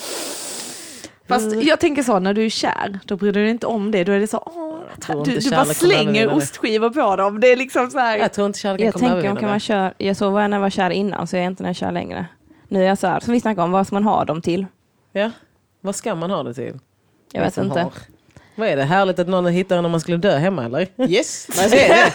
Fast 1.29 1.61
jag 1.61 1.79
tänker 1.79 2.03
så, 2.03 2.19
när 2.19 2.33
du 2.33 2.45
är 2.45 2.49
kär, 2.49 2.99
då 3.05 3.15
bryr 3.15 3.31
du 3.31 3.41
dig 3.41 3.49
inte 3.49 3.67
om 3.67 3.91
det, 3.91 4.03
då 4.03 4.11
är 4.11 4.19
det 4.19 4.27
så, 4.27 4.43
åh, 4.45 5.23
du, 5.25 5.39
du 5.39 5.49
bara 5.49 5.65
slänger 5.65 6.33
ostskivor 6.33 6.89
på 6.89 7.15
dem. 7.15 7.39
Det 7.39 7.47
är 7.47 7.55
liksom 7.55 7.91
så 7.91 7.99
här, 7.99 8.17
jag 8.17 8.33
tror 8.33 8.47
inte 8.47 8.59
kärleken 8.59 8.85
Jag 8.85 8.93
kommer 8.93 9.07
tänker 9.07 9.17
övervinna 9.17 9.39
kan 9.39 9.49
man 9.49 9.59
kör, 9.59 9.93
jag 9.97 10.17
så 10.17 10.29
var 10.29 10.41
jag 10.41 10.49
när 10.49 10.57
jag 10.57 10.61
var 10.61 10.69
kär 10.69 10.89
innan 10.89 11.27
så 11.27 11.35
jag 11.35 11.43
är 11.43 11.47
inte 11.47 11.63
när 11.63 11.69
jag 11.69 11.75
kär 11.75 11.91
längre. 11.91 12.25
Nu 12.67 12.83
är 12.83 12.87
jag 12.87 12.97
så 12.97 13.07
här, 13.07 13.19
som 13.19 13.33
vi 13.33 13.39
snackade 13.39 13.65
om, 13.65 13.71
vad 13.71 13.87
ska 13.87 13.95
man 13.95 14.03
ha 14.03 14.25
dem 14.25 14.41
till? 14.41 14.65
Ja, 15.11 15.31
vad 15.81 15.95
ska 15.95 16.15
man 16.15 16.31
ha 16.31 16.43
det 16.43 16.53
till? 16.53 16.79
Jag 17.31 17.41
vet 17.41 17.57
inte. 17.57 17.79
har. 17.79 17.91
Vad 18.55 18.67
är 18.67 18.75
det, 18.75 18.83
härligt 18.83 19.19
att 19.19 19.27
någon 19.27 19.45
hittar 19.45 19.77
en 19.77 19.85
om 19.85 19.91
man 19.91 20.01
skulle 20.01 20.17
dö 20.17 20.37
hemma 20.37 20.65
eller? 20.65 20.87
Yes. 21.09 21.47
Nej, 21.57 21.69
det, 21.71 21.85
är 21.85 21.89
det. 21.89 22.13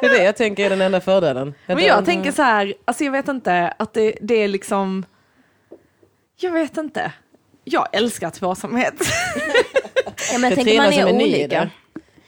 det 0.00 0.06
är 0.06 0.18
det 0.18 0.24
jag 0.24 0.36
tänker 0.36 0.66
är 0.66 0.70
den 0.70 0.80
enda 0.80 1.00
fördelen. 1.00 1.54
Men 1.66 1.84
jag 1.84 2.04
tänker 2.04 2.32
så 2.32 2.42
här, 2.42 2.74
alltså 2.84 3.04
jag 3.04 3.12
vet 3.12 3.28
inte, 3.28 3.74
att 3.78 3.94
det, 3.94 4.14
det 4.20 4.34
är 4.34 4.48
liksom, 4.48 5.04
jag 6.36 6.52
vet 6.52 6.76
inte. 6.76 7.12
Jag 7.68 7.86
älskar 7.92 8.30
tvåsamhet. 8.30 8.94
Ja, 10.32 10.38
men 10.38 10.50
jag 10.50 10.54
tänker 10.54 10.76
man 10.76 10.92
är 10.92 11.08
i 11.08 11.12
olika. 11.12 11.48
det. 11.60 11.70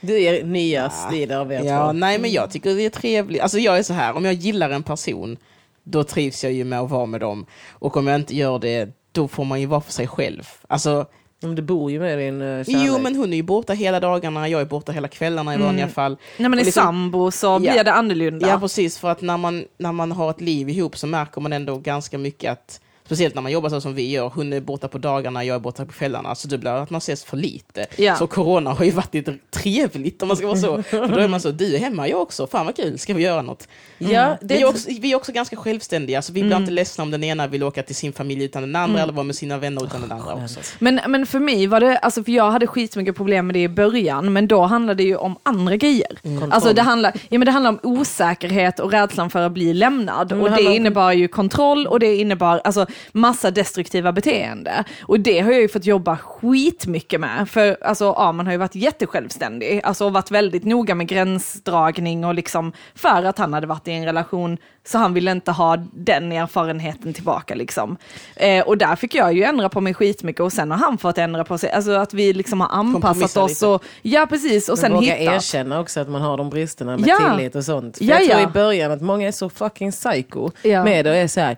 Du 0.00 0.22
är 0.22 0.44
nya 0.44 0.90
strider 0.90 1.36
av 1.38 1.52
er 1.52 1.62
Ja, 1.64 1.86
två. 1.86 1.92
nej 1.92 2.18
men 2.18 2.30
jag 2.32 2.50
tycker 2.50 2.74
det 2.74 2.82
är 2.82 2.90
trevligt. 2.90 3.42
Alltså 3.42 3.58
jag 3.58 3.78
är 3.78 3.82
så 3.82 3.92
här, 3.92 4.16
om 4.16 4.24
jag 4.24 4.34
gillar 4.34 4.70
en 4.70 4.82
person, 4.82 5.36
då 5.84 6.04
trivs 6.04 6.44
jag 6.44 6.52
ju 6.52 6.64
med 6.64 6.80
att 6.80 6.90
vara 6.90 7.06
med 7.06 7.20
dem. 7.20 7.46
Och 7.70 7.96
om 7.96 8.06
jag 8.06 8.16
inte 8.16 8.36
gör 8.36 8.58
det, 8.58 8.88
då 9.12 9.28
får 9.28 9.44
man 9.44 9.60
ju 9.60 9.66
vara 9.66 9.80
för 9.80 9.92
sig 9.92 10.06
själv. 10.06 10.48
Alltså, 10.68 11.06
Men 11.40 11.54
du 11.54 11.62
bor 11.62 11.90
ju 11.90 12.00
med 12.00 12.18
din 12.18 12.42
uh, 12.42 12.64
kärlek. 12.64 12.82
jo 12.86 12.98
men 12.98 13.16
hon 13.16 13.32
är 13.32 13.36
ju 13.36 13.42
borta 13.42 13.72
hela 13.72 14.00
dagarna, 14.00 14.48
jag 14.48 14.60
är 14.60 14.64
borta 14.64 14.92
hela 14.92 15.08
kvällarna 15.08 15.54
i 15.54 15.58
vanliga 15.58 15.88
fall. 15.88 16.16
När 16.36 16.48
man 16.48 16.58
är 16.58 16.62
Och 16.62 16.66
liksom- 16.66 16.82
sambo 16.82 17.30
så 17.30 17.46
Ja. 17.46 17.58
blir 17.58 17.84
det 17.84 17.92
annorlunda. 17.92 18.48
Ja 18.48 18.60
precis, 18.60 18.98
för 18.98 19.08
att 19.10 19.20
när 19.22 19.36
man, 19.36 19.64
när 19.78 19.92
man 19.92 20.12
har 20.12 20.30
ett 20.30 20.40
liv 20.40 20.68
ihop 20.68 20.96
så 20.98 21.06
märker 21.06 21.40
man 21.40 21.52
ändå 21.52 21.76
ganska 21.78 22.18
mycket 22.18 22.52
att 22.52 22.80
Speciellt 23.08 23.34
när 23.34 23.42
man 23.42 23.52
jobbar 23.52 23.68
så 23.68 23.80
som 23.80 23.94
vi 23.94 24.10
gör, 24.10 24.28
hon 24.34 24.52
är 24.52 24.60
borta 24.60 24.88
på 24.88 24.98
dagarna, 24.98 25.44
jag 25.44 25.54
är 25.54 25.58
borta 25.60 25.86
på 25.86 25.92
kvällarna, 25.92 26.34
så 26.34 26.48
det 26.48 26.58
blir 26.58 26.70
att 26.70 26.90
man 26.90 26.98
ses 26.98 27.24
för 27.24 27.36
lite. 27.36 27.86
Ja. 27.96 28.16
Så 28.16 28.26
corona 28.26 28.70
har 28.72 28.84
ju 28.84 28.90
varit 28.90 29.28
trevligt 29.50 30.22
om 30.22 30.28
man 30.28 30.36
ska 30.36 30.46
vara 30.46 30.56
så. 30.56 30.82
För 30.82 31.08
då 31.08 31.18
är 31.18 31.28
man 31.28 31.40
så, 31.40 31.50
du 31.50 31.74
är 31.74 31.78
hemma, 31.78 32.08
jag 32.08 32.20
också, 32.22 32.46
fan 32.46 32.66
vad 32.66 32.76
kul, 32.76 32.98
ska 32.98 33.14
vi 33.14 33.22
göra 33.22 33.42
något? 33.42 33.68
Ja, 33.98 34.36
Vi 34.40 34.46
det 34.46 34.60
är, 34.60 34.68
också, 34.68 34.88
vi 35.00 35.12
är 35.12 35.16
också 35.16 35.32
ganska 35.32 35.56
självständiga, 35.56 36.22
så 36.22 36.32
vi 36.32 36.40
blir 36.42 36.52
Mm. 36.52 36.62
inte 36.62 36.72
ledsna 36.72 37.04
om 37.04 37.10
den 37.10 37.24
ena 37.24 37.46
vill 37.46 37.62
åka 37.62 37.82
till 37.82 37.94
sin 37.96 38.12
familj 38.12 38.44
utan 38.44 38.62
den 38.62 38.76
andra, 38.76 39.02
eller 39.02 39.12
vara 39.12 39.24
med 39.24 39.36
sina 39.36 39.58
vänner 39.58 39.84
utan 39.84 40.00
den 40.00 40.12
andra 40.12 40.34
också. 40.34 40.60
Men, 40.78 41.00
men 41.08 41.26
för 41.26 41.38
mig 41.38 41.66
var 41.66 41.80
det, 41.80 41.98
alltså 41.98 42.24
för 42.24 42.32
jag 42.32 42.50
hade 42.50 42.66
skitmycket 42.66 43.16
problem 43.16 43.46
med 43.46 43.54
det 43.54 43.62
i 43.62 43.68
början, 43.68 44.32
men 44.32 44.48
då 44.48 44.62
handlade 44.62 45.02
det 45.02 45.08
ju 45.08 45.16
om 45.16 45.36
andra 45.42 45.76
grejer. 45.76 46.18
Alltså 46.50 46.72
det 46.72 46.82
handlar, 46.82 47.12
ja, 47.28 47.38
men 47.38 47.46
det 47.46 47.50
handlar 47.50 47.70
om 47.70 47.78
osäkerhet 47.82 48.80
och 48.80 48.90
rädslan 48.92 49.30
för 49.30 49.42
att 49.42 49.52
bli 49.52 49.74
lämnad. 49.74 50.28
Det 50.28 50.34
och 50.34 50.50
det 50.50 50.62
innebar 50.62 51.12
ju 51.12 51.28
kontroll 51.28 51.86
och 51.86 52.00
det 52.00 52.16
innebar 52.16 52.60
alltså, 52.64 52.86
massa 53.12 53.50
destruktiva 53.50 54.12
beteende. 54.12 54.84
Och 55.02 55.20
det 55.20 55.40
har 55.40 55.52
jag 55.52 55.60
ju 55.60 55.68
fått 55.68 55.86
jobba 55.86 56.16
skitmycket 56.16 57.20
med. 57.20 57.48
För 57.50 57.76
alltså, 57.82 58.04
ja, 58.04 58.32
man 58.32 58.46
har 58.46 58.52
ju 58.52 58.58
varit 58.58 58.74
jättesjälvständig, 58.74 59.80
alltså 59.84 60.04
och 60.04 60.12
varit 60.12 60.30
väldigt 60.30 60.64
noga 60.64 60.94
med 60.94 61.08
gränsdragning 61.08 62.24
och 62.24 62.34
liksom 62.34 62.72
för 62.94 63.22
att 63.24 63.38
han 63.38 63.52
hade 63.52 63.66
varit 63.66 63.88
i 63.88 63.92
en 63.92 64.04
relation 64.04 64.58
så 64.86 64.98
han 64.98 65.14
ville 65.14 65.30
inte 65.30 65.52
ha 65.52 65.76
den 65.92 66.32
erfarenheten 66.32 67.12
tillbaka 67.14 67.54
liksom. 67.54 67.96
Eh, 68.36 68.64
och 68.66 68.78
där 68.78 68.96
fick 68.96 69.14
jag 69.14 69.32
ju 69.32 69.42
ändra 69.44 69.68
på 69.68 69.80
mig 69.80 69.94
skitmycket 69.94 70.40
och 70.40 70.52
sen 70.52 70.70
har 70.70 70.78
han 70.78 70.98
fått 70.98 71.18
ändra 71.18 71.44
på 71.44 71.58
sig, 71.58 71.70
alltså 71.70 71.90
att 71.92 72.14
vi 72.14 72.32
liksom 72.32 72.60
har 72.60 72.68
anpassat 72.68 73.36
oss 73.36 73.50
lite. 73.50 73.66
och, 73.66 73.84
ja 74.02 74.26
precis, 74.28 74.68
och 74.68 74.72
Men 74.78 74.82
sen 74.82 74.92
våga 74.92 75.14
hittat. 75.14 75.34
erkänna 75.34 75.80
också 75.80 76.00
att 76.00 76.08
man 76.08 76.22
har 76.22 76.36
de 76.36 76.50
bristerna 76.50 76.96
med 76.96 77.08
Ja. 77.08 77.36
tillit 77.36 77.54
och 77.54 77.64
sånt. 77.64 77.98
För 77.98 78.04
Ja, 78.04 78.14
jag 78.18 78.24
tror 78.28 78.40
ja. 78.42 78.48
i 78.48 78.52
början 78.52 78.92
att 78.92 79.02
många 79.02 79.28
är 79.28 79.32
så 79.32 79.48
fucking 79.50 79.92
psycho 79.92 80.50
Ja. 80.62 80.84
med 80.84 81.04
det 81.04 81.10
och 81.10 81.16
är 81.16 81.28
så 81.28 81.40
här. 81.40 81.56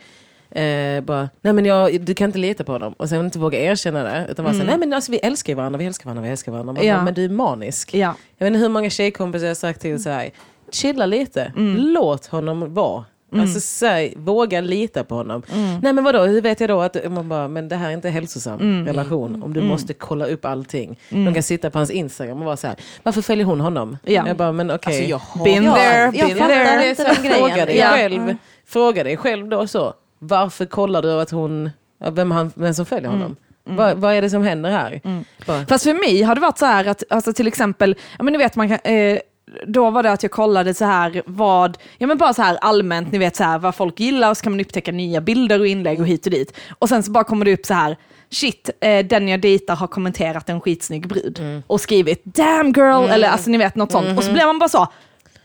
Eh, 0.51 1.01
bara, 1.01 1.28
nej 1.40 1.53
men 1.53 1.64
jag, 1.64 2.01
du 2.01 2.14
kan 2.14 2.26
inte 2.28 2.38
lita 2.38 2.64
på 2.64 2.78
dem. 2.78 2.92
Och 2.98 3.09
sen 3.09 3.24
inte 3.24 3.38
våga 3.38 3.61
erkänna 3.61 4.03
det. 4.03 4.26
Utan 4.30 4.44
bara 4.44 4.55
säga, 4.55 4.66
nej 4.66 4.78
men 4.78 4.92
alltså, 4.92 5.12
vi 5.12 5.18
älskar 5.18 5.53
ju 5.53 5.57
varandra, 5.57 5.78
vi 5.78 5.86
älskar 5.86 6.05
varandra, 6.05 6.22
vi 6.22 6.28
älskar 6.30 6.53
varandra. 6.53 6.72
Man 6.72 6.76
Mm. 6.82 6.88
Ja. 6.88 6.94
bara, 6.96 7.05
men 7.05 7.14
du 7.14 7.24
är 7.24 7.28
manisk. 7.28 7.94
Ja. 7.94 8.14
Jag 8.38 8.44
vet 8.46 8.53
inte 8.55 8.59
hur 8.62 8.68
många 8.68 8.90
tjejkompisar 8.90 9.46
jag 9.46 9.51
har 9.51 9.55
sagt 9.55 9.80
till 9.80 10.03
så 10.03 10.11
här, 10.11 10.30
chilla 10.72 11.07
lite, 11.07 11.53
Mm. 11.57 11.76
låt 11.76 12.26
honom 12.26 12.74
vara. 12.74 13.05
Alltså 13.32 13.61
säg, 13.61 14.14
våga 14.16 14.61
lita 14.61 15.05
på 15.05 15.14
honom. 15.14 15.42
Nej 15.82 15.92
men 15.92 16.05
vadå, 16.05 16.22
hur 16.24 16.40
vet 16.42 16.61
jag 16.61 16.68
då 16.70 16.80
att 16.80 17.12
man 17.12 17.28
bara, 17.28 17.48
men 17.48 17.68
det 17.68 17.76
här 17.76 17.88
är 17.88 17.92
inte 17.94 18.09
en 18.09 18.14
hälsosam 18.14 18.86
relation 18.86 19.42
om 19.42 19.55
du 19.55 19.62
måste 19.62 19.94
kolla 19.94 20.26
upp 20.26 20.44
allting. 20.44 20.98
De 21.09 21.34
kan 21.34 21.42
sitta 21.42 21.70
på 21.70 21.78
hans 21.78 21.90
Instagram 21.90 22.38
och 22.38 22.44
vara 22.44 22.57
så 22.57 22.66
här, 22.66 22.76
varför 23.03 23.22
följer 23.22 23.44
hon 23.46 23.61
honom? 23.61 23.96
Ja. 24.05 24.24
Jag 24.28 24.36
bara, 24.36 24.53
men 24.53 24.70
okej. 24.70 24.92
Alltså 24.94 25.11
jag 25.11 25.18
har... 25.18 25.44
Been 25.44 25.74
there, 25.74 26.11
jag 26.14 26.28
been 26.28 26.38
fattar 26.38 27.14
there. 27.14 27.34
Fråga 27.38 27.66
dig, 27.66 27.76
Ja. 27.76 27.88
själv, 27.90 28.34
fråga 28.66 29.05
dig 29.05 29.16
själv 29.16 29.48
då 29.48 29.66
så. 29.66 29.94
Varför 30.22 30.66
kollar 30.66 31.02
du 31.02 31.12
att 31.12 31.30
hon, 31.30 31.70
vem, 32.10 32.30
han, 32.30 32.52
vem 32.54 32.74
som 32.74 32.86
följer 32.86 33.10
honom? 33.10 33.36
Vad, 33.64 33.96
vad 33.96 34.14
är 34.14 34.22
det 34.22 34.30
som 34.30 34.42
händer 34.42 34.70
här? 34.70 35.00
Bara, 35.46 35.66
Fast 35.66 35.84
för 35.84 35.94
mig 35.94 36.22
har 36.22 36.34
det 36.34 36.40
varit 36.40 36.58
så 36.58 36.66
här 36.66 36.84
att, 36.88 37.02
alltså 37.10 37.32
till 37.32 37.46
exempel, 37.46 37.94
ja 38.18 38.24
men 38.24 38.32
ni 38.32 38.38
vet 38.38 38.56
man 38.56 38.68
kan, 38.68 38.78
eh, 38.84 39.18
då 39.66 39.90
var 39.90 40.02
det 40.02 40.12
att 40.12 40.22
jag 40.22 40.32
kollade 40.32 40.74
så 40.74 40.84
här 40.84 41.22
vad, 41.26 41.78
ja 41.98 42.06
men 42.06 42.18
bara 42.18 42.34
så 42.34 42.42
här 42.42 42.56
allmänt, 42.60 43.12
ni 43.12 43.18
vet 43.18 43.36
så 43.36 43.44
här 43.44 43.58
vad 43.58 43.74
folk 43.74 44.00
gillar 44.00 44.30
och 44.30 44.36
så 44.36 44.42
kan 44.42 44.52
man 44.52 44.60
upptäcka 44.60 44.92
nya 44.92 45.20
bilder 45.20 45.60
och 45.60 45.66
inlägg 45.66 46.00
och 46.00 46.06
hit 46.06 46.26
och 46.26 46.32
dit. 46.32 46.56
Och 46.78 46.88
sen 46.88 47.02
så 47.02 47.10
bara 47.10 47.24
kommer 47.24 47.44
det 47.44 47.54
upp 47.54 47.66
så 47.66 47.74
här, 47.74 47.96
shit, 48.30 48.70
eh, 48.80 49.06
den 49.06 49.28
jag 49.28 49.40
dejtar 49.40 49.76
har 49.76 49.86
kommenterat 49.86 50.48
en 50.48 50.60
skitsnygg 50.60 51.08
brud 51.08 51.62
och 51.66 51.80
skrivit 51.80 52.24
damn 52.24 52.66
girl, 52.72 53.08
eller 53.10 53.28
alltså 53.28 53.50
ni 53.50 53.58
vet 53.58 53.74
något 53.74 53.92
sånt. 53.92 54.18
Och 54.18 54.24
så 54.24 54.32
blir 54.32 54.46
man 54.46 54.58
bara 54.58 54.68
så, 54.68 54.86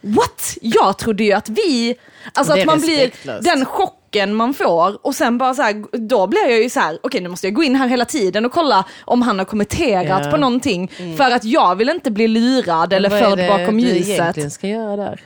what? 0.02 0.58
Jag 0.62 0.98
trodde 0.98 1.24
ju 1.24 1.32
att 1.34 1.50
vi, 1.50 1.96
alltså 2.34 2.54
att 2.54 2.66
man 2.66 2.80
blir, 2.82 3.12
den 3.44 3.66
chocken 3.66 3.96
man 4.24 4.54
får 4.54 5.06
och 5.06 5.16
sen 5.16 5.38
bara 5.38 5.54
så 5.54 5.62
här, 5.62 5.98
då 5.98 6.28
blir 6.28 6.50
jag 6.50 6.64
ju 6.64 6.70
så 6.70 6.80
här, 6.80 7.00
okej 7.04 7.22
nu 7.22 7.30
måste 7.30 7.48
jag 7.48 7.54
gå 7.54 7.64
in 7.64 7.76
här 7.76 7.88
hela 7.88 8.06
tiden 8.06 8.46
och 8.46 8.52
kolla 8.52 8.86
om 9.06 9.22
han 9.22 9.40
har 9.40 9.46
kommenterat 9.46 10.26
Ja. 10.26 10.32
på 10.32 10.38
någonting. 10.38 10.92
För 11.18 11.32
att 11.32 11.44
jag 11.44 11.76
vill 11.76 11.90
inte 11.90 12.12
bli 12.12 12.28
lurad 12.28 12.94
eller 12.94 13.10
vad 13.10 13.20
är 13.20 13.24
förd 13.30 13.38
det 13.38 13.48
bakom 13.48 13.78
du 13.78 13.82
ljuset. 13.84 14.10
egentligen 14.10 14.52
ska 14.52 14.68
göra 14.68 14.96
där? 14.96 15.22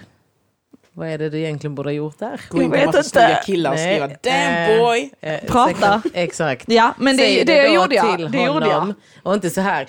Vad 0.93 1.07
är 1.07 1.17
det 1.17 1.29
du 1.29 1.39
egentligen 1.39 1.75
borde 1.75 1.89
ha 1.89 1.93
gjort 1.93 2.19
där? 2.19 2.41
Gå 2.49 2.61
in 2.61 2.71
på 2.71 2.77
massa 2.77 2.87
inte. 2.97 3.03
snygga 3.03 3.35
killar 3.45 3.69
och 3.71 3.75
Nej, 3.75 3.95
skriva 3.95 4.07
damn 4.07 4.71
eh, 4.71 4.77
boy. 4.85 5.09
Eh, 5.21 5.39
Prata. 5.47 6.01
Exakt. 6.13 6.63
Ja, 6.67 6.93
men 6.97 7.17
det, 7.17 7.23
Säg 7.23 7.45
det, 7.45 7.67
då 7.67 7.73
gjorde 7.73 7.95
jag. 7.95 8.17
till 8.17 8.31
Det 8.31 8.37
gjorde 8.43 8.67
jag. 8.67 8.73
honom. 8.79 8.93
Och 9.23 9.33
inte 9.33 9.49
så 9.49 9.61
här, 9.61 9.87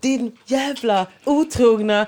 din 0.00 0.36
jävla 0.46 1.06
otrogna... 1.24 2.06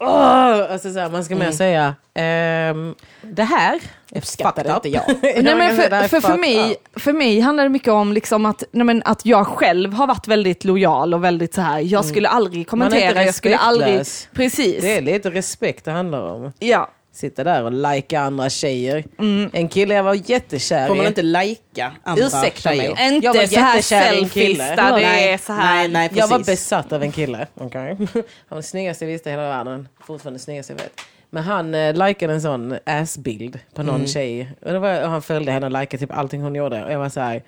Åh! 0.00 0.72
Alltså 0.72 0.92
så 0.92 0.98
här, 0.98 1.10
man 1.10 1.24
ska 1.24 1.36
mer 1.36 1.50
säga, 1.50 1.94
ehm, 2.14 2.94
det 3.22 3.44
här 3.44 3.80
är 4.10 4.18
Uppskattar 4.18 4.62
fucked 4.62 4.76
inte 4.76 4.88
jag. 4.88 5.04
Nej, 5.44 5.54
men 5.54 5.76
för, 5.76 6.08
för, 6.08 6.20
för, 6.20 6.38
mig, 6.38 6.76
för 6.96 7.12
mig 7.12 7.40
handlar 7.40 7.64
det 7.64 7.70
mycket 7.70 7.92
om 7.92 8.12
liksom 8.12 8.46
att, 8.46 8.62
nej, 8.70 8.84
men 8.84 9.02
att 9.04 9.26
jag 9.26 9.46
själv 9.46 9.92
har 9.92 10.06
varit 10.06 10.28
väldigt 10.28 10.64
lojal 10.64 11.14
och 11.14 11.24
väldigt 11.24 11.54
så 11.54 11.60
här. 11.60 11.80
jag 11.80 12.04
skulle 12.04 12.28
aldrig 12.28 12.54
Mm. 12.72 12.82
Är 12.82 12.86
inte 12.86 12.96
kommentera, 12.98 13.24
jag 13.24 13.34
skulle 13.34 13.56
aldrig... 13.56 14.00
Precis. 14.32 14.82
Det 14.82 14.96
är 14.96 15.00
lite 15.02 15.30
respekt 15.30 15.84
det 15.84 15.90
handlar 15.90 16.20
om. 16.22 16.52
Ja. 16.58 16.90
Sitta 17.14 17.44
där 17.44 17.64
och 17.64 17.72
lajka 17.72 18.20
andra 18.20 18.50
tjejer. 18.50 19.04
En 19.52 19.68
kille 19.68 19.94
jag 19.94 20.02
var 20.02 20.30
jättekär 20.30 20.88
Får 20.88 20.94
man 20.94 21.04
i. 21.04 21.08
inte 21.08 21.22
lajka 21.22 21.92
andra 22.02 22.26
Ursäkta 22.26 22.68
mig. 22.70 22.86
Inte 22.86 23.26
Jag 23.26 23.34
var 23.34 23.46
så 23.46 23.60
här 23.60 23.76
jättekär 23.76 24.12
i 24.14 24.18
en 24.18 24.28
selfies 24.28 24.32
kille. 24.32 24.76
där 24.76 24.96
det 24.98 25.30
är 25.32 25.38
så 25.38 25.52
här. 25.52 25.74
nej, 25.74 25.88
nej, 25.88 26.10
Jag 26.14 26.28
var 26.28 26.38
besatt 26.38 26.92
av 26.92 27.02
en 27.02 27.12
kille. 27.12 27.46
Okay. 27.54 27.88
Han 27.88 28.06
var 28.48 28.56
den 28.56 28.62
snyggaste 28.62 29.04
jag 29.04 29.12
visste 29.12 29.28
i 29.28 29.32
hela 29.32 29.42
världen. 29.48 29.88
Fortfarande 30.06 30.38
snyggaste 30.38 30.72
jag 30.72 30.78
vet. 30.78 31.00
Men 31.30 31.42
han 31.42 31.74
eh, 31.74 32.06
likade 32.08 32.32
en 32.32 32.42
sån 32.42 32.78
assbild 32.86 33.58
på 33.74 33.82
någon 33.82 33.94
Mm. 33.94 34.06
tjej. 34.06 34.50
Och, 34.62 34.72
var, 34.80 35.02
och 35.02 35.10
han 35.10 35.22
följde 35.22 35.52
henne 35.52 35.66
och 35.66 35.72
likade 35.72 35.98
typ 35.98 36.16
allting 36.16 36.42
hon 36.42 36.54
gjorde. 36.54 36.84
Och 36.84 36.92
jag 36.92 36.98
var 36.98 37.08
så 37.08 37.20
här. 37.20 37.42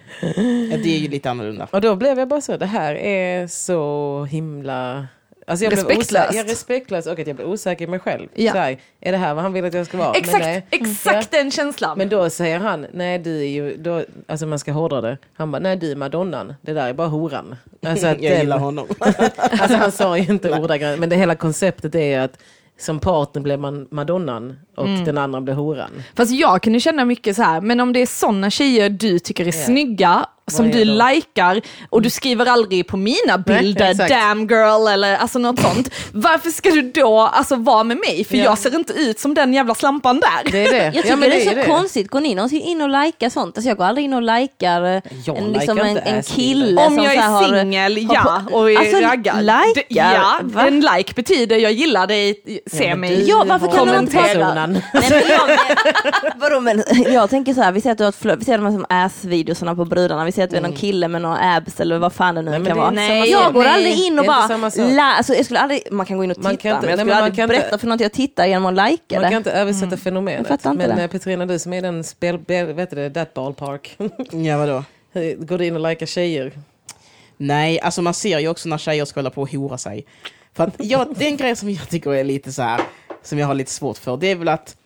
Det 0.82 0.94
är 0.94 0.98
ju 0.98 1.08
lite 1.08 1.30
annorlunda. 1.30 1.68
Och 1.70 1.80
då 1.80 1.96
blev 1.96 2.18
jag 2.18 2.28
bara 2.28 2.40
så, 2.40 2.56
det 2.56 2.66
här 2.66 2.94
är 2.94 3.46
så 3.46 4.24
himla... 4.30 5.06
Alltså 5.48 5.64
jag 5.64 5.72
blev 5.72 5.84
Respektlöst. 5.84 6.12
osäker, 6.12 6.36
jag 6.36 6.44
är 6.46 6.50
respektlös 6.50 7.06
och 7.06 7.18
att 7.18 7.26
jag 7.26 7.36
blev 7.36 7.48
osäker 7.48 7.84
i 7.84 7.88
mig 7.88 7.98
själv. 7.98 8.28
Ja. 8.34 8.52
Så 8.52 8.58
här, 8.58 8.78
är 9.00 9.12
det 9.12 9.18
här 9.18 9.34
vad 9.34 9.42
han 9.42 9.52
vill 9.52 9.64
att 9.64 9.74
jag 9.74 9.86
ska 9.86 9.98
vara? 9.98 10.12
Men 10.12 10.16
Exakt, 10.20 10.66
exakt 10.70 11.30
den 11.30 11.50
känslan. 11.50 11.98
Men 11.98 12.08
då 12.08 12.30
säger 12.30 12.58
han, 12.58 12.86
nej 12.92 13.18
du 13.18 13.38
är 13.40 13.48
ju, 13.48 13.76
då, 13.76 14.04
alltså 14.26 14.46
man 14.46 14.58
ska 14.58 14.72
hårdra 14.72 15.00
det. 15.00 15.18
Han 15.34 15.50
bara, 15.50 15.58
nej 15.58 15.76
du 15.76 15.90
är 15.92 15.96
madonnan, 15.96 16.54
det 16.62 16.72
där 16.72 16.88
är 16.88 16.92
bara 16.92 17.08
horan. 17.08 17.56
Alltså, 17.86 18.06
att 18.06 18.20
Jag 18.22 18.32
den- 18.32 18.40
gillar 18.40 18.58
honom. 18.58 18.86
alltså 19.38 19.76
han 19.76 19.92
sa 19.92 20.18
ju 20.18 20.24
inte 20.32 20.50
ordagrant, 20.60 21.00
men 21.00 21.08
det 21.08 21.16
hela 21.16 21.34
konceptet 21.34 21.94
är 21.94 22.20
att 22.20 22.38
som 22.78 22.98
partner 22.98 23.42
blir 23.42 23.56
man 23.56 23.88
madonnan 23.90 24.58
och 24.76 24.86
Mm. 24.86 25.04
den 25.04 25.18
andra 25.18 25.40
blir 25.40 25.54
horan. 25.54 25.90
Fast 26.16 26.30
jag 26.32 26.62
kan 26.62 26.74
ju 26.74 26.80
känna 26.80 27.04
mycket 27.04 27.36
så 27.36 27.42
här, 27.42 27.60
men 27.60 27.80
om 27.80 27.92
det 27.92 28.00
är 28.00 28.06
sådana 28.06 28.50
tjejer 28.50 28.90
du 28.90 29.18
tycker 29.18 29.44
är 29.44 29.46
Ja. 29.46 29.64
snygga, 29.66 30.26
som 30.50 30.70
du 30.70 30.84
då? 30.84 30.92
likar 31.08 31.60
och 31.90 32.02
du 32.02 32.10
skriver 32.10 32.46
aldrig 32.46 32.86
på 32.86 32.96
mina 32.96 33.38
bilder 33.38 33.90
exakt. 33.90 34.10
damn 34.10 34.40
girl 34.46 34.88
eller 34.88 35.16
alltså 35.16 35.38
något 35.38 35.60
sånt. 35.60 35.90
Varför 36.12 36.50
ska 36.50 36.70
du 36.70 36.82
då 36.82 37.20
alltså 37.20 37.56
vara 37.56 37.84
med 37.84 37.96
mig? 37.96 38.24
För 38.24 38.36
Ja. 38.36 38.44
jag 38.44 38.58
ser 38.58 38.74
inte 38.74 38.92
ut 38.92 39.20
som 39.20 39.34
den 39.34 39.54
jävla 39.54 39.74
slampan 39.74 40.20
där. 40.20 40.52
Det 40.52 40.66
är 40.66 40.72
det. 40.72 40.84
Jag 40.84 40.94
tycker 40.94 41.08
Ja, 41.08 41.16
men 41.16 41.30
det 41.30 41.42
är 41.46 41.50
så 41.50 41.54
det. 41.56 41.64
konstigt, 41.64 42.10
går 42.10 42.20
ni 42.20 42.34
någonsin 42.34 42.60
in 42.60 42.82
och 42.82 42.88
likar 42.88 43.28
sånt? 43.28 43.56
Alltså 43.58 43.68
jag 43.68 43.78
går 43.78 43.84
aldrig 43.84 44.04
in 44.04 44.12
och 44.14 44.22
likar 44.22 44.82
eh, 44.84 45.02
en, 45.36 45.52
liksom 45.52 45.78
en, 45.78 45.96
en 45.98 46.22
kille 46.22 46.80
Om 46.86 46.94
som 46.94 47.04
jag 47.04 47.14
är 47.14 47.20
har- 47.22 47.44
singel, 47.44 48.08
ja, 48.12 48.42
och 48.52 48.70
är 48.70 48.78
Alltså, 48.78 48.96
raggad. 48.96 49.36
likar? 49.42 49.82
Ja, 49.88 50.38
Va? 50.42 50.66
en 50.66 50.80
like 50.80 51.12
betyder 51.14 51.56
jag 51.56 51.72
gillar 51.72 52.06
dig, 52.06 52.34
se 52.72 52.88
men 52.88 53.00
mig, 53.00 53.16
du 53.16 53.22
Ja, 53.22 53.44
varför 53.48 53.66
kan 53.66 53.86
man 53.88 54.00
inte 54.00 54.16
kommentera. 54.16 54.66
Nej, 54.66 54.82
men 54.92 55.22
jag, 55.28 55.58
vadå, 56.36 56.60
men 56.60 56.84
jag 57.12 57.30
tänker 57.30 57.54
så 57.54 57.60
här, 57.62 57.72
vi 57.72 57.80
ser 57.80 57.90
att 57.90 57.98
du 57.98 58.04
har 58.04 58.08
ett 58.08 58.22
flö- 58.22 58.36
vi 58.38 58.44
ser 58.44 58.58
de 58.58 58.64
här 58.64 58.72
som 58.72 58.86
ass-videosarna 58.88 59.74
på 59.74 59.84
brudarna, 59.84 60.24
vi 60.24 60.32
ser 60.36 60.44
att 60.44 60.50
du 60.50 60.56
är 60.56 60.60
någon 60.60 60.72
kille 60.72 61.08
med 61.08 61.22
några 61.22 61.38
abs 61.56 61.80
eller 61.80 61.98
vad 61.98 62.12
fan 62.12 62.34
det 62.34 62.42
nu 62.42 62.50
Nej, 62.50 62.58
kan 62.60 62.64
det 62.64 62.74
vara. 62.74 62.88
samma 62.94 63.26
jag 63.26 63.52
går 63.54 63.62
Nej, 63.64 63.72
aldrig 63.74 63.98
in 64.06 64.18
och 64.18 64.24
bara, 64.26 64.70
la, 64.96 65.02
alltså, 65.02 65.34
jag 65.34 65.44
skulle 65.44 65.60
aldrig, 65.60 65.82
man 65.90 66.06
kan 66.06 66.16
gå 66.16 66.24
in 66.24 66.30
och 66.30 66.36
titta, 66.36 66.48
Man 66.48 66.56
kan 66.56 66.74
inte- 66.76 66.86
men 66.86 66.90
jag 66.90 66.96
nej, 66.96 67.04
skulle 67.04 67.04
men 67.04 67.14
man 67.14 67.24
aldrig 67.24 67.36
kan 67.36 67.42
inte- 67.44 67.56
berätta 67.62 67.78
för 67.78 67.86
något 67.86 68.00
jag 68.00 68.12
tittar 68.12 68.46
genom 68.46 68.78
att 68.78 68.90
likea 68.90 69.20
Man 69.20 69.22
det. 69.22 69.28
kan 69.30 69.36
inte 69.36 69.52
översätta 69.52 69.86
Jag 69.90 69.98
fenomenet. 69.98 70.48
men 70.64 70.78
det. 70.96 71.02
eh, 71.02 71.10
Petrina, 71.10 71.46
du 71.46 71.58
som 71.58 71.72
är 71.72 71.82
den 71.82 72.04
spel, 72.04 72.38
vet 72.74 72.90
du 72.90 72.96
det, 72.96 73.10
that 73.10 73.34
ballpark. 73.34 73.96
Ja, 74.30 74.58
vadå? 74.58 74.84
Går 75.38 75.58
du 75.58 75.66
in 75.66 75.76
och 75.76 75.88
likar 75.90 76.06
tjejer? 76.06 76.52
Nej, 77.36 77.80
alltså 77.80 78.02
man 78.02 78.14
ser 78.14 78.38
ju 78.38 78.48
också 78.48 78.68
när 78.68 78.78
tjejer 78.78 79.04
ska 79.04 79.20
hålla 79.20 79.30
på 79.30 79.42
och 79.42 79.50
hora 79.52 79.78
sig. 79.78 80.06
För 80.54 80.64
att 80.64 80.74
jag, 80.78 81.06
det 81.16 81.24
är 81.24 81.28
en 81.28 81.36
grej 81.36 81.56
som 81.56 81.70
jag 81.70 81.88
tycker 81.88 82.14
är 82.14 82.24
lite 82.24 82.52
så 82.52 82.62
här, 82.62 82.80
som 83.22 83.38
jag 83.38 83.46
har 83.46 83.54
lite 83.54 83.70
svårt 83.70 83.98
för, 83.98 84.16
det 84.16 84.26
är 84.30 84.34
väl 84.36 84.48
att 84.48 84.76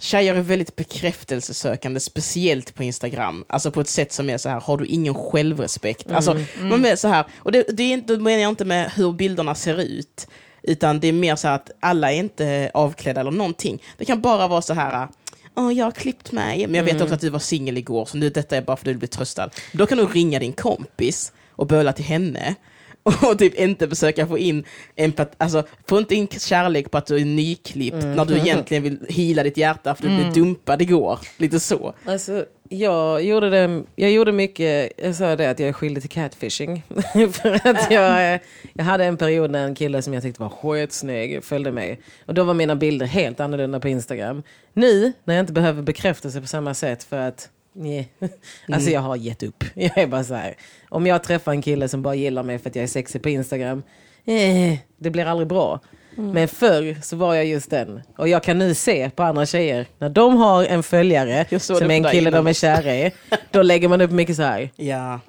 tjejer 0.00 0.34
är 0.34 0.40
väldigt 0.40 0.76
bekräftelsesökande, 0.76 2.00
speciellt 2.00 2.74
på 2.74 2.82
Instagram. 2.82 3.44
Alltså 3.48 3.70
på 3.70 3.80
ett 3.80 3.88
sätt 3.88 4.12
som 4.12 4.30
är 4.30 4.38
så 4.38 4.48
här, 4.48 4.60
har 4.60 4.76
du 4.76 4.86
ingen 4.86 5.14
självrespekt? 5.14 6.10
Alltså, 6.10 6.36
man 6.60 6.84
är 6.84 6.96
så 6.96 7.08
här, 7.08 7.24
och 7.36 7.52
det, 7.52 7.66
det 7.72 7.82
är 7.82 7.92
inte, 7.92 8.16
då 8.16 8.22
menar 8.22 8.38
jag 8.38 8.48
inte 8.48 8.64
med 8.64 8.90
hur 8.90 9.12
bilderna 9.12 9.54
ser 9.54 9.80
ut, 9.80 10.26
utan 10.62 11.00
det 11.00 11.08
är 11.08 11.12
mer 11.12 11.36
så 11.36 11.48
här 11.48 11.54
att 11.54 11.70
alla 11.80 12.12
är 12.12 12.16
inte 12.16 12.70
avklädda 12.74 13.20
eller 13.20 13.30
någonting. 13.30 13.82
Det 13.96 14.04
kan 14.04 14.20
bara 14.20 14.48
vara 14.48 14.62
så 14.62 14.74
här, 14.74 15.08
Åh, 15.54 15.72
jag 15.72 15.84
har 15.84 15.92
klippt 15.92 16.32
mig, 16.32 16.66
men 16.66 16.74
jag 16.74 16.84
vet 16.84 17.00
också 17.00 17.14
att 17.14 17.20
du 17.20 17.28
var 17.28 17.38
singel 17.38 17.78
igår, 17.78 18.04
så 18.04 18.16
nu, 18.16 18.30
detta 18.30 18.56
är 18.56 18.62
bara 18.62 18.76
för 18.76 18.82
att 18.82 18.84
du 18.84 18.90
vill 18.90 18.98
bli 18.98 19.08
tröstad. 19.08 19.50
Då 19.72 19.86
kan 19.86 19.98
du 19.98 20.06
ringa 20.06 20.38
din 20.38 20.52
kompis 20.52 21.32
och 21.50 21.66
böla 21.66 21.92
till 21.92 22.04
henne 22.04 22.54
och 23.30 23.38
typ 23.38 23.54
inte 23.54 23.88
försöka 23.88 24.26
få 24.26 24.38
in 24.38 24.64
empat, 24.96 25.32
alltså 25.38 25.62
få 25.88 25.98
inte 25.98 26.14
in 26.14 26.28
kärlek 26.28 26.90
på 26.90 26.98
att 26.98 27.06
du 27.06 27.16
är 27.16 27.24
nyklippt 27.24 28.04
när 28.04 28.24
du 28.24 28.36
egentligen 28.38 28.82
vill 28.82 28.98
hila 29.08 29.42
ditt 29.42 29.56
hjärta 29.56 29.94
för 29.94 30.02
du 30.02 30.16
blev 30.16 30.32
dumpad 30.32 30.82
igår. 30.82 31.18
Lite 31.36 31.60
så. 31.60 31.94
Alltså, 32.04 32.44
jag 32.68 33.24
gjorde, 33.24 33.50
det, 33.50 33.82
jag 33.96 34.10
gjorde 34.10 34.32
mycket, 34.32 34.92
jag 34.96 35.14
sa 35.14 35.36
det 35.36 35.50
att 35.50 35.58
jag 35.58 35.68
är 35.68 35.72
skyldig 35.72 36.02
till 36.02 36.10
catfishing. 36.10 36.82
För 37.32 37.68
att 37.68 37.90
jag, 37.90 38.40
jag 38.72 38.84
hade 38.84 39.04
en 39.04 39.16
period 39.16 39.50
när 39.50 39.64
en 39.64 39.74
kille 39.74 40.02
som 40.02 40.14
jag 40.14 40.22
tyckte 40.22 40.42
var 40.42 40.48
skitsnygg 40.48 41.44
följde 41.44 41.72
mig. 41.72 42.00
Och 42.26 42.34
då 42.34 42.44
var 42.44 42.54
mina 42.54 42.76
bilder 42.76 43.06
helt 43.06 43.40
annorlunda 43.40 43.80
på 43.80 43.88
Instagram. 43.88 44.42
Nu, 44.72 45.12
när 45.24 45.34
jag 45.34 45.42
inte 45.42 45.52
behöver 45.52 45.82
bekräftelse 45.82 46.40
på 46.40 46.46
samma 46.46 46.74
sätt 46.74 47.04
för 47.04 47.18
att 47.18 47.48
Nej. 47.72 48.08
Alltså 48.72 48.90
jag 48.90 49.00
har 49.00 49.16
gett 49.16 49.42
upp. 49.42 49.64
Jag 49.74 49.98
är 49.98 50.06
bara 50.06 50.24
så 50.24 50.34
här. 50.34 50.54
Om 50.88 51.06
jag 51.06 51.22
träffar 51.22 51.52
en 51.52 51.62
kille 51.62 51.88
som 51.88 52.02
bara 52.02 52.14
gillar 52.14 52.42
mig 52.42 52.58
för 52.58 52.70
att 52.70 52.76
jag 52.76 52.82
är 52.82 52.86
sexig 52.86 53.22
på 53.22 53.28
Instagram. 53.28 53.82
Eh, 54.24 54.78
det 54.98 55.10
blir 55.10 55.24
aldrig 55.26 55.48
bra. 55.48 55.80
Men 56.14 56.48
förr 56.48 56.96
så 57.02 57.16
var 57.16 57.34
jag 57.34 57.46
just 57.46 57.70
den. 57.70 58.00
Och 58.16 58.28
jag 58.28 58.42
kan 58.42 58.58
nu 58.58 58.74
se 58.74 59.10
på 59.10 59.22
andra 59.22 59.46
tjejer. 59.46 59.86
När 59.98 60.08
de 60.08 60.36
har 60.36 60.64
en 60.64 60.82
följare 60.82 61.58
som 61.60 61.76
är 61.76 61.90
en 61.90 62.04
kille 62.04 62.28
innan. 62.30 62.44
de 62.44 62.50
är 62.50 62.52
kära 62.52 62.94
i. 62.96 63.12
Då 63.50 63.62
lägger 63.62 63.88
man 63.88 64.00
upp 64.00 64.10
mycket 64.10 64.36
så 64.36 64.42
här. 64.42 64.70
Ja. 64.76 65.20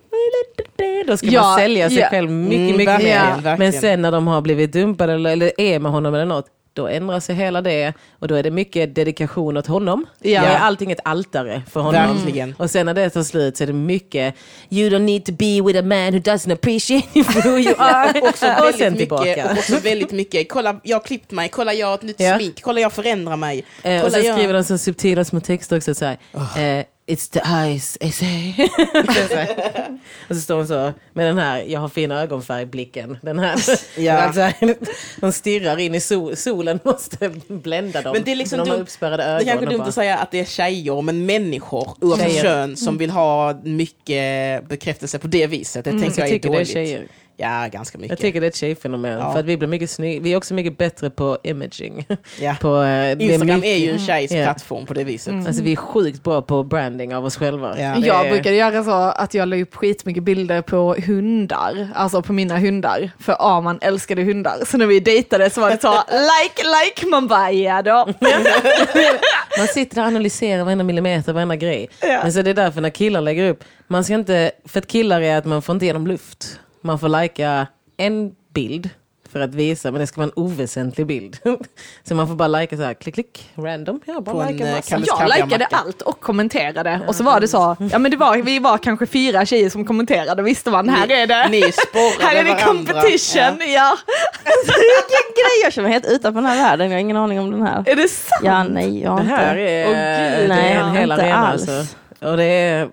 Då 1.08 1.18
ska 1.18 1.28
Ja, 1.28 1.42
man 1.42 1.60
sälja 1.60 1.90
sig 1.90 1.98
ja. 2.00 2.08
själv 2.10 2.32
mycket, 2.32 2.58
Mm, 2.58 2.78
mycket 2.78 3.04
mer. 3.04 3.58
Men 3.58 3.74
sen 3.74 4.02
när 4.02 4.12
de 4.12 4.28
har 4.28 4.42
blivit 4.42 4.74
dumpade 4.74 5.14
eller, 5.14 5.32
eller 5.32 5.62
är 5.62 5.80
med 5.80 5.92
honom 5.92 6.14
eller 6.14 6.26
något. 6.26 6.46
Då 6.74 6.88
ändrar 6.88 7.20
sig 7.20 7.36
hela 7.36 7.62
det 7.62 7.94
och 8.20 8.28
då 8.28 8.36
är 8.36 8.44
det 8.44 8.52
mycket 8.52 8.96
dedikation 8.96 9.58
åt 9.58 9.68
honom. 9.68 10.06
Ja. 10.22 10.30
Jag 10.32 10.44
är 10.46 10.58
allting 10.58 10.92
ett 10.92 11.00
altare 11.04 11.62
för 11.72 11.80
honom. 11.80 12.16
Verkligen. 12.18 12.56
Och 12.58 12.70
sen 12.72 12.86
när 12.86 12.94
det 12.94 13.10
tar 13.10 13.24
slut 13.24 13.58
så 13.58 13.64
är 13.64 13.68
det 13.68 13.74
mycket 13.74 14.36
You 14.70 14.90
don't 14.90 15.00
need 15.00 15.26
to 15.26 15.32
be 15.32 15.62
with 15.68 15.80
a 15.80 15.82
man 15.82 16.14
who 16.14 16.20
doesn't 16.20 16.54
appreciate 16.54 17.08
who 17.44 17.58
you 17.60 17.76
are. 17.78 18.22
Också 18.22 18.46
och 18.68 18.74
sen 18.76 18.94
mycket, 18.94 18.98
tillbaka. 18.98 19.52
också 19.58 19.80
väldigt 19.80 20.12
mycket, 20.12 20.50
kolla 20.50 20.80
jag 20.84 20.96
har 20.98 21.04
klippt 21.04 21.32
mig, 21.32 21.50
kolla 21.50 21.74
jag 21.74 21.88
har 21.88 21.96
ett 21.96 22.02
nytt 22.02 22.20
Ja. 22.20 22.38
smink, 22.38 22.62
kolla 22.62 22.80
jag 22.80 22.94
förändrar 22.94 23.36
mig. 23.38 23.64
Eh, 23.84 24.04
och 24.06 24.12
sen 24.12 24.24
jag... 24.24 24.36
skriver 24.36 24.54
de 24.54 24.64
så 24.64 24.78
subtila 24.78 25.26
små 25.26 25.40
texter 25.40 25.78
också 25.78 25.96
så 25.96 26.06
här. 26.06 26.18
Eh, 26.80 26.86
It's 27.08 27.28
the 27.34 27.40
eyes, 27.46 27.98
I 28.02 28.12
say. 28.12 28.54
Och 30.30 30.36
så 30.36 30.42
står 30.42 30.56
hon 30.56 30.68
så 30.68 30.94
med 31.14 31.26
den 31.26 31.38
här, 31.38 31.64
jag 31.68 31.80
har 31.80 31.90
fin 31.90 32.12
ögonfärg-blicken. 32.12 33.18
Den 33.22 33.40
här, 33.40 33.56
Ja. 33.98 34.14
alltså, 34.14 34.52
de 35.22 35.32
stirrar 35.32 35.78
in 35.80 35.96
i 35.96 36.00
sol, 36.02 36.36
solen 36.36 36.80
måste 36.84 37.30
blända 37.48 38.02
dem. 38.02 38.14
Men 38.14 38.24
det 38.24 38.32
är 38.32 38.36
liksom 38.36 38.60
de 38.60 38.70
dumt- 38.70 38.82
uppspärrade 38.82 39.24
Det 39.24 39.30
är 39.30 39.36
ögon. 39.36 39.46
kanske 39.48 39.66
och 39.66 39.72
dumt 39.72 39.80
bara- 39.80 39.88
att 39.88 39.94
säga 39.96 40.18
att 40.18 40.32
det 40.32 40.40
är 40.40 40.46
tjejer, 40.46 41.02
men 41.02 41.26
människor 41.26 41.88
oavsett 42.02 42.42
kön 42.42 42.78
som 42.78 42.98
vill 42.98 43.10
ha 43.10 43.60
mycket 43.64 44.68
bekräftelse 44.68 45.20
på 45.20 45.28
det 45.28 45.48
viset. 45.48 45.84
Det 45.84 45.90
Mm, 45.90 46.02
tänker 46.04 46.22
jag 46.22 46.30
är 46.30 46.40
det 46.40 46.48
är 46.48 46.52
dåligt. 46.52 46.70
tjejer. 46.74 47.08
Ja, 47.42 47.68
ganska 47.72 47.98
mycket. 47.98 48.10
Jag 48.10 48.20
tycker 48.20 48.42
det 48.42 48.46
är 48.48 48.50
ett 48.50 48.56
tjejfenomen. 48.56 49.20
Ja. 49.20 49.32
För 49.32 49.40
att 49.40 49.46
vi 49.46 49.58
blir 49.58 49.68
mycket 49.68 49.90
snygg. 49.90 50.22
Vi 50.22 50.34
är 50.34 50.38
också 50.38 50.54
mycket 50.54 50.78
bättre 50.78 51.10
på 51.10 51.38
imaging. 51.44 52.06
ja. 52.40 52.56
på, 52.62 52.76
det 52.82 53.16
Instagram 53.20 53.56
mycket- 53.60 53.64
är 53.72 53.78
ju 53.78 53.92
en 53.92 54.00
tjejs 54.00 54.32
Ja. 54.32 54.44
plattform 54.44 54.86
på 54.86 54.94
det 54.94 55.04
viset. 55.04 55.34
Alltså 55.48 55.64
vi 55.64 55.72
är 55.72 55.76
sjukt 55.76 56.24
bra 56.24 56.42
på 56.42 56.64
branding 56.64 57.16
av 57.16 57.26
oss 57.26 57.38
själva. 57.38 57.76
Ja. 57.80 57.96
Jag 57.98 58.26
är- 58.26 58.32
brukade 58.32 58.56
göra 58.56 58.84
så 58.84 58.92
att 58.92 59.34
jag 59.34 59.48
la 59.48 59.56
upp 59.56 59.76
skitmycket 59.76 60.24
bilder 60.24 60.62
på 60.62 60.96
hundar, 61.06 61.90
alltså 61.96 62.22
på 62.22 62.34
mina 62.34 62.58
hundar. 62.60 63.12
För 63.20 63.36
Arman 63.58 63.80
älskade 63.82 64.24
hundar. 64.24 64.56
Så 64.66 64.78
när 64.78 64.86
vi 64.86 65.00
dejtade 65.00 65.50
så 65.50 65.62
var 65.62 65.70
det 65.70 65.82
så, 65.82 65.92
like, 66.12 66.64
like, 66.86 67.06
man 67.08 67.28
bara 67.28 67.52
ja 67.52 67.82
då. 67.82 68.08
Man 69.58 69.68
sitter 69.68 70.02
och 70.02 70.08
analyserar 70.08 70.64
varenda 70.64 70.84
millimeter, 70.84 71.34
varenda 71.34 71.56
grej. 71.56 71.90
Men 72.02 72.34
så 72.34 72.42
det 72.42 72.50
är 72.50 72.54
därför 72.54 72.82
när 72.82 72.90
killar 72.90 73.22
lägger 73.22 73.50
upp, 73.50 73.64
man 73.88 74.04
ska 74.04 74.14
inte, 74.14 74.52
för 74.66 74.80
att 74.80 74.88
killar 74.88 75.22
är 75.22 75.38
att 75.38 75.46
man 75.46 75.62
får 75.62 75.74
inte 75.74 75.86
ge 75.86 75.94
dem 75.94 76.08
luft. 76.08 76.60
Man 76.82 77.00
får 77.00 77.10
lajka 77.10 77.68
en 77.98 78.36
bild 78.54 78.90
för 79.32 79.40
att 79.40 79.56
visa, 79.56 79.92
men 79.92 80.02
det 80.02 80.08
ska 80.08 80.22
vara 80.22 80.32
en 80.36 80.44
oväsentlig 80.44 81.08
bild. 81.08 81.38
så 82.04 82.16
man 82.16 82.28
får 82.28 82.36
bara 82.36 82.48
lajka 82.48 82.78
så 82.78 82.84
här, 82.84 82.94
klick, 82.94 83.14
klick, 83.16 83.50
random. 83.58 84.02
Ja, 84.06 84.22
bara 84.22 84.50
eh, 84.50 84.76
massa. 84.76 85.02
Jag 85.06 85.30
likade 85.46 85.66
allt 85.66 86.02
och 86.02 86.20
kommenterade. 86.20 87.02
Och 87.08 87.16
så 87.16 87.24
var 87.24 87.40
det 87.40 87.48
så, 87.48 87.76
ja 87.92 88.00
men 88.00 88.12
det 88.12 88.18
var, 88.18 88.38
vi 88.38 88.60
var 88.60 88.78
kanske 88.78 89.06
fyra 89.06 89.46
tjejer 89.46 89.70
som 89.70 89.86
kommenterade. 89.86 90.42
Visste 90.44 90.70
man, 90.72 90.90
här 90.90 91.12
är 91.12 91.28
det. 91.28 91.50
Ni 91.50 91.62
Här 92.22 92.36
är 92.36 92.44
det 92.44 92.64
competition, 92.66 93.74
ja. 93.74 93.98
Vilken 94.66 95.28
grej, 95.36 95.62
jag 95.64 95.74
känner 95.74 95.88
mig 95.90 95.94
helt 95.94 96.06
utanför 96.06 96.42
den 96.42 96.50
här 96.50 96.58
världen. 96.70 96.88
Jag 96.90 96.96
har 96.96 97.00
ingen 97.02 97.18
aning 97.18 97.40
om 97.40 97.52
den 97.52 97.62
här. 97.62 97.84
Är 97.86 97.96
det 97.96 98.08
sant? 98.08 98.42
Ja, 98.44 98.64
nej, 98.64 99.02
jag 99.02 99.12
har 99.12 99.20
Det 99.20 99.26
här 99.30 99.56
inte. 99.58 99.72
är, 99.72 99.86
Åh, 99.86 100.40
gud. 100.40 100.50
det 100.50 100.56
Nej, 100.56 100.74
är 100.74 100.80
en 100.80 100.92
hel 100.92 101.12
inte 101.12 101.24
arena 101.24 101.48
alls. 101.48 101.70
alltså. 101.70 101.96
Och 102.20 102.38
det 102.38 102.44
är... 102.44 102.90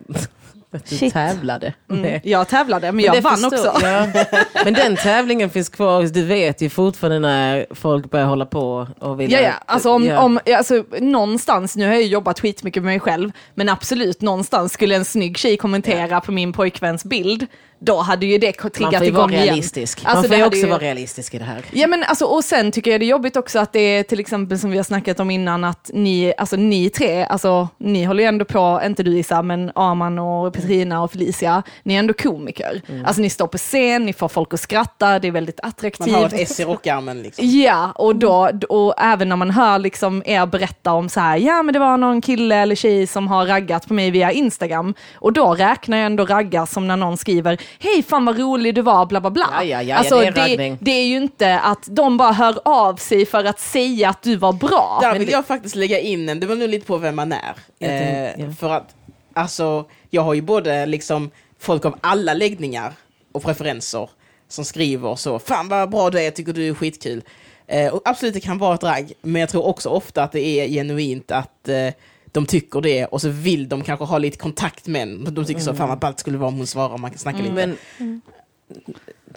Att 0.74 0.86
du 0.86 0.96
Shit. 0.96 1.12
tävlade. 1.12 1.74
Mm, 1.90 2.20
jag 2.24 2.48
tävlade, 2.48 2.92
men 2.92 3.04
jag 3.04 3.22
vann 3.22 3.36
förstår- 3.36 3.68
också. 3.70 3.86
Ja. 3.86 4.06
Men 4.64 4.74
den 4.74 4.96
tävlingen 4.96 5.50
finns 5.50 5.68
kvar. 5.68 6.02
Du 6.02 6.24
vet 6.24 6.60
ju 6.62 6.70
fortfarande 6.70 7.18
när 7.18 7.66
folk 7.70 8.10
börjar 8.10 8.26
hålla 8.26 8.46
på 8.46 8.86
och 8.98 9.20
vilja... 9.20 9.40
Ja, 9.42 9.46
ja. 9.48 9.54
Alltså, 9.66 9.90
om, 9.90 10.04
Ja. 10.06 10.20
om, 10.20 10.40
alltså, 10.56 10.84
någonstans, 11.00 11.76
nu 11.76 11.86
har 11.86 11.92
jag 11.94 12.02
jobbat 12.02 12.40
skitmycket 12.40 12.82
med 12.82 12.90
mig 12.92 13.00
själv, 13.00 13.30
men 13.54 13.68
absolut 13.68 14.20
någonstans 14.20 14.72
skulle 14.72 14.94
en 14.96 15.04
snygg 15.04 15.38
tjej 15.38 15.56
kommentera 15.56 16.20
på 16.20 16.32
min 16.32 16.52
pojkväns 16.52 17.04
bild, 17.04 17.46
då 17.80 17.96
hade 18.00 18.26
ju 18.26 18.38
det 18.38 18.62
Man 18.62 18.70
triggat 18.70 18.94
får 18.96 19.04
ju 19.04 19.10
vara 19.10 19.22
igång 19.22 19.32
igen. 19.32 19.44
realistisk. 19.44 19.98
Alltså, 20.04 20.16
Man 20.16 20.24
får 20.24 20.36
ju 20.36 20.44
också 20.44 20.60
ju- 20.60 20.66
vara 20.66 20.78
realistisk 20.78 21.34
i 21.34 21.38
det 21.38 21.44
här. 21.44 21.62
Ja 21.72 21.86
men 21.86 22.02
alltså, 22.04 22.24
och 22.24 22.44
sen 22.44 22.72
tycker 22.72 22.90
jag 22.90 23.00
det 23.00 23.04
är 23.04 23.08
jobbigt 23.08 23.36
också 23.36 23.58
att 23.58 23.72
det 23.72 23.80
är 23.80 24.02
till 24.02 24.20
exempel 24.20 24.58
som 24.58 24.70
vi 24.70 24.76
har 24.76 24.84
snackat 24.84 25.20
om 25.20 25.30
innan 25.30 25.64
att 25.64 25.90
ni, 25.94 26.32
alltså 26.38 26.56
ni 26.56 26.90
tre, 26.90 27.24
alltså 27.24 27.68
ni 27.78 28.04
håller 28.04 28.22
ju 28.22 28.28
ändå 28.28 28.44
på, 28.44 28.80
inte 28.86 29.02
du 29.02 29.18
Issa, 29.18 29.42
men 29.42 29.70
Arman 29.74 30.18
och 30.18 30.52
Petrina 30.54 31.02
och 31.02 31.12
Felicia, 31.12 31.62
ni 31.82 31.94
är 31.94 31.98
ändå 31.98 32.14
komiker. 32.14 32.82
Mm. 32.88 33.04
Alltså 33.04 33.22
ni 33.22 33.30
står 33.30 33.46
på 33.46 33.58
scen, 33.58 34.06
ni 34.06 34.12
får 34.12 34.28
folk 34.28 34.54
att 34.54 34.60
skratta, 34.60 35.18
det 35.18 35.28
är 35.28 35.32
väldigt 35.32 35.60
Man 35.62 35.68
attraktivt. 35.68 36.14
har 36.16 36.26
ett 36.26 36.32
S 36.50 36.60
i 36.60 36.64
rockarmen 36.64 37.22
liksom. 37.22 37.44
Ja, 37.48 37.92
och, 37.94 38.16
då, 38.16 38.50
och 38.68 38.94
även 38.98 39.28
när 39.28 39.36
man 39.36 39.50
hör 39.50 39.78
liksom 39.78 40.22
er 40.26 40.46
berätta 40.46 40.92
om 40.92 41.08
så 41.08 41.20
här, 41.20 41.36
ja 41.36 41.62
men 41.62 41.72
det 41.72 41.78
var 41.78 41.96
någon 41.96 42.20
kille 42.20 42.56
eller 42.56 42.74
tjej 42.74 43.06
som 43.06 43.28
har 43.28 43.46
raggat 43.46 43.88
på 43.88 43.94
mig 43.94 44.10
via 44.10 44.32
Instagram. 44.32 44.94
Och 45.14 45.32
då 45.32 45.54
räknar 45.54 45.96
jag 45.96 46.06
ändå 46.06 46.24
raggar 46.24 46.66
som 46.66 46.88
när 46.88 46.96
någon 46.96 47.16
skriver, 47.16 47.58
hej 47.78 48.02
fan 48.02 48.24
vad 48.24 48.38
rolig 48.38 48.74
du 48.74 48.82
var, 48.82 49.06
bla 49.06 49.20
bla 49.20 49.30
bla. 49.30 49.48
Ja, 49.52 49.62
ja, 49.64 49.82
ja, 49.82 49.96
alltså, 49.96 50.18
det 50.18 50.26
är 50.26 50.56
det, 50.56 50.76
det 50.80 50.90
är 50.90 51.04
ju 51.06 51.16
inte 51.16 51.58
att 51.60 51.86
de 51.90 52.16
bara 52.16 52.32
hör 52.32 52.58
av 52.64 52.96
sig 52.96 53.26
för 53.26 53.44
att 53.44 53.60
säga 53.60 54.08
att 54.08 54.22
du 54.22 54.36
var 54.36 54.52
bra. 54.52 54.98
Där 55.02 55.08
Men 55.10 55.18
vill 55.18 55.26
det- 55.26 55.32
jag 55.32 55.46
faktiskt 55.46 55.74
lägga 55.74 55.98
in 56.00 56.28
en, 56.28 56.40
det 56.40 56.46
var 56.46 56.56
nu 56.56 56.66
lite 56.68 56.86
på 56.86 56.96
vem 56.96 57.16
man 57.16 57.32
är. 57.32 57.54
Tänkte, 57.78 58.42
Eh. 58.42 58.50
För 58.60 58.70
att, 58.70 58.94
alltså, 59.34 59.84
jag 60.10 60.22
har 60.22 60.34
ju 60.34 60.40
både 60.42 60.86
liksom 60.86 61.30
folk 61.60 61.84
av 61.84 61.96
alla 62.00 62.34
läggningar 62.34 62.92
och 63.32 63.42
preferenser 63.42 64.10
som 64.48 64.64
skriver 64.64 65.14
så, 65.16 65.38
fan 65.38 65.68
vad 65.68 65.90
bra 65.90 66.10
du 66.10 66.18
är, 66.18 66.22
jag 66.22 66.36
tycker 66.36 66.52
du 66.52 66.68
är 66.68 66.74
skitkul. 66.74 67.22
Eh, 67.66 67.94
och 67.94 68.02
absolut, 68.04 68.34
det 68.34 68.40
kan 68.40 68.58
vara 68.58 68.74
ett 68.74 68.82
ragg, 68.84 69.12
men 69.22 69.40
jag 69.40 69.48
tror 69.48 69.66
också 69.66 69.88
ofta 69.88 70.22
att 70.22 70.32
det 70.32 70.40
är 70.60 70.68
genuint 70.68 71.30
att 71.30 71.68
eh, 71.68 71.88
de 72.32 72.46
tycker 72.46 72.80
det 72.80 73.06
och 73.06 73.20
så 73.20 73.28
vill 73.28 73.68
de 73.68 73.82
kanske 73.84 74.04
ha 74.04 74.18
lite 74.18 74.36
kontakt 74.36 74.86
med 74.86 75.02
en. 75.02 75.34
De 75.34 75.44
tycker 75.44 75.60
så, 75.60 75.74
fan 75.74 75.88
vad 75.88 75.98
ballt 75.98 76.18
skulle 76.20 76.38
vara 76.38 76.48
om 76.48 76.56
hon 76.56 76.66
svarar 76.66 76.92
och 76.94 77.00
man 77.00 77.10
kan 77.10 77.18
snacka 77.18 77.38
lite. 77.38 77.54
Men 77.54 77.76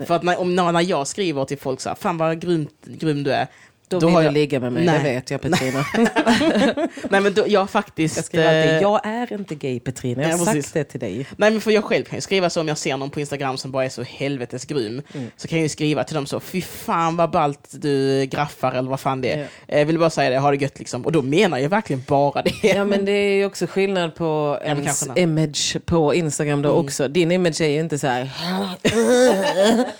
För 0.07 0.15
att 0.15 0.23
när, 0.23 0.39
om, 0.39 0.55
när 0.55 0.81
jag 0.81 1.07
skriver 1.07 1.45
till 1.45 1.57
folk 1.57 1.81
så 1.81 1.89
här, 1.89 1.95
fan 1.95 2.17
vad 2.17 2.41
grymt, 2.41 2.85
grym 2.85 3.23
du 3.23 3.31
är. 3.33 3.47
Då, 3.91 3.99
Då 3.99 4.07
vill 4.07 4.13
har 4.15 4.21
du 4.21 4.25
jag- 4.27 4.33
ligga 4.33 4.59
med 4.59 4.73
mig, 4.73 4.85
Nej. 4.85 4.97
det 4.97 5.03
vet 5.03 5.31
jag 5.31 5.41
Petrina. 5.41 5.85
Nej 7.09 7.21
men 7.21 7.33
då, 7.33 7.43
jag 7.47 7.69
faktiskt... 7.69 8.15
Jag 8.15 8.25
skriver 8.25 8.45
alltid, 8.61 8.75
eh, 8.75 8.81
jag 8.81 9.05
är 9.05 9.33
inte 9.33 9.55
gay 9.55 9.79
Petrina, 9.79 10.21
jag 10.21 10.29
har 10.29 10.37
Ja, 10.37 10.45
sagt 10.45 10.55
precis. 10.55 10.71
det 10.71 10.83
till 10.83 10.99
dig. 10.99 11.25
Nej 11.37 11.51
men 11.51 11.61
för 11.61 11.71
jag 11.71 11.83
själv 11.83 12.03
kan 12.03 12.17
ju 12.17 12.21
skriva 12.21 12.49
så 12.49 12.61
om 12.61 12.67
jag 12.67 12.77
ser 12.77 12.97
någon 12.97 13.09
på 13.09 13.19
Instagram 13.19 13.57
som 13.57 13.71
bara 13.71 13.85
är 13.85 13.89
så 13.89 14.03
helvetes 14.03 14.65
grym. 14.65 15.01
Mm. 15.13 15.31
Så 15.37 15.47
kan 15.47 15.57
jag 15.57 15.63
ju 15.63 15.69
skriva 15.69 16.03
till 16.03 16.15
dem 16.15 16.25
så, 16.25 16.39
fy 16.39 16.61
fan 16.61 17.15
vad 17.17 17.31
ballt 17.31 17.67
du 17.71 18.25
graffar 18.25 18.71
eller 18.71 18.89
vad 18.89 18.99
fan 18.99 19.21
det 19.21 19.31
är. 19.33 19.47
Ja. 19.67 19.77
Jag 19.77 19.85
vill 19.85 19.99
bara 19.99 20.09
säga 20.09 20.29
det, 20.29 20.37
ha 20.39 20.51
det 20.51 20.57
gött 20.57 20.79
liksom. 20.79 21.05
Och 21.05 21.11
då 21.11 21.21
menar 21.21 21.57
jag 21.57 21.69
verkligen 21.69 22.03
bara 22.07 22.41
det. 22.41 22.67
Ja 22.73 22.85
men 22.85 23.05
det 23.05 23.11
är 23.11 23.33
ju 23.35 23.45
också 23.45 23.67
skillnad 23.67 24.15
på 24.15 24.57
men 24.65 24.77
ens 24.79 25.07
image 25.15 25.77
på 25.85 26.13
Instagram 26.15 26.61
då 26.61 26.69
Mm. 26.69 26.85
också. 26.85 27.07
Din 27.07 27.31
image 27.31 27.61
är 27.61 27.67
ju 27.67 27.79
inte 27.79 27.99
så 27.99 28.07
här. 28.07 28.29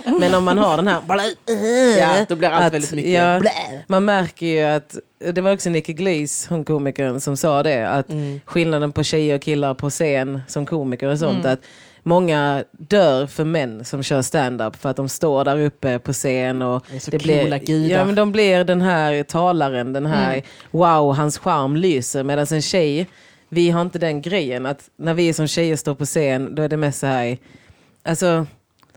men 0.19 0.33
om 0.35 0.43
man 0.43 0.57
har 0.57 0.77
den 0.77 0.87
här. 0.87 1.01
Ja, 1.99 2.25
då 2.29 2.35
blir 2.35 2.49
allt 2.49 2.65
att- 2.65 2.73
väldigt 2.73 2.91
mycket 2.91 3.11
ja. 3.11 3.41
Man 3.87 4.05
märker 4.05 4.45
ju 4.45 4.61
att, 4.61 4.95
det 5.33 5.41
var 5.41 5.53
också 5.53 5.69
Nicky 5.69 5.93
Glaze, 5.93 6.49
hon 6.49 6.63
komikern, 6.65 7.19
som 7.19 7.37
sa 7.37 7.63
det. 7.63 7.89
Att 7.89 8.09
Mm. 8.09 8.39
skillnaden 8.45 8.91
på 8.91 9.03
tjejer 9.03 9.35
och 9.35 9.41
killar 9.41 9.73
på 9.73 9.89
scen 9.89 10.41
som 10.47 10.65
komiker 10.65 11.07
och 11.07 11.19
sånt. 11.19 11.45
Att 11.45 11.59
Många 12.03 12.63
dör 12.71 13.27
för 13.27 13.43
män 13.43 13.85
som 13.85 14.03
kör 14.03 14.21
stand-up 14.21 14.75
för 14.75 14.89
att 14.89 14.95
de 14.95 15.09
står 15.09 15.45
där 15.45 15.59
uppe 15.59 15.99
på 15.99 16.13
scen 16.13 16.61
och 16.61 16.85
Det 16.91 17.11
det 17.11 17.17
blir, 17.23 17.59
gudar. 17.59 17.97
ja, 17.97 18.05
men 18.05 18.15
de 18.15 18.31
blir 18.31 18.63
den 18.63 18.81
här 18.81 19.23
talaren, 19.23 19.93
den 19.93 20.05
här 20.05 20.41
wow, 20.71 21.15
hans 21.15 21.37
charm 21.37 21.75
lyser. 21.75 22.23
Medan 22.23 22.45
en 22.51 22.61
tjej, 22.61 23.07
vi 23.49 23.69
har 23.69 23.81
inte 23.81 23.99
den 23.99 24.21
grejen 24.21 24.65
att 24.65 24.89
när 24.97 25.13
vi 25.13 25.33
som 25.33 25.47
tjejer 25.47 25.75
står 25.75 25.95
på 25.95 26.05
scen 26.05 26.55
då 26.55 26.61
är 26.63 26.69
det 26.69 26.77
mest 26.77 26.99
så 26.99 27.07
här, 27.07 27.37
alltså 28.03 28.45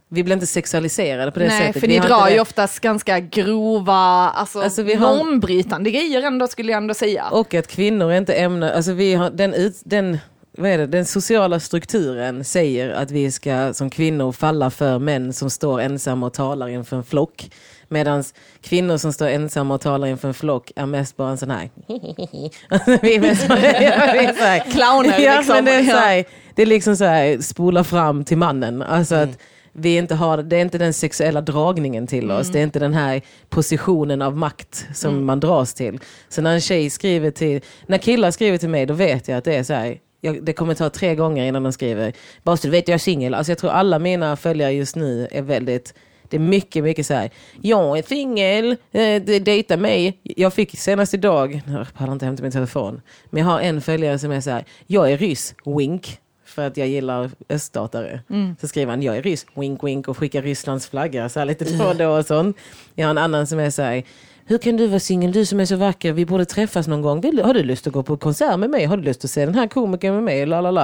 vi 0.09 0.25
blir 0.25 0.35
inte 0.35 0.47
sexualiserade 0.47 1.31
på 1.33 1.39
det 1.39 1.47
Nej, 1.47 1.59
sättet. 1.67 1.81
för 1.81 1.89
Vi 1.89 2.01
ni 2.01 2.07
drar 2.07 2.29
ju 2.29 2.41
oftast 2.41 2.81
ganska 2.81 3.21
grova, 3.21 3.95
alltså, 4.31 4.61
Alltså, 4.61 4.83
vi 4.83 4.95
har- 4.95 5.17
normbrytande 5.17 5.91
grejer 5.91 6.23
ändå 6.23 6.47
skulle 6.47 6.73
jag 6.73 6.77
ändå 6.77 6.95
säga. 6.95 7.25
Och 7.31 7.55
att 7.55 7.67
kvinnor 7.67 8.13
är 8.13 8.17
inte 8.19 8.35
ämne, 8.35 8.73
alltså 8.75 8.93
vi 8.93 9.15
har 9.15 9.31
den, 9.31 9.55
ut, 9.55 9.75
den, 9.85 10.19
vad 10.59 10.71
är 10.71 10.79
det, 10.79 10.87
den 10.87 11.05
sociala 11.05 11.61
strukturen 11.61 12.45
säger 12.45 12.91
att 12.91 13.11
vi 13.11 13.31
ska 13.31 13.75
som 13.75 13.91
kvinnor 13.91 14.33
falla 14.33 14.71
för 14.71 14.99
män 14.99 15.33
som 15.33 15.51
står 15.51 15.81
ensamma 15.81 16.27
och 16.27 16.33
talar 16.35 16.69
inför 16.69 16.97
en 16.97 17.05
flock. 17.05 17.51
Medan 17.89 18.25
kvinnor 18.63 18.97
som 18.97 19.13
står 19.13 19.29
ensamma 19.29 19.75
och 19.75 19.81
talar 19.81 20.09
inför 20.09 20.29
en 20.29 20.35
flock 20.35 20.73
är 20.77 20.87
mest 20.87 21.17
bara 21.17 21.31
en 21.31 21.39
sån 21.39 21.51
här... 21.51 21.71
Alltså, 22.69 22.99
vi 23.03 23.15
är 23.17 23.21
mest 23.21 23.49
bara, 24.39 24.59
Clowner 24.61 25.19
ja, 25.21 25.37
liksom. 25.37 25.55
men 25.55 25.65
det, 25.65 25.71
är 25.75 25.83
så 25.85 25.91
Ja. 25.91 25.97
här, 25.97 26.25
det 26.55 26.63
är 26.63 26.67
liksom 26.67 26.97
så 26.97 27.05
här, 27.05 27.39
spola 27.39 27.85
fram 27.85 28.25
till 28.25 28.39
mannen. 28.39 28.83
Alltså 28.83 29.15
att 29.15 29.39
vi 29.77 29.97
inte 29.97 30.15
har, 30.15 30.43
det 30.43 30.57
är 30.57 30.61
inte 30.61 30.79
den 30.79 30.93
sexuella 30.93 31.41
dragningen 31.41 32.07
till 32.07 32.31
oss. 32.31 32.49
Det 32.49 32.59
är 32.59 32.63
inte 32.63 32.79
den 32.79 32.95
här 32.95 33.23
positionen 33.49 34.23
av 34.23 34.37
makt 34.37 34.87
som 34.95 35.25
man 35.25 35.41
dras 35.41 35.75
till. 35.75 35.99
Så 36.29 36.43
när 36.43 36.55
en 36.55 36.61
tjej 36.61 36.91
skriver 36.91 37.31
till, 37.31 37.61
när 37.87 37.99
killar 37.99 38.31
skriver 38.31 38.59
till 38.59 38.69
mig 38.69 38.87
då 38.87 38.95
vet 38.95 39.29
jag 39.29 39.39
att 39.39 39.45
det 39.45 39.55
är 39.57 39.63
så 39.63 39.73
här. 39.75 39.99
Jag, 40.21 40.45
det 40.45 40.53
kommer 40.53 40.75
ta 40.75 40.91
tre 40.91 41.15
gånger 41.15 41.45
innan 41.45 41.63
de 41.63 41.73
skriver, 41.73 42.13
bara 42.43 42.57
så 42.57 42.67
du 42.67 42.71
vet 42.71 42.89
jag 42.89 42.95
är 42.95 42.99
singel. 42.99 43.35
Alltså 43.35 43.51
jag 43.53 43.59
tror 43.59 43.71
alla 43.71 43.99
mina 43.99 44.37
följare 44.37 44.73
just 44.73 44.97
nu 44.97 45.29
är 45.31 45.43
väldigt 45.43 45.95
det 46.29 46.37
är 46.37 46.41
mycket, 46.41 46.85
mycket 46.85 47.07
så 47.07 47.15
här. 47.15 47.31
Jag 47.63 47.99
är 47.99 48.03
singel, 48.03 48.71
eh, 48.93 49.23
de- 49.23 49.39
dejta 49.39 49.77
mig. 49.77 50.19
Jag 50.23 50.53
fick 50.55 50.79
senast 50.79 51.15
idag, 51.15 51.61
jag 51.67 51.87
pallar 51.95 52.13
inte 52.13 52.27
hämta 52.27 52.43
min 52.43 52.53
telefon, 52.53 53.01
men 53.31 53.43
jag 53.43 53.51
har 53.51 53.61
en 53.61 53.81
följare 53.81 54.19
som 54.19 54.31
är 54.33 54.41
så 54.41 54.51
här. 54.51 54.65
Jag 54.87 55.13
är 55.13 55.17
ryss, 55.19 55.55
wink. 55.79 56.19
För 56.55 56.67
att 56.67 56.77
jag 56.77 56.89
gillar 56.89 57.31
öststatare. 57.49 58.21
Så 58.61 58.69
skriver 58.69 58.91
han, 58.93 59.03
jag 59.03 59.17
är 59.17 59.23
ryss, 59.23 59.47
wink 59.55 59.85
wink 59.85 60.09
och 60.09 60.19
skickar 60.19 60.43
Rysslands 60.43 60.89
flagga 60.89 61.29
så 61.29 61.39
här 61.39 61.47
lite 61.47 61.65
då 61.65 61.85
och 61.85 61.97
då 61.97 62.09
och 62.19 62.27
sånt. 62.27 62.57
Jag 62.95 63.07
har 63.07 63.11
en 63.11 63.19
annan 63.19 63.47
som 63.47 63.59
är 63.59 63.71
så 63.71 63.83
här. 63.83 64.03
Hur 64.47 64.59
kan 64.59 64.77
du 64.77 64.87
vara 64.87 65.01
singel, 65.01 65.33
du 65.33 65.47
som 65.47 65.61
är 65.61 65.65
så 65.65 65.77
vacker, 65.77 66.13
vi 66.13 66.27
borde 66.27 66.45
träffas 66.45 66.87
någon 66.89 67.03
gång. 67.03 67.21
Vill, 67.21 67.43
har 67.45 67.55
du 67.55 67.63
lust 67.63 67.87
att 67.87 67.93
gå 67.93 68.03
på 68.03 68.17
konsert 68.17 68.59
med 68.59 68.71
mig? 68.71 68.85
Har 68.85 68.97
du 68.97 69.03
lust 69.03 69.25
att 69.25 69.31
se 69.31 69.47
den 69.47 69.55
här 69.55 69.67
komikern 69.67 70.15
med 70.15 70.23
mig? 70.23 70.35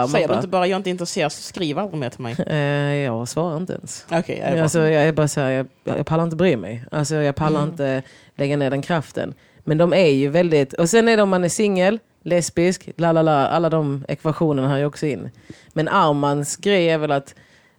Säger 0.08 0.28
du 0.28 0.34
inte 0.34 0.48
bara 0.48 0.66
jag 0.66 0.72
är 0.74 0.76
inte 0.76 0.90
intresserad 0.90 1.32
så 1.32 1.42
skriv 1.42 1.78
aldrig 1.78 2.00
mer 2.00 2.10
till 2.10 2.20
mig. 2.20 2.36
eh, 2.46 2.56
jag 3.04 3.28
svarar 3.28 3.56
inte 3.56 3.72
ens. 3.72 4.06
Okej, 4.12 4.38
jag 4.38 4.58
är. 4.58 4.62
Alltså, 4.62 4.78
jag 4.78 5.02
är 5.04 5.12
bara 5.12 5.28
så 5.28 5.40
här, 5.40 5.50
jag, 5.50 5.66
jag 5.84 6.06
pallar 6.06 6.24
inte 6.24 6.36
bry 6.36 6.56
mig. 6.56 6.84
Alltså, 6.90 7.14
jag 7.14 7.34
pallar 7.36 7.58
Mm. 7.60 7.70
inte 7.70 8.02
lägga 8.36 8.56
ner 8.56 8.70
den 8.70 8.82
kraften. 8.82 9.34
Men 9.64 9.78
de 9.78 9.92
är 9.92 10.06
ju 10.10 10.28
väldigt, 10.28 10.72
och 10.72 10.88
sen 10.90 11.08
är 11.08 11.16
det 11.16 11.22
om 11.22 11.28
man 11.28 11.44
är 11.44 11.48
singel, 11.48 11.98
lesbisk, 12.22 12.88
la 12.96 13.12
la 13.12 13.22
la, 13.22 13.46
alla 13.48 13.68
de 13.70 14.04
ekvationerna 14.08 14.68
hör 14.68 14.78
ju 14.78 14.84
också 14.84 15.06
in. 15.06 15.30
Men 15.72 15.88
Armans 15.88 16.56
grej 16.56 16.90
är 16.90 16.98
väl 16.98 17.10
att 17.12 17.34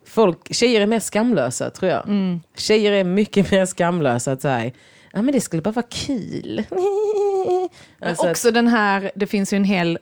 folk, 0.05 0.53
tjejer 0.53 0.81
är 0.81 0.85
mer 0.87 0.99
skamlösa 0.99 1.69
tror 1.69 1.91
jag. 1.91 2.03
Tjejer 2.57 2.91
är 2.91 3.03
mycket 3.03 3.51
mer 3.51 3.65
skamlösa 3.65 4.31
att 4.31 4.41
säga, 4.41 4.71
ja 5.13 5.21
men 5.21 5.33
det 5.33 5.41
skulle 5.41 5.61
bara 5.61 5.71
vara 5.71 5.85
kul. 5.89 6.63
Alltså 7.99 8.23
att- 8.25 8.31
också 8.31 8.51
den 8.51 8.67
här, 8.67 9.11
det 9.15 9.27
finns 9.27 9.53
ju 9.53 9.55
en 9.55 9.63
hel 9.63 9.99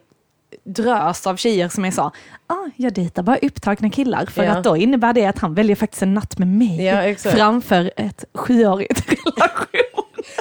drös 0.64 1.26
av 1.26 1.36
tjejer 1.36 1.68
som 1.68 1.84
är 1.84 1.90
så, 1.90 2.02
ah, 2.46 2.68
jag 2.76 2.92
dejtar 2.94 3.22
bara 3.22 3.36
upptagna 3.36 3.90
killar 3.90 4.26
för 4.26 4.44
Ja. 4.44 4.52
att 4.52 4.64
då 4.64 4.76
innebär 4.76 5.12
det 5.12 5.26
att 5.26 5.38
han 5.38 5.54
väljer 5.54 5.76
faktiskt 5.76 6.02
en 6.02 6.14
natt 6.14 6.38
med 6.38 6.48
mig 6.48 6.84
Ja, 6.84 7.14
framför 7.14 7.90
ett 7.96 8.24
sjuårigt 8.34 9.02
relation. 9.08 9.66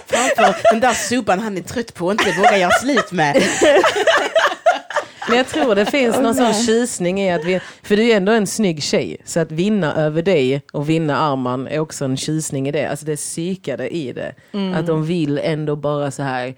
Framför 0.07 0.72
den 0.72 0.80
där 0.80 0.94
subban 0.94 1.40
han 1.40 1.57
är 1.57 1.61
trött 1.61 1.94
på 1.94 2.06
och 2.06 2.11
inte 2.11 2.32
vågar 2.38 2.57
göra 2.57 2.72
slut 2.72 3.11
med. 3.11 3.44
Men 5.28 5.38
jag 5.38 5.48
tror 5.48 5.76
det 5.76 5.86
finns 5.86 6.18
någon 6.18 6.36
sån 6.36 6.53
tjusning 6.53 7.22
i 7.22 7.32
att 7.32 7.45
vi, 7.45 7.60
för 7.84 7.95
du 7.95 8.11
är 8.11 8.18
ändå 8.18 8.32
en 8.32 8.48
snygg 8.48 8.84
tjej, 8.84 9.18
så 9.26 9.40
att 9.40 9.52
vinna 9.52 9.95
över 9.95 10.22
dig 10.22 10.61
och 10.74 10.90
vinna 10.90 11.18
Arman 11.18 11.68
är 11.68 11.80
också 11.80 12.06
en 12.06 12.18
tjusning 12.18 12.68
i 12.68 12.72
det. 12.72 12.90
Alltså 12.90 13.06
det 13.06 13.16
psykade 13.16 13.90
i 13.90 14.14
det. 14.14 14.36
Att 14.76 14.88
de 14.88 15.06
vill 15.06 15.38
ändå 15.44 15.76
bara 15.76 16.11
så 16.11 16.24
här 16.24 16.56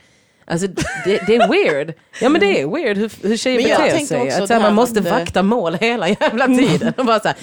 Alltså 0.52 0.68
det, 1.06 1.22
det 1.28 1.36
är 1.36 1.48
weird. 1.48 1.94
Ja 2.19 2.30
men 2.30 2.41
det 2.41 2.61
är 2.61 2.68
weird 2.68 2.98
hur, 2.98 3.28
hur 3.28 3.38
tjejer 3.38 3.57
Men 3.57 3.91
beter 3.91 4.06
sig. 4.06 4.30
Att 4.30 4.49
här, 4.49 4.60
man 4.60 4.76
måste 4.76 4.99
eh, 4.99 5.19
vakta 5.19 5.44
mål 5.44 5.76
hela 5.76 6.10
jävla 6.10 6.48
tiden. 6.48 6.94
Och 6.98 7.06
bara 7.06 7.19
så 7.19 7.28
här. 7.28 7.38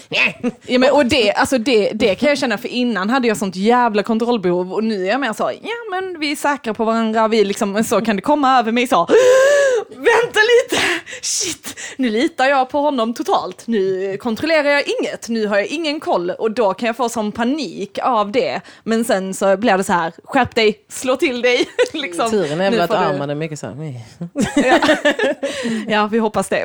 Ja, 0.67 0.79
men, 0.79 0.93
och 0.93 1.07
det, 1.07 1.33
alltså 1.33 1.59
det, 1.59 1.91
det 1.95 2.15
kan 2.15 2.29
jag 2.29 2.39
känna, 2.39 2.59
för 2.59 2.69
innan 2.69 3.11
hade 3.11 3.29
jag 3.29 3.37
sånt 3.37 3.57
jävla 3.57 4.03
kontrollbehov 4.03 4.73
och 4.73 4.85
nu 4.85 5.05
är 5.05 5.11
jag 5.11 5.21
mer 5.21 5.33
så, 5.33 5.53
ja 5.63 5.71
men 5.91 6.21
vi 6.21 6.33
är 6.33 6.37
säkra 6.37 6.75
på 6.75 6.85
varandra, 6.85 7.29
vi 7.29 7.45
liksom, 7.45 7.85
så 7.85 8.01
kan 8.01 8.17
det 8.17 8.23
komma 8.23 8.59
över 8.59 8.73
mig 8.73 8.87
så, 8.87 9.07
vänta 9.89 10.41
lite, 10.41 10.83
shit, 11.23 11.79
nu 11.97 12.11
litar 12.11 12.47
jag 12.47 12.71
på 12.71 12.81
honom 12.81 13.15
totalt, 13.15 13.67
nu 13.67 14.17
kontrollerar 14.17 14.69
jag 14.69 14.83
inget, 15.01 15.29
nu 15.29 15.47
har 15.47 15.57
jag 15.57 15.67
ingen 15.67 16.01
koll 16.01 16.31
och 16.31 16.51
då 16.51 16.75
kan 16.75 16.87
jag 16.87 16.97
få 16.97 17.09
sån 17.09 17.33
panik 17.33 17.99
av 18.03 18.33
det. 18.33 18.61
Men 18.85 19.05
sen 19.05 19.35
så 19.35 19.57
blir 19.57 19.77
det 19.77 19.85
så 19.85 19.93
här, 19.93 20.13
skärp 20.25 20.55
dig, 20.55 20.79
slå 20.89 21.17
till 21.17 21.43
dig. 21.43 21.69
liksom. 21.93 22.31
Turen 22.31 22.61
är 22.61 22.71
väl 22.71 22.81
att 22.81 22.91
är 23.03 23.35
mycket 23.35 23.59
så 23.59 23.67
här. 23.67 24.01
Ja, 25.89 26.07
vi 26.07 26.19
hoppas 26.19 26.49
det. 26.49 26.65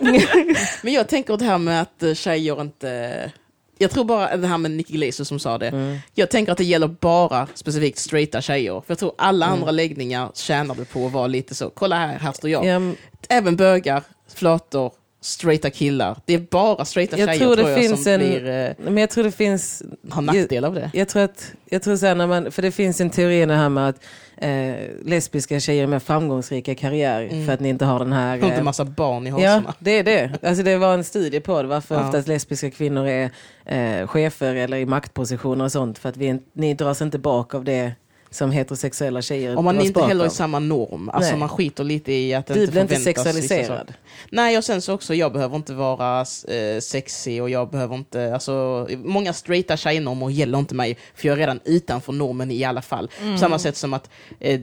Men 0.82 0.92
jag 0.92 1.08
tänker 1.08 1.36
det 1.36 1.44
här 1.44 1.58
med 1.58 1.82
att 1.82 2.02
eh, 2.02 2.14
tjejer 2.14 2.60
inte... 2.60 3.30
Jag 3.78 3.90
tror 3.90 4.04
bara 4.04 4.36
det 4.36 4.46
här 4.46 4.58
med 4.58 4.70
Nicky 4.70 4.92
Glazer 4.94 5.24
som 5.24 5.38
sa 5.38 5.58
det. 5.58 5.68
Mm. 5.68 5.98
Jag 6.14 6.30
tänker 6.30 6.52
att 6.52 6.58
det 6.58 6.64
gäller 6.64 6.86
bara 6.88 7.48
specifikt 7.54 7.98
straighta 7.98 8.40
tjejer. 8.40 8.72
För 8.72 8.84
jag 8.88 8.98
tror 8.98 9.12
alla 9.18 9.46
andra 9.46 9.70
läggningar 9.70 10.30
tjänar 10.34 10.74
du 10.74 10.84
på 10.84 11.06
att 11.06 11.12
vara 11.12 11.26
lite 11.26 11.54
så. 11.54 11.70
Kolla 11.70 11.96
här, 11.96 12.18
här 12.18 12.32
står 12.32 12.50
jag. 12.50 12.64
Ja, 12.64 12.78
men- 12.78 12.96
Även 13.28 13.56
bögar, 13.56 14.02
flator, 14.34 14.92
straighta 15.24 15.70
killar. 15.70 16.16
Det 16.24 16.34
är 16.34 16.38
bara 16.50 16.84
straighta 16.84 17.18
Jag 17.18 17.28
tjejer 17.28 17.40
tror 17.40 17.54
tror, 17.56 17.64
det 17.64 17.70
jag 17.70 17.80
finns 17.80 18.02
som 18.02 18.12
en, 18.12 18.18
blir, 18.20 18.48
eh, 18.48 18.70
men 18.90 18.96
jag 18.98 19.10
tror 19.10 19.24
det 19.24 19.30
finns 19.32 19.82
har 20.10 20.22
nackdel 20.22 20.64
av 20.64 20.74
det. 20.74 20.90
Jag 20.94 21.08
tror 21.08 21.22
att, 21.22 21.52
jag 21.70 21.82
tror 21.82 21.96
så 21.96 22.06
här, 22.06 22.14
när 22.14 22.26
man, 22.26 22.52
för 22.52 22.62
det 22.62 22.70
finns 22.72 23.00
en 23.00 23.10
teori 23.10 23.46
det 23.46 23.54
här 23.54 23.68
med 23.68 23.88
att 23.88 23.96
eh, 24.36 24.74
lesbiska 25.04 25.60
tjejer 25.60 25.86
mer 25.86 25.98
framgångsrika 25.98 26.74
karriär 26.74 27.46
för 27.46 27.52
att 27.52 27.60
ni 27.60 27.68
inte 27.68 27.84
har 27.84 27.98
den 27.98 28.12
här... 28.12 28.28
Har 28.28 28.36
inte 28.36 28.48
eh, 28.56 28.62
massa 28.62 28.84
barn 28.84 29.26
i 29.26 29.30
Ja, 29.30 29.36
hasorna. 29.48 29.74
det 29.78 29.90
är 29.98 30.02
det. 30.04 30.30
Alltså 30.42 30.62
det 30.62 30.76
var 30.76 30.94
en 30.94 31.04
studie 31.04 31.40
på 31.40 31.62
det, 31.62 31.68
varför 31.68 31.94
Ja. 31.94 32.06
oftast 32.06 32.28
lesbiska 32.28 32.70
kvinnor 32.70 33.06
är 33.08 33.30
eh, 33.64 34.06
chefer 34.06 34.54
eller 34.54 34.76
i 34.76 34.86
maktpositioner 34.86 35.64
och 35.64 35.72
sånt. 35.72 35.98
För 35.98 36.08
att 36.08 36.16
vi, 36.16 36.38
ni 36.52 36.74
dras 36.74 37.02
inte 37.02 37.18
bak 37.18 37.54
av 37.54 37.64
det 37.64 37.92
som 38.34 38.50
heterosexuella 38.50 39.22
tjejer 39.22 39.56
Om 39.56 39.64
man 39.64 39.80
inte 39.80 40.02
heller 40.02 40.26
i 40.26 40.30
samma 40.30 40.58
norm. 40.58 41.08
Alltså 41.08 41.30
Nej. 41.30 41.38
man 41.38 41.48
skiter 41.48 41.84
lite 41.84 42.12
i 42.12 42.34
att 42.34 42.46
Du 42.46 42.60
inte 42.60 42.72
blir 42.72 42.82
inte 42.82 42.96
sexualiserad. 42.96 43.94
Nej, 44.30 44.58
och 44.58 44.64
sen 44.64 44.82
så 44.82 44.94
också, 44.94 45.14
jag 45.14 45.32
behöver 45.32 45.56
inte 45.56 45.74
vara 45.74 46.20
eh, 46.48 46.80
sexig 46.80 47.42
och 47.42 47.50
jag 47.50 47.70
behöver 47.70 47.94
inte, 47.94 48.34
alltså, 48.34 48.88
många 49.04 49.32
straighta 49.32 49.76
tjejnormer 49.76 50.30
gäller 50.30 50.58
inte 50.58 50.74
mig, 50.74 50.98
för 51.14 51.28
jag 51.28 51.32
är 51.32 51.40
redan 51.40 51.60
utanför 51.64 52.12
normen 52.12 52.50
i 52.50 52.64
alla 52.64 52.82
fall. 52.82 53.10
På 53.32 53.38
samma 53.38 53.58
sätt 53.58 53.76
som 53.76 53.94
att 53.94 54.10
eh, 54.40 54.60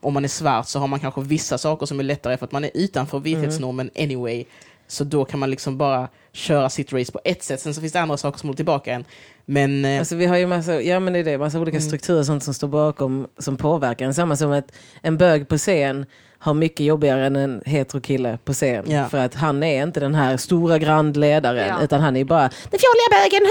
om 0.00 0.14
man 0.14 0.24
är 0.24 0.28
svart 0.28 0.68
så 0.68 0.78
har 0.78 0.86
man 0.86 1.00
kanske 1.00 1.20
vissa 1.20 1.58
saker 1.58 1.86
som 1.86 2.00
är 2.00 2.04
lättare 2.04 2.36
för 2.36 2.46
att 2.46 2.52
man 2.52 2.64
är 2.64 2.70
utanför 2.74 3.18
vithetsnormen 3.18 3.90
anyway. 3.98 4.44
Så 4.90 5.04
då 5.04 5.24
kan 5.24 5.40
man 5.40 5.50
liksom 5.50 5.78
bara 5.78 6.08
köra 6.32 6.70
sitt 6.70 6.92
race 6.92 7.12
på 7.12 7.20
ett 7.24 7.42
sätt, 7.42 7.60
sen 7.60 7.74
så 7.74 7.80
finns 7.80 7.92
det 7.92 8.00
andra 8.00 8.16
saker 8.16 8.38
som 8.38 8.48
håller 8.48 8.56
tillbaka 8.56 8.92
en. 8.92 9.04
Men 9.44 9.84
eh, 9.84 9.98
Alltså 9.98 10.16
vi 10.16 10.26
har 10.26 10.36
ju 10.36 10.46
massa, 10.46 10.82
ja 10.82 11.00
men 11.00 11.12
det 11.12 11.18
är 11.18 11.24
det, 11.24 11.38
massa 11.38 11.58
olika 11.60 11.80
strukturer 11.80 12.18
och 12.20 12.26
sånt 12.26 12.42
som 12.44 12.54
står 12.54 12.68
bakom 12.68 13.26
som 13.38 13.56
påverkar 13.56 14.06
en. 14.06 14.14
Samma 14.14 14.36
som 14.36 14.52
att 14.52 14.72
en 15.02 15.16
bög 15.16 15.48
på 15.48 15.58
scen 15.58 16.06
har 16.38 16.54
mycket 16.54 16.86
jobbigare 16.86 17.26
än 17.26 17.36
en 17.36 17.62
heterokille 17.66 18.38
på 18.44 18.52
scen. 18.52 18.84
Ja. 18.88 19.08
För 19.08 19.18
att 19.18 19.34
han 19.34 19.62
är 19.62 19.82
inte 19.82 20.00
den 20.00 20.14
här 20.14 20.36
stora 20.36 20.78
grandledaren 20.78 21.68
Ja. 21.68 21.84
utan 21.84 22.00
han 22.00 22.16
är 22.16 22.24
bara 22.24 22.40
den 22.70 22.80
fjolliga 22.80 23.10
bögen. 23.10 23.46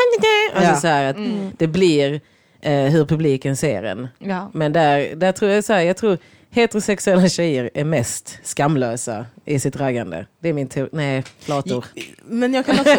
Alltså 0.56 0.72
Ja. 0.74 0.80
så 0.82 0.88
här 0.88 1.10
att 1.10 1.18
det 1.58 1.68
blir 1.68 2.22
eh, 2.62 2.74
hur 2.84 3.06
publiken 3.06 3.58
ser 3.58 3.84
en. 3.84 4.08
Ja. 4.20 4.52
Men 4.54 4.74
där, 4.74 5.16
där 5.16 5.32
tror 5.32 5.52
jag 5.52 5.64
så 5.64 5.74
här, 5.74 5.82
jag 5.82 5.98
tror 5.98 6.18
heterosexuella 6.52 7.30
tjejer 7.30 7.70
är 7.74 7.84
mest 7.84 8.40
skamlösa 8.44 9.26
i 9.46 9.60
sitt 9.60 9.76
raggande. 9.76 10.26
Det 10.42 10.50
är 10.50 10.54
min 10.54 10.68
teori. 10.68 10.90
Nej, 10.94 11.24
flator. 11.40 11.86
Men 12.24 12.54
jag 12.54 12.66
kan 12.66 12.80
också... 12.80 12.96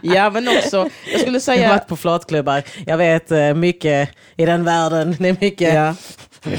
ja, 0.00 0.30
men 0.30 0.48
också, 0.48 0.76
jag 0.76 1.20
skulle 1.20 1.26
Jag 1.26 1.32
har 1.32 1.40
säga... 1.40 1.68
varit 1.68 1.86
på 1.86 1.96
flatklubbar. 1.96 2.62
Jag 2.86 2.96
vet 2.96 3.30
eh, 3.32 3.54
mycket 3.54 4.10
i 4.36 4.46
den 4.46 4.64
världen. 4.64 5.16
Det 5.18 5.28
är 5.28 5.36
mycket. 5.40 5.74
Ja. 5.74 5.94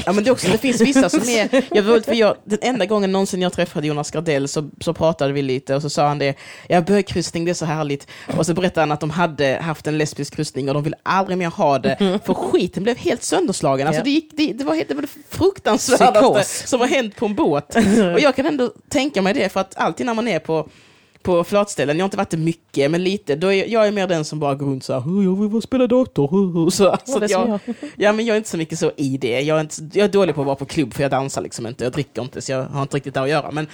Ja 0.06 0.12
men 0.12 0.24
det, 0.24 0.30
också, 0.30 0.48
det 0.50 0.58
finns 0.58 0.80
vissa 0.80 1.08
som 1.08 1.28
är, 1.28 1.64
jag 1.76 1.82
vet, 1.82 2.04
för 2.04 2.14
jag, 2.14 2.36
den 2.44 2.58
enda 2.62 2.86
gången 2.86 3.12
någonsin 3.12 3.42
jag 3.42 3.52
träffade 3.52 3.86
Jonas 3.86 4.10
Gardell 4.10 4.48
så, 4.48 4.70
så 4.80 4.94
pratade 4.94 5.32
vi 5.32 5.42
lite 5.42 5.74
och 5.74 5.82
så 5.82 5.90
sa 5.90 6.08
han 6.08 6.18
det, 6.18 6.34
ja 6.68 6.80
bögkryssning 6.80 7.44
det 7.44 7.50
är 7.50 7.54
så 7.54 7.64
härligt. 7.64 8.06
Och 8.36 8.46
så 8.46 8.54
berättade 8.54 8.80
han 8.80 8.92
att 8.92 9.00
de 9.00 9.10
hade 9.10 9.58
haft 9.62 9.86
en 9.86 9.98
lesbisk 9.98 10.36
kryssning 10.36 10.68
och 10.68 10.74
de 10.74 10.82
ville 10.82 10.96
aldrig 11.02 11.38
mer 11.38 11.50
ha 11.50 11.78
det, 11.78 12.20
för 12.24 12.34
skiten 12.34 12.82
blev 12.82 12.96
helt 12.96 13.22
sönderslagen. 13.22 13.86
Alltså 13.86 14.02
det, 14.02 14.10
gick, 14.10 14.30
det, 14.36 14.52
det, 14.52 14.64
var, 14.64 14.74
helt- 14.74 14.88
det 14.88 14.94
var 14.94 15.02
det 15.02 15.08
fruktansvärdaste 15.28 16.42
Psykos. 16.42 16.70
som 16.70 16.80
har 16.80 16.86
hänt 16.86 17.16
på 17.16 17.26
en 17.26 17.34
båt. 17.34 17.76
Och 18.14 18.20
jag 18.20 18.36
kan 18.36 18.46
ändå 18.46 18.72
tänka 18.88 19.22
mig 19.22 19.34
det, 19.34 19.48
för 19.48 19.60
att 19.60 19.76
alltid 19.76 20.06
när 20.06 20.14
man 20.14 20.28
är 20.28 20.38
på 20.38 20.68
på 21.28 21.44
flatställen, 21.44 21.98
jag 21.98 22.02
har 22.04 22.06
inte 22.06 22.16
varit 22.16 22.30
det 22.30 22.36
mycket, 22.36 22.90
men 22.90 23.04
lite, 23.04 23.36
då 23.36 23.52
är, 23.52 23.66
jag 23.66 23.86
är 23.86 23.92
mer 23.92 24.06
den 24.06 24.24
som 24.24 24.40
bara 24.40 24.54
går 24.54 24.66
runt 24.66 24.84
så 24.84 24.92
här, 24.92 25.02
"Åh, 25.06 25.24
jag 25.24 25.40
vill 25.40 25.48
bara 25.48 25.60
spela 25.60 25.86
dator. 25.86 26.70
Så, 26.70 26.76
så 26.76 26.88
att 26.88 27.08
som 27.08 27.22
jag, 27.28 27.60
Ja, 27.96 28.12
men 28.12 28.26
jag 28.26 28.34
är 28.34 28.38
inte 28.38 28.50
så 28.50 28.56
mycket 28.56 28.78
så 28.78 28.92
i 28.96 29.16
det. 29.16 29.40
Jag 29.40 29.56
är, 29.56 29.60
inte, 29.60 29.74
jag 29.92 30.04
är 30.04 30.08
dålig 30.08 30.34
på 30.34 30.40
att 30.40 30.46
vara 30.46 30.56
på 30.56 30.64
klubb 30.64 30.94
för 30.94 31.02
jag 31.02 31.10
dansar 31.10 31.42
liksom 31.42 31.66
inte. 31.66 31.84
Jag 31.84 31.92
dricker 31.92 32.22
inte 32.22 32.40
så 32.40 32.52
jag 32.52 32.64
har 32.64 32.82
inte 32.82 32.96
riktigt 32.96 33.14
där 33.14 33.22
att 33.22 33.28
göra. 33.28 33.50
Men, 33.50 33.66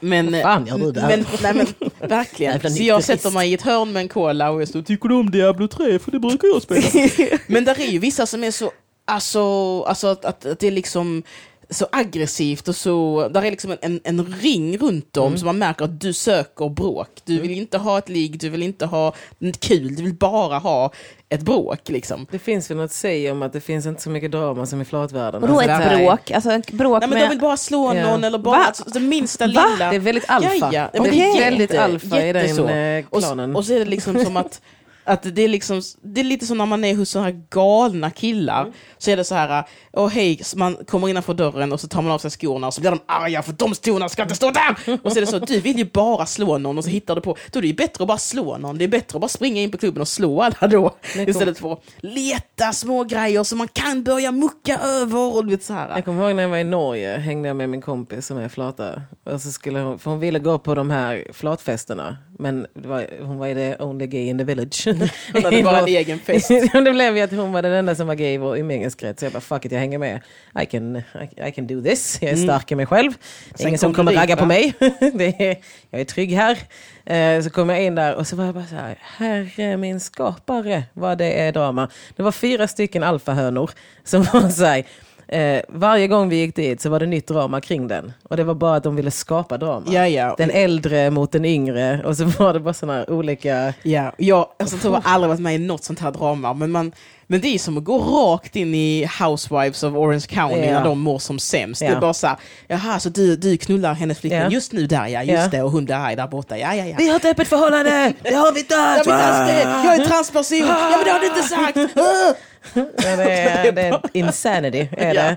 men, 0.00 0.42
fan 0.42 0.66
gör 0.66 0.78
du 0.78 0.92
där? 0.92 1.08
men, 1.08 1.24
nej, 1.42 1.54
men 1.54 1.90
verkligen. 2.08 2.74
Så 2.76 2.82
jag 2.82 3.04
sätter 3.04 3.30
mig 3.30 3.50
i 3.50 3.54
ett 3.54 3.62
hörn 3.62 3.92
med 3.92 4.00
en 4.00 4.08
cola 4.08 4.50
och 4.50 4.60
jag 4.60 4.68
står 4.68 4.82
tycker 4.82 5.08
du 5.08 5.14
om 5.14 5.30
Diablo 5.30 5.68
3? 5.68 5.98
För 5.98 6.10
det 6.10 6.18
brukar 6.18 6.48
jag 6.48 6.62
spela. 6.62 7.08
men 7.46 7.64
där 7.64 7.80
är 7.80 7.86
ju 7.86 7.98
vissa 7.98 8.26
som 8.26 8.44
är 8.44 8.50
så, 8.50 8.70
alltså, 9.04 9.42
alltså 9.82 10.06
att, 10.06 10.24
att, 10.24 10.46
att 10.46 10.58
det 10.58 10.66
är 10.66 10.70
liksom 10.70 11.22
så 11.70 11.86
aggressivt 11.92 12.68
och 12.68 12.76
så, 12.76 13.28
där 13.28 13.42
är 13.42 13.50
liksom 13.50 13.70
en, 13.70 13.78
en, 13.82 14.00
en 14.04 14.26
ring 14.40 14.78
runt 14.78 15.12
dem 15.12 15.38
så 15.38 15.44
man 15.46 15.58
märker 15.58 15.84
att 15.84 16.00
du 16.00 16.12
söker 16.12 16.68
bråk. 16.68 17.08
Du 17.24 17.40
vill 17.40 17.50
inte 17.50 17.78
ha 17.78 17.98
ett 17.98 18.08
ligg, 18.08 18.38
du 18.40 18.48
vill 18.48 18.62
inte 18.62 18.86
ha 18.86 19.14
kul, 19.60 19.94
du 19.96 20.02
vill 20.02 20.14
bara 20.14 20.58
ha 20.58 20.92
ett 21.28 21.40
bråk 21.42 21.88
liksom. 21.88 22.26
Det 22.30 22.38
finns 22.38 22.70
väl 22.70 22.76
något 22.76 22.84
att 22.84 22.92
säga 22.92 23.32
om 23.32 23.42
att 23.42 23.52
det 23.52 23.60
finns 23.60 23.86
inte 23.86 24.02
så 24.02 24.10
mycket 24.10 24.30
drama 24.32 24.66
som 24.66 24.80
i 24.80 24.84
flatvärlden. 24.84 25.42
Och 25.42 25.48
då 25.48 25.54
Alltså, 25.54 25.70
ett 25.70 25.92
är- 25.92 25.96
bråk, 25.98 26.30
alltså 26.30 26.50
ett 26.52 26.70
bråk 26.72 27.00
Nej 27.00 27.08
men 27.08 27.18
de 27.18 27.24
vill 27.24 27.28
med... 27.36 27.40
bara 27.40 27.56
slå 27.56 27.94
Ja. 27.94 28.02
någon 28.10 28.24
eller 28.24 28.38
bara 28.38 28.64
alltså, 28.64 28.84
det 28.86 29.00
minsta 29.00 29.46
Va? 29.46 29.66
lilla. 29.72 29.90
Det 29.90 29.96
är 29.96 30.00
väldigt 30.00 30.24
alfa. 30.30 30.54
Ja, 30.54 30.70
ja. 30.72 30.88
Det 30.92 31.00
Men 31.00 31.08
är 31.08 31.12
det 31.12 31.22
är 31.22 31.40
väldigt 31.40 31.70
jätte- 31.70 31.84
alfa 31.84 32.26
i 32.26 32.32
den 32.32 32.68
eh, 32.68 33.04
Och, 33.10 33.18
klanen. 33.22 33.56
och 33.56 33.64
så 33.64 33.72
är 33.74 33.78
det 33.78 33.84
liksom 33.84 34.24
som 34.24 34.36
att, 34.36 34.60
att 35.04 35.22
det 35.34 35.42
är 35.42 35.48
liksom, 35.48 35.82
det 36.02 36.20
är 36.20 36.24
lite 36.24 36.46
som 36.46 36.58
när 36.58 36.66
man 36.66 36.84
är 36.84 36.94
hos 36.94 37.10
sådana 37.10 37.28
här 37.30 37.42
galna 37.50 38.10
killar, 38.10 38.60
Mm. 38.62 38.72
så 38.98 39.10
är 39.10 39.16
det 39.16 39.24
så 39.24 39.34
här, 39.34 39.64
åh 39.92 40.08
hej, 40.08 40.40
man 40.56 40.76
kommer 40.76 41.08
innanför 41.08 41.34
dörren 41.34 41.72
och 41.72 41.80
så 41.80 41.88
tar 41.88 42.02
man 42.02 42.12
av 42.12 42.18
sig 42.18 42.30
skorna 42.30 42.66
och 42.66 42.74
så 42.74 42.80
blir 42.80 42.90
de 42.90 43.00
arga 43.06 43.42
för 43.42 43.52
de 43.52 43.74
skorna 43.74 44.08
ska 44.08 44.22
inte 44.22 44.34
stå 44.34 44.50
där! 44.50 44.98
Och 45.02 45.12
så 45.12 45.18
är 45.18 45.20
det 45.20 45.26
så, 45.26 45.38
du 45.38 45.60
vill 45.60 45.78
ju 45.78 45.84
bara 45.84 46.26
slå 46.26 46.58
någon 46.58 46.78
och 46.78 46.84
så 46.84 46.90
hittar 46.90 47.14
du 47.14 47.20
på, 47.20 47.36
då 47.52 47.58
är 47.58 47.62
det 47.62 47.68
ju 47.68 47.74
bättre 47.74 48.04
att 48.04 48.08
bara 48.08 48.18
slå 48.18 48.58
någon, 48.58 48.78
det 48.78 48.84
är 48.84 48.88
bättre 48.88 49.16
att 49.16 49.20
bara 49.20 49.28
springa 49.28 49.62
in 49.62 49.70
på 49.70 49.78
klubben 49.78 50.00
och 50.00 50.08
slå 50.08 50.42
alla 50.42 50.68
då, 50.68 50.94
Nej, 51.16 51.30
istället 51.30 51.58
för 51.58 51.72
att 51.72 51.82
leta 52.00 52.72
små 52.72 53.04
grejer 53.04 53.42
som 53.44 53.58
man 53.58 53.68
kan 53.68 54.04
börja 54.04 54.32
mucka 54.32 54.78
över 54.78 55.36
och 55.36 55.50
vet 55.52 55.64
så 55.64 55.72
här. 55.72 55.88
Jag 55.94 56.04
kommer 56.04 56.26
ihåg 56.26 56.36
när 56.36 56.42
jag 56.42 56.50
var 56.50 56.58
i 56.58 56.64
Norge, 56.64 57.18
hängde 57.18 57.48
jag 57.48 57.56
med 57.56 57.68
min 57.70 57.82
kompis 57.82 58.26
som 58.26 58.38
är 58.38 58.48
flata. 58.48 59.02
Och 59.24 59.40
så 59.40 59.52
skulle 59.52 59.78
hon, 59.78 59.98
för 59.98 60.10
hon 60.10 60.20
ville 60.20 60.38
gå 60.38 60.58
på 60.58 60.74
de 60.74 60.90
här 60.90 61.26
flatfesterna. 61.32 62.16
Men 62.38 62.66
var, 62.72 63.06
hon 63.20 63.38
var 63.38 63.46
i 63.46 63.54
the 63.54 63.82
only 63.82 64.06
gay 64.06 64.28
in 64.28 64.38
the 64.38 64.44
village. 64.44 64.86
Hon 65.32 65.42
hade 65.42 65.62
bara 65.64 65.78
en 65.78 65.88
egen 65.88 66.18
fest. 66.18 66.48
det 66.72 66.92
blev 66.92 67.16
ju 67.16 67.22
att 67.22 67.30
hon 67.30 67.52
var 67.52 67.62
den 67.62 67.72
enda 67.72 67.94
som 67.94 68.06
var 68.06 68.14
gay 68.14 68.34
i 68.34 68.36
vår 68.36 68.56
umgängeskrets. 68.56 69.20
Så 69.20 69.26
jag 69.26 69.32
bara 69.32 69.40
fuck 69.40 69.64
it, 69.64 69.72
jag 69.72 69.78
hänger 69.78 69.98
med. 69.98 70.20
I 70.62 70.66
can, 70.66 70.96
I, 70.96 71.02
I 71.48 71.52
can 71.52 71.66
do 71.66 71.82
this. 71.82 72.18
Jag 72.22 72.30
är 72.30 72.36
stark 72.36 72.72
i 72.72 72.74
mig 72.74 72.86
själv. 72.86 73.12
Det 73.56 73.64
är 73.64 73.68
ingen 73.68 73.78
som 73.78 73.92
kom 73.92 73.94
kommer 73.94 74.12
dit, 74.12 74.20
ragga 74.20 74.36
på 74.36 74.42
va? 74.42 74.46
mig. 74.46 74.74
det 75.14 75.48
är, 75.50 75.56
jag 75.90 76.00
är 76.00 76.04
trygg 76.04 76.32
här. 76.32 76.58
Eh, 77.06 77.42
så 77.42 77.50
kom 77.50 77.68
jag 77.68 77.82
in 77.82 77.94
där 77.94 78.14
och 78.14 78.26
så 78.26 78.36
var 78.36 78.44
jag 78.44 78.54
bara 78.54 78.66
så 78.66 78.74
här, 78.74 78.98
herre 79.00 79.76
min 79.76 80.00
skapare 80.00 80.82
vad 80.92 81.18
det 81.18 81.40
är 81.40 81.52
drama. 81.52 81.90
Det 82.16 82.22
var 82.22 82.32
fyra 82.32 82.68
stycken 82.68 83.02
alfahönor 83.02 83.70
som 84.04 84.22
var 84.22 84.48
så 84.48 84.64
här, 84.64 84.84
Eh, 85.28 85.62
varje 85.68 86.08
gång 86.08 86.28
vi 86.28 86.36
gick 86.36 86.56
dit 86.56 86.80
så 86.80 86.90
var 86.90 87.00
det 87.00 87.06
nytt 87.06 87.26
drama 87.26 87.60
kring 87.60 87.88
den. 87.88 88.12
Och 88.22 88.36
det 88.36 88.44
var 88.44 88.54
bara 88.54 88.76
att 88.76 88.82
de 88.82 88.96
ville 88.96 89.10
skapa 89.10 89.58
drama. 89.58 89.86
Ja, 89.88 90.08
ja. 90.08 90.34
Den 90.38 90.50
äldre 90.50 91.10
mot 91.10 91.32
den 91.32 91.44
yngre 91.44 92.02
och 92.04 92.16
så 92.16 92.24
var 92.24 92.52
det 92.52 92.60
bara 92.60 92.74
sådana 92.74 93.04
olika... 93.08 93.74
Ja, 93.82 94.12
jag 94.18 94.48
alltså, 94.58 94.76
tror 94.76 94.94
jag 94.94 95.02
aldrig 95.04 95.28
varit 95.28 95.40
med 95.40 95.54
i 95.54 95.58
något 95.58 95.84
sånt 95.84 96.00
här 96.00 96.10
drama, 96.10 96.54
men, 96.54 96.70
man, 96.70 96.92
men 97.26 97.40
det 97.40 97.48
är 97.48 97.58
som 97.58 97.78
att 97.78 97.84
gå 97.84 97.98
rakt 97.98 98.56
in 98.56 98.74
i 98.74 99.08
Housewives 99.20 99.82
of 99.82 99.94
Orange 99.94 100.26
County 100.28 100.58
Ja. 100.60 100.72
när 100.72 100.84
de 100.84 101.00
mår 101.00 101.18
som 101.18 101.38
sämst. 101.38 101.80
Det 101.80 101.86
Ja. 101.86 101.96
är 101.96 102.00
bara 102.00 102.14
så 102.14 102.26
här, 102.26 102.36
jaha, 102.68 103.00
så 103.00 103.08
du, 103.08 103.36
du 103.36 103.56
knullar 103.56 103.94
hennes 103.94 104.18
flickvän 104.20 104.42
Ja. 104.42 104.48
just 104.50 104.72
nu 104.72 104.86
där 104.86 105.06
ja, 105.06 105.22
just 105.22 105.50
det, 105.50 105.62
och 105.62 105.70
hon 105.70 105.84
där 105.86 105.94
arg 105.94 106.16
där 106.16 106.26
borta, 106.26 106.58
ja, 106.58 106.74
ja, 106.74 106.84
ja. 106.84 106.94
Vi 106.98 107.08
har 107.08 107.16
ett 107.16 107.24
öppet 107.24 107.48
förhållande! 107.48 108.12
Det 108.22 108.34
har 108.34 108.52
vi 108.52 108.60
inte! 108.60 108.74
Jag, 108.74 109.06
det. 109.06 109.60
jag 109.84 109.94
är 109.94 110.04
transperson, 110.06 110.58
ja 110.58 110.88
men 110.96 111.04
det 111.04 111.10
har 111.10 111.20
du 111.20 111.26
inte 111.26 111.42
sagt! 111.42 111.76
Ja, 112.74 113.16
det, 113.16 113.32
är, 113.32 113.72
det 113.72 113.82
är 113.82 114.00
insanity. 114.12 114.88
Är 114.96 115.14
det. 115.14 115.36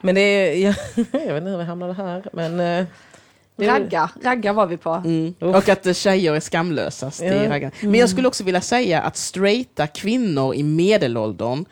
Men 0.00 0.14
det 0.14 0.20
är... 0.20 0.54
Jag, 0.64 0.74
jag 0.96 1.34
vet 1.34 1.36
inte 1.36 1.50
hur 1.50 1.58
vi 1.58 1.64
hamnade 1.64 1.92
här. 1.94 2.22
Men, 2.32 2.52
eh, 2.52 2.56
det 2.56 2.62
är- 2.64 2.86
Ragga, 3.58 4.10
ragga 4.22 4.52
var 4.52 4.66
vi 4.66 4.76
på. 4.76 4.90
Mm. 5.04 5.34
Och 5.40 5.68
att 5.68 5.96
tjejer 5.96 6.34
är 6.34 6.40
skamlösast 6.40 7.22
i 7.22 7.26
Ja. 7.26 7.50
raggarna. 7.50 7.72
Men 7.80 7.94
jag 7.94 8.10
skulle 8.10 8.28
också 8.28 8.44
vilja 8.44 8.60
säga 8.60 9.00
att 9.00 9.16
straighta 9.16 9.86
kvinnor 9.86 10.54
i 10.54 10.62
medelåldern, 10.62 11.64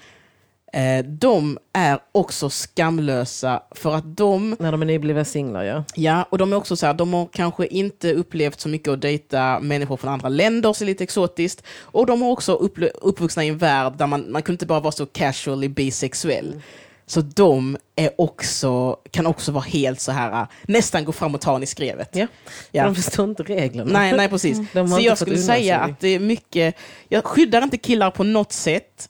eh, 0.72 1.04
de 1.04 1.58
är 1.72 1.98
också 2.12 2.50
skamlösa 2.50 3.62
för 3.70 3.94
att 3.94 4.16
de 4.16 4.56
När 4.58 4.72
de 4.72 4.82
är 4.82 4.86
nyblivna 4.86 5.24
singlar 5.24 5.64
ja. 5.64 5.84
Ja, 5.94 6.26
och 6.30 6.38
de 6.38 6.52
är 6.52 6.56
också 6.56 6.76
så 6.76 6.86
här, 6.86 6.94
de 6.94 7.14
har 7.14 7.28
kanske 7.32 7.66
inte 7.66 8.12
upplevt 8.12 8.60
så 8.60 8.68
mycket 8.68 8.88
att 8.88 9.00
dejta 9.00 9.60
människor 9.60 9.96
från 9.96 10.12
andra 10.12 10.28
länder, 10.28 10.72
så 10.72 10.84
lite 10.84 11.04
exotiskt. 11.04 11.62
Och 11.80 12.06
de 12.06 12.22
har 12.22 12.30
också 12.30 12.52
uppvuxna 13.00 13.44
i 13.44 13.48
en 13.48 13.58
värld 13.58 13.92
där 13.96 14.06
man, 14.06 14.32
man 14.32 14.42
kunde 14.42 14.54
inte 14.54 14.66
bara 14.66 14.80
vara 14.80 14.92
så 14.92 15.06
casually 15.06 15.68
bisexuell. 15.68 16.60
Så 17.08 17.20
de 17.20 17.76
är 17.96 18.10
också, 18.20 18.96
kan 19.10 19.26
också 19.26 19.52
vara 19.52 19.64
helt 19.64 20.00
så 20.00 20.12
här, 20.12 20.46
nästan 20.62 21.04
gå 21.04 21.12
fram 21.12 21.34
och 21.34 21.40
ta 21.40 21.56
en 21.56 21.62
i 21.62 21.66
skrevet. 21.66 22.08
ja. 22.12 22.26
Ja. 22.70 22.84
De 22.84 22.94
förstår 22.94 23.28
inte 23.28 23.42
reglerna. 23.42 23.90
Nej, 23.92 24.16
nej 24.16 24.28
precis. 24.28 24.58
Så 24.72 25.00
jag 25.00 25.18
skulle 25.18 25.38
säga 25.38 25.78
att 25.78 26.00
det 26.00 26.08
är 26.08 26.20
mycket, 26.20 26.74
jag 27.08 27.24
skyddar 27.24 27.62
inte 27.62 27.78
killar 27.78 28.10
på 28.10 28.24
något 28.24 28.52
sätt, 28.52 29.08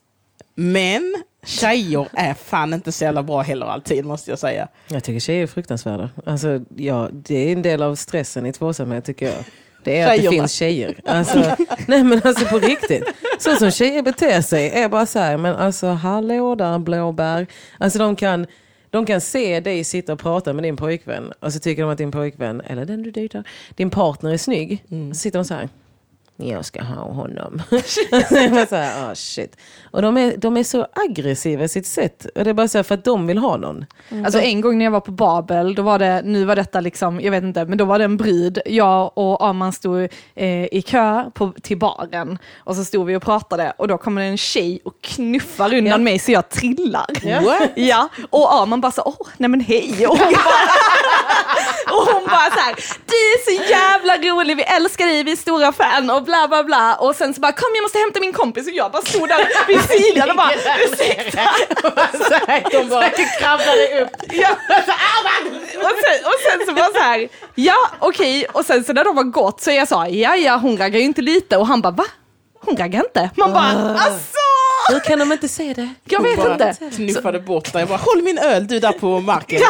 men 0.55 1.15
tjejer 1.47 2.09
är 2.13 2.35
fan 2.35 2.75
inte 2.75 2.93
så 2.93 3.05
jävla 3.05 3.23
bra 3.23 3.41
heller 3.43 3.67
alltid, 3.67 4.05
måste 4.05 4.31
jag 4.31 4.39
säga. 4.39 4.69
Jag 4.89 5.05
tycker 5.05 5.21
tjejer 5.21 5.43
är 5.43 5.47
fruktansvärda. 5.47 6.11
Alltså, 6.27 6.61
ja, 6.77 7.09
det 7.13 7.49
är 7.49 7.53
en 7.53 7.63
del 7.63 7.83
av 7.83 7.95
stressen 7.95 8.47
i 8.47 8.53
tvåsamhet 8.53 9.05
tycker 9.05 9.27
jag. 9.27 9.45
Det 9.87 9.99
är 9.99 10.17
att 10.17 10.23
det 10.23 10.29
finns 10.29 10.53
tjejer. 10.53 11.01
Alltså, 11.05 11.39
nej 11.87 12.05
men 12.05 12.21
alltså 12.25 12.47
på 12.47 12.59
riktigt. 12.59 13.05
Så 13.39 13.57
som 13.57 13.71
tjejer 13.71 14.03
beter 14.03 14.41
sig 14.41 14.71
är 14.71 14.89
bara 14.89 15.07
så 15.07 15.19
här, 15.19 15.37
men 15.37 15.57
alltså 15.57 15.87
hallå 15.87 16.55
där 16.55 16.79
blåbär. 16.79 17.47
Alltså 17.79 17.99
de 17.99 18.17
kan, 18.17 18.47
de 18.91 19.07
kan 19.07 19.21
se 19.21 19.61
dig 19.61 19.85
sitta 19.85 20.13
och 20.13 20.19
prata 20.19 20.53
med 20.53 20.65
din 20.65 20.77
pojkvän 20.77 21.33
och 21.41 21.53
så 21.53 21.59
tycker 21.59 21.83
de 21.83 21.91
att 21.91 21.99
din 21.99 22.11
pojkvän, 22.11 22.61
eller 22.61 22.85
den 22.85 23.03
du 23.03 23.11
dejtar, 23.11 23.45
din 23.75 23.91
partner 23.91 24.33
är 24.33 24.39
snygg. 24.39 24.85
Så 25.13 25.19
sitter 25.19 25.39
de 25.39 25.45
så 25.45 25.55
här. 25.55 25.69
Jag 26.37 26.65
ska 26.65 26.83
ha 26.83 27.03
honom. 27.13 27.63
Jag 28.31 28.69
så 28.69 28.77
här, 28.77 29.11
oh, 29.11 29.15
shit. 29.15 29.57
Och 29.91 30.03
de 30.03 30.17
är, 30.17 30.37
de 30.37 30.57
är 30.57 30.65
så 30.65 30.87
aggressiva 31.09 31.65
i 31.65 31.69
sitt 31.69 31.87
sätt. 31.87 32.27
Och 32.35 32.45
det 32.45 32.51
är 32.51 32.55
bara 32.55 32.69
så 32.69 32.79
här 32.79 32.83
för 32.83 32.95
att 32.95 33.05
de 33.05 33.27
vill 33.27 33.39
ha 33.39 33.57
någon. 33.57 33.85
Alltså 34.25 34.41
en 34.41 34.61
gång 34.61 34.79
när 34.79 34.85
jag 34.85 34.93
var 34.93 35.01
på 35.01 35.11
Babel, 35.13 35.75
då 35.75 35.83
var 35.83 35.99
det, 35.99 36.23
nu 36.25 36.45
var 36.45 36.57
detta 36.57 36.81
liksom, 36.81 37.21
jag 37.21 37.31
vet 37.31 37.43
inte, 37.45 37.65
men 37.65 37.79
då 37.79 37.85
var 37.85 37.99
det 37.99 38.05
en 38.05 38.17
brud, 38.17 38.59
jag 38.67 39.13
och 39.19 39.45
Arman 39.47 39.73
stod 39.73 40.09
eh, 40.35 40.65
i 40.65 40.83
kö 40.87 41.25
på, 41.35 41.53
till 41.63 41.79
baren 41.79 42.39
och 42.59 42.77
så 42.77 42.85
stod 42.85 43.07
vi 43.07 43.17
och 43.17 43.23
pratade 43.23 43.73
och 43.79 43.89
då 43.89 43.99
kommer 43.99 44.23
det 44.23 44.29
en 44.29 44.37
tjej 44.37 44.81
och 44.85 44.95
knuffar 45.03 45.75
undan 45.75 45.87
Ja. 45.87 45.99
mig 45.99 46.19
så 46.19 46.33
jag 46.33 46.49
trillar. 46.49 47.07
What? 47.45 47.71
Ja, 47.77 48.09
och 48.31 48.55
Arman 48.55 48.81
bara 48.81 48.93
så, 48.93 49.03
åh, 49.05 49.27
nej 49.37 49.49
men 49.51 49.61
hej. 49.61 50.07
Och 50.07 50.19
hon 50.19 50.33
bara, 50.33 50.67
och 51.97 52.07
hon 52.15 52.25
bara 52.25 52.51
så 52.51 52.61
här, 52.61 52.75
du 53.07 53.15
är 53.15 53.45
så 53.45 53.71
jävla 53.71 54.17
rolig, 54.31 54.57
vi 54.57 54.63
älskar 54.63 55.07
dig, 55.07 55.23
vi 55.23 55.33
är 55.33 55.37
stora 55.37 55.73
fan 55.73 56.11
och 56.11 56.26
bla 56.27 56.49
bla 56.49 56.65
bla. 56.65 56.95
Och 56.95 57.17
sen 57.17 57.35
så 57.35 57.41
bara, 57.41 57.53
kom 57.53 57.69
jag 57.75 57.83
måste 57.83 57.99
hämta 57.99 58.21
min 58.21 58.33
kompis 58.33 58.67
och 58.67 58.73
jag 58.73 58.93
bara 58.93 59.03
stod 59.03 59.29
där 59.29 59.49
vid 59.67 59.81
sidan 59.83 60.31
och 60.31 60.37
bara, 60.37 60.53
ursäkta. 60.87 61.41
De 62.73 62.89
bara 62.89 63.09
kravlade 63.11 64.01
upp. 64.03 64.11
Ja. 64.33 64.49
och, 65.77 65.97
sen, 66.03 66.25
och 66.25 66.39
sen 66.47 66.67
så 66.67 66.73
var 66.73 66.93
så 66.93 67.01
här, 67.01 67.29
ja 67.55 67.77
okej, 67.99 68.47
och 68.53 68.65
sen 68.65 68.85
så 68.85 68.93
när 68.93 69.05
de 69.05 69.17
har 69.17 69.25
gått 69.25 69.61
så 69.61 69.71
jag 69.71 69.89
sa, 69.89 70.09
ja 70.09 70.37
ja 70.37 70.57
hon 70.57 70.77
raggar 70.77 70.99
ju 70.99 71.05
inte 71.05 71.23
lite 71.23 71.57
och 71.57 71.67
han 71.67 71.81
bara, 71.81 71.91
va? 71.93 72.05
Hon 72.61 72.77
raggar 72.77 73.01
inte? 73.05 73.31
Man 73.37 73.53
bara, 73.53 73.95
alltså! 73.99 74.39
Hur 74.93 75.01
kan 75.01 75.19
de 75.19 75.33
inte 75.33 75.49
se 75.49 75.73
det? 75.75 75.95
Jag 76.05 76.23
vet 76.23 76.37
bara 76.37 76.53
inte. 76.53 76.77
knuffade 76.97 77.41
bort 77.41 77.73
dig. 77.73 77.81
Jag 77.83 77.89
bara, 77.89 77.99
håll 77.99 78.23
min 78.23 78.39
öl 78.39 78.67
du 78.67 78.81
där 78.81 78.93
på 78.93 79.21
marken. 79.21 79.61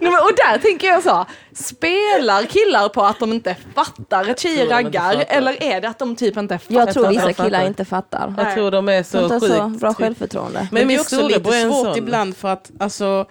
Nej, 0.00 0.10
men, 0.10 0.20
och 0.20 0.32
där 0.36 0.58
tänker 0.58 0.86
jag 0.86 1.02
så, 1.02 1.26
spelar 1.52 2.44
killar 2.44 2.88
på 2.88 3.02
att 3.02 3.18
de 3.20 3.32
inte 3.32 3.56
fattar 3.74 4.30
att 4.30 4.40
tjejer 4.40 4.66
raggar 4.66 5.24
eller 5.28 5.62
är 5.62 5.80
det 5.80 5.88
att 5.88 5.98
de 5.98 6.16
typ 6.16 6.36
inte 6.36 6.58
fattar? 6.58 6.74
Jag 6.74 6.94
tror 6.94 7.08
vissa 7.08 7.32
killar 7.32 7.66
inte 7.66 7.84
fattar. 7.84 8.34
Jag 8.38 8.54
tror 8.54 8.70
de 8.70 8.88
är 8.88 9.02
så 9.02 9.22
inte 9.22 9.40
så 9.40 9.68
sjukt... 9.68 9.80
bra 9.80 9.94
självförtroende. 9.94 10.68
Men 10.72 10.80
Men 10.80 10.88
det 10.88 10.94
är 10.94 11.00
också 11.00 11.28
lite 11.28 11.56
en 11.56 11.70
svårt 11.70 11.86
sån. 11.86 11.98
ibland 11.98 12.36
för 12.36 12.48
att 12.48 12.70
alltså 12.78 13.26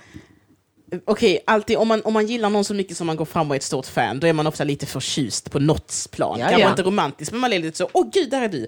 Okej, 1.05 1.39
alltid 1.47 1.77
om 1.77 1.87
man, 1.87 2.01
om 2.01 2.13
man 2.13 2.27
gillar 2.27 2.49
någon 2.49 2.63
så 2.63 2.73
mycket 2.73 2.97
som 2.97 3.07
man 3.07 3.15
går 3.15 3.25
fram 3.25 3.49
och 3.49 3.55
är 3.55 3.57
ett 3.57 3.63
stort 3.63 3.85
fan, 3.85 4.19
då 4.19 4.27
är 4.27 4.33
man 4.33 4.47
ofta 4.47 4.63
lite 4.63 4.85
förtjust 4.85 5.51
på 5.51 5.59
något 5.59 6.07
plan. 6.11 6.39
Ja, 6.39 6.45
Kanske 6.45 6.61
ja. 6.61 6.69
inte 6.69 6.83
romantiskt, 6.83 7.31
men 7.31 7.41
man 7.41 7.53
är 7.53 7.59
lite 7.59 7.77
så, 7.77 7.89
åh 7.93 8.07
gud, 8.13 8.29
där 8.29 8.41
är 8.41 8.47
du. 8.47 8.67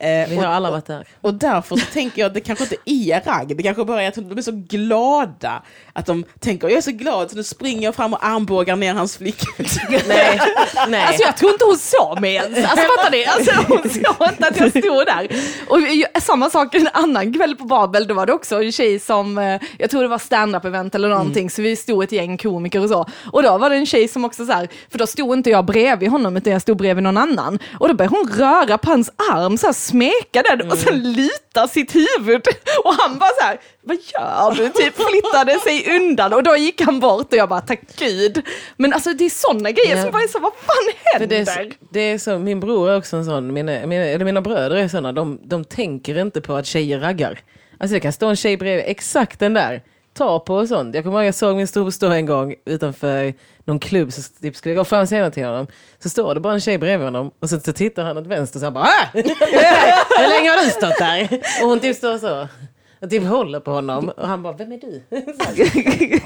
Eh, 0.00 0.28
Vi 0.28 0.36
och, 0.38 0.42
har 0.42 0.46
alla 0.52 0.70
varit 0.70 0.86
där. 0.86 1.06
och 1.20 1.34
därför 1.34 1.76
så 1.76 1.86
tänker 1.92 2.20
jag 2.22 2.26
att 2.26 2.34
det 2.34 2.40
kanske 2.40 2.64
inte 2.64 2.76
är 2.84 3.20
ragg, 3.20 3.56
det 3.56 3.62
kanske 3.62 3.84
bara 3.84 4.02
är 4.02 4.08
att 4.08 4.14
de 4.14 4.38
är 4.38 4.42
så 4.42 4.52
glada. 4.52 5.62
Att 5.92 6.06
de 6.06 6.24
tänker, 6.40 6.68
jag 6.68 6.76
är 6.76 6.80
så 6.82 6.90
glad 6.90 7.30
så 7.30 7.36
nu 7.36 7.44
springer 7.44 7.82
jag 7.82 7.94
fram 7.94 8.12
och 8.14 8.24
armbågar 8.26 8.76
ner 8.76 8.94
hans 8.94 9.16
flickvän. 9.16 9.66
Nej, 10.08 10.40
nej. 10.88 11.02
Alltså 11.06 11.22
jag 11.22 11.36
tror 11.36 11.52
inte 11.52 11.64
hon 11.64 11.76
såg 11.78 12.20
mig 12.20 12.34
ens. 12.34 12.58
Alltså 12.58 12.86
fattar 12.96 13.10
ni? 13.10 13.24
Alltså, 13.26 13.52
hon 13.68 13.78
såg 13.90 14.28
inte 14.28 14.48
att 14.48 14.60
jag 14.60 14.70
stod 14.70 15.06
där. 15.06 15.28
Och 15.68 15.80
jag- 15.80 16.22
samma 16.22 16.50
sak 16.50 16.74
en 16.74 16.88
annan 16.92 17.34
kväll 17.34 17.56
på 17.56 17.64
Babel, 17.64 18.06
då 18.06 18.14
var 18.14 18.26
det 18.26 18.32
också 18.32 18.62
en 18.62 18.72
tjej 18.72 18.98
som, 18.98 19.38
eh, 19.38 19.60
jag 19.78 19.90
tror 19.90 20.02
det 20.02 20.08
var 20.08 20.18
stand-up 20.18 20.64
event 20.64 20.94
eller 20.94 21.08
någonting, 21.08 21.50
så 21.50 21.62
vi 21.62 21.76
stod 21.76 22.04
ett 22.04 22.12
gäng 22.12 22.38
komiker 22.38 22.82
och 22.82 22.88
så. 22.88 23.06
Och 23.32 23.42
då 23.42 23.58
var 23.58 23.70
det 23.70 23.76
en 23.76 23.86
tjej 23.86 24.08
som 24.08 24.24
också 24.24 24.46
så 24.46 24.52
här, 24.52 24.68
för 24.90 24.98
då 24.98 25.06
stod 25.06 25.32
inte 25.38 25.50
jag 25.50 25.64
bredvid 25.64 26.10
honom 26.10 26.36
utan 26.36 26.52
jag 26.52 26.62
stod 26.62 26.76
bredvid 26.76 27.02
någon 27.04 27.16
annan. 27.16 27.58
Och 27.78 27.88
då 27.88 27.94
började 27.94 28.16
hon 28.16 28.30
röra 28.38 28.78
på 28.78 28.90
hans 28.90 29.10
arm, 29.32 29.58
så 29.58 29.66
här, 29.66 29.72
smeka 29.90 30.42
den 30.42 30.70
och 30.70 30.78
sen 30.78 31.12
luta 31.12 31.68
sitt 31.68 31.94
huvud. 31.94 32.42
Och 32.84 32.94
han 32.94 33.18
bara 33.18 33.30
så 33.40 33.44
här, 33.44 33.60
vad 33.82 33.96
gör 33.96 34.54
du? 34.54 34.68
Typ 34.68 34.94
flyttade 35.08 35.58
sig 35.60 35.96
undan 35.96 36.32
och 36.32 36.42
då 36.42 36.56
gick 36.56 36.80
han 36.80 37.00
bort 37.00 37.32
och 37.32 37.38
jag 37.38 37.48
bara, 37.48 37.60
tack 37.60 37.80
gud. 37.98 38.42
Men 38.76 38.92
alltså 38.92 39.12
det 39.12 39.24
är 39.24 39.30
sådana 39.30 39.70
grejer 39.70 39.96
Ja. 39.96 40.02
som 40.02 40.10
bara 40.12 40.22
är 40.22 40.28
så, 40.28 40.38
vad 40.38 40.52
fan 40.54 40.92
händer? 41.04 41.26
det, 41.36 41.36
är, 41.40 41.44
så- 41.64 41.70
det 41.92 42.00
är 42.00 42.18
så, 42.18 42.38
min 42.38 42.60
bror 42.60 42.90
är 42.90 42.96
också 42.98 43.16
en 43.16 43.24
sån, 43.24 43.52
mina, 43.52 43.86
mina, 43.86 44.04
eller 44.04 44.24
mina 44.24 44.40
bröder 44.40 44.76
är 44.76 44.88
såna, 44.88 45.12
de, 45.12 45.38
de 45.42 45.64
tänker 45.64 46.18
inte 46.18 46.40
på 46.40 46.54
att 46.54 46.66
tjejer 46.66 47.00
raggar. 47.00 47.40
Alltså 47.80 47.94
det 47.94 48.00
kan 48.00 48.12
stå 48.12 48.26
en 48.28 48.36
tjej 48.36 48.56
bredvid, 48.56 48.84
exakt 48.88 49.40
den 49.40 49.54
där, 49.54 49.82
ta 50.14 50.40
på 50.40 50.54
och 50.54 50.68
sånt. 50.68 50.94
Jag 50.94 51.04
kommer 51.04 51.18
ihåg 51.18 51.26
jag 51.26 51.34
såg 51.34 51.56
min 51.56 51.66
storebror 51.66 52.12
en 52.12 52.26
gång 52.26 52.54
utanför 52.64 53.34
någon 53.64 53.78
klubb, 53.78 54.12
så 54.12 54.22
typ 54.42 54.56
skulle 54.56 54.74
jag 54.74 54.80
gå 54.80 54.84
fram 54.84 55.06
senare 55.06 55.30
till 55.30 55.44
honom. 55.44 55.66
Så 55.98 56.08
står 56.08 56.34
det 56.34 56.40
bara 56.40 56.52
en 56.52 56.60
tjej 56.60 56.78
bredvid 56.78 57.06
honom 57.06 57.30
och 57.40 57.50
så, 57.50 57.60
så 57.60 57.72
tittar 57.72 58.04
han 58.04 58.18
åt 58.18 58.26
vänster 58.26 58.56
och 58.56 58.60
så 58.60 58.66
han 58.66 58.74
bara 58.74 58.84
ah! 58.84 59.06
Hur 59.12 60.28
länge 60.28 60.50
har 60.50 60.64
du 60.64 60.70
stått 60.70 60.98
där? 60.98 61.28
Och 61.62 61.68
hon 61.68 61.80
typ 61.80 61.96
står 61.96 62.18
så. 62.18 62.48
Och 63.02 63.10
typ 63.10 63.22
håller 63.22 63.60
på 63.60 63.70
honom 63.70 64.08
och 64.08 64.28
han 64.28 64.42
bara, 64.42 64.52
vem 64.52 64.72
är 64.72 64.78
du? 64.78 65.02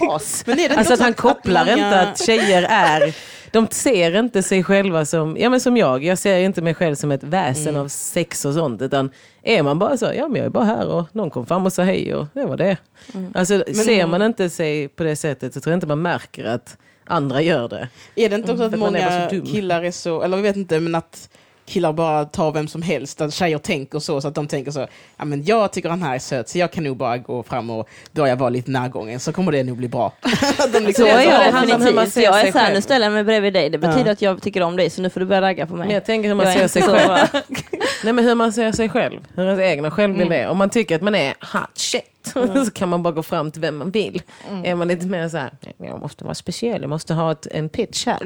As. 0.11 0.45
Men 0.47 0.59
är 0.61 0.69
det 0.69 0.75
Alltså 0.77 0.95
att 0.95 1.01
han 1.01 1.11
att- 1.11 1.17
kopplar 1.17 1.61
att 1.61 1.67
många- 1.67 1.87
inte 1.87 2.01
att 2.01 2.27
tjejer 2.27 2.67
är, 2.71 3.15
de 3.51 3.67
ser 3.71 4.17
inte 4.19 4.43
sig 4.43 4.65
själva 4.65 5.05
som, 5.05 5.37
ja 5.37 5.51
men 5.51 5.61
som 5.61 5.77
jag, 5.77 6.05
jag 6.05 6.19
ser 6.19 6.39
inte 6.39 6.63
mig 6.63 6.75
själv 6.75 6.95
som 6.95 7.11
ett 7.13 7.23
väsen 7.25 7.69
Mm. 7.69 7.81
av 7.81 7.89
sex 7.89 8.45
och 8.45 8.55
sånt, 8.55 8.83
utan 8.83 9.11
är 9.43 9.63
man 9.63 9.79
bara 9.79 9.97
så, 9.97 10.05
ja 10.17 10.29
men 10.29 10.37
jag 10.37 10.47
är 10.47 10.51
bara 10.51 10.65
här 10.65 10.87
och 10.89 11.05
någon 11.13 11.31
kom 11.31 11.47
fram 11.47 11.67
och 11.67 11.73
sa 11.73 11.83
hej 11.83 12.15
och 12.15 12.27
det 12.33 12.45
var 12.45 12.57
det. 12.57 12.77
Mm. 13.15 13.33
Alltså 13.35 13.65
ser 13.75 14.07
man 14.07 14.23
inte 14.23 14.51
sig 14.51 14.89
på 14.89 15.03
det 15.03 15.17
sättet 15.17 15.55
så 15.55 15.61
tror 15.61 15.73
jag 15.73 15.77
inte 15.77 15.87
man 15.87 16.03
märker 16.03 16.45
att 16.45 16.77
andra 17.07 17.43
gör 17.43 17.69
det. 17.69 17.89
Är 18.17 18.29
det 18.29 18.37
inte 18.37 18.53
också 18.53 18.65
att 18.65 18.73
är 18.73 18.77
bara 18.79 18.91
många 18.91 19.29
dum. 19.29 19.47
killar 19.47 19.83
är 19.83 19.91
så, 19.91 20.23
eller 20.23 20.37
jag 20.37 20.43
vet 20.43 20.57
inte, 20.57 20.81
men 20.81 20.95
att 20.95 21.29
killar 21.67 21.93
bara 21.93 22.25
tar 22.25 22.53
vem 22.53 22.69
som 22.69 22.83
helst, 22.83 23.21
att 23.21 23.35
tjejer 23.35 23.59
tänker 23.59 23.99
så, 23.99 24.21
så 24.21 24.29
att 24.29 24.35
de 24.35 24.47
tänker 24.47 24.71
så, 24.71 24.87
ja 25.17 25.25
men 25.25 25.45
jag 25.45 25.73
tycker 25.73 25.89
han 25.89 26.03
här 26.03 26.15
är 26.15 26.19
söt, 26.19 26.49
så 26.49 26.59
jag 26.59 26.73
kan 26.73 26.85
nog 26.85 26.97
bara 26.97 27.19
gå 27.19 27.43
fram 27.43 27.71
och 27.71 27.89
börja 28.13 28.37
vara 28.37 28.51
lite 28.51 28.71
närgången, 28.71 29.21
så 29.21 29.33
kommer 29.33 29.53
det 29.53 29.63
nog 29.65 29.77
bli 29.77 29.89
bra. 29.89 30.13
de 30.73 30.81
liksom 30.81 31.05
Så 31.07 31.11
är 31.17 31.23
jag 31.23 31.67
definitivt. 31.69 32.17
Jag 32.25 32.41
är 32.49 32.53
så 32.53 32.59
här, 32.59 32.75
nu 32.75 32.83
ställer 32.83 33.07
jag 33.07 33.13
mig 33.13 33.25
bredvid 33.25 33.53
dig. 33.53 33.71
Det 33.71 33.79
betyder 33.79 34.07
Ja. 34.07 34.13
att 34.13 34.23
jag 34.23 34.43
tycker 34.43 34.61
om 34.63 34.77
dig 34.77 34.91
så 34.91 35.03
nu 35.03 35.11
får 35.11 35.21
du 35.21 35.27
börja 35.27 35.43
ragga 35.43 35.67
på 35.67 35.75
mig. 35.77 35.87
Men 35.87 35.95
jag 35.95 36.05
tänker 36.05 36.29
hur 36.29 36.35
man 36.37 36.47
Jag 36.47 36.55
ser 36.55 36.69
sig 36.69 36.83
själv. 36.83 37.29
Nej 38.05 38.13
men 38.13 38.25
hur 38.25 38.35
man 38.35 38.53
ser 38.53 38.73
sig 38.73 38.89
själv, 38.89 39.21
hur 39.37 39.45
ens 39.47 39.61
egna 39.61 39.91
självbild 39.91 40.27
Mm. 40.27 40.45
är. 40.45 40.49
Om 40.49 40.59
man 40.59 40.71
tycker 40.71 40.97
att 40.97 41.03
man 41.03 41.15
är 41.15 41.35
hot 41.53 41.71
shit 41.79 42.03
så 42.65 42.71
kan 42.75 42.89
man 42.89 43.03
bara 43.03 43.15
gå 43.15 43.23
fram 43.23 43.51
till 43.51 43.61
vem 43.61 43.77
man 43.77 43.91
vill. 43.91 44.23
Mm. 44.51 44.65
Är 44.65 44.75
man 44.75 44.89
lite 44.89 45.07
mer 45.07 45.29
så 45.29 45.37
här, 45.37 45.53
jag 45.77 46.01
måste 46.01 46.25
vara 46.25 46.35
speciell, 46.35 46.81
jag 46.81 46.89
måste 46.91 47.15
ha 47.15 47.33
ett, 47.33 47.47
en 47.51 47.69
pitch 47.69 48.07
här. 48.07 48.21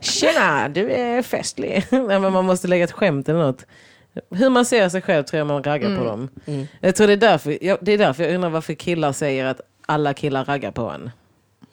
Tjena, 0.00 0.68
du 0.68 0.90
är 0.90 1.22
festlig. 1.22 1.86
Nej, 1.90 2.20
men 2.20 2.32
man 2.32 2.44
måste 2.44 2.68
lägga 2.68 2.84
ett 2.84 2.92
skämt 2.92 3.28
eller 3.28 3.38
något. 3.38 3.66
hur 4.30 4.50
man 4.50 4.64
ser 4.64 4.88
sig 4.88 5.02
själv 5.02 5.24
tror 5.24 5.38
jag 5.38 5.46
man 5.46 5.62
raggar 5.62 5.98
på 5.98 6.04
dem. 6.04 6.28
Mm. 6.46 6.66
Jag 6.80 6.96
tror 6.96 7.06
det 7.06 7.12
är, 7.12 7.16
därför, 7.16 7.64
jag, 7.64 7.78
det 7.80 7.92
är 7.92 7.98
därför 7.98 8.22
jag 8.22 8.34
undrar 8.34 8.50
varför 8.50 8.74
killar 8.74 9.12
säger 9.12 9.44
att 9.44 9.60
alla 9.86 10.14
killar 10.14 10.44
raggar 10.44 10.70
på 10.70 10.90
en. 10.90 11.10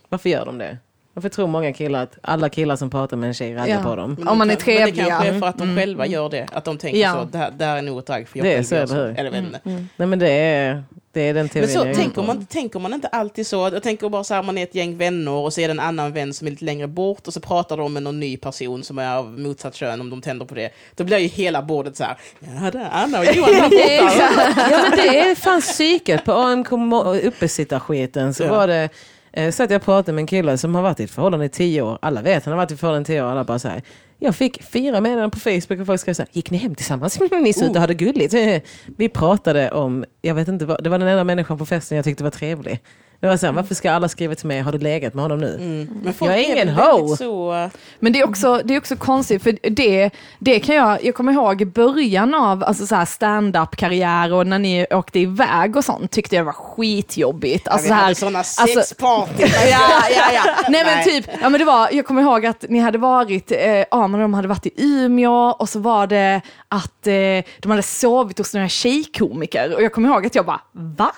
Varför 0.10 0.30
gör 0.30 0.46
de 0.46 0.58
det? 0.58 0.78
Varför 1.18 1.30
tror 1.30 1.48
många 1.48 1.74
killar 1.74 2.04
att 2.04 2.18
alla 2.22 2.50
killar 2.50 2.76
som 2.76 2.90
pratar 2.90 3.18
med 3.18 3.28
en 3.28 3.34
tjej 3.34 3.56
raggar 3.56 3.78
Ja. 3.78 3.84
på 3.90 3.96
dem? 3.96 4.18
Om 4.28 4.38
man 4.38 4.50
är 4.50 4.56
kan- 4.56 4.74
Men 4.74 4.86
det 4.86 4.92
kanske 4.92 5.28
är 5.28 5.40
för 5.40 5.48
att 5.48 5.58
de 5.58 5.76
själva 5.76 6.06
gör 6.06 6.30
det. 6.30 6.48
Att 6.54 6.66
de 6.66 6.78
tänker 6.78 7.00
Ja. 7.00 7.14
så, 7.14 7.24
det 7.32 7.38
här, 7.38 7.52
det 7.58 7.66
här 7.66 7.78
är 7.78 7.82
nog 7.82 8.00
ett 8.00 8.06
drag 8.06 8.28
för 8.28 8.38
jag 8.40 8.46
Det 8.46 8.54
är 8.54 8.64
så, 8.64 8.76
eller 8.76 8.96
hur? 8.96 9.20
Eller 9.20 9.32
vet 9.32 9.44
inte. 9.44 9.60
Nej 9.98 10.08
men 10.08 10.20
det 10.20 10.30
är, 10.32 10.84
det 11.12 11.22
är 11.22 11.34
den 11.34 11.50
teorin 11.50 11.70
Men 11.70 11.82
så 11.82 11.88
jag 11.88 11.96
tänker 11.96 12.22
man, 12.22 12.46
tänker 12.46 12.80
man 12.80 12.94
inte 12.94 13.08
alltid 13.08 13.48
så. 13.48 13.70
Jag 13.74 13.84
tänker 13.84 14.10
bara 14.10 14.24
så 14.24 14.34
här, 14.34 14.44
man 14.44 14.58
är 14.58 14.64
ett 14.64 14.76
gäng 14.76 14.98
vänner 14.98 15.32
och 15.32 15.54
så 15.54 15.62
är 15.62 15.68
det 15.68 15.72
en 15.72 15.80
annan 15.80 16.14
vän 16.14 16.34
som 16.34 16.48
är 16.48 16.52
lite 16.52 16.66
längre 16.66 16.88
bort 16.88 17.28
och 17.28 17.34
så 17.34 17.40
pratar 17.40 17.78
de 17.78 17.94
med 17.94 18.04
någon 18.04 18.20
ny 18.20 18.38
person 18.38 18.84
som 18.84 18.98
är 19.00 19.16
av 19.18 19.40
motsatt 19.40 19.76
kön 19.76 20.02
om 20.02 20.10
de 20.10 20.22
tänder 20.22 20.46
på 20.46 20.56
det. 20.56 20.70
Då 20.96 21.04
blir 21.04 21.18
ju 21.18 21.28
hela 21.28 21.62
bordet 21.62 21.98
så 21.98 22.04
här, 22.04 22.18
ja 22.40 22.72
det 22.72 22.78
är 22.80 22.90
Anna 22.92 23.20
och 23.20 23.26
Johan 23.36 23.54
här 23.56 23.70
borta. 23.70 24.72
Ja 24.72 24.80
men 24.90 24.92
det 24.98 25.20
är 25.20 25.36
fan 25.36 25.62
psyket. 25.62 26.26
På 26.26 26.32
AMK 26.32 26.72
uppesittarskiten 27.24 28.34
så 28.34 28.44
Ja. 28.44 28.50
var 28.50 28.68
det 28.68 28.90
eh, 29.38 29.52
så 29.52 29.64
att 29.64 29.70
jag 29.72 29.82
pratade 29.82 30.14
med 30.16 30.22
en 30.22 30.28
kille 30.28 30.58
som 30.58 30.76
har 30.76 30.82
varit 30.82 31.00
i 31.00 31.04
ett 31.04 31.12
förhållande 31.12 31.46
i 31.46 31.50
tio 31.50 31.82
år. 31.82 31.98
Alla 32.02 32.22
vet 32.22 32.46
han 32.46 32.52
har 32.52 32.58
varit 32.58 32.72
i 32.72 32.74
ett 32.74 32.80
förhållande 32.80 33.04
i 33.04 33.16
tio 33.16 33.22
år. 33.24 33.28
Alla 33.28 33.44
bara 33.44 33.60
så 33.60 33.68
här. 33.68 33.82
Jag 34.20 34.36
fick 34.36 34.64
fyra 34.64 35.02
meddelanden 35.02 35.32
på 35.32 35.40
Facebook 35.40 35.80
och 35.80 35.86
folk 35.86 36.02
skrev 36.02 36.14
så 36.14 36.22
här, 36.22 36.30
gick 36.32 36.52
ni 36.52 36.58
hem 36.58 36.76
tillsammans? 36.76 37.20
ni 37.32 37.54
såg 37.54 37.64
ut 37.70 37.76
och 37.76 37.82
hade 37.82 37.94
gulligt. 37.94 38.34
Vi 38.98 39.10
pratade 39.10 39.72
om, 39.72 40.06
jag 40.22 40.36
vet 40.36 40.48
inte, 40.48 40.66
vad- 40.66 40.84
det 40.84 40.90
var 40.90 41.00
den 41.00 41.08
enda 41.08 41.24
människan 41.24 41.58
på 41.58 41.66
festen 41.66 41.96
jag 41.96 42.06
tyckte 42.06 42.24
var 42.24 42.32
trevlig. 42.32 42.80
Det 43.20 43.28
var 43.28 43.38
så 43.38 43.46
här, 43.46 43.54
varför 43.54 43.76
ska 43.76 43.92
alla 43.92 44.10
skriva 44.10 44.36
till 44.36 44.48
mig, 44.48 44.62
har 44.62 44.72
du 44.72 44.78
legat 44.78 45.14
med 45.14 45.24
honom 45.24 45.40
nu? 45.40 45.56
Mm. 45.56 45.90
Men 46.04 46.14
folk 46.14 46.32
Jag 46.32 46.40
är 46.40 46.44
ingen 46.44 46.76
väldigt 46.76 47.18
Så, 47.18 47.70
Men 48.00 48.14
det 48.14 48.20
är 48.20 48.30
också, 48.30 48.62
det 48.66 48.76
är 48.76 48.78
också 48.78 48.96
konstigt, 48.96 49.44
för 49.44 49.58
det, 49.70 50.10
det 50.40 50.60
kan 50.60 50.76
jag, 50.76 51.06
jag 51.06 51.16
kommer 51.16 51.32
ihåg 51.32 51.62
i 51.62 51.66
början 51.66 52.34
av 52.34 52.64
alltså 52.64 52.88
så 52.88 52.96
här 52.96 53.06
stand-up-karriär 53.06 54.34
och 54.34 54.48
när 54.48 54.60
ni 54.60 54.86
åkte 54.92 55.20
iväg 55.20 55.76
och 55.76 55.86
sånt 55.86 56.12
tyckte 56.12 56.36
jag 56.36 56.42
det 56.42 56.46
var 56.46 56.54
skitjobbigt. 56.54 57.68
Alltså 57.68 57.84
vi 57.84 57.88
så 57.88 57.94
här, 57.94 58.04
hade 58.04 58.16
sådana 58.16 58.40
alltså- 58.40 58.68
sexparty. 58.68 59.44
ja, 59.72 60.04
ja, 60.10 60.32
ja. 60.34 60.44
Nej 60.70 60.84
men 60.86 61.04
typ, 61.04 61.26
ja 61.42 61.50
men 61.50 61.60
det 61.60 61.66
var, 61.66 61.90
jag 61.92 62.06
kommer 62.06 62.22
ihåg 62.22 62.46
att 62.46 62.66
ni 62.70 62.80
hade 62.80 62.98
varit, 62.98 63.52
eh, 63.52 63.60
ja 63.92 64.08
men 64.08 64.22
de 64.22 64.34
hade 64.34 64.48
varit 64.48 64.66
i 64.66 64.72
Umeå 64.78 65.56
och 65.60 65.70
så 65.70 65.80
var 65.80 66.08
det 66.08 66.42
att 66.68 67.08
eh, 67.08 67.14
de 67.60 67.70
hade 67.70 67.84
sovit 67.84 68.38
hos 68.38 68.54
några 68.54 68.70
tjejkomiker 68.70 69.76
och 69.76 69.84
jag 69.84 69.94
kommer 69.94 70.10
ihåg 70.10 70.26
att 70.26 70.36
jag 70.36 70.46
bara, 70.46 70.62
va? 70.72 71.12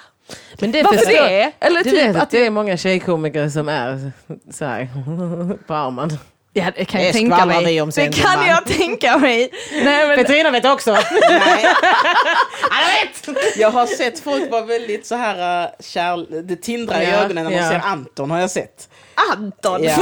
Men 0.59 0.71
det 0.71 0.83
Varför 0.83 0.97
förstår- 0.97 1.13
det? 1.29 1.51
Eller 1.59 1.83
du 1.83 1.89
typ 1.89 1.99
vet 1.99 2.15
att 2.15 2.29
det 2.31 2.45
är 2.45 2.49
många 2.49 2.77
tjejkomiker 2.77 3.49
som 3.49 3.69
är 3.69 4.11
så 4.53 4.65
här 4.65 4.87
på 5.67 5.73
armen. 5.73 6.17
Ja, 6.53 6.65
det 6.75 6.85
kan 6.85 6.99
Det 6.99 7.05
jag 7.05 7.13
tänka 7.15 7.45
mig. 7.45 7.81
om 7.81 7.89
det 7.89 8.07
kan 8.13 8.47
jag 8.47 8.65
tänka 8.65 9.17
mig. 9.17 9.49
Nej, 9.83 10.07
men, 10.07 10.17
Petrina 10.17 10.51
vet 10.51 10.65
också. 10.65 10.91
Nej. 11.29 11.65
Jag 13.57 13.71
har 13.71 13.85
sett 13.85 14.19
folk 14.19 14.51
vara 14.51 14.61
väldigt 14.65 15.05
så 15.07 15.15
här 15.15 15.63
uh, 15.63 15.69
kär, 15.79 16.41
det 16.41 16.55
tindrar 16.55 17.01
i 17.01 17.03
Ja, 17.05 17.11
ögonen 17.11 17.35
när 17.43 17.51
man 17.51 17.53
ja. 17.63 17.69
ser 17.69 17.81
Anton 17.83 18.31
har 18.31 18.39
jag 18.39 18.49
sett. 18.51 18.89
Anton. 19.31 19.83
Ja. 19.83 19.95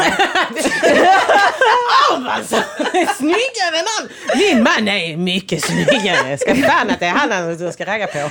Snyggare 3.18 3.78
än 3.80 3.86
han! 3.98 4.10
Min 4.38 4.64
man 4.64 4.88
är 4.88 5.18
mycket 5.18 5.64
snyggare. 5.64 6.38
Ska 6.38 6.56
fan 6.56 6.90
att 6.90 7.00
det 7.00 7.06
är 7.06 7.10
han 7.12 7.58
du 7.58 7.72
ska 7.72 7.86
ragga 7.86 8.08
på. 8.08 8.30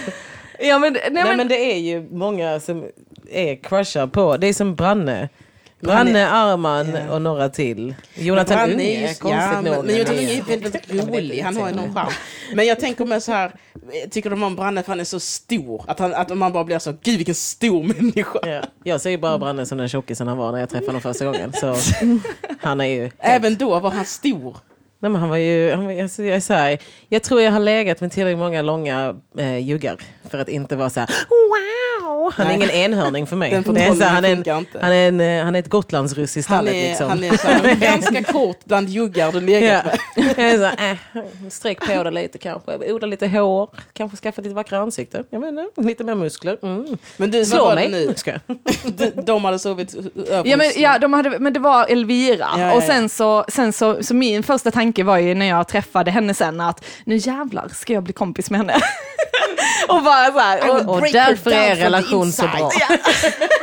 Ja, 0.58 0.78
men, 0.78 0.92
nej, 0.92 1.08
Nej 1.10 1.24
men, 1.24 1.36
men 1.36 1.48
det 1.48 1.72
är 1.72 1.78
ju 1.78 2.08
många 2.10 2.60
som 2.60 2.84
är 3.30 3.62
crushar 3.62 4.06
på. 4.06 4.36
Det 4.36 4.46
är 4.46 4.52
som 4.52 4.74
Branne. 4.74 5.28
Branne, 5.80 6.28
Arman 6.28 7.08
och 7.10 7.22
några 7.22 7.48
till. 7.48 7.94
Jonathan 8.14 8.56
Branne 8.56 8.72
Unge, 8.72 9.14
konstigt 9.14 9.30
ja, 9.30 9.62
men, 9.62 9.72
nog. 9.72 9.84
men 9.84 9.94
Jonathan 9.94 10.18
Unge 10.18 10.38
är 10.38 10.42
väldigt 10.42 11.08
rolig, 11.08 11.40
han 11.40 11.56
har 11.56 11.68
ju 11.68 11.74
någon 11.74 11.94
charm. 11.94 12.12
Men 12.54 12.66
jag 12.66 12.80
tänker 12.80 13.04
med 13.04 13.22
så 13.22 13.32
här, 13.32 13.52
tycker 14.10 14.30
de 14.30 14.42
om 14.42 14.56
Branne 14.56 14.82
för 14.82 14.88
han 14.92 15.00
är 15.00 15.04
så 15.04 15.20
stor? 15.20 15.84
Att, 15.88 15.98
han, 15.98 16.14
att 16.14 16.36
man 16.36 16.52
bara 16.52 16.64
blir 16.64 16.78
så, 16.78 16.92
gud 17.02 17.16
vilken 17.16 17.34
stor 17.34 17.82
människa. 17.82 18.38
Ja. 18.42 18.62
Jag 18.84 19.00
ser 19.00 19.10
ju 19.10 19.18
bara 19.18 19.38
Branne 19.38 19.66
som 19.66 19.78
den 19.78 19.88
tjockisen 19.88 20.28
han 20.28 20.36
var 20.36 20.52
när 20.52 20.58
jag 20.58 20.68
träffade 20.68 20.88
honom 20.88 21.02
första 21.02 21.24
gången. 21.24 21.52
Så 21.52 21.76
han 22.60 22.80
är 22.80 22.84
ju... 22.84 23.10
Även 23.18 23.56
då 23.56 23.80
var 23.80 23.90
han 23.90 24.04
stor. 24.04 24.56
Nej, 25.06 25.10
men 25.10 25.20
han 25.20 25.30
var 25.30 25.36
ju, 25.36 25.70
han 25.70 25.84
var, 25.86 26.02
alltså, 26.02 26.22
jag, 26.22 26.36
är 26.36 26.40
så 26.40 26.52
här, 26.52 26.78
jag 27.08 27.22
tror 27.22 27.40
jag 27.40 27.52
har 27.52 27.60
legat 27.60 28.00
med 28.00 28.12
tillräckligt 28.12 28.38
många 28.38 28.62
långa 28.62 29.16
eh, 29.38 29.58
juggar 29.58 29.96
för 30.30 30.38
att 30.38 30.48
inte 30.48 30.76
vara 30.76 30.90
så 30.90 31.00
här 31.00 31.08
wow. 31.28 31.95
Han 32.06 32.32
är 32.38 32.44
Nej. 32.44 32.54
ingen 32.56 32.70
enhörning 32.70 33.26
för 33.26 33.36
mig. 33.36 33.50
Den 33.50 33.74
Det 33.74 33.80
är 33.84 33.94
så 33.94 34.04
han, 34.04 34.24
är 34.24 34.32
en, 34.32 34.38
inte. 34.38 34.78
han, 34.80 34.92
är 34.92 35.08
en, 35.08 35.20
eh, 35.20 35.44
han 35.44 35.54
är 35.54 35.58
ett 35.58 35.68
gotlandsruss 35.68 36.36
i 36.36 36.40
Han 36.40 36.42
stallet. 36.42 36.74
är, 36.74 36.88
liksom. 36.88 37.08
han 37.08 37.24
är 37.24 37.36
så 37.36 37.46
här, 37.48 37.74
ganska 37.74 38.22
kort 38.32 38.64
bland 38.64 38.88
juggar 38.88 39.32
du 39.32 39.40
legat 39.40 39.84
Ja. 40.16 40.22
med. 40.36 40.60
Så 41.14 41.18
äh, 41.18 41.24
sträck 41.50 41.80
på 41.86 42.02
det 42.02 42.10
lite 42.10 42.38
kanske, 42.38 42.92
odla 42.92 43.06
lite 43.06 43.28
hår, 43.28 43.70
kanske 43.92 44.16
skaffa 44.16 44.42
lite 44.42 44.54
vackra 44.54 44.78
ansikte. 44.78 45.24
Jag 45.30 45.48
inte, 45.48 45.66
lite 45.82 46.04
mer 46.04 46.14
muskler. 46.14 46.58
Mm. 46.62 46.98
Men 47.16 47.30
du, 47.30 47.44
Slå 47.44 47.74
mig. 47.74 47.88
nu? 47.90 48.14
Ska 48.16 48.30
jag? 48.30 48.40
De, 48.96 49.22
de 49.22 49.44
hade 49.44 49.58
sovit 49.58 49.94
över 50.28 50.50
ja, 50.50 50.56
men, 50.56 50.70
ja, 50.76 50.98
de 50.98 51.12
hade, 51.12 51.38
men 51.38 51.52
det 51.52 51.60
var 51.60 51.86
Elvira. 51.86 52.48
Ja, 52.58 52.74
och 52.74 52.82
sen, 52.82 53.08
så, 53.08 53.44
sen 53.48 53.72
så, 53.72 54.02
så 54.02 54.14
min 54.14 54.42
första 54.42 54.70
tanke 54.70 55.04
var 55.04 55.18
ju 55.18 55.34
när 55.34 55.46
jag 55.46 55.68
träffade 55.68 56.10
henne 56.10 56.34
sen 56.34 56.60
att 56.60 56.84
nu 57.04 57.16
jävlar 57.16 57.68
ska 57.68 57.92
jag 57.92 58.02
bli 58.02 58.12
kompis 58.12 58.50
med 58.50 58.60
henne. 58.60 58.74
och 59.88 60.02
bara 60.02 60.32
så 60.32 60.38
här, 60.38 60.70
och, 60.70 60.96
Och 60.96 61.02
därför 61.12 61.50
är 61.50 61.76
relation 61.76 62.32
så 62.32 62.42
bra. 62.42 62.70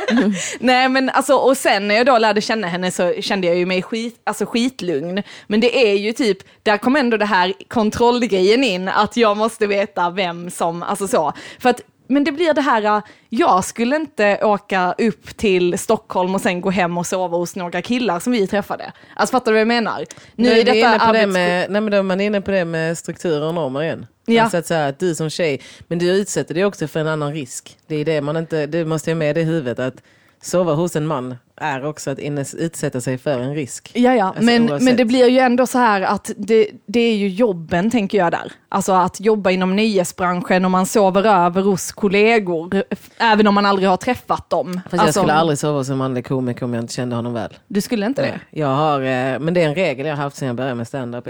Nej 0.58 0.88
men 0.88 1.10
alltså, 1.10 1.34
och 1.34 1.56
sen 1.56 1.88
när 1.88 1.94
jag 1.94 2.06
då 2.06 2.18
lärde 2.18 2.40
känna 2.40 2.66
henne 2.66 2.90
så 2.90 3.14
kände 3.20 3.46
jag 3.46 3.56
ju 3.56 3.66
mig 3.66 3.82
skit, 3.82 4.20
alltså 4.24 4.46
skitlugn. 4.46 5.22
Men 5.46 5.60
det 5.60 5.90
är 5.90 5.94
ju 5.94 6.12
typ, 6.12 6.38
där 6.62 6.76
kom 6.78 6.96
ändå 6.96 7.16
det 7.16 7.24
här 7.24 7.52
kontrollgrejen 7.68 8.64
in, 8.64 8.88
att 8.88 9.16
jag 9.16 9.36
måste 9.36 9.66
veta 9.66 10.10
vem 10.10 10.50
som, 10.50 10.82
alltså 10.82 11.08
så. 11.08 11.32
För 11.58 11.70
att, 11.70 11.80
men 12.06 12.24
det 12.24 12.32
blir 12.32 12.54
det 12.54 12.60
här, 12.60 13.02
jag 13.28 13.64
skulle 13.64 13.96
inte 13.96 14.38
åka 14.44 14.94
upp 14.98 15.36
till 15.36 15.78
Stockholm 15.78 16.34
och 16.34 16.40
sen 16.40 16.60
gå 16.60 16.70
hem 16.70 16.98
och 16.98 17.06
sova 17.06 17.36
hos 17.36 17.56
några 17.56 17.82
killar 17.82 18.20
som 18.20 18.32
vi 18.32 18.46
träffade. 18.46 18.92
Alltså 19.16 19.32
fattar 19.32 19.52
du 19.52 19.54
vad 19.54 19.60
jag 19.60 19.68
menar? 19.68 20.04
Nu 20.34 20.48
är 20.48 20.52
är 20.52 20.64
vi 20.64 20.80
inne 20.80 20.98
på 20.98 21.12
det 21.12 21.18
arbets- 21.20 21.26
med, 21.26 21.70
nej 21.70 21.80
men 21.80 21.90
då 21.90 21.96
är 21.96 22.02
man 22.02 22.20
inne 22.20 22.40
på 22.40 22.50
det 22.50 22.64
med 22.64 22.98
strukturer 22.98 23.46
och 23.48 23.54
normer 23.54 23.82
igen. 23.82 24.06
Ja. 24.26 24.42
Alltså 24.42 24.56
att, 24.56 24.66
så 24.66 24.74
här, 24.74 24.88
att 24.88 24.98
du 24.98 25.14
som 25.14 25.30
tjej, 25.30 25.60
men 25.88 25.98
du 25.98 26.06
utsätter 26.06 26.54
dig 26.54 26.64
också 26.64 26.88
för 26.88 27.00
en 27.00 27.08
annan 27.08 27.32
risk. 27.32 27.78
Det 27.86 27.96
är 27.96 28.04
det 28.04 28.20
man 28.20 28.36
inte, 28.36 28.66
du 28.66 28.84
måste 28.84 29.10
ha 29.10 29.14
med 29.14 29.34
det 29.34 29.40
i 29.40 29.44
huvudet 29.44 29.78
att 29.78 30.02
sova 30.44 30.74
hos 30.74 30.96
en 30.96 31.06
man 31.06 31.36
är 31.56 31.84
också 31.84 32.10
att 32.10 32.18
innes, 32.18 32.54
utsätta 32.54 33.00
sig 33.00 33.18
för 33.18 33.40
en 33.40 33.54
risk. 33.54 33.90
Ja, 33.94 34.14
ja. 34.14 34.24
Alltså, 34.24 34.42
men, 34.42 34.62
oavsett. 34.62 34.84
men 34.84 34.96
det 34.96 35.04
blir 35.04 35.28
ju 35.28 35.38
ändå 35.38 35.66
så 35.66 35.78
här 35.78 36.02
att 36.02 36.30
det, 36.36 36.68
det 36.86 37.00
är 37.00 37.16
ju 37.16 37.28
jobben, 37.28 37.90
tänker 37.90 38.18
jag 38.18 38.32
där. 38.32 38.52
Alltså 38.68 38.92
att 38.92 39.20
jobba 39.20 39.50
inom 39.50 39.76
nöjesbranschen 39.76 40.64
och 40.64 40.70
man 40.70 40.86
sover 40.86 41.26
över 41.26 41.62
hos 41.62 41.92
kollegor, 41.92 42.82
även 43.18 43.46
om 43.46 43.54
man 43.54 43.66
aldrig 43.66 43.88
har 43.88 43.96
träffat 43.96 44.50
dem. 44.50 44.72
Fast 44.72 44.92
jag 44.92 45.00
alltså, 45.00 45.20
skulle 45.20 45.32
aldrig 45.32 45.58
sova 45.58 45.84
som 45.84 45.98
manlig 45.98 46.26
komiker 46.26 46.64
om 46.64 46.74
jag 46.74 46.82
inte 46.82 46.94
kände 46.94 47.16
honom 47.16 47.32
väl. 47.32 47.58
Du 47.68 47.80
skulle 47.80 48.06
inte 48.06 48.22
det? 48.22 48.40
Jag 48.50 48.74
har, 48.74 49.00
eh, 49.00 49.38
men 49.38 49.54
det 49.54 49.62
är 49.62 49.68
en 49.68 49.74
regel 49.74 50.06
jag 50.06 50.16
har 50.16 50.22
haft 50.22 50.36
sedan 50.36 50.46
jag 50.46 50.56
började 50.56 50.74
med 50.74 50.86
stand-up. 50.88 51.24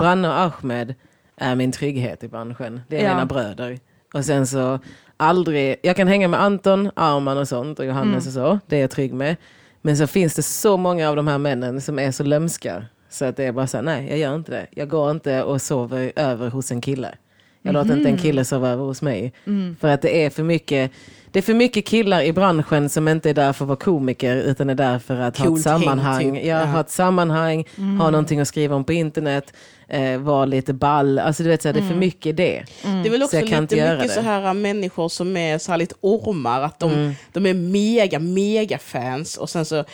Branne 0.00 0.28
och 0.28 0.34
Ahmed 0.34 0.94
är 1.36 1.54
min 1.54 1.72
trygghet 1.72 2.24
i 2.24 2.28
branschen. 2.28 2.80
Det 2.88 3.00
är 3.00 3.04
Ja. 3.04 3.08
mina 3.08 3.26
bröder. 3.26 3.78
Och 4.14 4.24
sen 4.24 4.46
så 4.46 4.78
aldrig, 5.22 5.76
jag 5.82 5.96
kan 5.96 6.08
hänga 6.08 6.28
med 6.28 6.40
Anton, 6.42 6.90
Arman 6.96 7.38
och 7.38 7.48
sånt 7.48 7.78
och 7.78 7.86
Johannes 7.86 8.26
och 8.26 8.32
så. 8.32 8.58
Det 8.66 8.76
är 8.76 8.80
jag 8.80 8.90
trygg 8.90 9.12
med. 9.14 9.36
Men 9.82 9.96
så 9.96 10.06
finns 10.06 10.34
det 10.34 10.42
så 10.42 10.76
många 10.76 11.08
av 11.08 11.16
de 11.16 11.28
här 11.28 11.38
männen 11.38 11.80
som 11.80 11.98
är 11.98 12.10
så 12.10 12.24
lömska. 12.24 12.84
Så 13.10 13.24
att 13.24 13.36
det 13.36 13.44
är 13.44 13.52
bara 13.52 13.66
så 13.66 13.76
här, 13.76 13.84
nej 13.84 14.06
jag 14.08 14.18
gör 14.18 14.34
inte 14.34 14.52
det. 14.52 14.66
Jag 14.70 14.88
går 14.88 15.10
inte 15.10 15.42
och 15.42 15.62
sover 15.62 16.12
över 16.16 16.50
hos 16.50 16.72
en 16.72 16.80
kille. 16.80 17.14
Jag 17.62 17.72
låter 17.72 17.96
inte 17.96 18.08
en 18.08 18.18
kille 18.18 18.44
sova 18.44 18.68
över 18.68 18.84
hos 18.84 19.02
mig. 19.02 19.32
För 19.80 19.88
att 19.88 20.02
det 20.02 20.24
är 20.24 20.30
för 20.30 20.42
mycket 20.42 20.90
det 21.32 21.38
är 21.38 21.42
för 21.42 21.54
mycket 21.54 21.86
killar 21.86 22.22
i 22.22 22.32
branschen 22.32 22.88
som 22.88 23.08
inte 23.08 23.30
är 23.30 23.34
där 23.34 23.52
för 23.52 23.64
att 23.64 23.68
vara 23.68 23.76
komiker 23.78 24.36
utan 24.36 24.70
är 24.70 24.74
där 24.74 24.98
för 24.98 25.14
att 25.20 25.36
ha 25.38 25.44
ett 25.44 25.48
Coolt 25.48 25.62
sammanhang. 25.62 26.34
typ. 26.34 26.44
Ja, 26.44 26.60
Ja. 26.60 26.64
ha 26.64 26.80
ett 26.80 26.90
sammanhang, 26.90 27.64
ha 27.76 28.10
någonting 28.10 28.40
att 28.40 28.48
skriva 28.48 28.76
om 28.76 28.84
på 28.84 28.92
internet, 28.92 29.52
eh, 29.88 30.18
vara 30.18 30.44
lite 30.44 30.72
ball. 30.72 31.18
Alltså 31.18 31.42
du 31.42 31.48
vet, 31.48 31.62
så 31.62 31.68
här, 31.68 31.72
det 31.74 31.80
är 31.80 31.88
för 31.88 31.94
mycket 31.94 32.36
det. 32.36 32.64
Det 32.82 32.88
är 32.88 33.10
väl 33.10 33.20
Så 33.20 33.24
också 33.26 33.40
lite 33.40 33.60
mycket 33.60 34.02
det. 34.02 34.08
så 34.08 34.20
här 34.20 34.54
människor 34.54 35.08
som 35.08 35.36
är 35.36 35.58
så 35.58 35.70
här 35.70 35.78
lite 35.78 35.94
ormar, 36.00 36.60
att 36.62 36.78
de, 36.78 36.92
Mm. 36.92 37.12
de 37.32 37.46
är 37.46 37.54
mega, 37.54 38.18
mega 38.18 38.78
fans 38.78 39.36
och 39.36 39.50
sen 39.50 39.64
så 39.64 39.84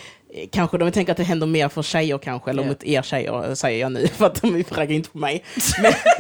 kanske 0.53 0.79
de 0.79 0.91
tänker 0.91 1.13
att 1.13 1.17
det 1.17 1.25
händer 1.25 1.47
mer 1.47 1.69
för 1.69 1.83
tjejer 1.83 2.19
kanske, 2.19 2.51
eller 2.51 2.63
Ja. 2.63 2.69
mot 2.69 2.85
er 2.85 3.03
tjejer 3.03 3.55
säger 3.55 3.81
jag 3.81 3.93
nu, 3.93 4.09
för 4.17 4.27
att 4.27 4.43
de 4.43 4.65
raggar 4.71 4.93
inte 4.95 5.11
på 5.11 5.19
mig. 5.19 5.45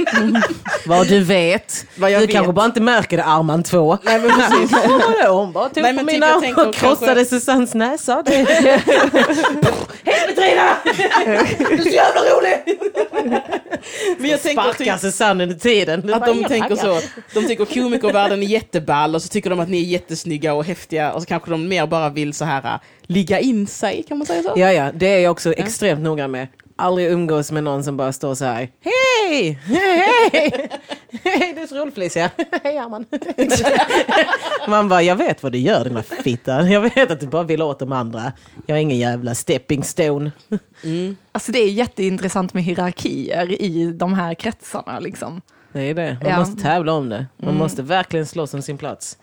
Vad 0.86 1.08
du 1.08 1.24
vet. 1.24 1.86
Vad 1.96 2.10
jag 2.10 2.22
du 2.22 2.26
vet. 2.26 2.34
kanske 2.34 2.52
bara 2.52 2.66
inte 2.66 2.80
märker 2.80 3.16
det, 3.16 3.24
Arman 3.24 3.62
2. 3.62 3.98
Nej 4.02 4.18
men 4.20 4.30
precis. 4.30 4.76
Hon 5.28 5.52
bara 5.52 5.68
tog 5.68 5.82
Nej, 5.82 5.92
på 5.92 5.96
men 5.96 6.06
min 6.06 6.14
typ 6.14 6.22
jag 6.24 6.32
arm 6.34 6.40
tänker 6.40 6.68
och 6.68 6.74
krossade 6.74 7.14
kanske- 7.14 7.24
Susannes 7.24 7.74
näsa. 7.74 8.22
Det 8.26 8.34
Hej 10.04 10.26
Petrina! 10.26 10.76
Du 11.58 11.74
är 11.74 11.82
så 11.82 11.88
jävla 11.88 12.20
rolig! 12.20 12.78
Men 14.18 14.30
jag 14.30 14.42
tänker 14.42 14.62
Sparkar 14.62 14.92
typ, 14.92 15.00
Susanne 15.00 15.42
under 15.44 15.56
tiden. 15.56 16.14
Att 16.14 16.26
de 16.26 16.40
"Jag 16.40 16.48
tänker 16.48 16.76
raggar." 16.76 17.00
så, 17.00 17.06
de 17.34 17.46
tycker 17.46 17.64
komikervärlden 17.64 18.42
är 18.42 18.46
jätteball 18.46 19.14
och 19.14 19.22
så 19.22 19.28
tycker 19.28 19.50
de 19.50 19.60
att 19.60 19.68
ni 19.68 19.78
är 19.80 19.84
jättesnygga 19.86 20.54
och 20.54 20.64
häftiga 20.64 21.12
och 21.12 21.22
så 21.22 21.26
kanske 21.26 21.50
de 21.50 21.68
mer 21.68 21.86
bara 21.86 22.08
vill 22.08 22.34
så 22.34 22.44
här 22.44 22.78
ligga 23.08 23.40
in 23.40 23.66
sig, 23.66 24.02
kan 24.08 24.18
man 24.18 24.26
säga 24.26 24.42
så? 24.42 24.52
Ja, 24.56 24.72
ja, 24.72 24.92
det 24.94 25.06
är 25.06 25.18
jag 25.20 25.30
också 25.30 25.52
extremt 25.52 26.00
noga 26.00 26.28
med. 26.28 26.46
Aldrig 26.80 27.08
umgås 27.10 27.52
med 27.52 27.64
någon 27.64 27.84
som 27.84 27.96
bara 27.96 28.12
står 28.12 28.34
så 28.34 28.44
här. 28.44 28.68
Hej! 28.80 29.58
Hej! 29.64 30.70
Hej, 31.22 31.52
du 31.56 31.60
är 31.62 31.66
så 31.66 31.74
rolig 31.76 31.94
Felicia. 31.94 32.30
Hej 32.62 32.78
Arman. 32.78 33.04
Man 34.68 34.88
bara, 34.88 35.02
jag 35.02 35.16
vet 35.16 35.42
vad 35.42 35.52
du 35.52 35.58
gör 35.58 35.84
dina 35.84 36.02
fitta. 36.02 36.62
Jag 36.68 36.80
vet 36.80 37.10
att 37.10 37.20
du 37.20 37.26
bara 37.26 37.42
vill 37.42 37.62
åt 37.62 37.78
de 37.78 37.92
andra. 37.92 38.32
Jag 38.66 38.78
är 38.78 38.82
ingen 38.82 38.98
jävla 38.98 39.34
stepping 39.34 39.84
stone. 39.84 40.32
Alltså 41.32 41.52
det 41.52 41.58
är 41.58 41.68
jätteintressant 41.70 42.54
med 42.54 42.62
hierarkier 42.64 43.62
i 43.62 43.92
de 43.92 44.14
här 44.14 44.34
kretsarna 44.34 44.98
liksom. 45.00 45.40
Det 45.72 45.80
är 45.82 45.94
det. 45.94 46.18
Man 46.22 46.30
Ja. 46.32 46.38
måste 46.38 46.62
tävla 46.62 46.92
om 46.92 47.08
det. 47.08 47.26
Man 47.36 47.54
måste 47.56 47.82
verkligen 47.82 48.26
slåss 48.26 48.54
om 48.54 48.62
sin 48.62 48.78
plats. 48.78 49.18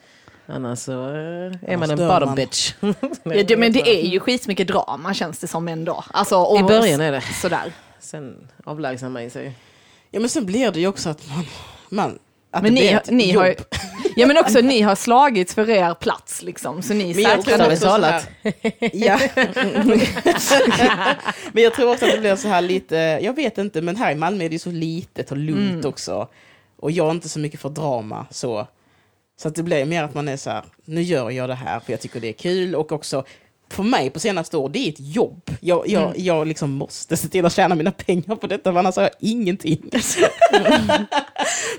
Annars 0.46 0.78
så 0.78 0.92
eh, 0.92 1.52
är 1.72 1.76
man 1.76 1.90
en 1.90 2.08
bottom 2.08 2.28
man. 2.28 2.34
bitch. 2.34 2.74
Ja, 3.24 3.42
det, 3.48 3.56
men 3.56 3.72
det 3.72 3.88
är 3.88 4.06
ju 4.06 4.20
skitmycket 4.20 4.68
drama 4.68 5.14
känns 5.14 5.38
det 5.38 5.46
som 5.46 5.68
ändå. 5.68 6.04
Alltså, 6.10 6.36
och, 6.36 6.60
I 6.60 6.62
början 6.62 7.00
är 7.00 7.12
det. 7.12 7.22
Sådär. 7.42 7.72
Sen 8.00 8.48
avlägsnar 8.64 9.08
man 9.08 9.30
sig. 9.30 9.52
Ja 10.10 10.20
men 10.20 10.28
sen 10.28 10.46
blir 10.46 10.70
det 10.72 10.80
ju 10.80 10.86
också 10.86 11.08
att 11.08 11.28
man... 11.28 11.44
man 11.88 12.18
att 12.50 12.62
Men 12.62 12.74
det 12.74 12.80
ni, 12.80 12.86
blir 12.88 12.96
ett 12.96 13.10
ni 13.10 13.32
har 13.32 13.46
jobb. 13.46 13.56
ja 14.16 14.26
men 14.26 14.38
också 14.38 14.60
ni 14.60 14.80
har 14.80 14.94
slagits 14.94 15.54
för 15.54 15.70
er 15.70 15.94
plats 15.94 16.42
liksom. 16.42 16.82
Så 16.82 16.94
ni 16.94 17.14
Men 17.14 17.22
jag 17.22 17.44
säkrar 17.44 17.58
tror 17.58 17.68
vi 17.68 17.74
också 17.74 17.84
så 17.84 17.90
talat. 17.90 18.28
ja. 18.92 19.18
men 21.52 21.62
jag 21.62 21.74
tror 21.74 21.92
också 21.92 22.04
att 22.06 22.12
det 22.12 22.18
blir 22.18 22.36
så 22.36 22.48
här 22.48 22.60
lite, 22.62 22.96
jag 23.22 23.36
vet 23.36 23.58
inte, 23.58 23.80
men 23.82 23.96
här 23.96 24.12
i 24.12 24.14
Malmö 24.14 24.44
är 24.44 24.48
det 24.48 24.54
ju 24.54 24.58
så 24.58 24.70
litet 24.70 25.30
och 25.30 25.36
lugnt 25.36 25.70
Mm. 25.70 25.86
också. 25.88 26.28
Och 26.76 26.90
jag 26.90 27.06
är 27.06 27.10
inte 27.10 27.28
så 27.28 27.38
mycket 27.38 27.60
för 27.60 27.68
drama 27.68 28.26
så. 28.30 28.66
Så 29.38 29.48
att 29.48 29.54
det 29.54 29.62
blir 29.62 29.84
mer 29.84 30.02
att 30.02 30.14
man 30.14 30.28
är 30.28 30.36
så 30.36 30.50
här, 30.50 30.64
nu 30.84 31.02
gör 31.02 31.30
jag 31.30 31.48
det 31.48 31.54
här 31.54 31.80
för 31.80 31.92
jag 31.92 32.00
tycker 32.00 32.20
det 32.20 32.28
är 32.28 32.32
kul 32.32 32.74
och 32.74 32.92
också 32.92 33.24
för 33.70 33.82
mig 33.82 34.10
på 34.10 34.20
senaste 34.20 34.56
år, 34.56 34.68
det 34.68 34.78
är 34.78 34.88
ett 34.88 35.00
jobb. 35.00 35.50
Jag, 35.60 35.88
jag, 35.88 36.02
Mm. 36.02 36.14
jag 36.24 36.46
liksom 36.46 36.70
måste 36.70 37.16
se 37.16 37.28
till 37.28 37.44
att 37.46 37.52
tjäna 37.52 37.74
mina 37.74 37.90
pengar 37.92 38.36
på 38.36 38.46
detta, 38.46 38.72
för 38.72 38.78
annars 38.78 38.96
har 38.96 39.02
jag 39.02 39.12
ingenting. 39.20 39.82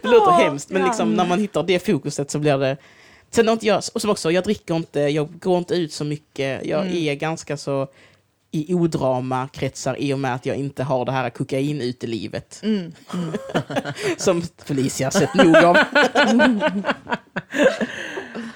det 0.01 0.07
låter 0.07 0.31
hemskt, 0.31 0.69
men 0.69 0.84
liksom, 0.84 1.13
när 1.13 1.25
man 1.25 1.39
hittar 1.39 1.63
det 1.63 1.79
fokuset 1.79 2.31
så 2.31 2.39
blir 2.39 2.57
det... 2.57 2.77
Sen 3.31 3.47
har 3.47 3.53
inte 3.53 3.65
jag, 3.65 3.81
och 3.93 4.01
som 4.01 4.09
också, 4.09 4.31
jag 4.31 4.43
dricker 4.43 4.75
inte, 4.75 4.99
jag 4.99 5.39
går 5.39 5.57
inte 5.57 5.75
ut 5.75 5.93
så 5.93 6.03
mycket. 6.03 6.65
Jag 6.65 6.81
Mm. 6.81 6.97
är 6.97 7.13
ganska 7.15 7.57
så 7.57 7.88
i 8.52 8.74
odrama 8.74 9.48
kretsar 9.48 9.95
i 9.99 10.14
och 10.14 10.19
med 10.19 10.36
att 10.36 10.45
jag 10.45 10.57
inte 10.57 10.84
har 10.84 11.06
det 11.06 11.11
här 11.11 11.30
kokain 11.30 11.82
ute 11.82 12.06
i 12.06 12.10
livet. 12.10 12.61
Mm. 12.64 12.91
som 14.18 14.44
Felicia 14.65 15.11
sett 15.11 15.34
nog 15.34 15.56
av. 15.56 15.78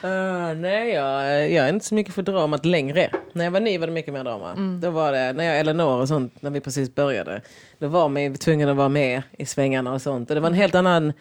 Uh, 0.03 0.55
nej, 0.55 0.89
jag, 0.89 1.51
jag 1.51 1.65
är 1.65 1.69
inte 1.69 1.85
så 1.85 1.95
mycket 1.95 2.13
för 2.13 2.21
dramat 2.21 2.65
längre. 2.65 3.09
När 3.33 3.43
jag 3.43 3.51
var 3.51 3.59
ny 3.59 3.77
var 3.77 3.87
det 3.87 3.93
mycket 3.93 4.13
mer 4.13 4.23
drama. 4.23 4.51
Mm. 4.51 4.81
Då 4.81 4.89
var 4.89 5.11
det, 5.11 5.33
när 5.33 5.43
jag 5.43 5.59
Eleanor 5.59 6.01
och 6.01 6.07
sånt, 6.07 6.41
när 6.41 6.51
vi 6.51 6.59
precis 6.59 6.95
började. 6.95 7.41
Då 7.79 7.87
var 7.87 8.09
man 8.09 8.35
tvungen 8.35 8.69
att 8.69 8.77
vara 8.77 8.89
med 8.89 9.21
i 9.37 9.45
svängarna 9.45 9.93
och 9.93 10.01
sånt. 10.01 10.29
Och 10.29 10.35
det 10.35 10.41
var 10.41 10.49
en 10.49 10.53
helt 10.53 10.75
annan, 10.75 11.13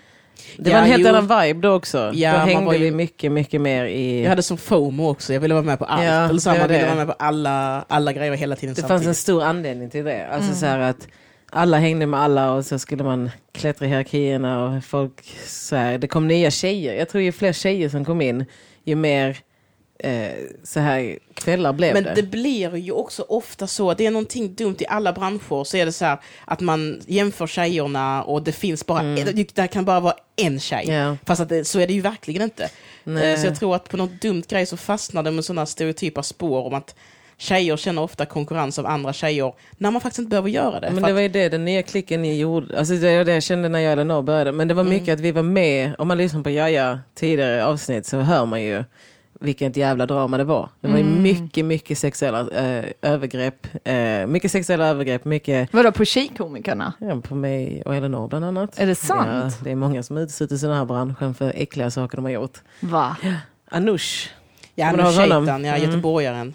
det 0.57 0.71
Ja, 0.71 0.77
var 0.77 0.83
en 0.83 0.91
helt 0.91 1.03
jo. 1.03 1.09
annan 1.17 1.43
vibe 1.43 1.61
då 1.69 1.75
också. 1.75 2.11
Ja, 2.15 2.33
då 2.33 2.39
man 2.39 2.49
hängde 2.49 2.77
ju- 2.77 2.85
vi 2.85 2.91
mycket, 2.91 3.33
mycket 3.33 3.61
mer 3.61 3.85
i... 3.85 4.23
Jag 4.23 4.29
hade 4.31 4.43
som 4.43 4.59
FOMO 4.59 5.09
också, 5.11 5.33
jag 5.33 5.41
ville 5.41 5.55
vara 5.55 5.65
med 5.65 5.79
på 5.79 5.85
allt. 5.85 6.05
Ja, 6.05 6.11
Eller 6.29 6.41
ja, 6.47 6.57
jag 6.57 6.69
ville 6.69 6.85
vara 6.87 6.95
med 6.95 7.07
på 7.07 7.13
alla, 7.19 7.85
alla 7.89 8.13
grejer 8.13 8.33
hela 8.35 8.57
tiden 8.57 8.75
Det 8.75 8.81
fanns 8.81 8.89
samtidigt. 8.89 9.09
en 9.09 9.15
stor 9.15 9.43
anledning 9.43 9.91
till 9.91 10.05
det. 10.05 10.27
Alltså 10.27 10.67
Mm. 10.67 10.83
så 10.83 10.85
att 10.91 11.09
alla 11.53 11.79
hängde 11.79 12.07
med 12.07 12.21
alla 12.21 12.53
och 12.53 12.65
så 12.67 12.79
skulle 12.79 13.05
man 13.05 13.31
klättra 13.53 13.87
i 13.87 13.89
hierarkierna 13.89 14.65
och 14.65 14.85
folk 14.85 15.25
så 15.47 15.77
här, 15.77 15.99
det 15.99 16.09
kom 16.09 16.29
nya 16.29 16.51
tjejer. 16.51 16.95
Jag 16.95 17.09
tror 17.09 17.23
ju 17.23 17.33
fler 17.33 17.53
tjejer 17.53 17.89
som 17.89 18.05
kom 18.05 18.21
in, 18.21 18.45
ju 18.85 18.95
mer 18.95 19.39
eh, 20.05 20.31
så 20.65 20.81
här 20.81 21.19
kvällar 21.35 21.73
blev 21.73 21.95
Men 21.95 22.05
det. 22.05 22.13
det 22.15 22.23
blir 22.23 22.77
ju 22.77 22.93
också 22.93 23.23
ofta 23.29 23.67
så 23.67 23.91
att 23.91 23.99
det 23.99 24.07
är 24.07 24.11
någonting 24.11 24.55
dumt 24.55 24.77
i 24.79 24.87
alla 24.89 25.13
branscher. 25.13 25.65
Så 25.65 25.77
är 25.77 25.87
det 25.87 25.93
så 25.93 26.05
här 26.05 26.19
att 26.45 26.61
man 26.61 27.01
jämför 27.07 27.47
tjejerna 27.47 28.23
och 28.23 28.43
det 28.43 28.53
finns 28.53 28.87
bara, 28.87 29.03
det, 29.03 29.55
det 29.55 29.69
kan 29.69 29.85
bara 29.85 30.01
vara 30.01 30.15
en 30.37 30.61
tjej. 30.61 30.85
Mm. 30.85 30.97
Ja. 30.97 31.17
Fast 31.27 31.41
att 31.41 31.49
det, 31.49 31.65
så 31.65 31.81
är 31.81 31.87
det 31.87 31.93
ju 31.93 32.01
verkligen 32.01 32.43
inte. 32.43 32.69
Nej. 33.05 33.33
Eh, 33.33 33.39
Så 33.41 33.47
jag 33.47 33.57
tror 33.59 33.75
att 33.77 33.89
på 33.89 33.97
något 33.97 34.21
dumt 34.23 34.43
grej 34.49 34.67
så 34.67 34.77
fastnar 34.77 35.23
det 35.23 35.31
med 35.31 35.45
sådana 35.45 35.67
stereotypa 35.67 36.23
spår 36.23 36.67
om 36.67 36.75
att 36.75 36.95
tjejer 37.37 37.77
känner 37.77 38.03
ofta 38.03 38.27
konkurrens 38.27 38.79
av 38.79 38.87
andra 38.87 39.13
tjejer 39.13 39.53
när 39.79 39.91
man 39.91 40.01
faktiskt 40.01 40.19
inte 40.19 40.31
behöver 40.31 40.49
göra 40.49 40.81
det. 40.81 40.91
Men 40.91 41.03
det 41.03 41.13
var 41.13 41.21
ju 41.21 41.29
det 41.29 41.49
den 41.49 41.65
nya 41.65 41.83
klicken 41.83 42.23
ni 42.23 42.39
gjorde. 42.39 42.79
Alltså 42.79 42.95
det 42.95 43.17
var 43.17 43.25
det 43.25 43.33
jag 43.33 43.43
kände 43.43 43.69
när 43.69 43.79
jag 43.79 43.89
och 43.89 43.93
Eleanor 43.93 44.23
började. 44.23 44.53
Men 44.53 44.69
det 44.69 44.75
var 44.75 44.83
Mm. 44.83 44.95
mycket 44.95 45.15
att 45.15 45.21
vi 45.21 45.33
var 45.33 45.43
med. 45.43 45.93
Om 45.99 46.09
man 46.09 46.19
lyssnar 46.19 46.43
på 46.43 46.51
Jaja 46.51 47.01
tidigare 47.15 47.65
avsnitt 47.65 48.07
så 48.07 48.19
hör 48.19 48.47
man 48.47 48.63
ju 48.63 48.85
vilket 49.41 49.77
jävla 49.77 50.07
drama 50.07 50.37
det 50.39 50.45
var. 50.45 50.69
Det 50.81 50.89
var 50.89 50.97
ju 50.97 51.03
Mm. 51.03 51.23
mycket, 51.23 51.65
mycket 51.65 51.99
sexuella 51.99 52.41
eh, 52.41 52.85
övergrepp. 53.03 53.67
Eh, 53.85 54.27
mycket 54.27 54.51
sexuella 54.53 54.87
övergrepp, 54.87 55.25
mycket 55.25 55.69
Vadå 55.73 55.93
på 55.93 56.05
tjejkomikerna? 56.05 56.93
ja, 56.99 57.21
på 57.21 57.35
mig 57.35 57.83
och 57.87 57.95
Eleanor 57.95 58.29
bland 58.29 58.45
annat. 58.45 58.79
Är 58.79 58.87
det 58.87 58.95
sant? 58.95 59.29
Ja, 59.59 59.65
det 59.65 59.71
är 59.71 59.77
många 59.77 60.03
som 60.03 60.17
utesluts 60.17 60.63
i 60.63 60.67
den 60.67 60.77
här 60.77 60.85
branschen 60.85 61.35
för 61.35 61.53
äckliga 61.57 61.91
saker 61.91 62.17
de 62.17 62.25
har 62.25 62.33
gjort. 62.33 62.59
Va? 62.81 63.17
Anush, 63.71 64.29
ja, 64.75 64.93
du 64.93 65.03
ihåg 65.03 65.15
honom? 65.15 65.47
Shaitan, 65.47 65.65
ja, 65.65 65.75
Mm. 65.77 65.89
göteborgaren. 65.89 66.55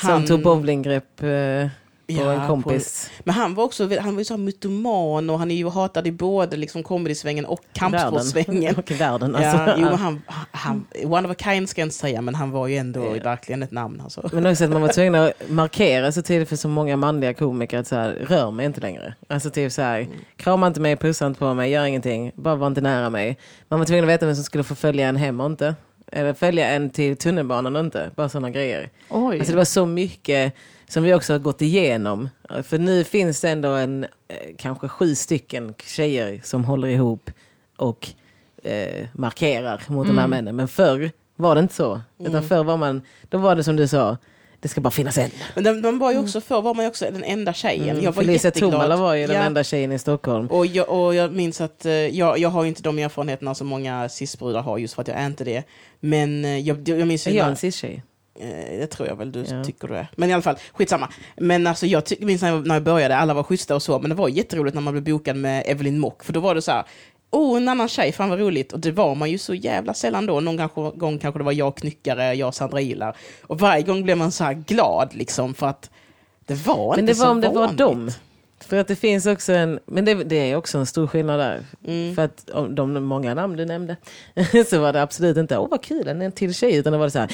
som 0.00 0.26
tog 0.26 0.42
bowlinggrepp 0.42 1.22
eh, 1.22 1.68
på 2.08 2.14
Ja, 2.14 2.32
en 2.32 2.48
kompis. 2.48 3.10
Men 3.24 3.34
han 3.34 3.54
var 3.54 3.64
också 3.64 3.88
han 4.00 4.14
var 4.14 4.20
ju 4.20 4.24
så 4.24 4.36
mytoman 4.36 5.30
och 5.30 5.38
han 5.38 5.50
är 5.50 5.54
ju 5.54 5.68
hatad 5.68 6.06
i 6.06 6.12
både 6.12 6.56
liksom 6.56 6.82
comedysvängen 6.82 7.44
och 7.44 7.60
kampsportsvängen. 7.72 8.74
Och 8.78 8.90
världen. 8.90 9.36
Alltså. 9.36 9.58
Ja, 9.58 9.74
jo, 9.76 9.86
han, 9.86 10.22
han, 10.50 10.86
one 11.04 11.28
of 11.28 11.32
a 11.32 11.34
kind 11.38 11.68
ska 11.68 11.80
jag 11.80 11.86
inte 11.86 11.96
säga, 11.96 12.22
men 12.22 12.34
han 12.34 12.50
var 12.50 12.66
ju 12.66 12.76
ändå 12.76 13.00
verkligen 13.00 13.62
ett 13.62 13.70
namn. 13.70 14.00
Alltså. 14.00 14.30
Men 14.32 14.46
också 14.46 14.64
att 14.64 14.70
man 14.70 14.82
var 14.82 14.88
tvungen 14.88 15.14
att 15.14 15.32
markera 15.48 16.12
så 16.12 16.22
tidigt 16.22 16.48
för 16.48 16.56
så 16.56 16.68
många 16.68 16.96
manliga 16.96 17.34
komiker 17.34 17.78
att 17.78 17.86
så 17.86 17.96
här, 17.96 18.10
rör 18.10 18.50
mig 18.50 18.66
inte 18.66 18.80
längre. 18.80 19.14
Alltså 19.28 19.50
typ 19.50 19.72
så 19.72 19.82
här, 19.82 20.08
krama 20.36 20.66
inte 20.66 20.80
mig, 20.80 20.96
pussa 20.96 21.26
inte 21.26 21.38
på 21.38 21.54
mig, 21.54 21.70
gör 21.70 21.84
ingenting, 21.84 22.32
bara 22.34 22.54
var 22.54 22.66
inte 22.66 22.80
nära 22.80 23.10
mig. 23.10 23.38
Man 23.68 23.78
var 23.78 23.86
tvungen 23.86 24.04
att 24.04 24.10
veta 24.10 24.26
vem 24.26 24.34
som 24.34 24.44
skulle 24.44 24.64
få 24.64 24.74
följa 24.74 25.08
en 25.08 25.16
hem 25.16 25.40
och 25.40 25.46
inte. 25.46 25.74
Eller 26.12 26.34
följa 26.34 26.68
en 26.68 26.90
till 26.90 27.16
tunnelbanan 27.16 27.76
och 27.76 27.84
inte. 27.84 28.10
Bara 28.16 28.28
sådana 28.28 28.50
grejer. 28.50 28.90
Oj. 29.08 29.38
Alltså 29.38 29.52
det 29.52 29.58
var 29.58 29.64
så 29.64 29.86
mycket 29.86 30.54
som 30.88 31.02
vi 31.02 31.14
också 31.14 31.32
har 31.32 31.38
gått 31.38 31.62
igenom. 31.62 32.28
För 32.62 32.78
nu 32.78 33.04
finns 33.04 33.40
det 33.40 33.50
ändå 33.50 33.68
en, 33.68 34.04
eh, 34.04 34.36
kanske 34.58 34.88
sju 34.88 35.14
stycken 35.14 35.74
tjejer 35.86 36.40
som 36.44 36.64
håller 36.64 36.88
ihop 36.88 37.30
och 37.76 38.08
eh, 38.62 39.06
markerar 39.12 39.82
mot 39.88 40.06
de 40.06 40.18
här 40.18 40.26
männen. 40.26 40.56
Men 40.56 40.68
förr 40.68 41.10
var 41.36 41.54
det 41.54 41.60
inte 41.60 41.74
så. 41.74 42.00
Utan 42.18 42.42
förr 42.48 42.64
var 42.64 42.76
man, 42.76 43.02
då 43.28 43.38
var 43.38 43.56
det 43.56 43.64
som 43.64 43.76
du 43.76 43.88
sa, 43.88 44.16
det 44.60 44.68
ska 44.68 44.80
bara 44.80 44.90
finnas 44.90 45.18
en. 45.18 45.30
Men 45.54 45.64
den, 45.64 45.80
man 45.80 45.98
var 45.98 46.12
ju 46.12 46.18
också, 46.18 46.40
förr 46.40 46.62
var 46.62 46.74
man 46.74 46.84
ju 46.84 46.88
också 46.88 47.04
den 47.04 47.24
enda 47.24 47.52
tjejen. 47.52 48.02
Jag 48.02 48.12
var 48.12 48.22
Felicia 48.22 48.48
jätteglad. 48.48 48.72
Tomala 48.72 48.96
var 48.96 49.14
ju 49.14 49.26
den 49.26 49.36
Ja. 49.36 49.42
enda 49.42 49.64
tjejen 49.64 49.92
i 49.92 49.98
Stockholm. 49.98 50.46
Och 50.46 50.66
jag, 50.66 50.88
och 50.88 51.14
jag 51.14 51.32
minns 51.32 51.60
att, 51.60 51.84
eh, 51.86 51.92
jag, 51.92 52.38
jag 52.38 52.48
har 52.48 52.62
ju 52.62 52.68
inte 52.68 52.82
de 52.82 52.98
erfarenheterna 52.98 53.54
som 53.54 53.66
många 53.66 54.08
cisbrudar 54.08 54.62
har, 54.62 54.78
just 54.78 54.94
för 54.94 55.02
att 55.02 55.08
jag 55.08 55.16
är 55.16 55.26
inte 55.26 55.44
det. 55.44 55.62
Men 56.00 56.44
eh, 56.44 56.58
jag, 56.58 56.88
jag 56.88 57.08
minns 57.08 57.26
Är 57.26 57.30
ju 57.30 57.36
jag 57.36 57.44
när- 57.44 57.50
en 57.50 57.56
cis-tjej? 57.56 58.02
Eh, 58.40 58.78
det 58.78 58.86
tror 58.86 59.08
jag 59.08 59.16
väl 59.16 59.32
du 59.32 59.44
Ja. 59.50 59.64
tycker 59.64 59.88
du 59.88 59.96
är. 59.96 60.06
Men 60.16 60.30
i 60.30 60.32
alla 60.32 60.42
fall, 60.42 60.56
skitsamma. 60.72 61.08
Men 61.36 61.66
alltså 61.66 61.86
jag 61.86 62.02
minns 62.20 62.42
när 62.42 62.48
jag, 62.50 62.66
när 62.66 62.74
jag 62.74 62.82
började, 62.82 63.16
alla 63.16 63.34
var 63.34 63.42
schyssta 63.42 63.74
och 63.74 63.82
så, 63.82 63.98
men 63.98 64.08
det 64.08 64.14
var 64.16 64.28
jätteroligt 64.28 64.74
när 64.74 64.82
man 64.82 64.92
blev 64.94 65.04
bokad 65.04 65.36
med 65.36 65.62
Evelyn 65.66 65.98
Mock, 65.98 66.24
för 66.24 66.32
då 66.32 66.40
var 66.40 66.54
det 66.54 66.62
så 66.62 66.72
här, 66.72 66.84
oh 67.30 67.56
en 67.56 67.68
annan 67.68 67.88
tjej, 67.88 68.12
fan 68.12 68.28
vad 68.28 68.38
roligt. 68.38 68.72
Och 68.72 68.80
det 68.80 68.90
var 68.92 69.14
man 69.14 69.30
ju 69.30 69.38
så 69.38 69.54
jävla 69.54 69.94
sällan 69.94 70.26
då. 70.26 70.40
Någon 70.40 70.58
kanske, 70.58 70.80
gång 70.80 71.18
kanske 71.18 71.38
det 71.40 71.44
var 71.44 71.52
jag 71.52 71.76
Knyckare, 71.76 72.34
jag 72.34 72.54
Sandra 72.54 72.80
Ilar. 72.80 73.16
Och 73.42 73.60
varje 73.60 73.82
gång 73.82 74.02
blev 74.02 74.16
man 74.18 74.32
så 74.32 74.44
här 74.44 74.54
glad 74.54 75.08
liksom, 75.14 75.54
för 75.54 75.66
att 75.66 75.90
det 76.46 76.54
var 76.54 76.90
Men 76.96 76.98
inte 77.00 77.12
det 77.12 77.18
var 77.18 77.26
så 77.26 77.30
om 77.32 77.40
det 77.40 77.48
var 77.48 77.54
vanligt. 77.54 77.78
dem. 77.78 78.10
För 78.60 78.76
att 78.76 78.88
det 78.88 78.96
finns 78.96 79.26
också 79.26 79.52
en, 79.52 79.78
men 79.86 80.04
det, 80.04 80.14
det 80.14 80.36
är 80.50 80.56
också 80.56 80.78
en 80.78 80.86
stor 80.86 81.06
skillnad 81.06 81.40
där. 81.40 81.64
Mm. 81.86 82.14
För 82.14 82.24
att 82.24 82.50
om 82.50 82.74
de 82.74 83.04
många 83.04 83.34
namn 83.34 83.56
du 83.56 83.64
nämnde 83.64 83.96
så 84.70 84.80
var 84.80 84.92
det 84.92 85.02
absolut 85.02 85.36
inte, 85.36 85.58
åh 85.58 85.68
vad 85.70 85.82
kul, 85.82 86.08
en 86.08 86.32
till 86.32 86.54
tjej, 86.54 86.76
utan 86.76 86.92
det 86.92 86.98
var 86.98 87.06
det 87.06 87.10
så 87.10 87.18
här, 87.18 87.32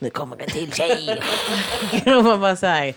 nu 0.00 0.10
kommer 0.10 0.36
en 0.42 0.50
till 0.50 0.72
tjej. 0.72 1.22
och 2.16 2.24
man 2.24 2.40
bara 2.40 2.56
så 2.56 2.66
här, 2.66 2.94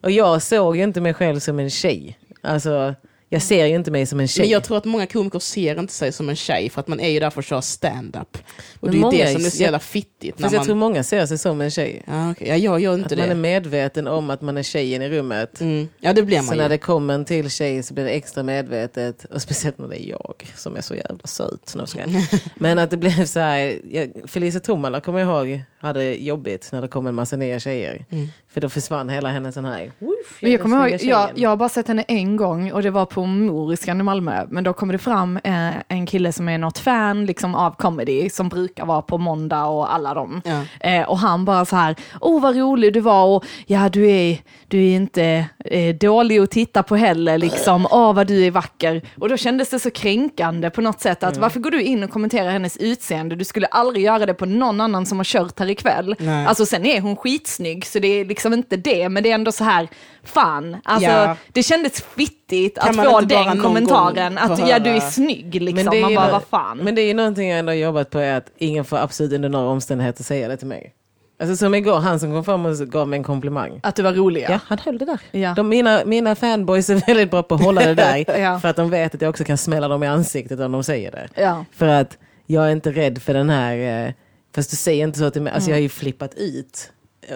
och 0.00 0.10
jag 0.10 0.42
såg 0.42 0.76
ju 0.76 0.82
inte 0.82 1.00
mig 1.00 1.14
själv 1.14 1.38
som 1.38 1.58
en 1.58 1.70
tjej. 1.70 2.18
Alltså, 2.42 2.94
jag 3.34 3.42
ser 3.42 3.66
ju 3.66 3.74
inte 3.74 3.90
mig 3.90 4.06
som 4.06 4.20
en 4.20 4.28
tjej. 4.28 4.42
Men 4.42 4.50
jag 4.50 4.64
tror 4.64 4.76
att 4.76 4.84
många 4.84 5.06
komiker 5.06 5.38
ser 5.38 5.80
inte 5.80 5.92
sig 5.92 6.12
som 6.12 6.28
en 6.28 6.36
tjej, 6.36 6.70
för 6.70 6.80
att 6.80 6.88
man 6.88 7.00
är 7.00 7.08
ju 7.08 7.20
där 7.20 7.30
för 7.30 7.40
att 7.40 7.46
köra 7.46 7.62
stand-up. 7.62 8.38
Och 8.80 8.88
Men 8.88 9.00
det 9.00 9.06
är 9.06 9.12
ju 9.12 9.24
det 9.24 9.32
som 9.32 9.46
är 9.46 9.50
så 9.50 9.62
jävla 9.62 9.78
fittigt. 9.78 10.38
När 10.38 10.42
Fast 10.42 10.52
jag 10.52 10.60
man... 10.60 10.66
tror 10.66 10.76
många 10.76 11.02
ser 11.02 11.26
sig 11.26 11.38
som 11.38 11.60
en 11.60 11.70
tjej. 11.70 12.02
ja, 12.06 12.30
okej. 12.30 12.48
ja, 12.48 12.56
jag 12.56 12.80
gör 12.80 12.94
inte 12.94 13.14
Att 13.14 13.18
man 13.18 13.24
är 13.24 13.28
det. 13.28 13.34
medveten 13.34 14.06
om 14.06 14.30
att 14.30 14.40
man 14.40 14.56
är 14.56 14.62
tjejen 14.62 15.02
i 15.02 15.08
rummet. 15.08 15.60
Mm. 15.60 15.88
Ja, 16.00 16.12
det 16.12 16.22
blir 16.22 16.36
man 16.36 16.46
Så 16.46 16.54
ju. 16.54 16.58
när 16.58 16.68
det 16.68 16.78
kommer 16.78 17.14
en 17.14 17.24
till 17.24 17.50
tjej 17.50 17.82
så 17.82 17.94
blir 17.94 18.04
det 18.04 18.10
extra 18.10 18.42
medvetet. 18.42 19.24
Och 19.24 19.42
speciellt 19.42 19.78
när 19.78 19.88
det 19.88 20.06
är 20.06 20.10
jag 20.10 20.46
som 20.56 20.76
är 20.76 20.80
så 20.80 20.94
jävla 20.94 21.26
söt. 21.26 21.74
Jag. 21.74 22.08
Men 22.54 22.78
att 22.78 22.90
det 22.90 22.96
blev 22.96 23.24
så 23.26 23.40
här. 23.40 23.78
Jag, 23.90 24.10
Felicia 24.26 24.60
Tomala 24.60 25.00
kommer 25.00 25.20
jag 25.20 25.28
ihåg 25.28 25.62
hade 25.84 26.14
jobbigt 26.14 26.68
när 26.72 26.82
det 26.82 26.88
kom 26.88 27.06
en 27.06 27.14
massa 27.14 27.36
nya 27.36 27.60
tjejer. 27.60 28.04
Mm. 28.10 28.28
För 28.48 28.60
då 28.60 28.68
försvann 28.68 29.08
hela 29.08 29.28
hennes 29.28 29.54
sån 29.54 29.64
här. 29.64 29.92
Men 30.40 30.52
jag 30.52 30.60
kommer 30.60 30.88
ihåg, 30.88 31.02
jag, 31.02 31.30
jag 31.34 31.48
har 31.48 31.56
bara 31.56 31.68
sett 31.68 31.88
henne 31.88 32.02
en 32.02 32.36
gång 32.36 32.72
och 32.72 32.82
det 32.82 32.90
var 32.90 33.06
på 33.06 33.23
Moriskan 33.26 34.00
i 34.00 34.02
Malmö, 34.02 34.46
men 34.48 34.64
då 34.64 34.72
kommer 34.72 34.92
det 34.92 34.98
fram 34.98 35.36
eh, 35.36 35.70
en 35.88 36.06
kille 36.06 36.32
som 36.32 36.48
är 36.48 36.58
något 36.58 36.78
fan 36.78 37.26
liksom, 37.26 37.54
av 37.54 37.70
comedy, 37.70 38.30
som 38.30 38.48
brukar 38.48 38.86
vara 38.86 39.02
på 39.02 39.18
måndag 39.18 39.64
och 39.64 39.94
alla 39.94 40.14
dem. 40.14 40.42
Ja. 40.44 40.88
Eh, 40.90 41.08
och 41.08 41.18
han 41.18 41.44
bara 41.44 41.64
så 41.64 41.76
här, 41.76 41.96
åh 42.20 42.42
vad 42.42 42.56
rolig 42.56 42.92
du 42.92 43.00
var 43.00 43.24
och 43.24 43.44
ja 43.66 43.88
du 43.88 44.10
är, 44.10 44.38
du 44.68 44.78
är 44.78 44.96
inte 44.96 45.44
eh, 45.64 45.94
dålig 45.94 46.38
att 46.38 46.50
titta 46.50 46.82
på 46.82 46.96
heller 46.96 47.38
liksom, 47.38 47.86
åh 47.90 48.14
vad 48.14 48.26
du 48.26 48.46
är 48.46 48.50
vacker. 48.50 49.02
Och 49.18 49.28
då 49.28 49.36
kändes 49.36 49.70
det 49.70 49.78
så 49.78 49.90
kränkande 49.90 50.70
på 50.70 50.80
något 50.80 51.00
sätt 51.00 51.22
att 51.22 51.36
varför 51.36 51.60
går 51.60 51.70
du 51.70 51.82
in 51.82 52.02
och 52.02 52.10
kommenterar 52.10 52.50
hennes 52.50 52.76
utseende? 52.76 53.36
Du 53.36 53.44
skulle 53.44 53.66
aldrig 53.66 54.04
göra 54.04 54.26
det 54.26 54.34
på 54.34 54.46
någon 54.46 54.80
annan 54.80 55.06
som 55.06 55.18
har 55.18 55.24
kört 55.24 55.58
här 55.58 55.70
ikväll. 55.70 56.16
Nej. 56.18 56.46
Alltså 56.46 56.66
sen 56.66 56.86
är 56.86 57.00
hon 57.00 57.16
skitsnygg 57.16 57.86
så 57.86 57.98
det 57.98 58.08
är 58.08 58.24
liksom 58.24 58.52
inte 58.52 58.76
det, 58.76 59.08
men 59.08 59.22
det 59.22 59.30
är 59.30 59.34
ändå 59.34 59.52
så 59.52 59.64
här, 59.64 59.88
fan, 60.24 60.76
alltså 60.84 61.10
Ja. 61.10 61.36
det 61.52 61.62
kändes 61.62 62.02
fittigt 62.02 62.78
Kan 62.78 63.00
att 63.00 63.06
få 63.06 63.20
den 63.20 63.60
kommentaren, 63.60 64.38
att 64.38 64.68
ja 64.68 64.78
du 64.78 64.90
är 64.90 65.00
snygg 65.00 65.62
liksom, 65.62 65.90
det 65.90 65.96
är 65.98 66.02
man 66.02 66.14
bara 66.14 66.32
vad 66.32 66.44
fan. 66.44 66.78
Men 66.78 66.94
det 66.94 67.02
är 67.02 67.06
ju 67.06 67.14
någonting 67.14 67.48
jag 67.48 67.58
ändå 67.58 67.70
har 67.72 67.76
jobbat 67.76 68.10
på 68.10 68.18
är 68.18 68.34
att 68.36 68.46
ingen 68.58 68.84
får 68.84 68.96
absolut 68.96 69.32
under 69.32 69.48
några 69.48 69.66
omständigheter 69.68 70.24
säga 70.24 70.48
det 70.48 70.56
till 70.56 70.66
mig. 70.66 70.94
Alltså 71.40 71.56
som 71.56 71.74
igår, 71.74 71.98
han 71.98 72.20
som 72.20 72.32
kom 72.32 72.44
fram 72.44 72.66
och 72.66 72.76
gav 72.78 73.08
mig 73.08 73.16
en 73.16 73.24
komplimang. 73.24 73.80
Att 73.82 73.96
du 73.96 74.02
var 74.02 74.12
rolig 74.12 74.46
Ja, 74.48 74.60
han 74.66 74.78
höll 74.78 74.98
det 74.98 75.04
där. 75.04 75.20
Ja. 75.30 75.54
De, 75.56 75.68
mina, 75.68 76.02
mina 76.04 76.34
fanboys 76.34 76.90
är 76.90 77.06
väldigt 77.06 77.30
bra 77.30 77.42
på 77.42 77.54
att 77.54 77.62
hålla 77.64 77.80
det 77.84 77.94
där. 77.94 78.38
Ja. 78.40 78.60
För 78.60 78.68
att 78.68 78.76
de 78.76 78.90
vet 78.90 79.14
att 79.14 79.22
jag 79.22 79.30
också 79.30 79.44
kan 79.44 79.58
smälla 79.58 79.88
dem 79.88 80.02
i 80.02 80.06
ansiktet 80.06 80.60
om 80.60 80.72
de 80.72 80.84
säger 80.84 81.10
det. 81.10 81.28
Ja. 81.42 81.64
För 81.72 81.86
att 81.88 82.18
jag 82.46 82.66
är 82.66 82.70
inte 82.72 82.90
rädd 82.92 83.22
för 83.22 83.34
den 83.34 83.50
här, 83.50 84.06
eh, 84.06 84.12
fast 84.54 84.70
du 84.70 84.76
säger 84.76 85.04
inte 85.04 85.18
så 85.18 85.30
till 85.30 85.42
mig, 85.42 85.52
alltså 85.52 85.70
jag 85.70 85.76
har 85.76 85.82
ju 85.82 85.88
flippat 85.88 86.34
ut 86.34 86.90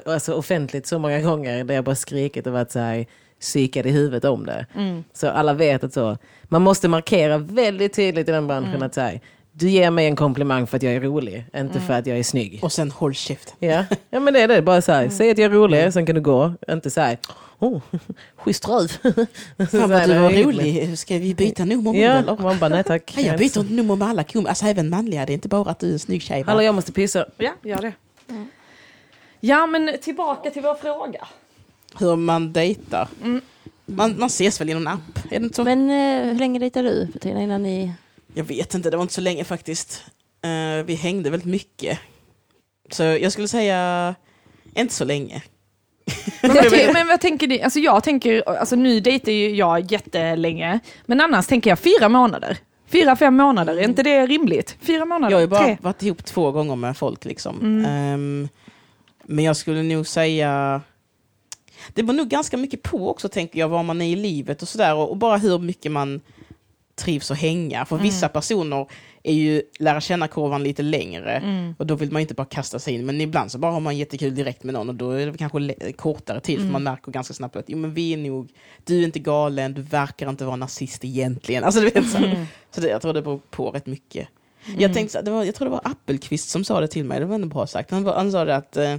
alltså 0.06 0.35
offentligt 0.35 0.86
så 0.86 0.98
många 0.98 1.20
gånger 1.20 1.65
där 1.65 1.74
jag 1.74 1.85
bara 1.85 1.94
skrikit 1.94 2.47
och 2.47 2.52
varit 2.52 2.70
så 2.70 2.78
här 2.78 3.06
psykad 3.40 3.86
i 3.86 3.90
huvudet 3.90 4.24
om 4.24 4.47
det. 4.47 4.66
Så 5.12 5.28
alla 5.28 5.52
vet 5.52 5.85
att 5.85 5.93
så, 5.93 6.16
man 6.44 6.62
måste 6.62 6.89
markera 6.89 7.39
väldigt 7.39 7.93
tydligt 7.93 8.28
i 8.28 8.32
den 8.32 8.47
branschen 8.47 8.82
att 8.82 8.94
så 8.94 9.01
här, 9.01 9.20
du 9.52 9.69
ger 9.70 9.90
mig 9.90 10.06
en 10.06 10.16
komplimang 10.16 10.66
för 10.66 10.77
att 10.77 10.82
jag 10.82 10.94
är 10.94 11.01
rolig, 11.01 11.44
inte 11.56 11.81
för 11.81 11.94
att 11.94 12.06
jag 12.06 12.19
är 12.19 12.23
snygg. 12.23 12.59
Och 12.62 12.73
sen 12.73 12.90
håll 12.90 13.15
käften. 13.15 13.55
Ja. 13.59 13.85
ja, 14.10 14.20
men 14.20 14.35
det 14.35 14.40
är 14.40 14.48
det. 14.48 14.62
Bara 14.62 14.82
så 14.82 14.93
här, 14.93 15.09
säg 15.09 15.31
att 15.31 15.39
jag 15.39 15.44
är 15.44 15.55
rolig, 15.56 15.93
sen 15.93 16.06
kan 16.06 16.15
du 16.15 16.20
gå. 16.20 16.55
Inte 16.69 16.90
så 16.90 17.01
här, 17.01 17.19
oh, 17.59 17.81
schysst 18.36 18.69
röv. 18.69 18.89
Fan 19.69 19.90
vad 19.90 20.09
du 20.09 20.19
var 20.19 20.44
rolig, 20.44 20.98
ska 20.98 21.19
vi 21.19 21.35
byta 21.35 21.65
nummer 21.65 21.93
nu 21.93 21.98
Ja, 21.98 22.12
eller? 22.12 22.36
man 22.36 22.59
bara 22.59 22.69
nej 22.69 22.85
tack. 22.85 23.12
Nej, 23.16 23.27
jag 23.27 23.39
byter 23.39 23.74
nummer 23.74 23.97
med 23.97 24.09
alla 24.09 24.24
kummer, 24.24 24.48
alltså 24.48 24.66
även 24.66 24.90
manliga, 24.90 25.27
det 25.27 25.32
är 25.32 25.35
inte 25.35 25.48
bara 25.48 25.70
att 25.70 25.78
du 25.78 25.89
är 25.89 25.93
en 25.93 25.98
snygg 25.98 26.23
tjej. 26.23 26.43
Hallå 26.47 26.62
jag 26.62 26.74
måste 26.74 26.93
pissa. 26.93 27.27
Ja, 27.36 27.52
gör 27.62 27.82
det. 27.82 27.93
Ja, 29.40 29.66
men 29.66 29.90
tillbaka 30.02 30.51
till 30.51 30.62
vår 30.62 30.74
fråga. 30.74 31.28
Hur 31.98 32.16
man 32.16 32.52
dejtar. 32.52 33.09
Man, 33.86 34.15
man 34.19 34.27
ses 34.27 34.60
väl 34.60 34.70
i 34.70 34.74
någon 34.74 34.86
app? 34.89 35.19
Är 35.31 35.39
det 35.40 35.44
inte 35.44 35.56
så? 35.56 35.65
Men 35.65 35.90
eh, 35.90 36.27
hur 36.32 36.39
länge 36.39 36.59
dejtar 36.59 36.82
du 36.82 37.09
för 37.12 37.19
tiden 37.19 37.43
innan 37.43 37.62
ni... 37.62 37.93
Jag 38.35 38.44
vet 38.44 38.74
inte, 38.74 38.90
det 38.90 38.97
var 38.97 39.02
inte 39.02 39.15
så 39.15 39.20
länge 39.20 39.44
faktiskt. 39.44 40.05
Eh, 40.43 40.85
vi 40.85 40.94
hängde 40.94 41.31
väldigt 41.31 41.48
mycket. 41.48 41.98
Så 42.90 43.02
jag 43.02 43.32
skulle 43.32 43.48
säga, 43.48 44.15
inte 44.74 44.94
så 44.94 45.05
länge. 45.05 45.43
Men 46.43 46.55
vad, 46.55 46.70
ty- 46.70 46.86
men 46.93 47.06
vad 47.06 47.20
tänker 47.20 47.47
ni? 47.48 47.62
Alltså 47.62 47.78
jag 47.78 48.05
tänker, 48.05 48.48
alltså 48.48 48.77
nu 48.77 49.01
dejtar 49.01 49.32
ju 49.32 49.51
jag 49.56 49.93
jättelänge, 49.93 50.81
men 51.06 51.20
annars 51.20 51.47
tänker 51.47 51.70
jag 51.70 51.78
fyra 51.78 52.09
månader. 52.09 52.59
Fyra, 52.86 53.16
fem 53.16 53.36
månader, 53.36 53.77
är 53.77 53.82
inte 53.82 54.02
det 54.02 54.27
rimligt? 54.27 54.77
Fyra 54.81 55.05
månader? 55.05 55.31
Jag 55.31 55.36
har 55.36 55.40
ju 55.40 55.47
bara 55.47 55.65
tre? 55.65 55.77
varit 55.81 56.02
ihop 56.02 56.24
två 56.24 56.51
gånger 56.52 56.77
med 56.77 56.97
folk 56.97 57.24
liksom. 57.24 57.85
Ehm, 57.89 58.48
men 59.31 59.45
jag 59.45 59.57
skulle 59.57 59.83
nog 59.83 60.07
säga, 60.07 60.83
det 61.95 62.03
var 62.03 62.15
nog 62.15 62.29
ganska 62.29 62.57
mycket 62.57 62.83
på 62.83 63.11
också 63.11 63.29
tänker 63.29 63.59
jag, 63.59 63.69
var 63.69 63.83
man 63.83 64.03
är 64.03 64.07
i 64.07 64.17
livet 64.17 64.63
och 64.63 64.69
sådär. 64.69 64.95
Och, 64.95 65.11
och 65.11 65.17
bara 65.17 65.37
hur 65.37 65.59
mycket 65.59 65.93
man 65.93 66.21
trivs 66.95 67.31
att 67.31 67.39
hänga. 67.39 67.85
För 67.85 67.99
vissa 67.99 68.29
personer 68.29 68.87
är 69.23 69.33
ju 69.33 69.63
lära 69.79 70.01
känna 70.01 70.29
kurvan 70.29 70.63
lite 70.63 70.83
längre 70.83 71.43
och 71.79 71.87
då 71.87 71.95
vill 71.95 72.13
man 72.13 72.23
inte 72.23 72.35
bara 72.35 72.47
kasta 72.47 72.79
sig 72.79 72.95
in. 72.95 73.07
Men 73.07 73.21
ibland 73.21 73.53
så 73.53 73.59
bara 73.59 73.73
har 73.73 73.81
man 73.81 73.97
jättekul 73.97 74.35
direkt 74.35 74.65
med 74.65 74.75
någon 74.75 74.89
och 74.89 74.95
då 74.95 75.11
är 75.11 75.27
det 75.27 75.39
kanske 75.39 75.93
kortare 75.93 76.41
tid 76.41 76.59
för 76.61 76.67
man 76.67 76.83
märker 76.83 77.13
ganska 77.13 77.35
snabbt 77.35 77.57
att 77.57 77.65
jo, 77.69 77.79
men 77.79 77.95
vi 77.95 78.13
är 78.13 78.17
nog, 78.17 78.51
du 78.85 79.01
är 79.01 79.05
inte 79.05 79.19
galen, 79.19 79.75
du 79.75 79.83
verkar 79.83 80.31
inte 80.31 80.45
vara 80.45 80.57
nazist 80.57 81.05
egentligen. 81.05 81.65
Alltså, 81.69 81.81
du 81.81 81.91
vet, 81.91 82.11
så, 82.11 82.19
så 82.71 82.81
det, 82.81 82.89
jag 82.89 83.03
tror 83.03 83.13
det 83.13 83.23
beror 83.23 83.41
på 83.51 83.71
rätt 83.71 83.87
mycket. 83.87 84.29
Jag, 84.79 84.95
tänkte, 84.95 85.13
så 85.13 85.19
här, 85.19 85.25
det 85.25 85.31
var, 85.31 85.45
jag 85.45 85.55
tror 85.55 85.67
det 85.67 85.73
var 85.73 85.81
Appelqvist 85.85 86.49
som 86.49 86.65
sa 86.65 86.81
det 86.81 86.89
till 86.89 87.05
mig, 87.05 87.21
det 87.21 87.27
var 87.27 87.35
ändå 87.35 87.49
bra 87.49 87.67
sagt. 87.67 87.91
Han, 87.91 88.07
han 88.07 88.33
sa 88.33 88.45
det 88.45 88.57
att 88.57 88.77
eh, 88.77 88.97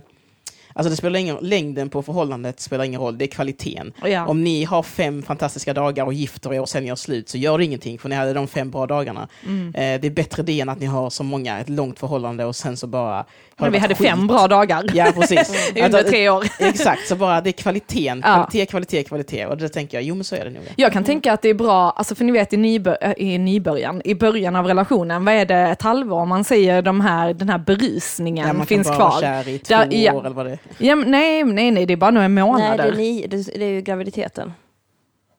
Alltså 0.73 0.89
det 0.89 0.95
spelar 0.95 1.19
ingen, 1.19 1.37
längden 1.41 1.89
på 1.89 2.01
förhållandet 2.03 2.59
spelar 2.59 2.83
ingen 2.83 3.01
roll, 3.01 3.17
det 3.17 3.25
är 3.25 3.27
kvaliteten. 3.27 3.93
Ja. 4.05 4.25
Om 4.27 4.43
ni 4.43 4.63
har 4.63 4.83
fem 4.83 5.23
fantastiska 5.23 5.73
dagar 5.73 6.05
och 6.05 6.13
gifter 6.13 6.53
er 6.53 6.61
och 6.61 6.69
sen 6.69 6.85
gör 6.87 6.95
slut 6.95 7.29
så 7.29 7.37
gör 7.37 7.57
det 7.57 7.65
ingenting 7.65 7.99
för 7.99 8.09
ni 8.09 8.15
hade 8.15 8.33
de 8.33 8.47
fem 8.47 8.71
bra 8.71 8.85
dagarna. 8.87 9.27
Mm. 9.45 9.67
Eh, 9.67 10.01
det 10.01 10.07
är 10.07 10.11
bättre 10.11 10.43
det 10.43 10.61
än 10.61 10.69
att 10.69 10.79
ni 10.79 10.85
har 10.85 11.09
så 11.09 11.23
många, 11.23 11.59
ett 11.59 11.69
långt 11.69 11.99
förhållande 11.99 12.45
och 12.45 12.55
sen 12.55 12.77
så 12.77 12.87
bara... 12.87 13.25
Men 13.57 13.71
vi 13.71 13.77
hade 13.77 13.95
skit. 13.95 14.07
fem 14.07 14.27
bra 14.27 14.47
dagar 14.47 14.83
Ja, 14.93 15.11
precis. 15.15 15.71
under 15.85 15.99
Att- 15.99 16.07
tre 16.07 16.29
år. 16.29 16.45
Exakt, 16.59 17.07
så 17.07 17.15
bara 17.15 17.41
det 17.41 17.49
är 17.49 17.51
kvaliteten. 17.51 18.21
Ja. 18.25 18.33
Kvalitet, 18.33 18.65
kvalitet, 18.65 19.03
kvalitet. 19.03 19.45
Och 19.45 19.57
det 19.57 19.69
tänker 19.69 19.97
jag, 19.97 20.03
jo 20.03 20.15
men 20.15 20.23
så 20.23 20.35
är 20.35 20.45
det 20.45 20.49
nog. 20.51 20.63
Jag 20.75 20.93
kan 20.93 21.03
tänka 21.03 21.33
att 21.33 21.41
det 21.41 21.49
är 21.49 21.53
bra, 21.53 21.89
alltså 21.91 22.15
för 22.15 22.23
ni 22.25 22.31
vet 22.31 22.53
i, 22.53 22.57
nybör, 22.57 22.97
äh, 23.01 23.11
i 23.17 23.37
nybörjan, 23.37 24.01
i 24.05 24.15
början 24.15 24.55
av 24.55 24.65
relationen, 24.65 25.25
vad 25.25 25.33
är 25.33 25.45
det, 25.45 25.55
ett 25.55 25.81
halvår, 25.81 26.25
man 26.25 26.43
säger 26.43 26.81
de 26.81 27.01
här, 27.01 27.33
den 27.33 27.49
här 27.49 27.57
berusningen 27.57 28.47
Ja, 28.47 28.53
man 28.53 28.65
finns 28.65 28.87
kan 28.87 28.97
bara 28.97 29.09
kvar. 29.09 29.21
vara 29.21 29.43
kär 29.43 29.51
i 29.51 29.59
två 29.59 29.75
Där- 29.75 29.87
år 29.87 29.93
ja. 29.93 30.19
eller 30.19 30.29
vad 30.29 30.45
det 30.45 30.51
är. 30.51 30.58
Ja, 30.77 30.95
nej, 30.95 31.43
nej, 31.43 31.71
nej, 31.71 31.85
det 31.85 31.93
är 31.93 31.97
bara 31.97 32.11
några 32.11 32.27
Nej, 32.27 32.43
månader. 32.43 32.77
det 32.83 32.89
är, 32.89 32.95
ni, 32.97 33.27
det, 33.27 33.63
är 33.65 33.69
ju 33.69 33.81
graviditeten. 33.81 34.53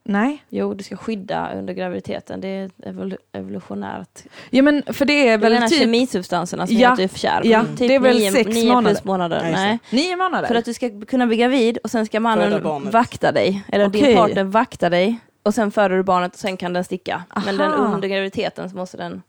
nej. 0.05 0.45
Jo, 0.49 0.75
du 0.75 0.85
ska 0.85 0.97
skydda 0.97 1.51
under 1.55 1.75
graviditeten. 1.75 2.41
Det 2.41 2.49
är 2.49 2.71
evol 2.87 3.17
evolutionärt. 3.33 4.25
Ja 4.51 4.63
men 4.63 4.83
för 4.87 5.05
det 5.05 5.29
är 5.29 5.39
Du 5.39 5.43
väl 5.43 5.53
menar 5.53 5.69
typ 5.69 5.79
kemisubstanserna 5.79 6.67
som 6.67 6.77
Ja, 6.77 6.81
gör 6.83 6.91
att 6.91 6.97
du 6.97 7.03
är 7.03 7.09
kär? 7.09 7.41
ja, 7.45 7.65
Typ 7.65 7.79
det 7.79 7.95
är 7.95 7.99
väl 8.01 8.17
nio, 8.19 8.33
sex 8.33 8.49
nio 8.55 8.69
månader. 8.69 8.91
plus 8.95 9.05
månader. 9.05 9.45
Det. 9.45 9.51
Nej. 9.51 9.79
nio 9.91 10.17
månader. 10.17 10.49
För 10.49 10.55
att 10.55 10.65
du 10.65 10.75
ska 10.75 10.91
kunna 11.09 11.27
bli 11.27 11.37
gravid 11.37 11.79
och 11.85 11.91
sen 11.91 12.07
ska 12.07 12.21
mannen 12.21 12.91
vakta 12.91 13.33
dig. 13.33 13.63
Eller 13.73 13.89
Okej. 13.89 14.03
din 14.03 14.17
partner 14.17 14.45
vakta 14.45 14.91
dig. 14.91 15.19
Och 15.43 15.55
sen 15.55 15.71
föder 15.71 15.97
du 15.97 16.03
barnet 16.03 16.33
och 16.35 16.39
sen 16.41 16.57
kan 16.57 16.73
den 16.73 16.85
sticka. 16.85 17.23
Men 17.47 17.57
den 17.57 17.71
Aha. 17.73 17.95
under 17.95 18.09
graviditeten 18.09 18.71
så 18.71 18.77
måste 18.77 18.97
den, 18.97 19.23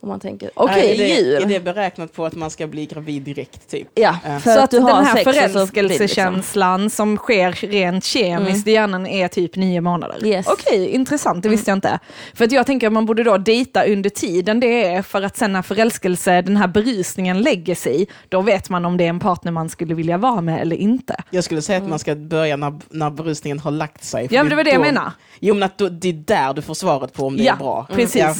om 0.00 0.08
man 0.08 0.20
tänker, 0.20 0.50
Okej, 0.54 0.96
det, 0.98 1.06
djur. 1.08 1.42
är 1.42 1.46
det 1.46 1.60
beräknat 1.60 2.12
på 2.12 2.24
att 2.26 2.34
man 2.34 2.50
ska 2.50 2.66
bli 2.66 2.86
gravid 2.86 3.22
direkt 3.22 3.70
typ? 3.70 3.88
ja, 3.94 4.16
Ja. 4.24 4.38
för 4.40 4.54
så 4.54 4.60
att 4.60 4.70
du 4.70 4.78
har 4.78 4.94
den 4.96 5.04
här 5.04 5.14
det 5.24 5.32
liksom- 5.32 5.68
förälskelsekänslan 5.68 6.90
som 6.90 7.16
sker 7.16 7.52
rent 7.52 8.04
kemiskt 8.04 8.66
i 8.66 8.70
hjärnan 8.72 9.06
är 9.06 9.28
typ 9.28 9.56
nio 9.56 9.80
månader. 9.80 10.26
Yes. 10.26 10.46
Okej, 10.46 10.88
intressant, 10.88 11.42
det 11.42 11.48
visste 11.48 11.70
jag 11.70 11.76
inte. 11.76 11.98
För 12.34 12.44
att 12.44 12.52
jag 12.52 12.66
tänker 12.66 12.86
att 12.86 12.92
man 12.92 13.06
borde 13.06 13.24
då 13.24 13.38
dejta 13.38 13.84
under 13.84 14.10
tiden 14.10 14.60
det 14.60 14.84
är 14.84 15.02
för 15.02 15.22
att 15.22 15.36
sen 15.36 15.52
när 15.52 15.62
förälskelse, 15.62 16.42
den 16.42 16.56
här 16.56 16.68
berusningen 16.68 17.42
lägger 17.42 17.74
sig, 17.74 18.06
då 18.28 18.40
vet 18.40 18.70
man 18.70 18.84
om 18.84 18.96
det 18.96 19.04
är 19.04 19.08
en 19.08 19.20
partner 19.20 19.52
man 19.52 19.68
skulle 19.68 19.94
vilja 19.94 20.18
vara 20.18 20.40
med 20.40 20.60
eller 20.60 20.76
inte. 20.76 21.16
Jag 21.30 21.44
skulle 21.44 21.62
säga 21.62 21.78
att 21.78 21.88
man 21.88 21.98
ska 21.98 22.14
börja 22.14 22.56
när, 22.56 22.74
när 22.90 23.10
berusningen 23.10 23.58
har 23.58 23.70
lagt 23.70 24.04
sig. 24.04 24.28
Ja 24.30 24.42
men 24.42 24.50
det 24.50 24.56
var 24.56 24.64
det 24.64 24.70
jag 24.70 24.78
då- 24.80 24.84
menade. 24.84 25.12
Jo 25.40 25.54
men 25.54 25.62
att 25.62 25.78
då, 25.78 25.88
det 25.88 26.08
är 26.08 26.12
där 26.12 26.54
du 26.54 26.62
får 26.62 26.74
svaret 26.74 27.12
på 27.12 27.26
om 27.26 27.36
det 27.36 27.42
ja, 27.42 27.52
är 27.52 27.56
bra. 27.56 27.86
precis. 27.92 28.16
Ja. 28.20 28.34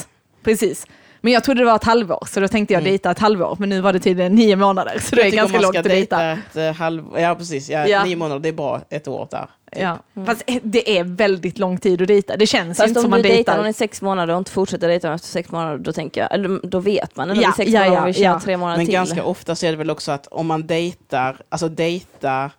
precis. 0.45 0.87
Men 1.27 1.33
jag 1.33 1.45
trodde 1.45 1.61
det 1.61 1.65
var 1.65 1.77
ett 1.77 1.85
halvår, 1.85 2.27
så 2.31 2.41
då 2.41 2.49
tänkte 2.49 2.75
jag 2.75 2.85
dejta 2.85 3.11
ett 3.11 3.19
halvår, 3.19 3.57
men 3.61 3.69
nu 3.69 3.81
var 3.81 3.93
det 3.93 3.99
tydligen 4.01 4.35
nio 4.35 4.57
månader, 4.57 4.99
så 4.99 5.17
det 5.17 5.23
är 5.23 5.25
Jag 5.25 5.33
ganska 5.35 5.61
långt 5.61 5.77
att 5.77 5.85
dejta. 5.85 6.23
ett 6.31 6.57
eh, 6.57 6.73
halv... 6.73 7.05
Ja 7.19 7.35
precis, 7.35 7.69
ja, 7.71 7.87
Ja. 7.87 8.05
nio 8.05 8.17
månader 8.17 8.41
det 8.41 8.49
är 8.49 8.53
bra, 8.53 8.81
ett 8.91 9.09
år 9.09 9.29
där. 9.31 9.47
Ja. 9.77 9.99
Fast 10.27 10.43
eh, 10.47 10.57
det 10.63 10.99
är 10.99 11.05
väldigt 11.05 11.59
lång 11.59 11.79
tid 11.79 12.03
att 12.03 12.09
dejta, 12.09 12.37
det 12.37 12.47
känns 12.47 12.79
Fast 12.79 12.89
inte 12.89 13.01
om 13.01 13.03
som 13.03 13.11
du 13.11 13.17
man 13.17 13.23
dejtar 13.23 13.37
dejtar. 13.37 13.57
någon 13.57 13.67
i 13.67 13.73
sex 13.73 14.03
månader 14.03 14.35
och 14.35 14.39
inte 14.39 14.51
fortsätter 14.51 14.89
dejta 14.89 15.15
efter 15.15 15.29
sex 15.29 15.51
månader, 15.51 15.79
då 15.79 15.93
tänker 15.93 16.21
jag, 16.21 16.35
eller 16.35 16.61
då 16.67 16.79
vet 16.81 17.17
man. 17.17 17.31
Eller 17.31 17.43
Ja, 17.43 17.53
sex 17.57 17.71
ja, 17.71 17.81
månader 17.81 17.97
ja, 17.97 18.07
om 18.07 18.13
vi 18.13 18.23
ja. 18.23 18.41
tre 18.45 18.57
månader 18.57 18.77
Men 18.79 18.87
till. 18.87 18.93
ganska 18.95 19.25
ofta 19.25 19.55
så 19.55 19.67
är 19.67 19.71
det 19.71 19.77
väl 19.77 19.91
också 19.91 20.13
att 20.13 20.27
om 20.27 20.47
man 20.47 20.67
dejtar, 20.67 21.37
alltså 21.49 21.69
dejta, 21.69 22.51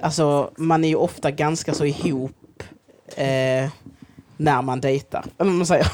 alltså 0.00 0.50
man 0.56 0.84
är 0.84 0.88
ju 0.88 0.96
ofta 0.96 1.30
ganska 1.30 1.74
så 1.74 1.84
ihop 1.84 2.62
eh, 3.16 3.24
när 4.36 4.62
man 4.62 4.80
dejtar. 4.80 5.24
Eller 5.38 5.50
vad 5.50 5.56
man 5.58 5.66
säger. 5.66 5.86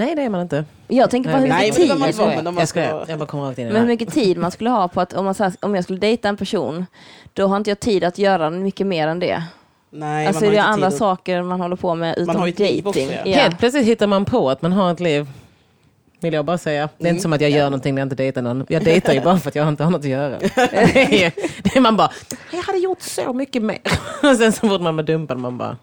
Nej 0.00 0.14
det 0.14 0.22
är 0.22 0.28
man 0.30 0.40
inte. 0.40 0.64
Jag 0.88 1.10
tänker 1.10 1.30
på 1.32 1.36
hur 1.36 1.48
mycket 1.48 1.74
tid, 1.76 1.88
det 1.88 1.94
man 1.94 2.44
man 2.44 2.56
Jag 2.58 2.68
skojar. 2.68 3.04
Jag 3.08 3.18
bara 3.18 3.26
kommer 3.26 3.44
rakt 3.44 3.58
in 3.58 3.64
i 3.64 3.66
men 3.66 3.74
det 3.74 3.80
hur 3.80 3.86
mycket 3.86 4.12
tid 4.14 4.38
man 4.38 4.50
skulle 4.50 4.70
ha 4.70 4.88
på 4.88 5.00
att 5.00 5.12
om, 5.12 5.24
man, 5.24 5.34
så 5.34 5.44
här, 5.44 5.52
om 5.60 5.74
jag 5.74 5.84
skulle 5.84 5.98
dejta 5.98 6.28
en 6.28 6.36
person, 6.36 6.86
då 7.32 7.46
har 7.46 7.56
inte 7.56 7.70
jag 7.70 7.80
tid 7.80 8.04
att 8.04 8.18
göra 8.18 8.50
mycket 8.50 8.86
mer 8.86 9.08
än 9.08 9.18
det. 9.18 9.42
Nej, 9.90 10.26
alltså 10.26 10.44
man 10.44 10.52
det 10.54 10.58
har 10.60 10.64
är 10.64 10.68
inte 10.68 10.74
andra 10.74 10.86
att- 10.86 10.96
saker 10.96 11.42
man 11.42 11.60
håller 11.60 11.76
på 11.76 11.94
med 11.94 12.18
utom 12.18 12.36
också, 12.36 12.62
dating. 12.84 13.10
ja. 13.10 13.20
Ja. 13.24 13.36
Helt 13.36 13.58
plötsligt 13.58 13.86
hittar 13.86 14.06
man 14.06 14.24
på 14.24 14.50
att 14.50 14.62
man 14.62 14.72
har 14.72 14.92
ett 14.92 15.00
liv. 15.00 15.26
Vill 16.20 16.34
jag 16.34 16.44
bara 16.44 16.58
säga. 16.58 16.88
Det 16.98 17.02
är 17.04 17.06
Mm. 17.06 17.10
inte 17.10 17.22
som 17.22 17.32
att 17.32 17.40
jag 17.40 17.50
gör 17.50 17.64
någonting 17.64 17.94
när 17.94 18.02
jag 18.02 18.06
inte 18.06 18.14
dejtar 18.16 18.42
någon. 18.42 18.66
Jag 18.68 18.84
dejtar 18.84 19.12
ju 19.12 19.20
bara 19.20 19.38
för 19.38 19.48
att 19.48 19.54
jag 19.54 19.68
inte 19.68 19.84
har 19.84 19.90
något 19.90 19.98
att 20.00 20.04
göra. 20.04 20.38
det 20.54 21.24
är, 21.24 21.32
det 21.62 21.76
är 21.76 21.80
man 21.80 21.96
bara, 21.96 22.10
jag 22.52 22.62
hade 22.62 22.78
gjort 22.78 23.02
så 23.02 23.32
mycket 23.32 23.62
mer. 23.62 23.78
Och 24.30 24.36
sen 24.36 24.52
så 24.52 24.68
fort 24.68 24.80
man 24.80 24.96
blir 24.96 25.04
dumpad 25.06 25.38
man 25.38 25.58
bara, 25.58 25.76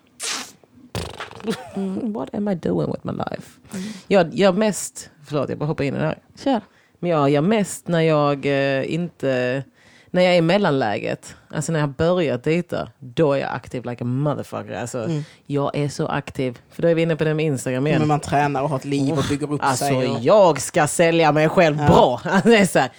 mm, 1.76 2.14
what 2.14 2.36
am 2.36 2.48
I 2.48 2.56
doing 2.56 2.92
with 2.92 3.06
my 3.06 3.12
life? 3.12 3.60
Jag 4.08 4.34
gör 4.34 4.54
mest, 4.54 5.10
förlåt 5.26 5.50
jag 5.50 5.58
bara 5.58 5.66
hoppar 5.66 5.84
in 5.84 5.96
i 5.96 5.98
det 5.98 6.06
här. 6.06 6.18
Kör. 6.44 6.62
Men 7.00 7.12
jag 7.12 7.30
gör 7.30 7.42
mest 7.42 7.88
när 7.88 8.02
jag 8.02 8.46
eh, 8.46 8.94
inte, 8.94 9.64
när 10.12 10.22
jag 10.22 10.34
är 10.34 10.38
i 10.38 10.42
mellanläget. 10.42 11.36
Alltså 11.54 11.72
när 11.72 11.80
jag 11.80 11.90
börjat 11.90 12.44
dejta, 12.44 12.90
då 13.00 13.34
är 13.34 13.38
jag 13.38 13.52
aktiv 13.54 13.86
like 13.86 14.04
a 14.04 14.08
motherfucker. 14.08 14.74
Alltså, 14.82 14.98
Mm. 15.04 15.24
Jag 15.46 15.76
är 15.76 15.90
så 15.90 16.08
aktiv. 16.08 16.58
För 16.72 16.82
då 16.82 16.88
är 16.88 16.96
vi 16.96 17.02
inne 17.02 17.16
på 17.16 17.24
det 17.24 17.34
med 17.34 17.46
Instagram 17.46 17.88
igen. 17.88 18.00
Men 18.00 18.08
man 18.08 18.20
tränar 18.20 18.62
och 18.62 18.70
har 18.70 18.78
ett 18.78 18.86
liv 18.86 19.18
och 19.18 19.24
bygger 19.30 19.52
upp 19.54 19.64
Alltså 19.64 19.86
sig. 19.86 20.08
Och... 20.08 20.20
jag 20.22 20.62
ska 20.62 20.88
sälja 20.88 21.32
mig 21.32 21.50
själv 21.50 21.78
Ja. 21.80 21.88
bra. 21.88 22.22
Alltså, 22.26 22.50
det 22.50 22.58
är 22.58 22.66
så 22.66 22.80
här, 22.80 22.90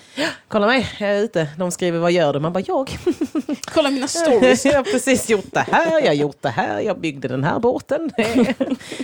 kolla 0.49 0.67
mig, 0.67 0.89
jag 0.99 1.11
är 1.11 1.23
ute. 1.23 1.49
De 1.59 1.71
skriver 1.71 1.99
vad 1.99 2.13
gör 2.13 2.33
du? 2.33 2.41
Man 2.41 2.53
bara 2.53 2.65
jag. 2.67 2.99
Kolla 3.75 3.91
mina 3.91 4.09
stories. 4.09 4.65
jag 4.65 4.75
har 4.77 4.83
precis 4.85 5.31
gjort 5.31 5.53
det 5.53 5.61
här, 5.73 6.01
jag 6.01 6.07
har 6.07 6.15
gjort 6.15 6.37
det 6.43 6.49
här, 6.49 6.81
jag 6.81 7.01
byggde 7.01 7.29
den 7.29 7.45
här 7.45 7.59
båten. 7.59 8.11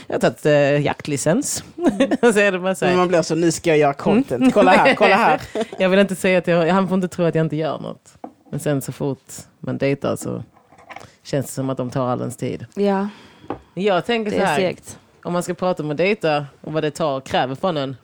jag 0.07 0.15
har 0.15 0.19
tagit 0.19 0.47
uh, 0.47 0.81
jaktlicens. 0.81 1.65
Så 2.21 2.39
är 2.41 2.53
det 2.53 2.59
bara 2.59 2.75
så 2.75 2.85
Men 2.85 2.93
här, 2.93 2.99
man 2.99 3.09
blir 3.09 3.23
så, 3.23 3.35
nu 3.35 3.53
ska 3.53 3.71
jag 3.71 3.79
göra 3.79 3.95
content. 3.95 4.55
Kolla 4.55 4.71
här, 4.71 4.95
kolla 4.95 5.17
här. 5.17 5.41
jag 5.79 5.89
vill 5.89 5.99
inte 5.99 6.17
säga 6.17 6.39
att 6.39 6.47
jag, 6.47 6.67
han 6.73 6.89
får 6.89 6.95
inte 6.95 7.09
tro 7.09 7.25
att 7.25 7.35
jag 7.35 7.45
inte 7.47 7.57
gör 7.57 7.79
något. 7.79 8.15
Men 8.55 8.61
sen 8.61 8.83
så 8.83 8.93
fort 8.93 9.33
man 9.61 9.79
dejtar 9.79 10.17
så 10.17 10.43
känns 11.23 11.47
det 11.47 11.53
som 11.53 11.71
att 11.71 11.77
de 11.77 11.91
tar 11.91 12.07
all 12.09 12.21
ens 12.21 12.37
tid. 12.37 12.67
Ja, 12.75 13.09
Jag 13.75 14.05
tänker 14.07 14.31
så 14.31 14.37
är 14.37 14.45
här, 14.45 14.57
segt. 14.57 14.99
om 15.25 15.33
man 15.33 15.43
ska 15.43 15.55
prata 15.55 15.83
om 15.83 15.91
att 15.91 15.97
dejta 15.97 16.47
och 16.61 16.73
vad 16.73 16.83
det 16.83 16.91
tar 16.91 17.21
kräver 17.21 17.55
från 17.55 17.77
en. 17.77 17.97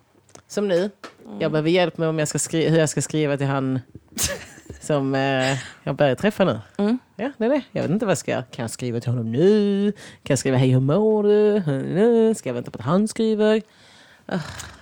Som 0.48 0.68
nu. 0.68 0.90
Jag 1.38 1.50
behöver 1.52 1.70
hjälp 1.70 1.98
med 1.98 2.08
om 2.08 2.18
jag 2.18 2.28
ska 2.28 2.38
skri- 2.38 2.68
hur 2.68 2.78
jag 2.78 2.88
ska 2.88 3.02
skriva 3.02 3.36
till 3.36 3.46
han 3.46 3.80
som 4.80 5.14
eh, 5.14 5.56
jag 5.82 5.94
börjar 5.96 6.14
träffa 6.14 6.44
nu. 6.44 6.58
Mm. 6.78 6.98
Ja, 7.16 7.32
det 7.38 7.44
är 7.44 7.48
det. 7.50 7.62
Jag 7.72 7.82
vet 7.82 7.90
inte 7.90 8.04
vad 8.06 8.10
jag 8.10 8.18
ska 8.18 8.30
göra. 8.30 8.42
Kan 8.42 8.62
jag 8.62 8.70
skriva 8.70 9.00
till 9.00 9.10
honom 9.10 9.32
nu? 9.32 9.92
Kan 9.92 10.32
jag 10.32 10.38
skriva 10.38 10.56
hej 10.56 10.70
hur 10.70 10.80
mår 10.80 11.22
du? 11.22 12.34
Ska 12.34 12.48
jag 12.48 12.54
vänta 12.54 12.70
på 12.70 12.78
att 12.78 12.84
han 12.84 13.08
skriver? 13.08 13.62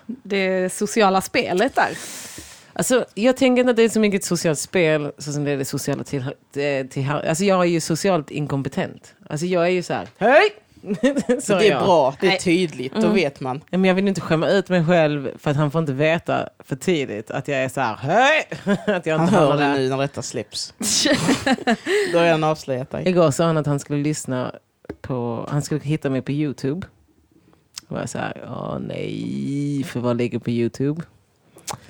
Det 0.06 0.72
sociala 0.72 1.20
spelet 1.20 1.74
där. 1.74 1.90
Alltså, 2.78 3.04
jag 3.14 3.36
tänker 3.36 3.60
inte 3.60 3.70
att 3.70 3.76
det 3.76 3.82
är 3.82 3.88
så 3.88 4.00
mycket 4.00 4.20
ett 4.20 4.24
socialt 4.24 4.58
spel 4.58 5.12
så 5.18 5.32
som 5.32 5.44
det 5.44 5.50
är 5.50 5.56
det 5.56 5.64
sociala 5.64 6.04
till, 6.04 6.24
till, 6.52 6.88
till 6.88 7.10
Alltså 7.10 7.44
jag 7.44 7.60
är 7.60 7.64
ju 7.68 7.80
socialt 7.80 8.30
inkompetent. 8.30 9.14
Alltså 9.30 9.46
jag 9.46 9.64
är 9.64 9.70
ju 9.70 9.82
så 9.82 9.92
här, 9.94 10.08
hej! 10.18 10.42
så 11.42 11.54
det 11.54 11.66
är 11.66 11.70
jag. 11.70 11.82
bra, 11.84 12.14
det 12.20 12.26
är 12.26 12.36
tydligt, 12.38 12.94
då 12.94 13.00
Mm. 13.00 13.14
vet 13.14 13.40
man. 13.40 13.60
Men 13.70 13.84
jag 13.84 13.94
vill 13.94 14.08
inte 14.08 14.20
skämma 14.20 14.48
ut 14.48 14.68
mig 14.68 14.84
själv 14.86 15.30
för 15.38 15.50
att 15.50 15.56
han 15.56 15.70
får 15.70 15.80
inte 15.80 15.92
veta 15.92 16.48
för 16.58 16.76
tidigt 16.76 17.30
att 17.30 17.48
jag 17.48 17.58
är 17.58 17.68
så 17.68 17.80
här, 17.80 17.96
hej! 17.96 18.48
att 18.86 19.06
jag 19.06 19.18
Han 19.18 19.26
inte 19.28 19.38
hör 19.40 19.56
det 19.56 19.68
nu 19.74 19.88
när 19.88 19.98
detta 19.98 20.22
släpps. 20.22 20.74
Då 22.12 22.18
har 22.18 22.30
han 22.30 22.44
avslöjat 22.44 22.90
dig. 22.90 23.08
Igår 23.08 23.30
sa 23.30 23.44
han 23.44 23.56
att 23.56 23.66
han 23.66 23.80
skulle 23.80 24.02
lyssna 24.02 24.54
på, 25.00 25.46
han 25.50 25.62
skulle 25.62 25.80
hitta 25.80 26.10
mig 26.10 26.22
på 26.22 26.32
Youtube. 26.32 26.86
Och 27.88 27.98
jag 27.98 28.08
så 28.08 28.18
här, 28.18 28.44
åh 28.48 28.78
nej, 28.80 29.84
för 29.86 30.00
vad 30.00 30.16
ligger 30.16 30.38
på 30.38 30.50
Youtube? 30.50 31.02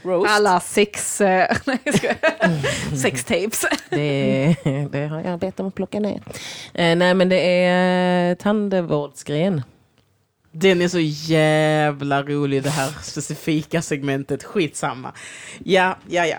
Roast. 0.03 0.31
Alla 0.31 0.61
sex, 0.61 1.21
eh, 1.21 1.57
nej, 1.65 1.79
sex 3.03 3.25
tapes. 3.25 3.65
Det, 3.91 4.57
det 4.91 5.07
har 5.07 5.21
jag 5.21 5.39
bett 5.39 5.61
om 5.61 5.67
att 5.69 5.75
plocka 5.75 6.01
ner. 6.01 6.23
Eh, 6.75 6.97
nej 6.97 7.15
men 7.15 7.29
det 7.29 7.41
är 7.41 8.35
tandvårdsgren. 8.35 9.63
Den 10.53 10.83
är 10.83 10.89
så 10.89 10.99
jävla 11.33 12.23
rolig 12.23 12.63
det 12.63 12.71
här 12.71 12.91
specifika 13.03 13.83
segmentet. 13.83 14.45
Skitsamma. 14.45 15.13
Ja, 15.65 15.97
ja, 16.09 16.27
ja. 16.27 16.37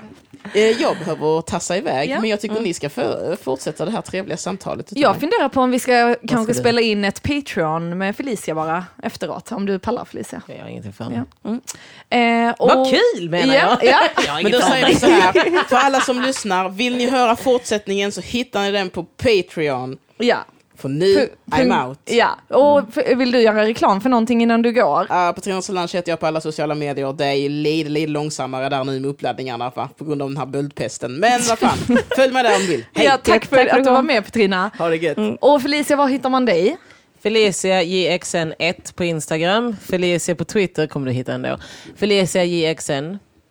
Eh, 0.53 0.81
Jag 0.81 0.97
behöver 0.97 1.41
tassa 1.41 1.77
iväg, 1.77 2.09
Ja. 2.09 2.19
men 2.21 2.29
jag 2.29 2.41
tycker 2.41 2.59
ni 2.61 2.73
ska 2.73 2.89
för, 2.89 3.37
fortsätta 3.43 3.85
det 3.85 3.91
här 3.91 4.01
trevliga 4.01 4.37
samtalet. 4.37 4.87
Jag 4.89 5.11
mig. 5.11 5.19
funderar 5.19 5.49
på 5.49 5.61
om 5.61 5.71
vi 5.71 5.79
ska 5.79 6.15
kanske 6.27 6.53
du? 6.53 6.59
spela 6.59 6.81
in 6.81 7.05
ett 7.05 7.23
Patreon 7.23 7.97
med 7.97 8.15
Felicia 8.15 8.55
bara 8.55 8.85
efteråt, 9.03 9.51
om 9.51 9.65
du 9.65 9.79
pallar 9.79 10.05
Felicia. 10.05 10.41
Jag 10.47 10.57
har 10.61 10.67
ingenting 10.69 10.93
för 10.93 11.03
Ja. 11.03 11.09
honom. 11.43 11.61
Eh, 12.09 12.51
och, 12.59 12.67
Vad 12.69 12.89
kul 12.89 13.29
menar 13.29 13.55
ja, 13.55 13.77
jag! 13.81 13.89
Ja, 13.91 14.09
jag 14.25 14.31
har 14.33 14.43
Men 14.43 14.51
då 14.51 14.59
säger 14.61 14.87
vi 14.87 14.95
så 14.95 15.05
här, 15.05 15.63
för 15.69 15.75
alla 15.75 15.99
som 16.01 16.21
lyssnar, 16.21 16.69
vill 16.69 16.97
ni 16.97 17.09
höra 17.09 17.35
fortsättningen 17.35 18.11
så 18.11 18.21
hittar 18.21 18.61
ni 18.61 18.71
den 18.71 18.89
på 18.89 19.03
Patreon. 19.03 19.97
ja. 20.17 20.37
För 20.79 20.89
nu, 20.89 21.05
Pu- 21.05 21.29
I'm 21.45 21.87
out. 21.87 21.99
Ja, 22.05 22.29
och 22.47 22.81
f- 22.95 23.17
vill 23.17 23.31
du 23.31 23.41
göra 23.41 23.65
reklam 23.65 24.01
för 24.01 24.09
någonting 24.09 24.41
innan 24.41 24.61
du 24.61 24.71
går? 24.73 25.01
Uh, 25.01 25.31
på 25.31 25.41
Trina 25.41 25.61
Solange 25.61 25.89
heter 25.93 26.11
jag 26.11 26.19
på 26.19 26.27
alla 26.27 26.41
sociala 26.41 26.75
medier. 26.75 27.13
Det 27.13 27.25
är 27.25 27.49
lite, 27.49 27.89
lite 27.89 28.11
långsammare 28.11 28.69
där 28.69 28.83
nu 28.83 28.99
med 28.99 29.09
uppladdningarna 29.09 29.71
va? 29.75 29.89
på 29.97 30.05
grund 30.05 30.21
av 30.21 30.27
den 30.29 30.37
här 30.37 30.45
böldpesten. 30.45 31.19
Men 31.19 31.39
vad 31.49 31.59
fan, 31.59 31.77
följ 32.15 32.33
med 32.33 32.45
där 32.45 32.55
om 32.55 32.61
du 32.61 32.67
vill. 32.67 32.85
Hej, 32.93 33.05
ja, 33.05 33.17
tack 33.23 33.45
för 33.45 33.55
tack 33.55 33.73
att 33.73 33.83
du 33.83 33.89
var 33.91 34.01
med 34.01 34.25
Petrina. 34.25 34.71
ha 34.77 34.89
det 34.89 34.95
gött. 34.95 35.17
Och 35.41 35.61
Felicia, 35.61 35.95
var 35.97 36.07
hittar 36.07 36.29
man 36.29 36.45
dig? 36.45 36.77
Felicia 37.23 37.81
JXN1 37.83 38.93
på 38.95 39.03
Instagram. 39.03 39.75
Felicia 39.81 40.35
på 40.35 40.45
Twitter 40.45 40.87
kommer 40.87 41.07
du 41.07 41.11
hitta 41.13 41.33
ändå. 41.33 41.57
Felicia 41.95 42.43
JXN, 42.43 42.91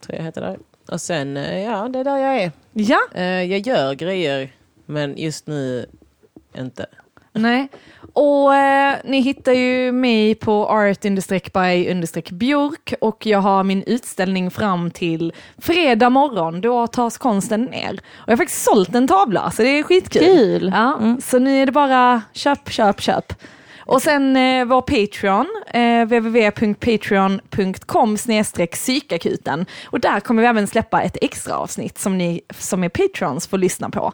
tror 0.06 0.16
jag 0.16 0.22
heter 0.22 0.40
där. 0.40 0.58
Och 0.92 1.00
sen, 1.00 1.36
eh, 1.36 1.62
ja 1.64 1.88
det 1.88 1.98
är 1.98 2.04
där 2.04 2.16
jag 2.18 2.36
är. 2.42 2.52
Ja, 2.72 2.98
Eh, 3.14 3.22
Jag 3.42 3.58
gör 3.66 3.94
grejer, 3.94 4.50
men 4.86 5.16
just 5.18 5.46
nu 5.46 5.86
inte. 6.58 6.86
Nej. 7.32 7.68
Och 8.12 8.54
eh, 8.54 8.96
ni 9.04 9.20
hittar 9.20 9.52
ju 9.52 9.92
mig 9.92 10.34
på 10.34 10.66
art 10.66 11.04
by 11.52 11.86
björk 12.32 12.94
och 13.00 13.26
jag 13.26 13.38
har 13.38 13.64
min 13.64 13.82
utställning 13.82 14.50
fram 14.50 14.90
till 14.90 15.32
fredag 15.58 16.10
morgon. 16.10 16.60
Då 16.60 16.86
tas 16.86 17.18
konsten 17.18 17.64
ner. 17.64 17.92
Och 17.92 18.24
jag 18.26 18.32
har 18.32 18.36
faktiskt 18.36 18.64
sålt 18.64 18.94
en 18.94 19.08
tavla, 19.08 19.50
så 19.50 19.62
det 19.62 19.68
är 19.68 19.82
skitkul. 19.82 20.22
Kul! 20.22 20.72
Ja, 20.74 21.16
Så 21.22 21.38
nu 21.38 21.62
är 21.62 21.66
det 21.66 21.72
bara 21.72 22.22
köp, 22.32 22.70
köp, 22.70 23.00
köp. 23.00 23.32
Och 23.88 24.02
sen 24.02 24.36
eh, 24.36 24.64
vår 24.64 24.80
Patreon, 24.80 25.46
eh, 25.66 26.04
www.patreon.com 26.04 28.16
psykakuten. 28.72 29.66
Och 29.86 30.00
där 30.00 30.20
kommer 30.20 30.42
vi 30.42 30.48
även 30.48 30.66
släppa 30.66 31.02
ett 31.02 31.16
extra 31.20 31.56
avsnitt 31.56 31.98
som 31.98 32.18
ni 32.18 32.40
som 32.58 32.84
är 32.84 32.88
Patrons 32.88 33.46
får 33.46 33.58
lyssna 33.58 33.90
på. 33.90 34.12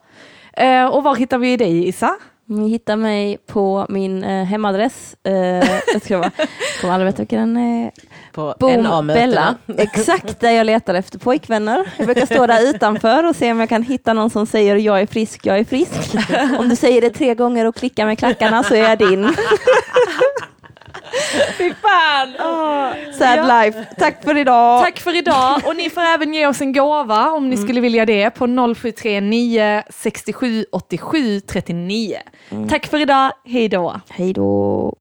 Eh, 0.53 0.87
och 0.87 1.05
var 1.05 1.15
hittar 1.15 1.39
vi 1.39 1.57
dig 1.57 1.89
Issa? 1.89 2.17
Ni 2.47 2.69
hittar 2.69 2.97
mig 2.97 3.39
på 3.47 3.87
min 3.89 4.25
eh, 4.25 4.45
hemadress. 4.45 5.17
Eh, 5.25 5.35
jag 5.93 6.03
ska 6.03 6.19
bara, 6.19 6.31
kommer 6.81 6.95
aldrig 6.95 7.07
veta 7.07 7.23
vilken 7.23 7.39
den 7.39 7.57
är. 7.57 7.91
På. 8.33 8.55
Bella. 9.15 9.55
Exakt 9.79 10.41
där 10.41 10.51
jag 10.51 10.67
letar 10.67 10.95
efter 10.95 11.19
pojkvänner. 11.19 11.93
Jag 11.97 12.07
brukar 12.07 12.27
stå 12.27 12.47
där 12.47 12.71
utanför 12.71 13.29
och 13.29 13.37
se 13.37 13.53
om 13.53 13.61
jag 13.61 13.69
kan 13.69 13.83
hitta 13.83 14.13
någon 14.13 14.31
som 14.31 14.47
säger 14.47 14.77
jag 14.77 15.01
är 15.01 15.07
frisk, 15.07 15.47
jag 15.47 15.59
är 15.59 15.65
frisk. 15.65 16.17
Om 16.59 16.69
du 16.69 16.77
säger 16.77 17.01
det 17.01 17.11
tre 17.11 17.35
gånger 17.35 17.67
och 17.67 17.75
klickar 17.77 18.07
med 18.07 18.19
klackarna 18.19 18.63
så 18.63 18.75
är 18.75 18.89
jag 18.89 18.99
din. 18.99 19.25
Fy 21.59 21.75
fan! 21.83 22.33
Sad 23.19 23.39
Ja. 23.39 23.63
life. 23.63 23.87
Tack 23.99 24.25
för 24.25 24.37
idag. 24.39 24.85
Tack 24.85 25.01
för 25.01 25.17
idag 25.17 25.61
och 25.67 25.77
ni 25.77 25.91
får 25.91 26.01
även 26.01 26.35
ge 26.35 26.47
oss 26.47 26.61
en 26.61 26.73
gåva 26.73 27.31
om 27.31 27.51
ni 27.51 27.57
skulle 27.57 27.81
vilja 27.81 28.07
det 28.07 28.31
på 28.31 28.47
0739 28.75 29.83
67 29.91 30.67
87 30.73 31.41
39. 31.41 32.17
Tack 32.71 32.87
för 32.87 33.01
idag, 33.01 33.33
hej 33.45 33.69
då! 33.69 34.01
Hej 34.09 34.33
då. 34.33 34.93